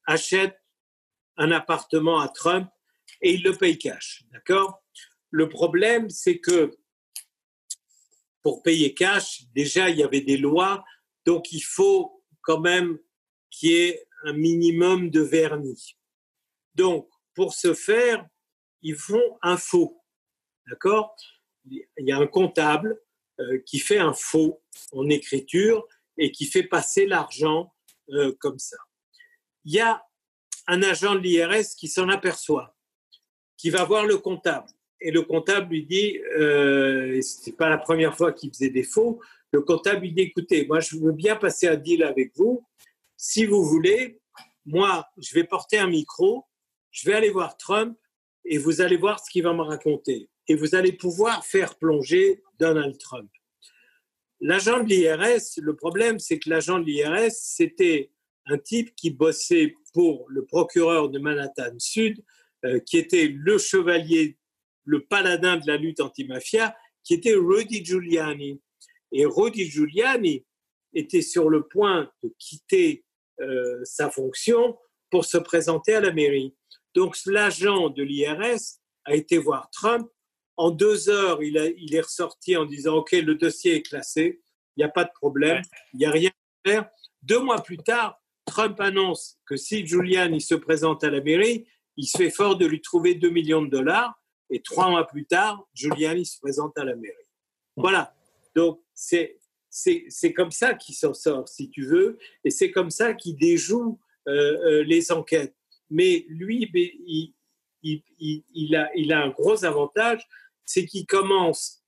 achète 0.07 0.57
un 1.37 1.51
appartement 1.51 2.21
à 2.21 2.29
Trump 2.29 2.71
et 3.21 3.35
il 3.35 3.43
le 3.43 3.53
paye 3.53 3.79
cash. 3.79 4.25
D'accord? 4.33 4.83
Le 5.31 5.49
problème, 5.49 6.09
c'est 6.09 6.39
que 6.39 6.71
pour 8.43 8.63
payer 8.63 8.95
cash, 8.95 9.45
déjà, 9.55 9.91
il 9.91 9.99
y 9.99 10.03
avait 10.03 10.21
des 10.21 10.37
lois, 10.37 10.85
donc 11.27 11.53
il 11.53 11.61
faut 11.61 12.25
quand 12.41 12.61
même 12.61 12.99
qu'il 13.51 13.71
y 13.71 13.75
ait 13.75 14.09
un 14.25 14.33
minimum 14.33 15.11
de 15.11 15.21
vernis. 15.21 15.97
Donc, 16.75 17.09
pour 17.35 17.53
ce 17.53 17.75
faire, 17.75 18.27
ils 18.83 18.97
font 18.97 19.39
un 19.43 19.57
faux. 19.57 20.03
D'accord? 20.67 21.15
Il 21.65 21.87
y 21.99 22.13
a 22.13 22.19
un 22.19 22.27
comptable 22.27 22.91
euh, 22.93 23.08
qui 23.67 23.79
fait 23.79 23.99
un 23.99 24.13
faux 24.13 24.61
en 24.93 25.09
écriture 25.09 25.87
et 26.19 26.33
qui 26.33 26.47
fait 26.47 26.65
passer 26.65 27.07
l'argent 27.07 27.73
euh, 28.11 28.35
comme 28.41 28.59
ça. 28.59 28.77
Il 29.65 29.73
y 29.73 29.81
a 29.81 30.03
un 30.67 30.83
agent 30.83 31.15
de 31.15 31.21
l'IRS 31.21 31.75
qui 31.77 31.89
s'en 31.89 32.09
aperçoit, 32.09 32.77
qui 33.57 33.71
va 33.71 33.85
voir 33.85 34.05
le 34.05 34.19
comptable. 34.19 34.69
Et 35.01 35.11
le 35.11 35.23
comptable 35.23 35.71
lui 35.71 35.87
dit, 35.87 36.19
euh, 36.37 37.21
ce 37.23 37.49
n'est 37.49 37.57
pas 37.57 37.69
la 37.69 37.79
première 37.79 38.17
fois 38.17 38.33
qu'il 38.33 38.51
faisait 38.51 38.71
des 38.71 38.83
faux, 38.83 39.21
le 39.53 39.63
comptable 39.63 40.03
lui 40.03 40.13
dit, 40.13 40.23
écoutez, 40.23 40.67
moi 40.67 40.81
je 40.81 40.97
veux 40.97 41.13
bien 41.13 41.37
passer 41.37 41.69
un 41.69 41.77
deal 41.77 42.03
avec 42.03 42.37
vous. 42.37 42.67
Si 43.17 43.47
vous 43.47 43.65
voulez, 43.65 44.21
moi 44.67 45.09
je 45.17 45.35
vais 45.35 45.45
porter 45.45 45.79
un 45.79 45.87
micro, 45.87 46.45
je 46.91 47.09
vais 47.09 47.15
aller 47.15 47.31
voir 47.31 47.57
Trump 47.57 47.97
et 48.45 48.59
vous 48.59 48.81
allez 48.81 48.97
voir 48.97 49.25
ce 49.25 49.31
qu'il 49.31 49.45
va 49.45 49.53
me 49.53 49.63
raconter. 49.63 50.29
Et 50.49 50.55
vous 50.55 50.75
allez 50.75 50.93
pouvoir 50.93 51.45
faire 51.45 51.77
plonger 51.77 52.43
Donald 52.59 52.99
Trump. 52.99 53.31
L'agent 54.41 54.83
de 54.83 54.89
l'IRS, 54.89 55.61
le 55.61 55.75
problème, 55.75 56.19
c'est 56.19 56.39
que 56.39 56.49
l'agent 56.49 56.79
de 56.79 56.85
l'IRS, 56.85 57.33
c'était 57.33 58.11
un 58.47 58.59
type 58.59 58.95
qui 58.95 59.11
bossait 59.11 59.75
pour 59.93 60.27
le 60.29 60.45
procureur 60.45 61.09
de 61.11 61.19
Manhattan 61.19 61.79
Sud, 61.79 62.25
euh, 62.65 62.81
qui 62.81 62.99
était 62.99 63.29
le 63.29 63.59
chevalier, 63.59 64.39
le 64.85 65.05
paladin 65.05 65.57
de 65.59 65.67
la 65.67 65.77
lutte 65.77 66.01
antimafia, 66.01 66.77
qui 67.05 67.15
était 67.15 67.35
Rudy 67.35 67.85
Giuliani. 67.85 68.61
Et 69.13 69.27
Rudy 69.27 69.65
Giuliani 69.65 70.45
était 70.95 71.23
sur 71.23 71.51
le 71.51 71.67
point 71.67 72.11
de 72.23 72.33
quitter 72.39 73.05
euh, 73.41 73.81
sa 73.85 74.11
fonction 74.11 74.79
pour 75.11 75.25
se 75.25 75.39
présenter 75.39 75.95
à 75.95 76.01
la 76.01 76.13
mairie. 76.13 76.55
Donc 76.95 77.17
l'agent 77.27 77.91
de 77.91 78.03
l'IRS 78.03 78.79
a 79.05 79.15
été 79.15 79.39
voir 79.39 79.71
Trump 79.71 80.09
en 80.59 80.71
deux 80.71 81.09
heures, 81.09 81.43
il, 81.43 81.57
est 81.57 82.01
ressorti 82.01 82.57
en 82.57 82.65
disant 82.67 82.97
OK, 82.97 83.13
le 83.13 83.37
dossier 83.37 83.77
est 83.77 83.83
classé, 83.83 84.43
il 84.77 84.81
n'y 84.81 84.85
a 84.85 84.89
pas 84.89 85.05
de 85.05 85.11
problème, 85.15 85.63
il 85.95 86.01
n'y 86.01 86.05
a 86.05 86.11
rien 86.11 86.31
à 86.31 86.69
faire. 86.69 86.91
Deux 87.23 87.39
mois 87.39 87.63
plus 87.63 87.79
tard, 87.79 88.21
Trump 88.45 88.79
annonce 88.81 89.39
que 89.47 89.57
si 89.57 89.87
Giuliani 89.87 90.41
se 90.41 90.57
présente 90.57 91.05
à 91.05 91.11
la 91.11 91.21
mairie, 91.21 91.67
il 91.97 92.07
se 92.07 92.19
fait 92.19 92.31
fort 92.31 92.57
de 92.57 92.67
lui 92.67 92.81
trouver 92.81 93.15
2 93.15 93.31
millions 93.31 93.63
de 93.63 93.71
dollars. 93.71 94.21
Et 94.51 94.61
trois 94.61 94.91
mois 94.91 95.07
plus 95.07 95.27
tard, 95.27 95.69
Giuliani 95.75 96.27
se 96.27 96.39
présente 96.41 96.77
à 96.77 96.85
la 96.85 96.97
mairie. 96.97 97.15
Voilà. 97.77 98.15
Donc, 98.57 98.81
c'est, 98.95 99.39
c'est, 99.69 100.33
comme 100.33 100.51
ça 100.51 100.75
qu'il 100.75 100.95
s'en 100.95 101.15
sort, 101.15 101.49
si 101.49 101.71
tu 101.71 101.85
veux. 101.85 102.19
Et 102.45 102.51
c'est 102.51 102.71
comme 102.71 102.91
ça 102.91 103.15
qu'il 103.15 103.37
déjoue 103.37 104.01
euh, 104.27 104.33
euh, 104.33 104.85
les 104.85 105.13
enquêtes. 105.13 105.55
Mais 105.91 106.25
lui, 106.29 106.69
il, 106.73 107.35
il, 107.83 108.77
a, 108.77 108.91
il 108.95 109.13
a 109.13 109.23
un 109.23 109.29
gros 109.29 109.65
avantage, 109.65 110.27
c'est 110.69 110.85
qu'il 110.85 111.07
commence 111.07 111.83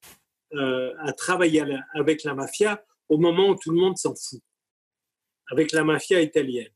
euh, 0.54 0.94
à 1.00 1.12
travailler 1.12 1.62
avec 1.94 2.24
la 2.24 2.34
mafia 2.34 2.82
au 3.10 3.18
moment 3.18 3.50
où 3.50 3.54
tout 3.54 3.72
le 3.72 3.78
monde 3.78 3.98
s'en 3.98 4.14
fout, 4.14 4.40
avec 5.50 5.72
la 5.72 5.84
mafia 5.84 6.22
italienne. 6.22 6.72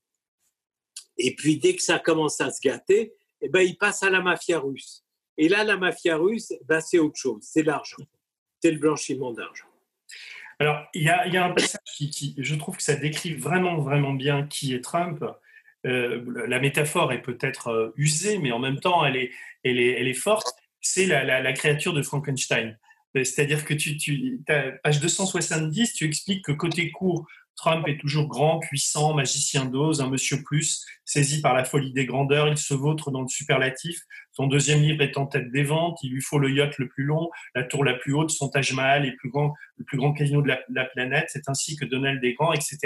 Et 1.17 1.35
puis 1.35 1.57
dès 1.59 1.75
que 1.75 1.83
ça 1.83 1.99
commence 1.99 2.43
à 2.43 2.51
se 2.51 2.61
gâter, 2.61 3.15
eh 3.41 3.49
ben, 3.49 3.61
il 3.61 3.79
passe 3.79 4.03
à 4.03 4.11
la 4.11 4.21
mafia 4.21 4.59
russe. 4.59 5.03
Et 5.39 5.49
là, 5.49 5.65
la 5.65 5.79
mafia 5.79 6.19
russe, 6.19 6.53
ben, 6.67 6.81
c'est 6.81 6.99
autre 6.99 7.19
chose, 7.19 7.43
c'est 7.43 7.63
l'argent, 7.63 8.05
c'est 8.61 8.71
le 8.71 8.79
blanchiment 8.79 9.33
d'argent. 9.33 9.67
Alors, 10.59 10.85
il 10.93 11.05
y, 11.05 11.09
a, 11.09 11.27
il 11.27 11.33
y 11.33 11.39
a, 11.39 11.47
un 11.47 11.55
passage 11.55 11.81
qui, 11.97 12.35
je 12.37 12.55
trouve 12.55 12.77
que 12.77 12.83
ça 12.83 12.97
décrit 12.97 13.33
vraiment, 13.35 13.79
vraiment 13.79 14.13
bien 14.13 14.47
qui 14.47 14.75
est 14.75 14.85
Trump. 14.85 15.25
Euh, 15.87 16.23
la 16.47 16.61
métaphore 16.61 17.13
est 17.13 17.23
peut-être 17.23 17.69
euh, 17.69 17.93
usée, 17.97 18.39
mais 18.39 18.53
en 18.53 18.59
même 18.59 18.79
temps, 18.79 19.07
elle 19.07 19.17
est, 19.17 19.33
elle 19.65 19.81
est, 19.81 20.01
elle 20.01 20.07
est 20.07 20.13
forte 20.13 20.55
c'est 20.85 21.07
la, 21.07 21.53
créature 21.53 21.93
de 21.93 22.03
Frankenstein. 22.03 22.79
C'est-à-dire 23.15 23.65
que 23.65 23.75
tu, 23.75 23.97
tu 23.97 24.41
page 24.83 25.01
270, 25.01 25.95
tu 25.95 26.05
expliques 26.05 26.45
que 26.45 26.53
côté 26.53 26.91
court, 26.91 27.27
Trump 27.57 27.87
est 27.87 27.99
toujours 27.99 28.27
grand, 28.27 28.59
puissant, 28.59 29.15
magicien 29.15 29.65
d'ose, 29.65 30.01
un 30.01 30.09
monsieur 30.09 30.43
plus, 30.43 30.85
saisi 31.05 31.41
par 31.41 31.55
la 31.55 31.65
folie 31.65 31.93
des 31.93 32.05
grandeurs, 32.05 32.49
il 32.49 32.57
se 32.57 32.75
vautre 32.75 33.11
dans 33.11 33.23
le 33.23 33.29
superlatif. 33.29 34.01
Son 34.33 34.49
deuxième 34.49 34.83
livre 34.83 35.03
est 35.03 35.17
en 35.17 35.27
tête 35.27 35.51
des 35.53 35.63
ventes, 35.63 35.99
il 36.03 36.13
lui 36.13 36.21
faut 36.21 36.39
le 36.39 36.51
yacht 36.51 36.77
le 36.79 36.89
plus 36.89 37.05
long, 37.05 37.31
la 37.55 37.63
tour 37.63 37.85
la 37.85 37.95
plus 37.95 38.13
haute, 38.13 38.31
son 38.31 38.49
Taj 38.49 38.73
Mahal, 38.73 39.07
le 39.07 39.15
plus 39.17 39.31
grand, 39.31 39.55
le 39.77 39.85
plus 39.85 39.97
grand 39.97 40.13
casino 40.13 40.43
de 40.43 40.49
la, 40.49 40.85
planète, 40.87 41.27
c'est 41.29 41.49
ainsi 41.49 41.77
que 41.77 41.85
Donald 41.85 42.21
des 42.21 42.35
Grands, 42.35 42.53
etc. 42.53 42.79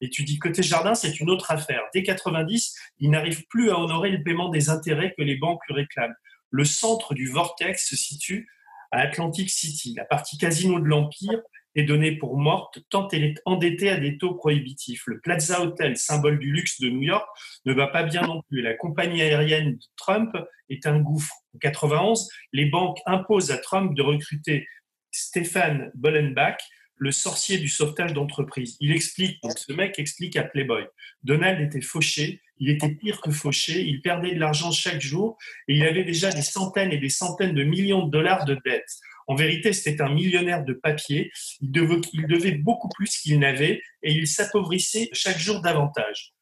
Et 0.00 0.08
tu 0.10 0.22
dis 0.22 0.38
côté 0.38 0.62
jardin, 0.62 0.94
c'est 0.94 1.18
une 1.18 1.30
autre 1.30 1.50
affaire. 1.50 1.82
Dès 1.92 2.04
90, 2.04 2.76
il 3.00 3.10
n'arrive 3.10 3.44
plus 3.48 3.70
à 3.70 3.78
honorer 3.78 4.10
le 4.10 4.22
paiement 4.22 4.48
des 4.48 4.70
intérêts 4.70 5.12
que 5.16 5.22
les 5.22 5.36
banques 5.36 5.60
lui 5.68 5.74
réclament. 5.74 6.14
Le 6.54 6.64
centre 6.64 7.14
du 7.14 7.26
vortex 7.26 7.84
se 7.84 7.96
situe 7.96 8.48
à 8.92 9.00
Atlantic 9.00 9.50
City, 9.50 9.92
la 9.96 10.04
partie 10.04 10.38
casino 10.38 10.78
de 10.78 10.84
l'Empire, 10.84 11.42
est 11.74 11.82
donnée 11.82 12.12
pour 12.16 12.38
morte 12.38 12.78
tant 12.90 13.08
elle 13.08 13.24
est 13.24 13.42
endettée 13.44 13.90
à 13.90 13.96
des 13.96 14.18
taux 14.18 14.36
prohibitifs. 14.36 15.02
Le 15.08 15.18
Plaza 15.18 15.62
Hotel, 15.62 15.96
symbole 15.96 16.38
du 16.38 16.52
luxe 16.52 16.80
de 16.80 16.90
New 16.90 17.02
York, 17.02 17.26
ne 17.64 17.72
va 17.72 17.88
pas 17.88 18.04
bien 18.04 18.22
non 18.22 18.40
plus. 18.42 18.62
La 18.62 18.74
compagnie 18.74 19.20
aérienne 19.20 19.80
Trump 19.96 20.30
est 20.68 20.86
un 20.86 21.00
gouffre. 21.00 21.34
En 21.56 21.58
91, 21.58 22.28
les 22.52 22.66
banques 22.66 23.00
imposent 23.04 23.50
à 23.50 23.58
Trump 23.58 23.96
de 23.96 24.02
recruter 24.02 24.68
Stéphane 25.10 25.90
Bollenbach, 25.96 26.58
le 26.94 27.10
sorcier 27.10 27.58
du 27.58 27.66
sauvetage 27.66 28.12
d'entreprise. 28.12 28.76
Il 28.78 28.92
explique, 28.92 29.42
donc 29.42 29.58
ce 29.58 29.72
mec 29.72 29.98
explique 29.98 30.36
à 30.36 30.44
Playboy, 30.44 30.86
Donald 31.24 31.60
était 31.60 31.80
fauché, 31.80 32.40
il 32.58 32.70
était 32.70 32.90
pire 32.90 33.20
que 33.20 33.30
fauché, 33.30 33.82
il 33.82 34.00
perdait 34.00 34.34
de 34.34 34.40
l'argent 34.40 34.70
chaque 34.70 35.00
jour 35.00 35.36
et 35.68 35.76
il 35.76 35.84
avait 35.84 36.04
déjà 36.04 36.30
des 36.30 36.42
centaines 36.42 36.92
et 36.92 36.98
des 36.98 37.08
centaines 37.08 37.54
de 37.54 37.64
millions 37.64 38.06
de 38.06 38.10
dollars 38.10 38.44
de 38.44 38.56
dettes. 38.64 39.00
En 39.26 39.34
vérité, 39.34 39.72
c'était 39.72 40.02
un 40.02 40.12
millionnaire 40.12 40.64
de 40.64 40.74
papier. 40.74 41.30
Il 41.60 41.70
devait, 41.72 42.52
beaucoup 42.52 42.88
plus 42.90 43.16
qu'il 43.18 43.38
n'avait 43.38 43.80
et 44.02 44.12
il 44.12 44.26
s'appauvrissait 44.26 45.08
chaque 45.12 45.38
jour 45.38 45.60
davantage. 45.62 46.32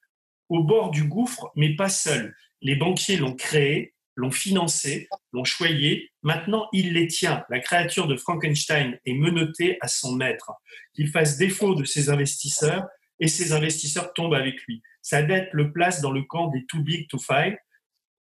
Au 0.49 0.65
bord 0.65 0.91
du 0.91 1.05
gouffre, 1.05 1.51
mais 1.57 1.77
pas 1.77 1.89
seul. 1.89 2.35
Les 2.61 2.75
banquiers 2.75 3.17
l'ont 3.17 3.35
créé, 3.35 3.95
l'ont 4.17 4.31
financé, 4.31 5.09
l'ont 5.33 5.45
choyé. 5.45 6.11
Maintenant, 6.23 6.69
il 6.73 6.93
les 6.93 7.07
tient. 7.07 7.45
La 7.49 7.61
créature 7.61 8.07
de 8.07 8.17
Frankenstein 8.17 8.99
est 9.07 9.15
menottée 9.15 9.79
à 9.81 9.89
son 9.89 10.13
maître. 10.13 10.53
Qu'il 10.93 11.09
fasse 11.09 11.39
défaut 11.39 11.75
de 11.75 11.85
ses 11.85 12.11
investisseurs 12.11 12.85
et 13.21 13.29
ses 13.29 13.53
investisseurs 13.53 14.13
tombent 14.13 14.35
avec 14.35 14.63
lui. 14.63 14.83
Sa 15.01 15.23
dette 15.23 15.49
le 15.53 15.73
place 15.73 16.01
dans 16.01 16.11
le 16.11 16.23
camp 16.23 16.49
des 16.49 16.65
too 16.67 16.81
big 16.81 17.09
to 17.09 17.19
fight 17.19 17.57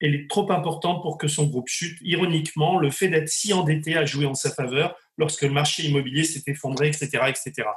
elle 0.02 0.16
est 0.16 0.30
trop 0.30 0.52
importante 0.52 1.02
pour 1.02 1.18
que 1.18 1.28
son 1.28 1.46
groupe 1.46 1.68
chute. 1.68 1.98
Ironiquement, 2.02 2.80
le 2.80 2.90
fait 2.90 3.08
d'être 3.08 3.30
si 3.30 3.54
endetté 3.54 3.96
a 3.96 4.04
joué 4.04 4.26
en 4.26 4.34
sa 4.34 4.52
faveur 4.52 4.98
lorsque 5.18 5.44
le 5.44 5.52
marché 5.52 5.84
immobilier 5.84 6.24
s'est 6.24 6.44
effondré, 6.48 6.88
etc., 6.88 7.10
etc. 7.28 7.68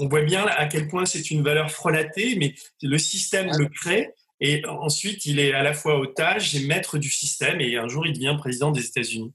On 0.00 0.08
voit 0.08 0.22
bien 0.22 0.46
à 0.46 0.66
quel 0.66 0.88
point 0.88 1.04
c'est 1.04 1.30
une 1.30 1.42
valeur 1.42 1.70
frelatée, 1.70 2.36
mais 2.36 2.54
le 2.82 2.98
système 2.98 3.50
le 3.58 3.68
crée. 3.68 4.14
Et 4.40 4.64
ensuite, 4.66 5.26
il 5.26 5.40
est 5.40 5.52
à 5.52 5.62
la 5.62 5.74
fois 5.74 5.98
otage 5.98 6.54
et 6.54 6.66
maître 6.66 6.96
du 6.96 7.10
système. 7.10 7.60
Et 7.60 7.76
un 7.76 7.88
jour, 7.88 8.06
il 8.06 8.14
devient 8.14 8.36
président 8.38 8.70
des 8.70 8.86
États-Unis. 8.86 9.32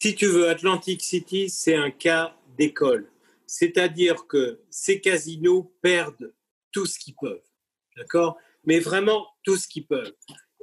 Si 0.00 0.14
tu 0.14 0.26
veux, 0.26 0.48
Atlantic 0.48 1.02
City, 1.02 1.50
c'est 1.50 1.76
un 1.76 1.90
cas 1.90 2.34
d'école. 2.56 3.11
C'est-à-dire 3.52 4.26
que 4.26 4.62
ces 4.70 5.02
casinos 5.02 5.74
perdent 5.82 6.32
tout 6.72 6.86
ce 6.86 6.98
qu'ils 6.98 7.14
peuvent. 7.14 7.44
D'accord? 7.98 8.38
Mais 8.64 8.78
vraiment 8.78 9.26
tout 9.42 9.58
ce 9.58 9.68
qu'ils 9.68 9.86
peuvent. 9.86 10.14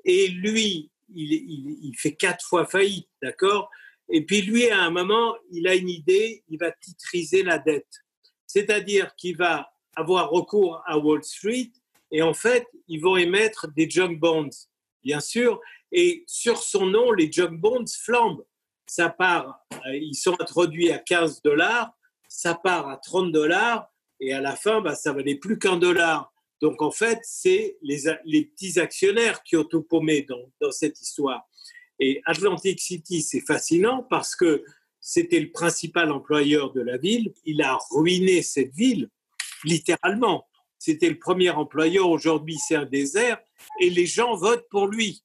Et 0.06 0.30
lui, 0.30 0.90
il, 1.14 1.94
fait 2.00 2.16
quatre 2.16 2.44
fois 2.44 2.66
faillite, 2.66 3.08
d'accord? 3.22 3.70
Et 4.10 4.26
puis 4.26 4.42
lui, 4.42 4.72
à 4.72 4.82
un 4.82 4.90
moment, 4.90 5.36
il 5.52 5.68
a 5.68 5.76
une 5.76 5.88
idée, 5.88 6.44
il 6.50 6.58
va 6.58 6.72
titriser 6.72 7.44
la 7.44 7.60
dette. 7.60 7.94
C'est-à-dire 8.48 9.16
qu'il 9.16 9.38
va 9.38 9.72
avoir 9.96 10.32
recours 10.32 10.82
à 10.88 10.98
Wall 10.98 11.24
Street 11.24 11.72
et 12.10 12.24
en 12.24 12.34
fait, 12.34 12.66
ils 12.88 13.02
vont 13.02 13.18
émettre 13.18 13.72
des 13.72 13.88
junk 13.88 14.16
bonds, 14.16 14.50
bien 15.04 15.20
sûr. 15.20 15.62
Et 15.92 16.24
sur 16.26 16.58
son 16.58 16.88
nom, 16.88 17.12
les 17.12 17.32
junk 17.32 17.52
bonds 17.52 17.86
flambent. 18.02 18.48
Ça 18.88 19.10
part, 19.10 19.64
euh, 19.74 19.96
ils 19.96 20.16
sont 20.16 20.36
introduits 20.42 20.92
à 20.92 20.98
15 20.98 21.44
dollars, 21.44 21.94
ça 22.30 22.56
part 22.56 22.88
à 22.88 22.96
30 22.96 23.34
dollars 23.34 23.92
et 24.22 24.32
à 24.34 24.40
la 24.40 24.56
fin, 24.56 24.80
bah, 24.80 24.96
ça 24.96 25.12
valait 25.12 25.36
plus 25.36 25.60
qu'un 25.60 25.76
dollar. 25.76 26.32
Donc 26.62 26.82
en 26.82 26.92
fait, 26.92 27.20
c'est 27.24 27.78
les, 27.82 28.04
les, 28.26 28.46
petits 28.46 28.80
actionnaires 28.80 29.44
qui 29.44 29.58
ont 29.58 29.64
tout 29.64 29.82
paumé 29.82 30.22
dans, 30.22 30.52
dans 30.62 30.72
cette 30.72 31.02
histoire. 31.02 31.48
Et 32.00 32.22
Atlantic 32.26 32.80
City, 32.80 33.22
c'est 33.22 33.42
fascinant 33.42 34.04
parce 34.10 34.36
que 34.36 34.64
c'était 35.00 35.40
le 35.40 35.52
principal 35.52 36.12
employeur 36.12 36.72
de 36.72 36.82
la 36.82 36.98
ville. 36.98 37.34
Il 37.46 37.62
a 37.62 37.78
ruiné 37.92 38.42
cette 38.42 38.74
ville, 38.74 39.10
littéralement. 39.64 40.48
C'était 40.78 41.10
le 41.10 41.20
premier 41.20 41.50
employeur. 41.50 42.10
Aujourd'hui, 42.10 42.58
c'est 42.58 42.76
un 42.76 42.86
désert. 42.86 43.40
Et 43.82 43.90
les 43.90 44.06
gens 44.06 44.36
votent 44.36 44.68
pour 44.70 44.88
lui. 44.88 45.24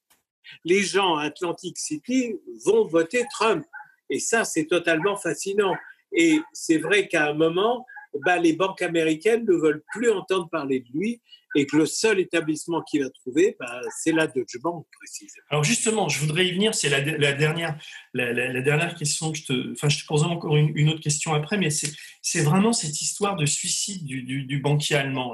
Les 0.63 0.81
gens 0.81 1.17
à 1.17 1.25
Atlantic 1.25 1.77
City 1.77 2.35
vont 2.65 2.85
voter 2.85 3.25
Trump. 3.31 3.65
Et 4.09 4.19
ça, 4.19 4.45
c'est 4.45 4.65
totalement 4.65 5.17
fascinant. 5.17 5.73
Et 6.15 6.39
c'est 6.53 6.77
vrai 6.77 7.07
qu'à 7.07 7.27
un 7.27 7.33
moment, 7.33 7.85
bah, 8.23 8.37
les 8.37 8.53
banques 8.53 8.81
américaines 8.81 9.45
ne 9.45 9.53
veulent 9.53 9.83
plus 9.91 10.11
entendre 10.11 10.49
parler 10.49 10.79
de 10.81 10.97
lui 10.97 11.21
et 11.55 11.65
que 11.65 11.77
le 11.77 11.85
seul 11.85 12.19
établissement 12.19 12.81
qu'il 12.81 13.01
a 13.03 13.09
trouvé, 13.09 13.55
bah, 13.59 13.81
c'est 13.97 14.11
la 14.11 14.27
Deutsche 14.27 14.59
Bank, 14.61 14.85
précisément. 14.99 15.45
Alors 15.49 15.63
justement, 15.63 16.09
je 16.09 16.19
voudrais 16.19 16.45
y 16.45 16.51
venir, 16.51 16.75
c'est 16.75 16.89
la, 16.89 17.01
dernière, 17.01 17.77
la, 18.13 18.61
dernière 18.61 18.93
question 18.95 19.31
que 19.31 19.37
je 19.37 19.45
te... 19.45 19.71
Enfin, 19.71 19.87
je 19.87 20.01
te 20.01 20.05
poserai 20.05 20.29
encore 20.29 20.57
une, 20.57 20.89
autre 20.89 20.99
question 20.99 21.33
après, 21.33 21.57
mais 21.57 21.69
c'est 21.69 22.41
vraiment 22.41 22.73
cette 22.73 23.01
histoire 23.01 23.37
de 23.37 23.45
suicide 23.45 24.05
du, 24.05 24.59
banquier 24.59 24.97
allemand. 24.97 25.33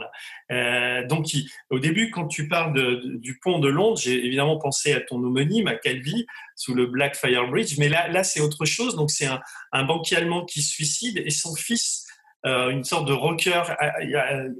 Euh, 0.52 1.06
donc, 1.08 1.26
au 1.72 1.80
début, 1.80 2.12
quand 2.12 2.28
tu 2.28 2.48
parles 2.48 2.99
du 3.20 3.40
pont 3.40 3.60
de 3.60 3.68
Londres, 3.68 3.98
j'ai 3.98 4.24
évidemment 4.26 4.60
pensé 4.60 4.94
à 4.94 5.02
ton 5.02 5.18
homonyme, 5.24 5.68
à 5.68 5.76
Calvi, 5.76 6.28
sous 6.56 6.76
le 6.76 6.86
Blackfire 6.86 7.48
Bridge, 7.48 7.76
mais 7.80 7.90
là, 7.90 8.08
là 8.10 8.24
c'est 8.24 8.41
autre 8.41 8.66
chose. 8.66 8.95
Donc, 8.95 9.10
c'est 9.10 9.28
un, 9.72 9.84
banquier 9.84 10.18
allemand 10.18 10.45
qui 10.45 10.62
se 10.62 10.70
suicide 10.70 11.22
et 11.26 11.32
son 11.32 11.56
fils 11.56 12.06
une 12.43 12.84
sorte 12.84 13.07
de 13.07 13.13
rocker 13.13 13.61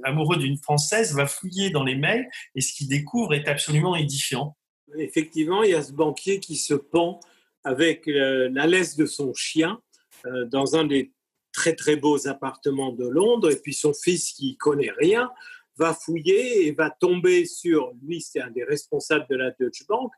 amoureux 0.04 0.36
d'une 0.36 0.56
Française 0.56 1.14
va 1.14 1.26
fouiller 1.26 1.70
dans 1.70 1.82
les 1.82 1.96
mails 1.96 2.28
et 2.54 2.60
ce 2.60 2.72
qu'il 2.72 2.88
découvre 2.88 3.34
est 3.34 3.48
absolument 3.48 3.96
édifiant. 3.96 4.56
Effectivement, 4.98 5.62
il 5.62 5.70
y 5.70 5.74
a 5.74 5.82
ce 5.82 5.92
banquier 5.92 6.38
qui 6.38 6.56
se 6.56 6.74
pend 6.74 7.20
avec 7.64 8.08
euh, 8.08 8.50
la 8.52 8.66
laisse 8.66 8.96
de 8.96 9.06
son 9.06 9.32
chien 9.34 9.80
euh, 10.26 10.44
dans 10.46 10.76
un 10.76 10.84
des 10.84 11.12
très 11.52 11.74
très 11.74 11.96
beaux 11.96 12.26
appartements 12.28 12.92
de 12.92 13.06
Londres 13.06 13.50
et 13.50 13.56
puis 13.56 13.74
son 13.74 13.92
fils 13.94 14.32
qui 14.32 14.56
connaît 14.56 14.92
rien 14.98 15.30
va 15.76 15.94
fouiller 15.94 16.66
et 16.66 16.72
va 16.72 16.90
tomber 16.90 17.44
sur 17.46 17.92
lui 18.02 18.20
c'est 18.20 18.40
un 18.40 18.50
des 18.50 18.64
responsables 18.64 19.26
de 19.30 19.36
la 19.36 19.50
Deutsche 19.52 19.86
Bank 19.86 20.10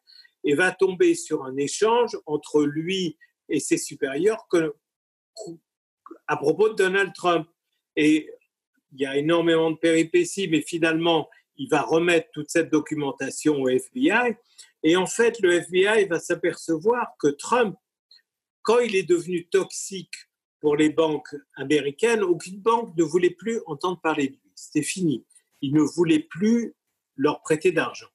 et 0.44 0.54
va 0.54 0.72
tomber 0.72 1.14
sur 1.14 1.44
un 1.44 1.56
échange 1.56 2.16
entre 2.26 2.62
lui 2.62 3.16
et 3.48 3.60
ses 3.60 3.78
supérieurs 3.78 4.46
à 6.26 6.36
propos 6.36 6.68
de 6.68 6.74
Donald 6.74 7.12
Trump. 7.14 7.48
Et 7.96 8.30
il 8.92 9.00
y 9.00 9.06
a 9.06 9.16
énormément 9.16 9.70
de 9.70 9.76
péripéties, 9.76 10.48
mais 10.48 10.62
finalement, 10.62 11.28
il 11.56 11.68
va 11.68 11.82
remettre 11.82 12.28
toute 12.32 12.50
cette 12.50 12.70
documentation 12.70 13.62
au 13.62 13.68
FBI. 13.68 14.36
Et 14.82 14.96
en 14.96 15.06
fait, 15.06 15.40
le 15.40 15.52
FBI 15.52 16.06
va 16.06 16.20
s'apercevoir 16.20 17.14
que 17.18 17.28
Trump, 17.28 17.76
quand 18.62 18.80
il 18.80 18.96
est 18.96 19.08
devenu 19.08 19.46
toxique 19.46 20.14
pour 20.60 20.76
les 20.76 20.90
banques 20.90 21.34
américaines, 21.56 22.22
aucune 22.22 22.60
banque 22.60 22.96
ne 22.96 23.04
voulait 23.04 23.30
plus 23.30 23.60
entendre 23.66 24.00
parler 24.00 24.28
de 24.28 24.34
lui. 24.34 24.52
C'était 24.54 24.82
fini. 24.82 25.24
Il 25.60 25.74
ne 25.74 25.82
voulait 25.82 26.20
plus 26.20 26.74
leur 27.16 27.40
prêter 27.42 27.72
d'argent. 27.72 28.08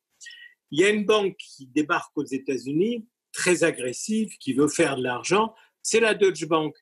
Il 0.72 0.80
y 0.80 0.86
a 0.86 0.90
une 0.90 1.06
banque 1.06 1.36
qui 1.38 1.68
débarque 1.68 2.16
aux 2.16 2.26
États-Unis, 2.26 3.08
très 3.32 3.64
agressive, 3.64 4.38
qui 4.40 4.54
veut 4.54 4.68
faire 4.68 4.98
de 4.98 5.04
l'argent, 5.04 5.54
c'est 5.82 6.00
la 6.00 6.14
Deutsche 6.14 6.46
Bank. 6.46 6.76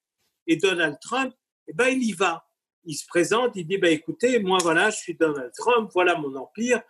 Et 0.47 0.57
Donald 0.57 0.97
Trump, 1.01 1.33
eh 1.67 1.73
ben, 1.73 1.87
il 1.87 2.03
y 2.03 2.13
va 2.13 2.46
il 2.87 2.95
se 2.95 3.05
présente, 3.05 3.55
il 3.55 3.67
dit 3.67 3.77
bah, 3.77 3.89
écoutez, 3.89 4.39
moi 4.39 4.57
voilà, 4.61 4.89
je 4.89 4.97
suis 4.97 5.13
Donald 5.15 5.51
Trump, 5.55 5.91
voilà 5.93 6.17
mon 6.17 6.35
empire. 6.35 6.81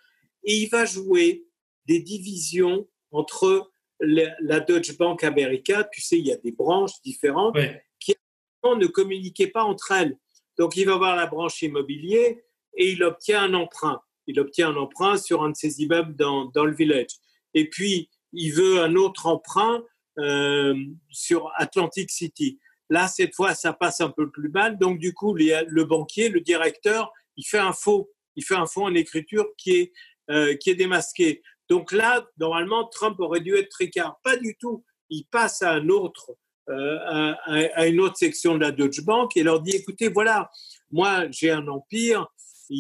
Et 0.43 0.53
il 0.53 0.69
va 0.69 0.85
jouer 0.85 1.45
des 1.85 1.99
divisions 1.99 2.87
entre 3.11 3.71
la, 3.99 4.59
Deutsche 4.59 4.97
Bank 4.97 5.23
America, 5.23 5.83
tu 5.91 6.01
sais, 6.01 6.17
il 6.17 6.27
y 6.27 6.31
a 6.31 6.37
des 6.37 6.51
branches 6.51 7.01
différentes 7.03 7.57
qui 7.99 8.15
ne 8.63 8.87
communiquaient 8.87 9.47
pas 9.47 9.63
entre 9.63 9.91
elles. 9.91 10.17
Donc 10.57 10.75
il 10.75 10.85
va 10.85 10.97
voir 10.97 11.15
la 11.15 11.27
branche 11.27 11.61
immobilier 11.61 12.43
et 12.75 12.91
il 12.91 13.03
obtient 13.03 13.43
un 13.43 13.53
emprunt. 13.53 14.01
Il 14.27 14.39
obtient 14.39 14.69
un 14.69 14.75
emprunt 14.75 15.17
sur 15.17 15.43
un 15.43 15.49
de 15.49 15.55
ses 15.55 15.81
immeubles 15.81 16.15
dans, 16.15 16.45
dans 16.45 16.65
le 16.65 16.75
village. 16.75 17.11
Et 17.53 17.69
puis, 17.69 18.09
il 18.33 18.51
veut 18.51 18.81
un 18.81 18.95
autre 18.95 19.25
emprunt 19.25 19.83
euh, 20.19 20.75
sur 21.09 21.51
Atlantic 21.55 22.09
City. 22.09 22.59
Là, 22.89 23.07
cette 23.07 23.35
fois, 23.35 23.53
ça 23.53 23.73
passe 23.73 24.01
un 24.01 24.09
peu 24.09 24.29
plus 24.29 24.49
mal. 24.49 24.77
Donc, 24.77 24.99
du 24.99 25.13
coup, 25.13 25.33
le 25.33 25.83
banquier, 25.83 26.29
le 26.29 26.41
directeur, 26.41 27.11
il 27.35 27.43
fait 27.45 27.59
un 27.59 27.73
faux. 27.73 28.11
Il 28.35 28.43
fait 28.43 28.55
un 28.55 28.65
faux 28.65 28.83
en 28.83 28.93
écriture 28.93 29.45
qui 29.57 29.71
est, 29.71 29.93
euh, 30.29 30.55
qui 30.55 30.69
est 30.69 30.75
démasqué. 30.75 31.41
Donc 31.69 31.91
là, 31.91 32.25
normalement, 32.37 32.87
Trump 32.87 33.19
aurait 33.19 33.41
dû 33.41 33.55
être 33.55 33.69
tricard. 33.69 34.19
Pas 34.23 34.37
du 34.37 34.55
tout. 34.57 34.85
Il 35.09 35.25
passe 35.25 35.61
à 35.61 35.71
un 35.71 35.89
autre 35.89 36.37
à, 36.69 37.87
une 37.87 38.01
autre 38.01 38.17
section 38.17 38.55
de 38.55 38.59
la 38.59 38.71
Deutsche 38.71 39.01
Bank 39.01 39.35
et 39.37 39.43
leur 39.43 39.61
dit 39.61 39.71
écoutez, 39.71 40.09
voilà, 40.09 40.51
moi 40.91 41.29
j'ai 41.31 41.51
un 41.51 41.67
empire, 41.67 42.27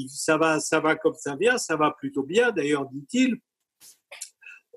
ça 0.09 0.37
va, 0.37 0.59
ça 0.59 0.79
va 0.79 0.95
comme 0.95 1.15
ça 1.15 1.35
vient, 1.35 1.57
ça 1.57 1.75
va 1.75 1.91
plutôt 1.91 2.23
bien. 2.23 2.51
D'ailleurs, 2.51 2.85
dit-il, 2.91 3.37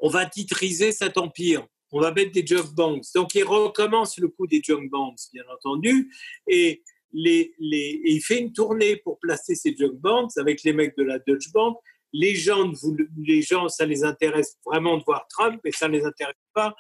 on 0.01 0.09
va 0.09 0.27
titriser 0.27 0.93
cet 0.93 1.19
empire. 1.19 1.67
On 1.93 2.01
va 2.01 2.13
mettre 2.13 2.33
des 2.33 2.47
junk 2.47 2.73
banks. 2.75 3.07
Donc, 3.15 3.35
il 3.35 3.45
recommence 3.45 4.19
le 4.19 4.29
coup 4.29 4.47
des 4.47 4.63
junk 4.63 4.89
banks, 4.91 5.19
bien 5.33 5.45
entendu, 5.53 6.13
et, 6.47 6.83
il 7.13 8.21
fait 8.25 8.39
une 8.39 8.53
tournée 8.53 8.97
pour 8.97 9.19
placer 9.19 9.57
ces 9.57 9.75
junk 9.77 9.95
banks 9.95 10.31
avec 10.37 10.63
les 10.63 10.73
mecs 10.73 10.97
de 10.97 11.03
la 11.03 11.19
Deutsche 11.19 11.51
Bank. 11.53 11.77
Les 12.13 12.37
gens, 12.37 12.71
les 13.19 13.43
gens, 13.43 13.69
ça 13.69 13.85
les 13.85 14.05
intéresse 14.05 14.57
vraiment 14.65 14.97
de 14.97 15.03
voir 15.05 15.27
Trump, 15.29 15.61
mais 15.65 15.73
ça 15.73 15.89
ne 15.89 15.99
les 15.99 16.05
intéresse 16.05 16.37
pas 16.55 16.73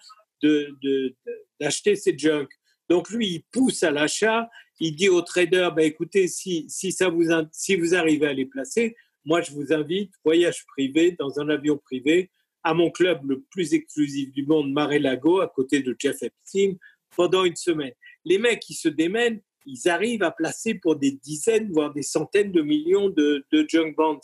d'acheter 0.42 1.90
de, 1.92 1.96
ces 1.96 2.16
junk. 2.16 2.46
Donc, 2.88 3.10
lui, 3.10 3.26
il 3.26 3.44
pousse 3.50 3.82
à 3.82 3.90
l'achat. 3.90 4.48
Il 4.78 4.94
dit 4.94 5.08
aux 5.08 5.22
traders, 5.22 5.74
bah, 5.74 5.82
écoutez, 5.82 6.28
si, 6.28 6.64
si, 6.68 6.92
ça 6.92 7.08
vous, 7.08 7.24
si 7.50 7.74
vous 7.74 7.96
arrivez 7.96 8.28
à 8.28 8.32
les 8.32 8.46
placer, 8.46 8.94
moi, 9.24 9.42
je 9.42 9.52
vous 9.52 9.72
invite, 9.72 10.12
voyage 10.24 10.64
privé, 10.66 11.16
dans 11.18 11.40
un 11.40 11.48
avion 11.48 11.76
privé, 11.76 12.30
à 12.62 12.74
mon 12.74 12.90
club 12.90 13.28
le 13.28 13.40
plus 13.50 13.74
exclusif 13.74 14.32
du 14.32 14.44
monde, 14.44 14.72
Mar-a-Lago, 14.72 15.40
à 15.40 15.48
côté 15.48 15.80
de 15.80 15.96
Jeff 15.98 16.22
Epstein, 16.22 16.74
pendant 17.16 17.44
une 17.44 17.56
semaine. 17.56 17.92
Les 18.24 18.38
mecs 18.38 18.60
qui 18.60 18.74
se 18.74 18.88
démènent, 18.88 19.40
ils 19.66 19.88
arrivent 19.88 20.22
à 20.22 20.30
placer 20.30 20.74
pour 20.74 20.96
des 20.96 21.12
dizaines, 21.12 21.70
voire 21.72 21.92
des 21.92 22.02
centaines 22.02 22.52
de 22.52 22.62
millions 22.62 23.08
de, 23.08 23.44
junk 23.68 23.94
bonds. 23.96 24.20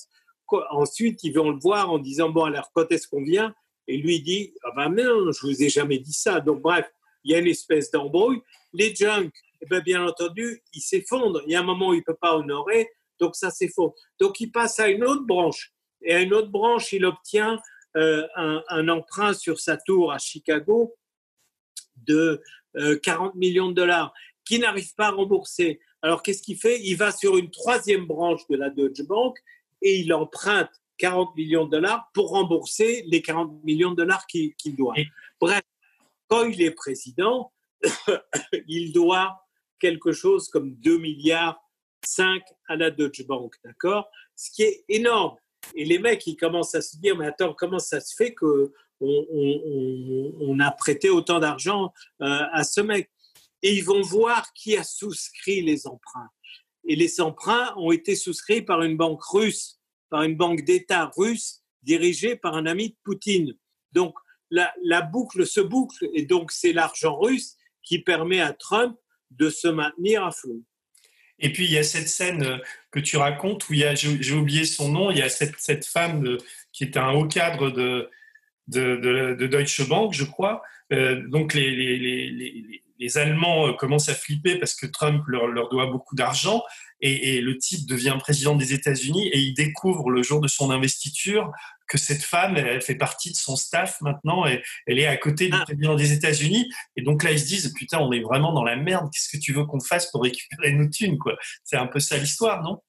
Ensuite, 0.70 1.22
ils 1.24 1.32
vont 1.32 1.50
le 1.50 1.58
voir 1.58 1.90
en 1.90 1.98
disant 1.98 2.30
Bon, 2.30 2.44
alors 2.44 2.70
quand 2.72 2.90
est-ce 2.90 3.08
qu'on 3.08 3.22
vient? 3.22 3.54
Et 3.88 3.96
lui 3.96 4.20
dit 4.20 4.54
Ah 4.64 4.72
ben 4.76 4.90
non, 4.90 5.32
je 5.32 5.46
vous 5.46 5.62
ai 5.62 5.68
jamais 5.68 5.98
dit 5.98 6.12
ça. 6.12 6.40
Donc, 6.40 6.60
bref, 6.62 6.90
il 7.24 7.32
y 7.32 7.34
a 7.34 7.38
une 7.38 7.46
espèce 7.48 7.90
d'embrouille. 7.90 8.40
Les 8.72 8.94
junk, 8.94 9.30
eh 9.60 9.66
ben, 9.66 9.80
bien 9.80 10.06
entendu, 10.06 10.62
ils 10.72 10.80
s'effondrent. 10.80 11.42
Il 11.46 11.52
y 11.52 11.56
a 11.56 11.60
un 11.60 11.64
moment 11.64 11.88
où 11.88 11.94
il 11.94 11.98
ne 11.98 12.04
peut 12.04 12.16
pas 12.20 12.36
honorer, 12.36 12.88
donc 13.18 13.36
ça 13.36 13.50
s'effondre. 13.50 13.94
Donc, 14.20 14.40
il 14.40 14.50
passe 14.50 14.78
à 14.80 14.88
une 14.88 15.04
autre 15.04 15.24
branche. 15.26 15.72
Et 16.02 16.14
à 16.14 16.20
une 16.20 16.34
autre 16.34 16.50
branche, 16.50 16.92
il 16.92 17.04
obtient 17.04 17.60
euh, 17.97 18.27
un, 18.36 18.89
emprunt 18.89 19.32
sur 19.32 19.59
sa 19.59 19.77
tour 19.77 20.12
à 20.12 20.18
Chicago 20.18 20.94
de 21.97 22.43
40 23.02 23.35
euh, 23.35 23.39
millions 23.39 23.68
de 23.68 23.74
dollars 23.74 24.12
qui 24.44 24.59
n'arrive 24.59 24.94
pas 24.94 25.06
à 25.06 25.10
rembourser. 25.10 25.81
Alors 26.02 26.23
qu'est-ce 26.23 26.43
qu'il 26.43 26.59
fait? 26.59 26.81
Il 26.82 26.97
va 26.97 27.10
sur 27.10 27.36
une 27.36 27.51
troisième 27.51 28.06
branche 28.06 28.47
de 28.48 28.56
la 28.56 28.70
Deutsche 28.70 29.02
Bank 29.02 29.39
et 29.82 30.01
il 30.01 30.12
emprunte 30.12 30.70
40 30.98 31.35
millions 31.36 31.64
de 31.64 31.70
dollars 31.70 32.10
pour 32.12 32.31
rembourser 32.31 33.02
les 33.06 33.23
40 33.23 33.64
millions 33.64 33.90
de 33.90 33.97
dollars 33.97 34.27
qu'il 34.27 34.77
doit. 34.77 34.94
Bref, 35.40 35.62
quand 36.28 36.44
il 36.44 36.60
est 36.62 36.70
président, 36.70 37.52
il 38.68 38.93
doit 38.93 39.40
quelque 39.78 40.12
chose 40.12 40.48
comme 40.48 40.74
2 40.77 40.98
milliards 40.98 41.60
5 42.05 42.43
à 42.68 42.77
la 42.77 42.90
Deutsche 42.90 43.27
Bank, 43.27 43.55
d'accord? 43.64 44.10
Ce 44.35 44.51
qui 44.51 44.62
est 44.62 44.85
énorme. 44.89 45.36
Et 45.74 45.84
les 45.84 45.98
mecs, 45.98 46.26
ils 46.26 46.36
commencent 46.36 46.74
à 46.74 46.80
se 46.80 46.97
dire, 46.97 47.16
mais 47.16 47.26
attends, 47.26 47.55
comment 47.55 47.78
ça 47.78 48.01
se 48.01 48.14
fait 48.14 48.34
qu'on 48.34 48.70
on, 49.01 50.60
a 50.60 50.70
prêté 50.70 51.10
autant 51.10 51.38
d'argent 51.38 51.93
euh, 52.22 52.44
à 52.52 52.64
ce 52.64 52.80
mec? 52.80 53.10
Et 53.62 53.74
ils 53.74 53.84
vont 53.84 54.02
voir 54.02 54.52
qui 54.52 54.76
a 54.76 54.84
souscrit 54.84 55.62
les 55.62 55.86
emprunts. 55.86 56.28
Et 56.86 56.94
les 56.94 57.20
emprunts 57.20 57.74
ont 57.76 57.90
été 57.90 58.14
souscrits 58.14 58.62
par 58.62 58.82
une 58.82 58.97
banque 58.97 59.22
russe, 59.24 59.80
par 60.09 60.22
une 60.22 60.36
banque 60.36 60.62
d'État 60.64 61.10
russe 61.16 61.62
dirigée 61.82 62.36
par 62.36 62.55
un 62.55 62.66
ami 62.66 62.90
de 62.90 62.97
Poutine. 63.02 63.56
Donc 63.93 64.14
la, 64.51 64.72
la 64.84 65.02
boucle 65.02 65.47
se 65.47 65.60
boucle, 65.60 66.09
et 66.14 66.24
donc 66.24 66.52
c'est 66.52 66.72
l'argent 66.72 67.18
russe 67.18 67.56
qui 67.82 68.01
permet 68.01 68.40
à 68.40 68.52
Trump 68.52 68.97
de 69.30 69.51
se 69.51 69.68
maintenir 69.68 70.24
à 70.24 70.30
flot. 70.30 70.62
Et 71.38 71.52
puis 71.52 71.64
il 71.64 71.72
y 71.72 71.78
a 71.78 71.82
cette 71.82 72.08
scène 72.08 72.42
euh, 72.42 72.58
que 72.90 73.00
tu 73.00 73.16
racontes 73.16 73.68
où 73.68 73.74
il 73.74 73.80
y 73.80 73.84
a, 73.84 73.94
j'ai 73.94 74.34
oublié 74.34 74.64
son 74.64 74.88
nom, 74.88 75.10
il 75.10 75.18
y 75.18 75.22
a 75.22 75.28
cette, 75.28 75.84
femme 75.84 76.38
qui 76.72 76.84
est 76.84 76.96
un 76.96 77.10
haut 77.10 77.26
cadre 77.26 77.70
de, 77.70 78.10
Deutsche 79.46 79.86
Bank, 79.88 80.12
je 80.14 80.24
crois. 80.24 80.62
Euh, 80.92 81.26
donc 81.28 81.54
les, 81.54 81.74
les, 81.74 81.98
les, 81.98 82.82
les, 82.98 83.18
Allemands 83.18 83.68
euh, 83.68 83.72
commencent 83.72 84.08
à 84.08 84.14
flipper 84.14 84.56
parce 84.56 84.74
que 84.74 84.86
Trump 84.86 85.22
leur, 85.26 85.48
leur 85.48 85.68
doit 85.68 85.86
beaucoup 85.86 86.14
d'argent 86.14 86.62
et, 87.00 87.36
et, 87.36 87.40
le 87.40 87.58
type 87.58 87.86
devient 87.88 88.16
président 88.20 88.54
des 88.54 88.72
États-Unis 88.72 89.28
et 89.28 89.38
il 89.38 89.52
découvre 89.52 90.10
le 90.10 90.22
jour 90.22 90.40
de 90.40 90.48
son 90.48 90.70
investiture 90.70 91.52
que 91.86 91.98
cette 91.98 92.22
femme, 92.22 92.56
elle, 92.56 92.80
fait 92.80 92.94
partie 92.94 93.30
de 93.30 93.36
son 93.36 93.56
staff 93.56 94.00
maintenant, 94.00 94.46
et 94.46 94.62
elle 94.86 94.98
est 94.98 95.06
à 95.06 95.16
côté 95.16 95.48
du 95.48 95.56
ah. 95.56 95.64
président 95.64 95.94
des 95.94 96.12
États-Unis. 96.12 96.70
Et 96.96 97.02
donc 97.02 97.22
là, 97.22 97.32
ils 97.32 97.40
se 97.40 97.46
disent, 97.46 97.72
putain, 97.74 97.98
on 98.00 98.12
est 98.12 98.20
vraiment 98.20 98.52
dans 98.52 98.64
la 98.64 98.76
merde. 98.76 99.08
Qu'est-ce 99.12 99.28
que 99.28 99.40
tu 99.40 99.52
veux 99.52 99.64
qu'on 99.64 99.80
fasse 99.80 100.10
pour 100.10 100.22
récupérer 100.22 100.72
nos 100.72 100.88
thunes, 100.88 101.18
quoi? 101.18 101.36
C'est 101.64 101.76
un 101.76 101.86
peu 101.86 102.00
ça 102.00 102.16
l'histoire, 102.16 102.62
non? 102.62 102.80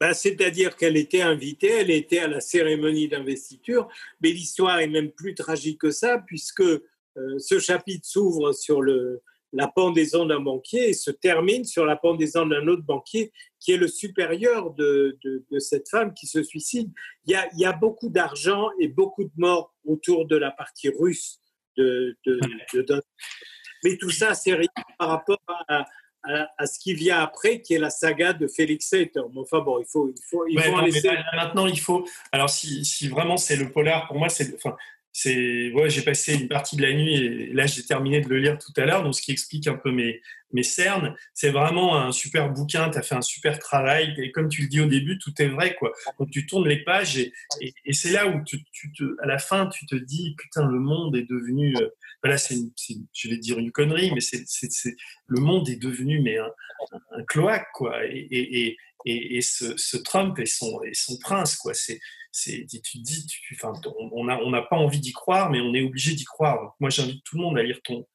Ben, 0.00 0.14
C'est-à-dire 0.14 0.76
qu'elle 0.76 0.96
était 0.96 1.22
invitée, 1.22 1.80
elle 1.80 1.90
était 1.90 2.20
à 2.20 2.28
la 2.28 2.40
cérémonie 2.40 3.08
d'investiture, 3.08 3.88
mais 4.20 4.30
l'histoire 4.30 4.80
est 4.80 4.88
même 4.88 5.10
plus 5.10 5.34
tragique 5.34 5.80
que 5.80 5.90
ça, 5.90 6.18
puisque 6.26 6.64
ce 7.38 7.58
chapitre 7.58 8.06
s'ouvre 8.06 8.52
sur 8.52 8.80
le, 8.80 9.22
la 9.52 9.68
pendaison 9.68 10.24
d'un 10.26 10.40
banquier 10.40 10.90
et 10.90 10.92
se 10.94 11.10
termine 11.10 11.64
sur 11.64 11.84
la 11.84 11.96
pendaison 11.96 12.46
d'un 12.46 12.66
autre 12.68 12.82
banquier 12.82 13.32
qui 13.60 13.72
est 13.72 13.76
le 13.76 13.88
supérieur 13.88 14.72
de, 14.74 15.18
de, 15.22 15.58
cette 15.58 15.88
femme 15.88 16.14
qui 16.14 16.26
se 16.26 16.42
suicide. 16.42 16.90
Il 17.26 17.32
y 17.32 17.34
a, 17.34 17.48
il 17.52 17.60
y 17.60 17.64
a 17.64 17.72
beaucoup 17.72 18.08
d'argent 18.08 18.70
et 18.80 18.88
beaucoup 18.88 19.24
de 19.24 19.32
morts 19.36 19.74
autour 19.84 20.26
de 20.26 20.36
la 20.36 20.50
partie 20.50 20.88
russe 20.88 21.38
de, 21.76 22.16
de, 22.26 22.40
mais 23.84 23.96
tout 23.98 24.10
ça, 24.10 24.34
c'est 24.34 24.54
rien 24.54 24.68
par 24.98 25.08
rapport 25.08 25.40
à, 25.68 25.86
à, 26.22 26.66
ce 26.66 26.78
qui 26.78 26.94
vient 26.94 27.18
après, 27.18 27.60
qui 27.60 27.74
est 27.74 27.78
la 27.78 27.90
saga 27.90 28.32
de 28.32 28.46
Félix 28.46 28.88
Sater. 28.88 29.22
enfin 29.36 29.60
bon, 29.60 29.80
il 29.80 29.86
faut, 29.86 30.08
il 30.08 30.22
faut, 30.30 30.46
il 30.46 30.60
faut 30.60 30.80
laisser... 30.80 31.10
Maintenant, 31.34 31.66
il 31.66 31.80
faut. 31.80 32.06
Alors, 32.30 32.48
si, 32.48 32.84
si 32.84 33.08
vraiment 33.08 33.36
c'est 33.36 33.56
le 33.56 33.70
polar, 33.70 34.06
pour 34.06 34.18
moi, 34.18 34.28
c'est. 34.28 34.54
Enfin, 34.54 34.76
c'est 35.12 35.70
ouais, 35.72 35.90
j'ai 35.90 36.02
passé 36.02 36.34
une 36.34 36.48
partie 36.48 36.76
de 36.76 36.82
la 36.82 36.92
nuit 36.94 37.14
et 37.14 37.52
là 37.52 37.66
j'ai 37.66 37.84
terminé 37.84 38.22
de 38.22 38.28
le 38.28 38.38
lire 38.38 38.58
tout 38.58 38.72
à 38.80 38.86
l'heure, 38.86 39.02
donc 39.02 39.14
ce 39.14 39.20
qui 39.20 39.30
explique 39.30 39.66
un 39.66 39.74
peu 39.74 39.92
mes, 39.92 40.22
mes 40.52 40.62
cernes. 40.62 41.14
C'est 41.34 41.50
vraiment 41.50 42.00
un 42.00 42.12
super 42.12 42.50
bouquin, 42.50 42.88
tu 42.88 42.98
as 42.98 43.02
fait 43.02 43.14
un 43.14 43.22
super 43.22 43.58
travail 43.58 44.14
et 44.16 44.32
comme 44.32 44.48
tu 44.48 44.62
le 44.62 44.68
dis 44.68 44.80
au 44.80 44.86
début, 44.86 45.18
tout 45.18 45.32
est 45.38 45.48
vrai 45.48 45.74
quoi. 45.74 45.92
Donc 46.18 46.30
tu 46.30 46.46
tournes 46.46 46.66
les 46.66 46.82
pages 46.82 47.18
et, 47.18 47.32
et, 47.60 47.92
c'est 47.92 48.10
là 48.10 48.26
où 48.26 48.42
tu, 48.44 48.64
te, 48.64 49.04
à 49.22 49.26
la 49.26 49.38
fin 49.38 49.66
tu 49.66 49.84
te 49.84 49.96
dis 49.96 50.34
putain 50.38 50.66
le 50.66 50.78
monde 50.78 51.14
est 51.14 51.28
devenu, 51.28 51.76
euh, 51.76 51.88
voilà 52.22 52.38
c'est, 52.38 52.56
je 53.12 53.28
vais 53.28 53.36
dire 53.36 53.58
une 53.58 53.70
connerie, 53.70 54.12
mais 54.14 54.20
c'est, 54.20 54.44
c'est, 54.46 54.96
le 55.26 55.40
monde 55.40 55.68
est 55.68 55.76
devenu 55.76 56.22
mais 56.22 56.38
un, 56.38 56.50
un 57.10 57.22
cloaque 57.24 57.68
quoi 57.74 58.02
et, 58.06 58.26
et, 58.30 58.76
et, 59.04 59.36
et 59.36 59.42
ce, 59.42 59.76
ce, 59.76 59.96
Trump 59.98 60.38
et 60.38 60.46
son, 60.46 60.82
et 60.84 60.94
son 60.94 61.18
prince 61.18 61.56
quoi. 61.56 61.74
C'est 61.74 62.00
c'est, 62.32 62.66
tu 62.66 62.98
on 63.94 64.50
n'a 64.50 64.62
pas 64.62 64.76
envie 64.76 65.00
d'y 65.00 65.12
croire, 65.12 65.50
mais 65.50 65.60
on 65.60 65.74
est 65.74 65.82
obligé 65.82 66.14
d'y 66.14 66.24
croire. 66.24 66.74
moi, 66.80 66.88
j'invite 66.90 67.22
tout 67.24 67.36
le 67.36 67.42
monde 67.42 67.58
à 67.58 67.62
lire 67.62 67.80
ton, 67.84 68.06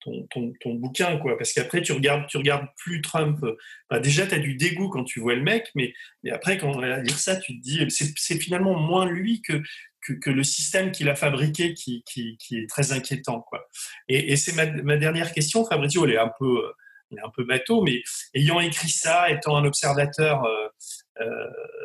ton, 0.00 0.26
ton, 0.30 0.52
ton 0.60 0.74
bouquin, 0.74 1.18
quoi, 1.18 1.36
parce 1.36 1.52
qu'après, 1.52 1.82
tu 1.82 1.92
regardes, 1.92 2.26
tu 2.28 2.38
regardes 2.38 2.66
plus 2.76 3.02
Trump. 3.02 3.38
Bah, 3.90 4.00
déjà, 4.00 4.26
tu 4.26 4.34
as 4.34 4.38
du 4.38 4.54
dégoût 4.54 4.88
quand 4.88 5.04
tu 5.04 5.20
vois 5.20 5.34
le 5.34 5.42
mec, 5.42 5.68
mais, 5.74 5.92
mais 6.22 6.30
après, 6.30 6.56
quand 6.56 6.68
on 6.74 6.80
va 6.80 7.00
lire 7.00 7.18
ça, 7.18 7.36
tu 7.36 7.58
te 7.58 7.62
dis, 7.62 7.86
c'est 7.90 8.38
finalement 8.38 8.74
moins 8.78 9.06
lui 9.06 9.42
que, 9.42 9.62
que, 10.00 10.30
le 10.30 10.42
système 10.44 10.90
qu'il 10.90 11.08
a 11.10 11.14
fabriqué 11.14 11.74
qui, 11.74 12.02
qui, 12.06 12.38
est 12.52 12.68
très 12.68 12.92
inquiétant. 12.92 13.42
Quoi. 13.42 13.66
Et, 14.08 14.36
c'est 14.36 14.54
ma, 14.54 14.66
ma, 14.82 14.96
dernière 14.96 15.32
question, 15.32 15.64
Fabrizio, 15.66 16.06
elle 16.06 16.12
est 16.12 16.18
un 16.18 16.32
peu, 16.38 16.72
elle 17.10 17.18
est 17.18 17.22
un 17.22 17.30
peu 17.30 17.44
bateau, 17.44 17.82
mais 17.82 18.02
ayant 18.34 18.60
écrit 18.60 18.90
ça, 18.90 19.30
étant 19.30 19.56
un 19.56 19.64
observateur 19.64 20.44
euh, 20.44 20.68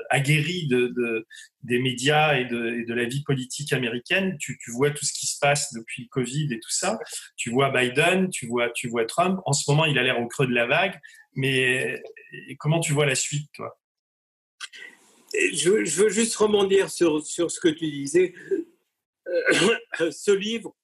aguerri 0.09 0.67
de, 0.67 1.25
des 1.63 1.79
médias 1.79 2.37
et 2.37 2.45
de, 2.45 2.93
la 2.93 3.05
vie 3.05 3.23
politique 3.23 3.73
américaine, 3.73 4.37
tu, 4.39 4.57
vois 4.67 4.91
tout 4.91 5.05
ce 5.05 5.13
qui 5.13 5.25
se 5.25 5.39
passe 5.39 5.73
depuis 5.73 6.03
le 6.03 6.07
Covid 6.09 6.53
et 6.53 6.59
tout 6.59 6.71
ça. 6.71 6.99
Tu 7.35 7.49
vois 7.49 7.71
Biden, 7.71 8.29
tu 8.29 8.47
vois, 8.47 8.69
tu 8.69 8.87
vois 8.87 9.05
Trump. 9.05 9.39
En 9.45 9.53
ce 9.53 9.69
moment, 9.69 9.85
il 9.85 9.97
a 9.97 10.03
l'air 10.03 10.19
au 10.19 10.27
creux 10.27 10.47
de 10.47 10.53
la 10.53 10.67
vague. 10.67 10.99
Mais 11.35 12.01
comment 12.59 12.79
tu 12.79 12.93
vois 12.93 13.05
la 13.05 13.15
suite, 13.15 13.49
toi? 13.53 13.79
Je, 15.33 15.69
veux 15.69 16.09
juste 16.09 16.35
rebondir 16.35 16.91
sur, 16.91 17.25
sur 17.25 17.49
ce 17.49 17.59
que 17.59 17.69
tu 17.69 17.89
disais. 17.89 18.33
Euh, 19.27 20.11
ce 20.11 20.31
livre, 20.31 20.75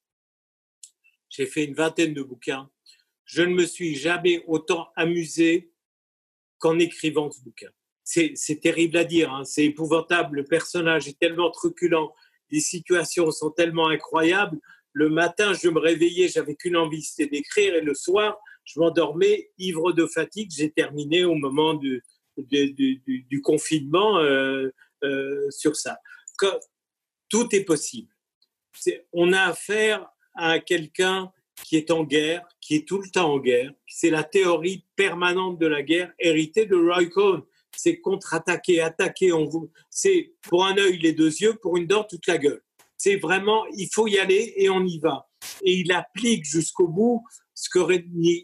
j'ai 1.29 1.45
fait 1.45 1.65
une 1.65 1.75
vingtaine 1.75 2.13
de 2.13 2.23
bouquins. 2.23 2.69
Je 3.25 3.43
ne 3.43 3.53
me 3.53 3.65
suis 3.65 3.95
jamais 3.95 4.43
autant 4.47 4.89
amusé 4.95 5.71
qu'en 6.57 6.79
écrivant 6.79 7.29
ce 7.29 7.41
bouquin 7.41 7.69
c'est 8.35 8.59
terrible 8.59 8.97
à 8.97 9.03
dire, 9.03 9.31
hein. 9.31 9.43
c'est 9.43 9.65
épouvantable. 9.65 10.37
Le 10.37 10.43
personnage 10.43 11.07
est 11.07 11.19
tellement 11.19 11.51
truculent, 11.51 12.09
les 12.49 12.59
situations 12.59 13.29
sont 13.31 13.51
tellement 13.51 13.87
incroyables. 13.87 14.57
Le 14.93 15.09
matin, 15.09 15.53
je 15.53 15.69
me 15.69 15.79
réveillais, 15.79 16.27
j'avais 16.27 16.55
qu'une 16.55 16.75
envie, 16.75 17.03
c'était 17.03 17.29
d'écrire, 17.29 17.75
et 17.75 17.81
le 17.81 17.93
soir, 17.93 18.39
je 18.63 18.79
m'endormais 18.79 19.51
ivre 19.57 19.91
de 19.91 20.07
fatigue. 20.07 20.51
J'ai 20.51 20.71
terminé 20.71 21.23
au 21.25 21.35
moment 21.35 21.75
du, 21.75 22.03
confinement 23.43 24.17
euh, 24.19 24.69
euh, 25.03 25.47
sur 25.51 25.75
ça. 25.75 25.99
tout 27.29 27.47
est 27.55 27.63
possible. 27.63 28.11
on 29.13 29.33
a 29.33 29.41
affaire 29.43 30.07
à 30.35 30.59
quelqu'un 30.59 31.31
qui 31.63 31.75
est 31.75 31.91
en 31.91 32.03
guerre, 32.03 32.47
qui 32.61 32.75
est 32.75 32.87
tout 32.87 33.01
le 33.01 33.09
temps 33.09 33.33
en 33.33 33.39
guerre. 33.39 33.71
C'est 33.87 34.09
la 34.09 34.23
théorie 34.23 34.85
permanente 34.95 35.59
de 35.59 35.67
la 35.67 35.83
guerre 35.83 36.13
héritée 36.17 36.65
de 36.65 36.75
Roy 36.75 37.05
Cohn. 37.07 37.43
C'est 37.75 37.99
contre-attaquer, 37.99 38.81
attaquer. 38.81 39.31
On 39.31 39.49
C'est 39.89 40.33
pour 40.41 40.65
un 40.65 40.77
œil 40.77 40.97
les 40.99 41.13
deux 41.13 41.33
yeux, 41.37 41.55
pour 41.61 41.77
une 41.77 41.87
dent 41.87 42.03
toute 42.03 42.27
la 42.27 42.37
gueule. 42.37 42.61
C'est 42.97 43.15
vraiment, 43.15 43.65
il 43.77 43.87
faut 43.93 44.07
y 44.07 44.19
aller 44.19 44.53
et 44.57 44.69
on 44.69 44.83
y 44.85 44.99
va. 44.99 45.29
Et 45.63 45.73
il 45.79 45.91
applique 45.91 46.45
jusqu'au 46.45 46.87
bout 46.87 47.23
ce 47.53 47.69
que 47.69 47.79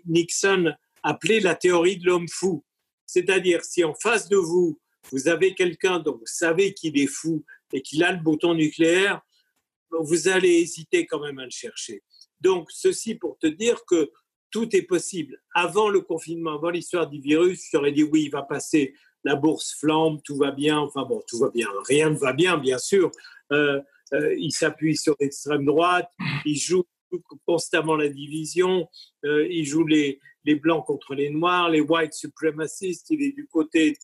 Nixon 0.06 0.74
appelait 1.04 1.40
la 1.40 1.56
théorie 1.56 1.98
de 1.98 2.06
l'homme 2.06 2.30
fou. 2.30 2.64
C'est-à-dire, 3.06 3.64
si 3.64 3.84
en 3.84 3.94
face 3.94 4.30
de 4.30 4.38
vous, 4.38 4.80
vous 5.12 5.28
avez 5.28 5.54
quelqu'un 5.54 6.00
dont 6.00 6.18
vous 6.18 6.26
savez 6.26 6.74
qu'il 6.74 6.98
est 7.00 7.08
fou 7.08 7.44
et 7.74 7.82
qu'il 7.82 8.04
a 8.04 8.12
le 8.12 8.22
bouton 8.22 8.54
nucléaire, 8.54 9.22
vous 9.92 10.28
allez 10.28 10.56
hésiter 10.56 11.06
quand 11.06 11.20
même 11.20 11.40
à 11.40 11.46
le 11.46 11.52
chercher. 11.52 12.04
Donc, 12.42 12.72
ceci 12.72 13.16
pour 13.16 13.38
te 13.38 13.48
dire 13.48 13.84
que 13.86 14.12
tout 14.52 14.76
est 14.76 14.84
possible. 14.84 15.42
Avant 15.54 15.90
le 15.90 16.02
confinement, 16.02 16.56
avant 16.56 16.70
l'histoire 16.70 17.10
du 17.10 17.20
virus, 17.20 17.68
j'aurais 17.72 17.92
dit 17.92 18.04
oui, 18.04 18.24
il 18.24 18.32
va 18.32 18.44
passer, 18.44 18.94
la 19.26 19.36
bourse 19.36 19.74
flambe, 19.74 20.22
tout 20.24 20.38
va 20.38 20.52
bien. 20.52 20.80
Enfin 20.80 21.04
bon, 21.04 21.22
tout 21.28 21.40
va 21.40 21.50
bien. 21.50 21.68
Rien 21.88 22.12
ne 22.12 22.18
va 22.18 22.32
bien, 22.32 22.58
bien 22.58 22.78
sûr. 22.78 23.12
Euh, 23.52 23.82
euh, 24.14 24.36
il 24.38 24.52
s'appuie 24.52 24.96
sur 24.96 25.16
l'extrême 25.20 25.66
droite, 25.66 26.10
il 26.46 26.58
joue 26.58 26.84
constamment 27.46 27.96
la 27.96 28.10
division, 28.10 28.88
euh, 29.26 29.48
il 29.50 29.66
joue 29.66 29.86
les, 29.86 30.20
les 30.44 30.56
blancs 30.56 30.86
contre 30.86 31.16
les 31.16 31.30
noirs, 31.30 31.70
les 31.70 31.82
white 31.82 32.14
supremacistes, 32.14 33.10
il 33.10 33.24
est 33.24 33.32
du 33.32 33.48
côté 33.48 33.98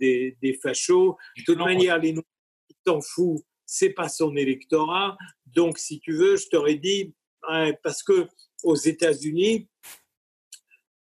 des, 0.00 0.38
des 0.40 0.54
fachos. 0.54 1.16
De 1.36 1.42
toute 1.44 1.58
manière, 1.58 1.98
les 1.98 2.12
noirs, 2.14 2.24
il 2.70 2.76
s'en 2.86 3.00
fout, 3.02 3.42
c'est 3.66 3.90
pas 3.90 4.08
son 4.08 4.36
électorat. 4.36 5.18
Donc, 5.46 5.78
si 5.78 6.00
tu 6.00 6.12
veux, 6.12 6.36
je 6.36 6.48
t'aurais 6.48 6.76
dit, 6.76 7.14
parce 7.82 8.02
que 8.02 8.26
aux 8.62 8.76
États-Unis, 8.76 9.68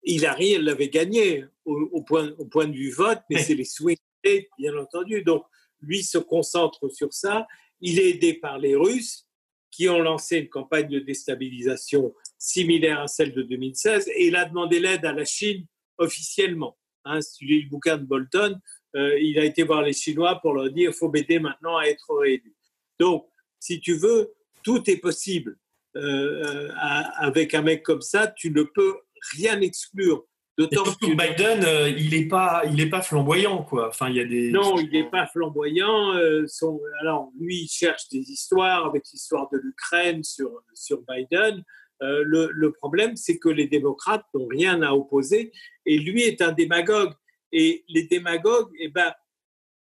Hillary, 0.07 0.53
elle 0.53 0.65
l'avait 0.65 0.89
gagné 0.89 1.45
au, 1.65 2.01
point, 2.03 2.33
au 2.39 2.45
point 2.45 2.67
de 2.67 2.73
vue 2.73 2.93
vote, 2.93 3.19
mais 3.29 3.43
c'est 3.43 3.55
les 3.55 3.65
swing 3.65 3.97
states, 4.25 4.47
bien 4.57 4.77
entendu. 4.79 5.23
Donc, 5.23 5.45
lui 5.81 6.03
se 6.03 6.19
concentre 6.19 6.89
sur 6.89 7.13
ça. 7.13 7.47
Il 7.81 7.99
est 7.99 8.11
aidé 8.11 8.35
par 8.35 8.59
les 8.59 8.77
Russes 8.77 9.29
qui 9.71 9.89
ont 9.89 9.99
lancé 9.99 10.39
une 10.39 10.49
campagne 10.49 10.89
de 10.89 11.01
déstabilisation 11.01 12.15
similaire 12.39 13.01
à 13.01 13.09
celle 13.09 13.35
de 13.35 13.43
2016 13.43 14.09
et 14.15 14.29
il 14.29 14.37
a 14.37 14.47
demandé 14.47 14.81
l'aide 14.81 15.05
à 15.05 15.13
la 15.13 15.25
Chine 15.25 15.67
officiellement. 15.99 16.79
Hein, 17.05 17.21
si 17.21 17.39
tu 17.39 17.45
lis 17.45 17.63
le 17.63 17.69
bouquin 17.69 17.99
de 17.99 18.05
Bolton, 18.05 18.59
euh, 18.95 19.19
il 19.21 19.39
a 19.39 19.45
été 19.45 19.65
voir 19.65 19.83
les 19.83 19.93
Chinois 19.93 20.37
pour 20.41 20.55
leur 20.55 20.71
dire 20.71 20.91
il 20.91 20.97
faut 20.97 21.11
m'aider 21.11 21.41
maintenant 21.41 21.77
à 21.77 21.85
être 21.85 22.15
réélu. 22.15 22.55
Donc, 22.99 23.27
si 23.59 23.81
tu 23.81 23.95
veux, 23.95 24.33
tout 24.63 24.89
est 24.89 24.97
possible. 24.97 25.59
Euh, 25.97 26.71
avec 27.17 27.55
un 27.55 27.63
mec 27.63 27.83
comme 27.83 28.03
ça, 28.03 28.27
tu 28.27 28.51
ne 28.51 28.63
peux 28.63 28.97
rien 29.33 29.61
exclure. 29.61 30.25
D'autant 30.59 30.85
que 30.85 31.07
Biden, 31.07 31.65
euh, 31.65 31.91
il 31.91 32.11
n'est 32.11 32.29
pas, 32.29 32.63
il 32.65 32.81
est 32.81 32.89
pas 32.89 33.03
flamboyant, 33.03 33.63
quoi. 33.63 33.89
Enfin, 33.89 34.09
il 34.09 34.17
y 34.17 34.21
a 34.21 34.25
des. 34.25 34.51
Non, 34.51 34.79
il 34.79 34.91
n'est 34.91 35.11
pas 35.11 35.27
flamboyant. 35.27 36.15
Euh, 36.15 36.47
son... 36.47 36.81
Alors, 37.01 37.31
lui, 37.39 37.65
il 37.65 37.69
cherche 37.69 38.09
des 38.09 38.31
histoires 38.31 38.87
avec 38.87 39.03
l'histoire 39.13 39.51
de 39.53 39.59
l'Ukraine 39.59 40.25
sur 40.25 40.51
sur 40.73 41.03
Biden. 41.03 41.63
le, 42.01 42.49
le, 42.53 42.73
problème, 42.73 43.17
c'est 43.17 43.39
que 43.39 43.51
les 43.51 43.67
démocrates 43.67 44.25
n'ont 44.35 44.47
rien 44.47 44.81
à 44.81 44.93
opposer, 44.93 45.53
et 45.85 45.99
lui 45.99 46.23
est 46.23 46.41
un 46.41 46.53
démagogue. 46.53 47.13
Et 47.53 47.85
les 47.89 48.05
démagogues, 48.05 48.73
eh 48.79 48.89
ben, 48.89 49.13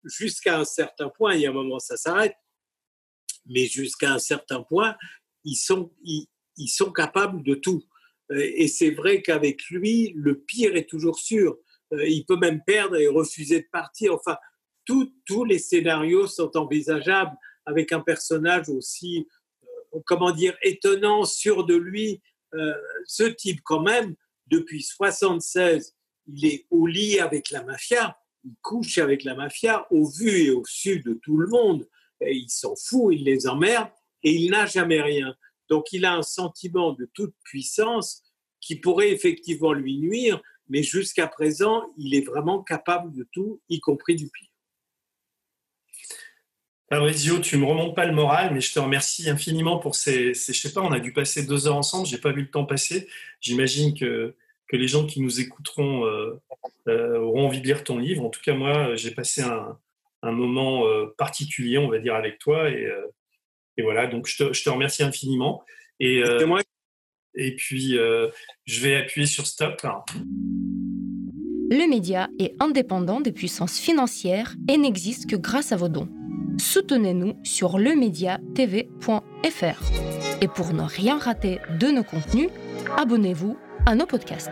jusqu'à 0.06 0.58
un 0.58 0.64
certain 0.64 1.08
point, 1.08 1.34
il 1.34 1.42
y 1.42 1.46
a 1.46 1.50
un 1.50 1.54
moment, 1.54 1.78
ça 1.78 1.96
s'arrête, 1.96 2.36
mais 3.46 3.66
jusqu'à 3.66 4.12
un 4.12 4.18
certain 4.18 4.62
point, 4.62 4.96
ils 5.44 5.56
sont, 5.56 5.92
ils, 6.02 6.68
sont 6.68 6.92
capables 6.92 7.42
de 7.42 7.54
tout. 7.54 7.82
Euh, 8.32 8.50
et 8.54 8.68
c'est 8.68 8.90
vrai 8.90 9.22
qu'avec 9.22 9.68
lui, 9.70 10.12
le 10.16 10.40
pire 10.40 10.76
est 10.76 10.88
toujours 10.88 11.18
sûr. 11.18 11.58
Euh, 11.92 12.06
il 12.06 12.24
peut 12.24 12.36
même 12.36 12.62
perdre 12.64 12.96
et 12.96 13.06
refuser 13.06 13.60
de 13.60 13.68
partir. 13.70 14.14
Enfin, 14.14 14.36
tous 14.84 15.44
les 15.44 15.58
scénarios 15.58 16.26
sont 16.26 16.56
envisageables 16.56 17.36
avec 17.64 17.92
un 17.92 18.00
personnage 18.00 18.68
aussi, 18.68 19.26
euh, 19.64 20.00
comment 20.06 20.30
dire, 20.30 20.56
étonnant, 20.62 21.24
sûr 21.24 21.64
de 21.64 21.74
lui. 21.74 22.20
ce 23.04 23.24
type, 23.24 23.60
quand 23.64 23.82
même, 23.82 24.14
depuis 24.46 24.82
76, 24.82 25.94
il 26.26 26.46
est 26.46 26.66
au 26.70 26.86
lit 26.86 27.18
avec 27.18 27.50
la 27.50 27.62
mafia, 27.62 28.16
il 28.44 28.54
couche 28.62 28.96
avec 28.96 29.24
la 29.24 29.34
mafia, 29.34 29.86
au 29.90 30.08
vu 30.08 30.30
et 30.30 30.50
au 30.50 30.62
su 30.64 31.00
de 31.00 31.20
tout 31.22 31.36
le 31.36 31.48
monde. 31.48 31.86
Et 32.22 32.34
il 32.34 32.48
s'en 32.48 32.74
fout, 32.76 33.14
il 33.14 33.24
les 33.24 33.46
emmerde 33.46 33.90
et 34.22 34.32
il 34.32 34.50
n'a 34.50 34.64
jamais 34.64 35.02
rien. 35.02 35.36
Donc 35.68 35.92
il 35.92 36.04
a 36.04 36.14
un 36.14 36.22
sentiment 36.22 36.92
de 36.92 37.08
toute 37.14 37.34
puissance 37.44 38.22
qui 38.60 38.76
pourrait 38.76 39.10
effectivement 39.10 39.72
lui 39.72 39.98
nuire, 39.98 40.40
mais 40.68 40.82
jusqu'à 40.82 41.26
présent, 41.28 41.84
il 41.98 42.14
est 42.14 42.26
vraiment 42.26 42.62
capable 42.62 43.12
de 43.12 43.26
tout, 43.32 43.60
y 43.68 43.80
compris 43.80 44.16
du 44.16 44.28
pire. 44.28 44.48
Fabrizio, 46.88 47.40
tu 47.40 47.56
me 47.56 47.64
remontes 47.64 47.96
pas 47.96 48.06
le 48.06 48.14
moral, 48.14 48.54
mais 48.54 48.60
je 48.60 48.72
te 48.72 48.78
remercie 48.78 49.28
infiniment 49.28 49.78
pour 49.78 49.96
ces, 49.96 50.34
ces 50.34 50.52
je 50.52 50.60
sais 50.60 50.72
pas, 50.72 50.82
on 50.82 50.92
a 50.92 51.00
dû 51.00 51.12
passer 51.12 51.44
deux 51.44 51.66
heures 51.66 51.76
ensemble, 51.76 52.06
j'ai 52.06 52.18
pas 52.18 52.30
vu 52.30 52.42
le 52.42 52.50
temps 52.50 52.64
passer. 52.64 53.08
J'imagine 53.40 53.92
que, 53.98 54.36
que 54.68 54.76
les 54.76 54.86
gens 54.86 55.04
qui 55.04 55.20
nous 55.20 55.40
écouteront 55.40 56.06
euh, 56.06 56.40
euh, 56.86 57.18
auront 57.18 57.46
envie 57.46 57.60
de 57.60 57.66
lire 57.66 57.82
ton 57.82 57.98
livre. 57.98 58.24
En 58.24 58.30
tout 58.30 58.40
cas, 58.40 58.54
moi, 58.54 58.94
j'ai 58.94 59.10
passé 59.10 59.42
un, 59.42 59.76
un 60.22 60.32
moment 60.32 60.86
euh, 60.86 61.06
particulier, 61.18 61.78
on 61.78 61.88
va 61.88 61.98
dire, 61.98 62.14
avec 62.14 62.38
toi, 62.38 62.70
et, 62.70 62.88
et 63.76 63.82
voilà, 63.82 64.06
donc 64.06 64.26
je 64.26 64.44
te, 64.44 64.52
je 64.52 64.62
te 64.62 64.70
remercie 64.70 65.02
infiniment. 65.02 65.62
Et, 66.00 66.22
euh, 66.22 66.60
et 67.34 67.54
puis, 67.56 67.98
euh, 67.98 68.28
je 68.64 68.80
vais 68.80 68.96
appuyer 68.96 69.26
sur 69.26 69.46
stop. 69.46 69.82
Le 71.70 71.88
média 71.88 72.28
est 72.38 72.54
indépendant 72.60 73.20
des 73.20 73.32
puissances 73.32 73.78
financières 73.78 74.54
et 74.70 74.78
n'existe 74.78 75.28
que 75.28 75.36
grâce 75.36 75.72
à 75.72 75.76
vos 75.76 75.88
dons. 75.88 76.08
Soutenez-nous 76.58 77.38
sur 77.44 77.78
lemediatv.fr. 77.78 80.42
Et 80.42 80.48
pour 80.48 80.72
ne 80.72 80.82
rien 80.82 81.18
rater 81.18 81.58
de 81.78 81.88
nos 81.88 82.04
contenus, 82.04 82.48
abonnez-vous 82.96 83.58
à 83.84 83.94
nos 83.94 84.06
podcasts. 84.06 84.50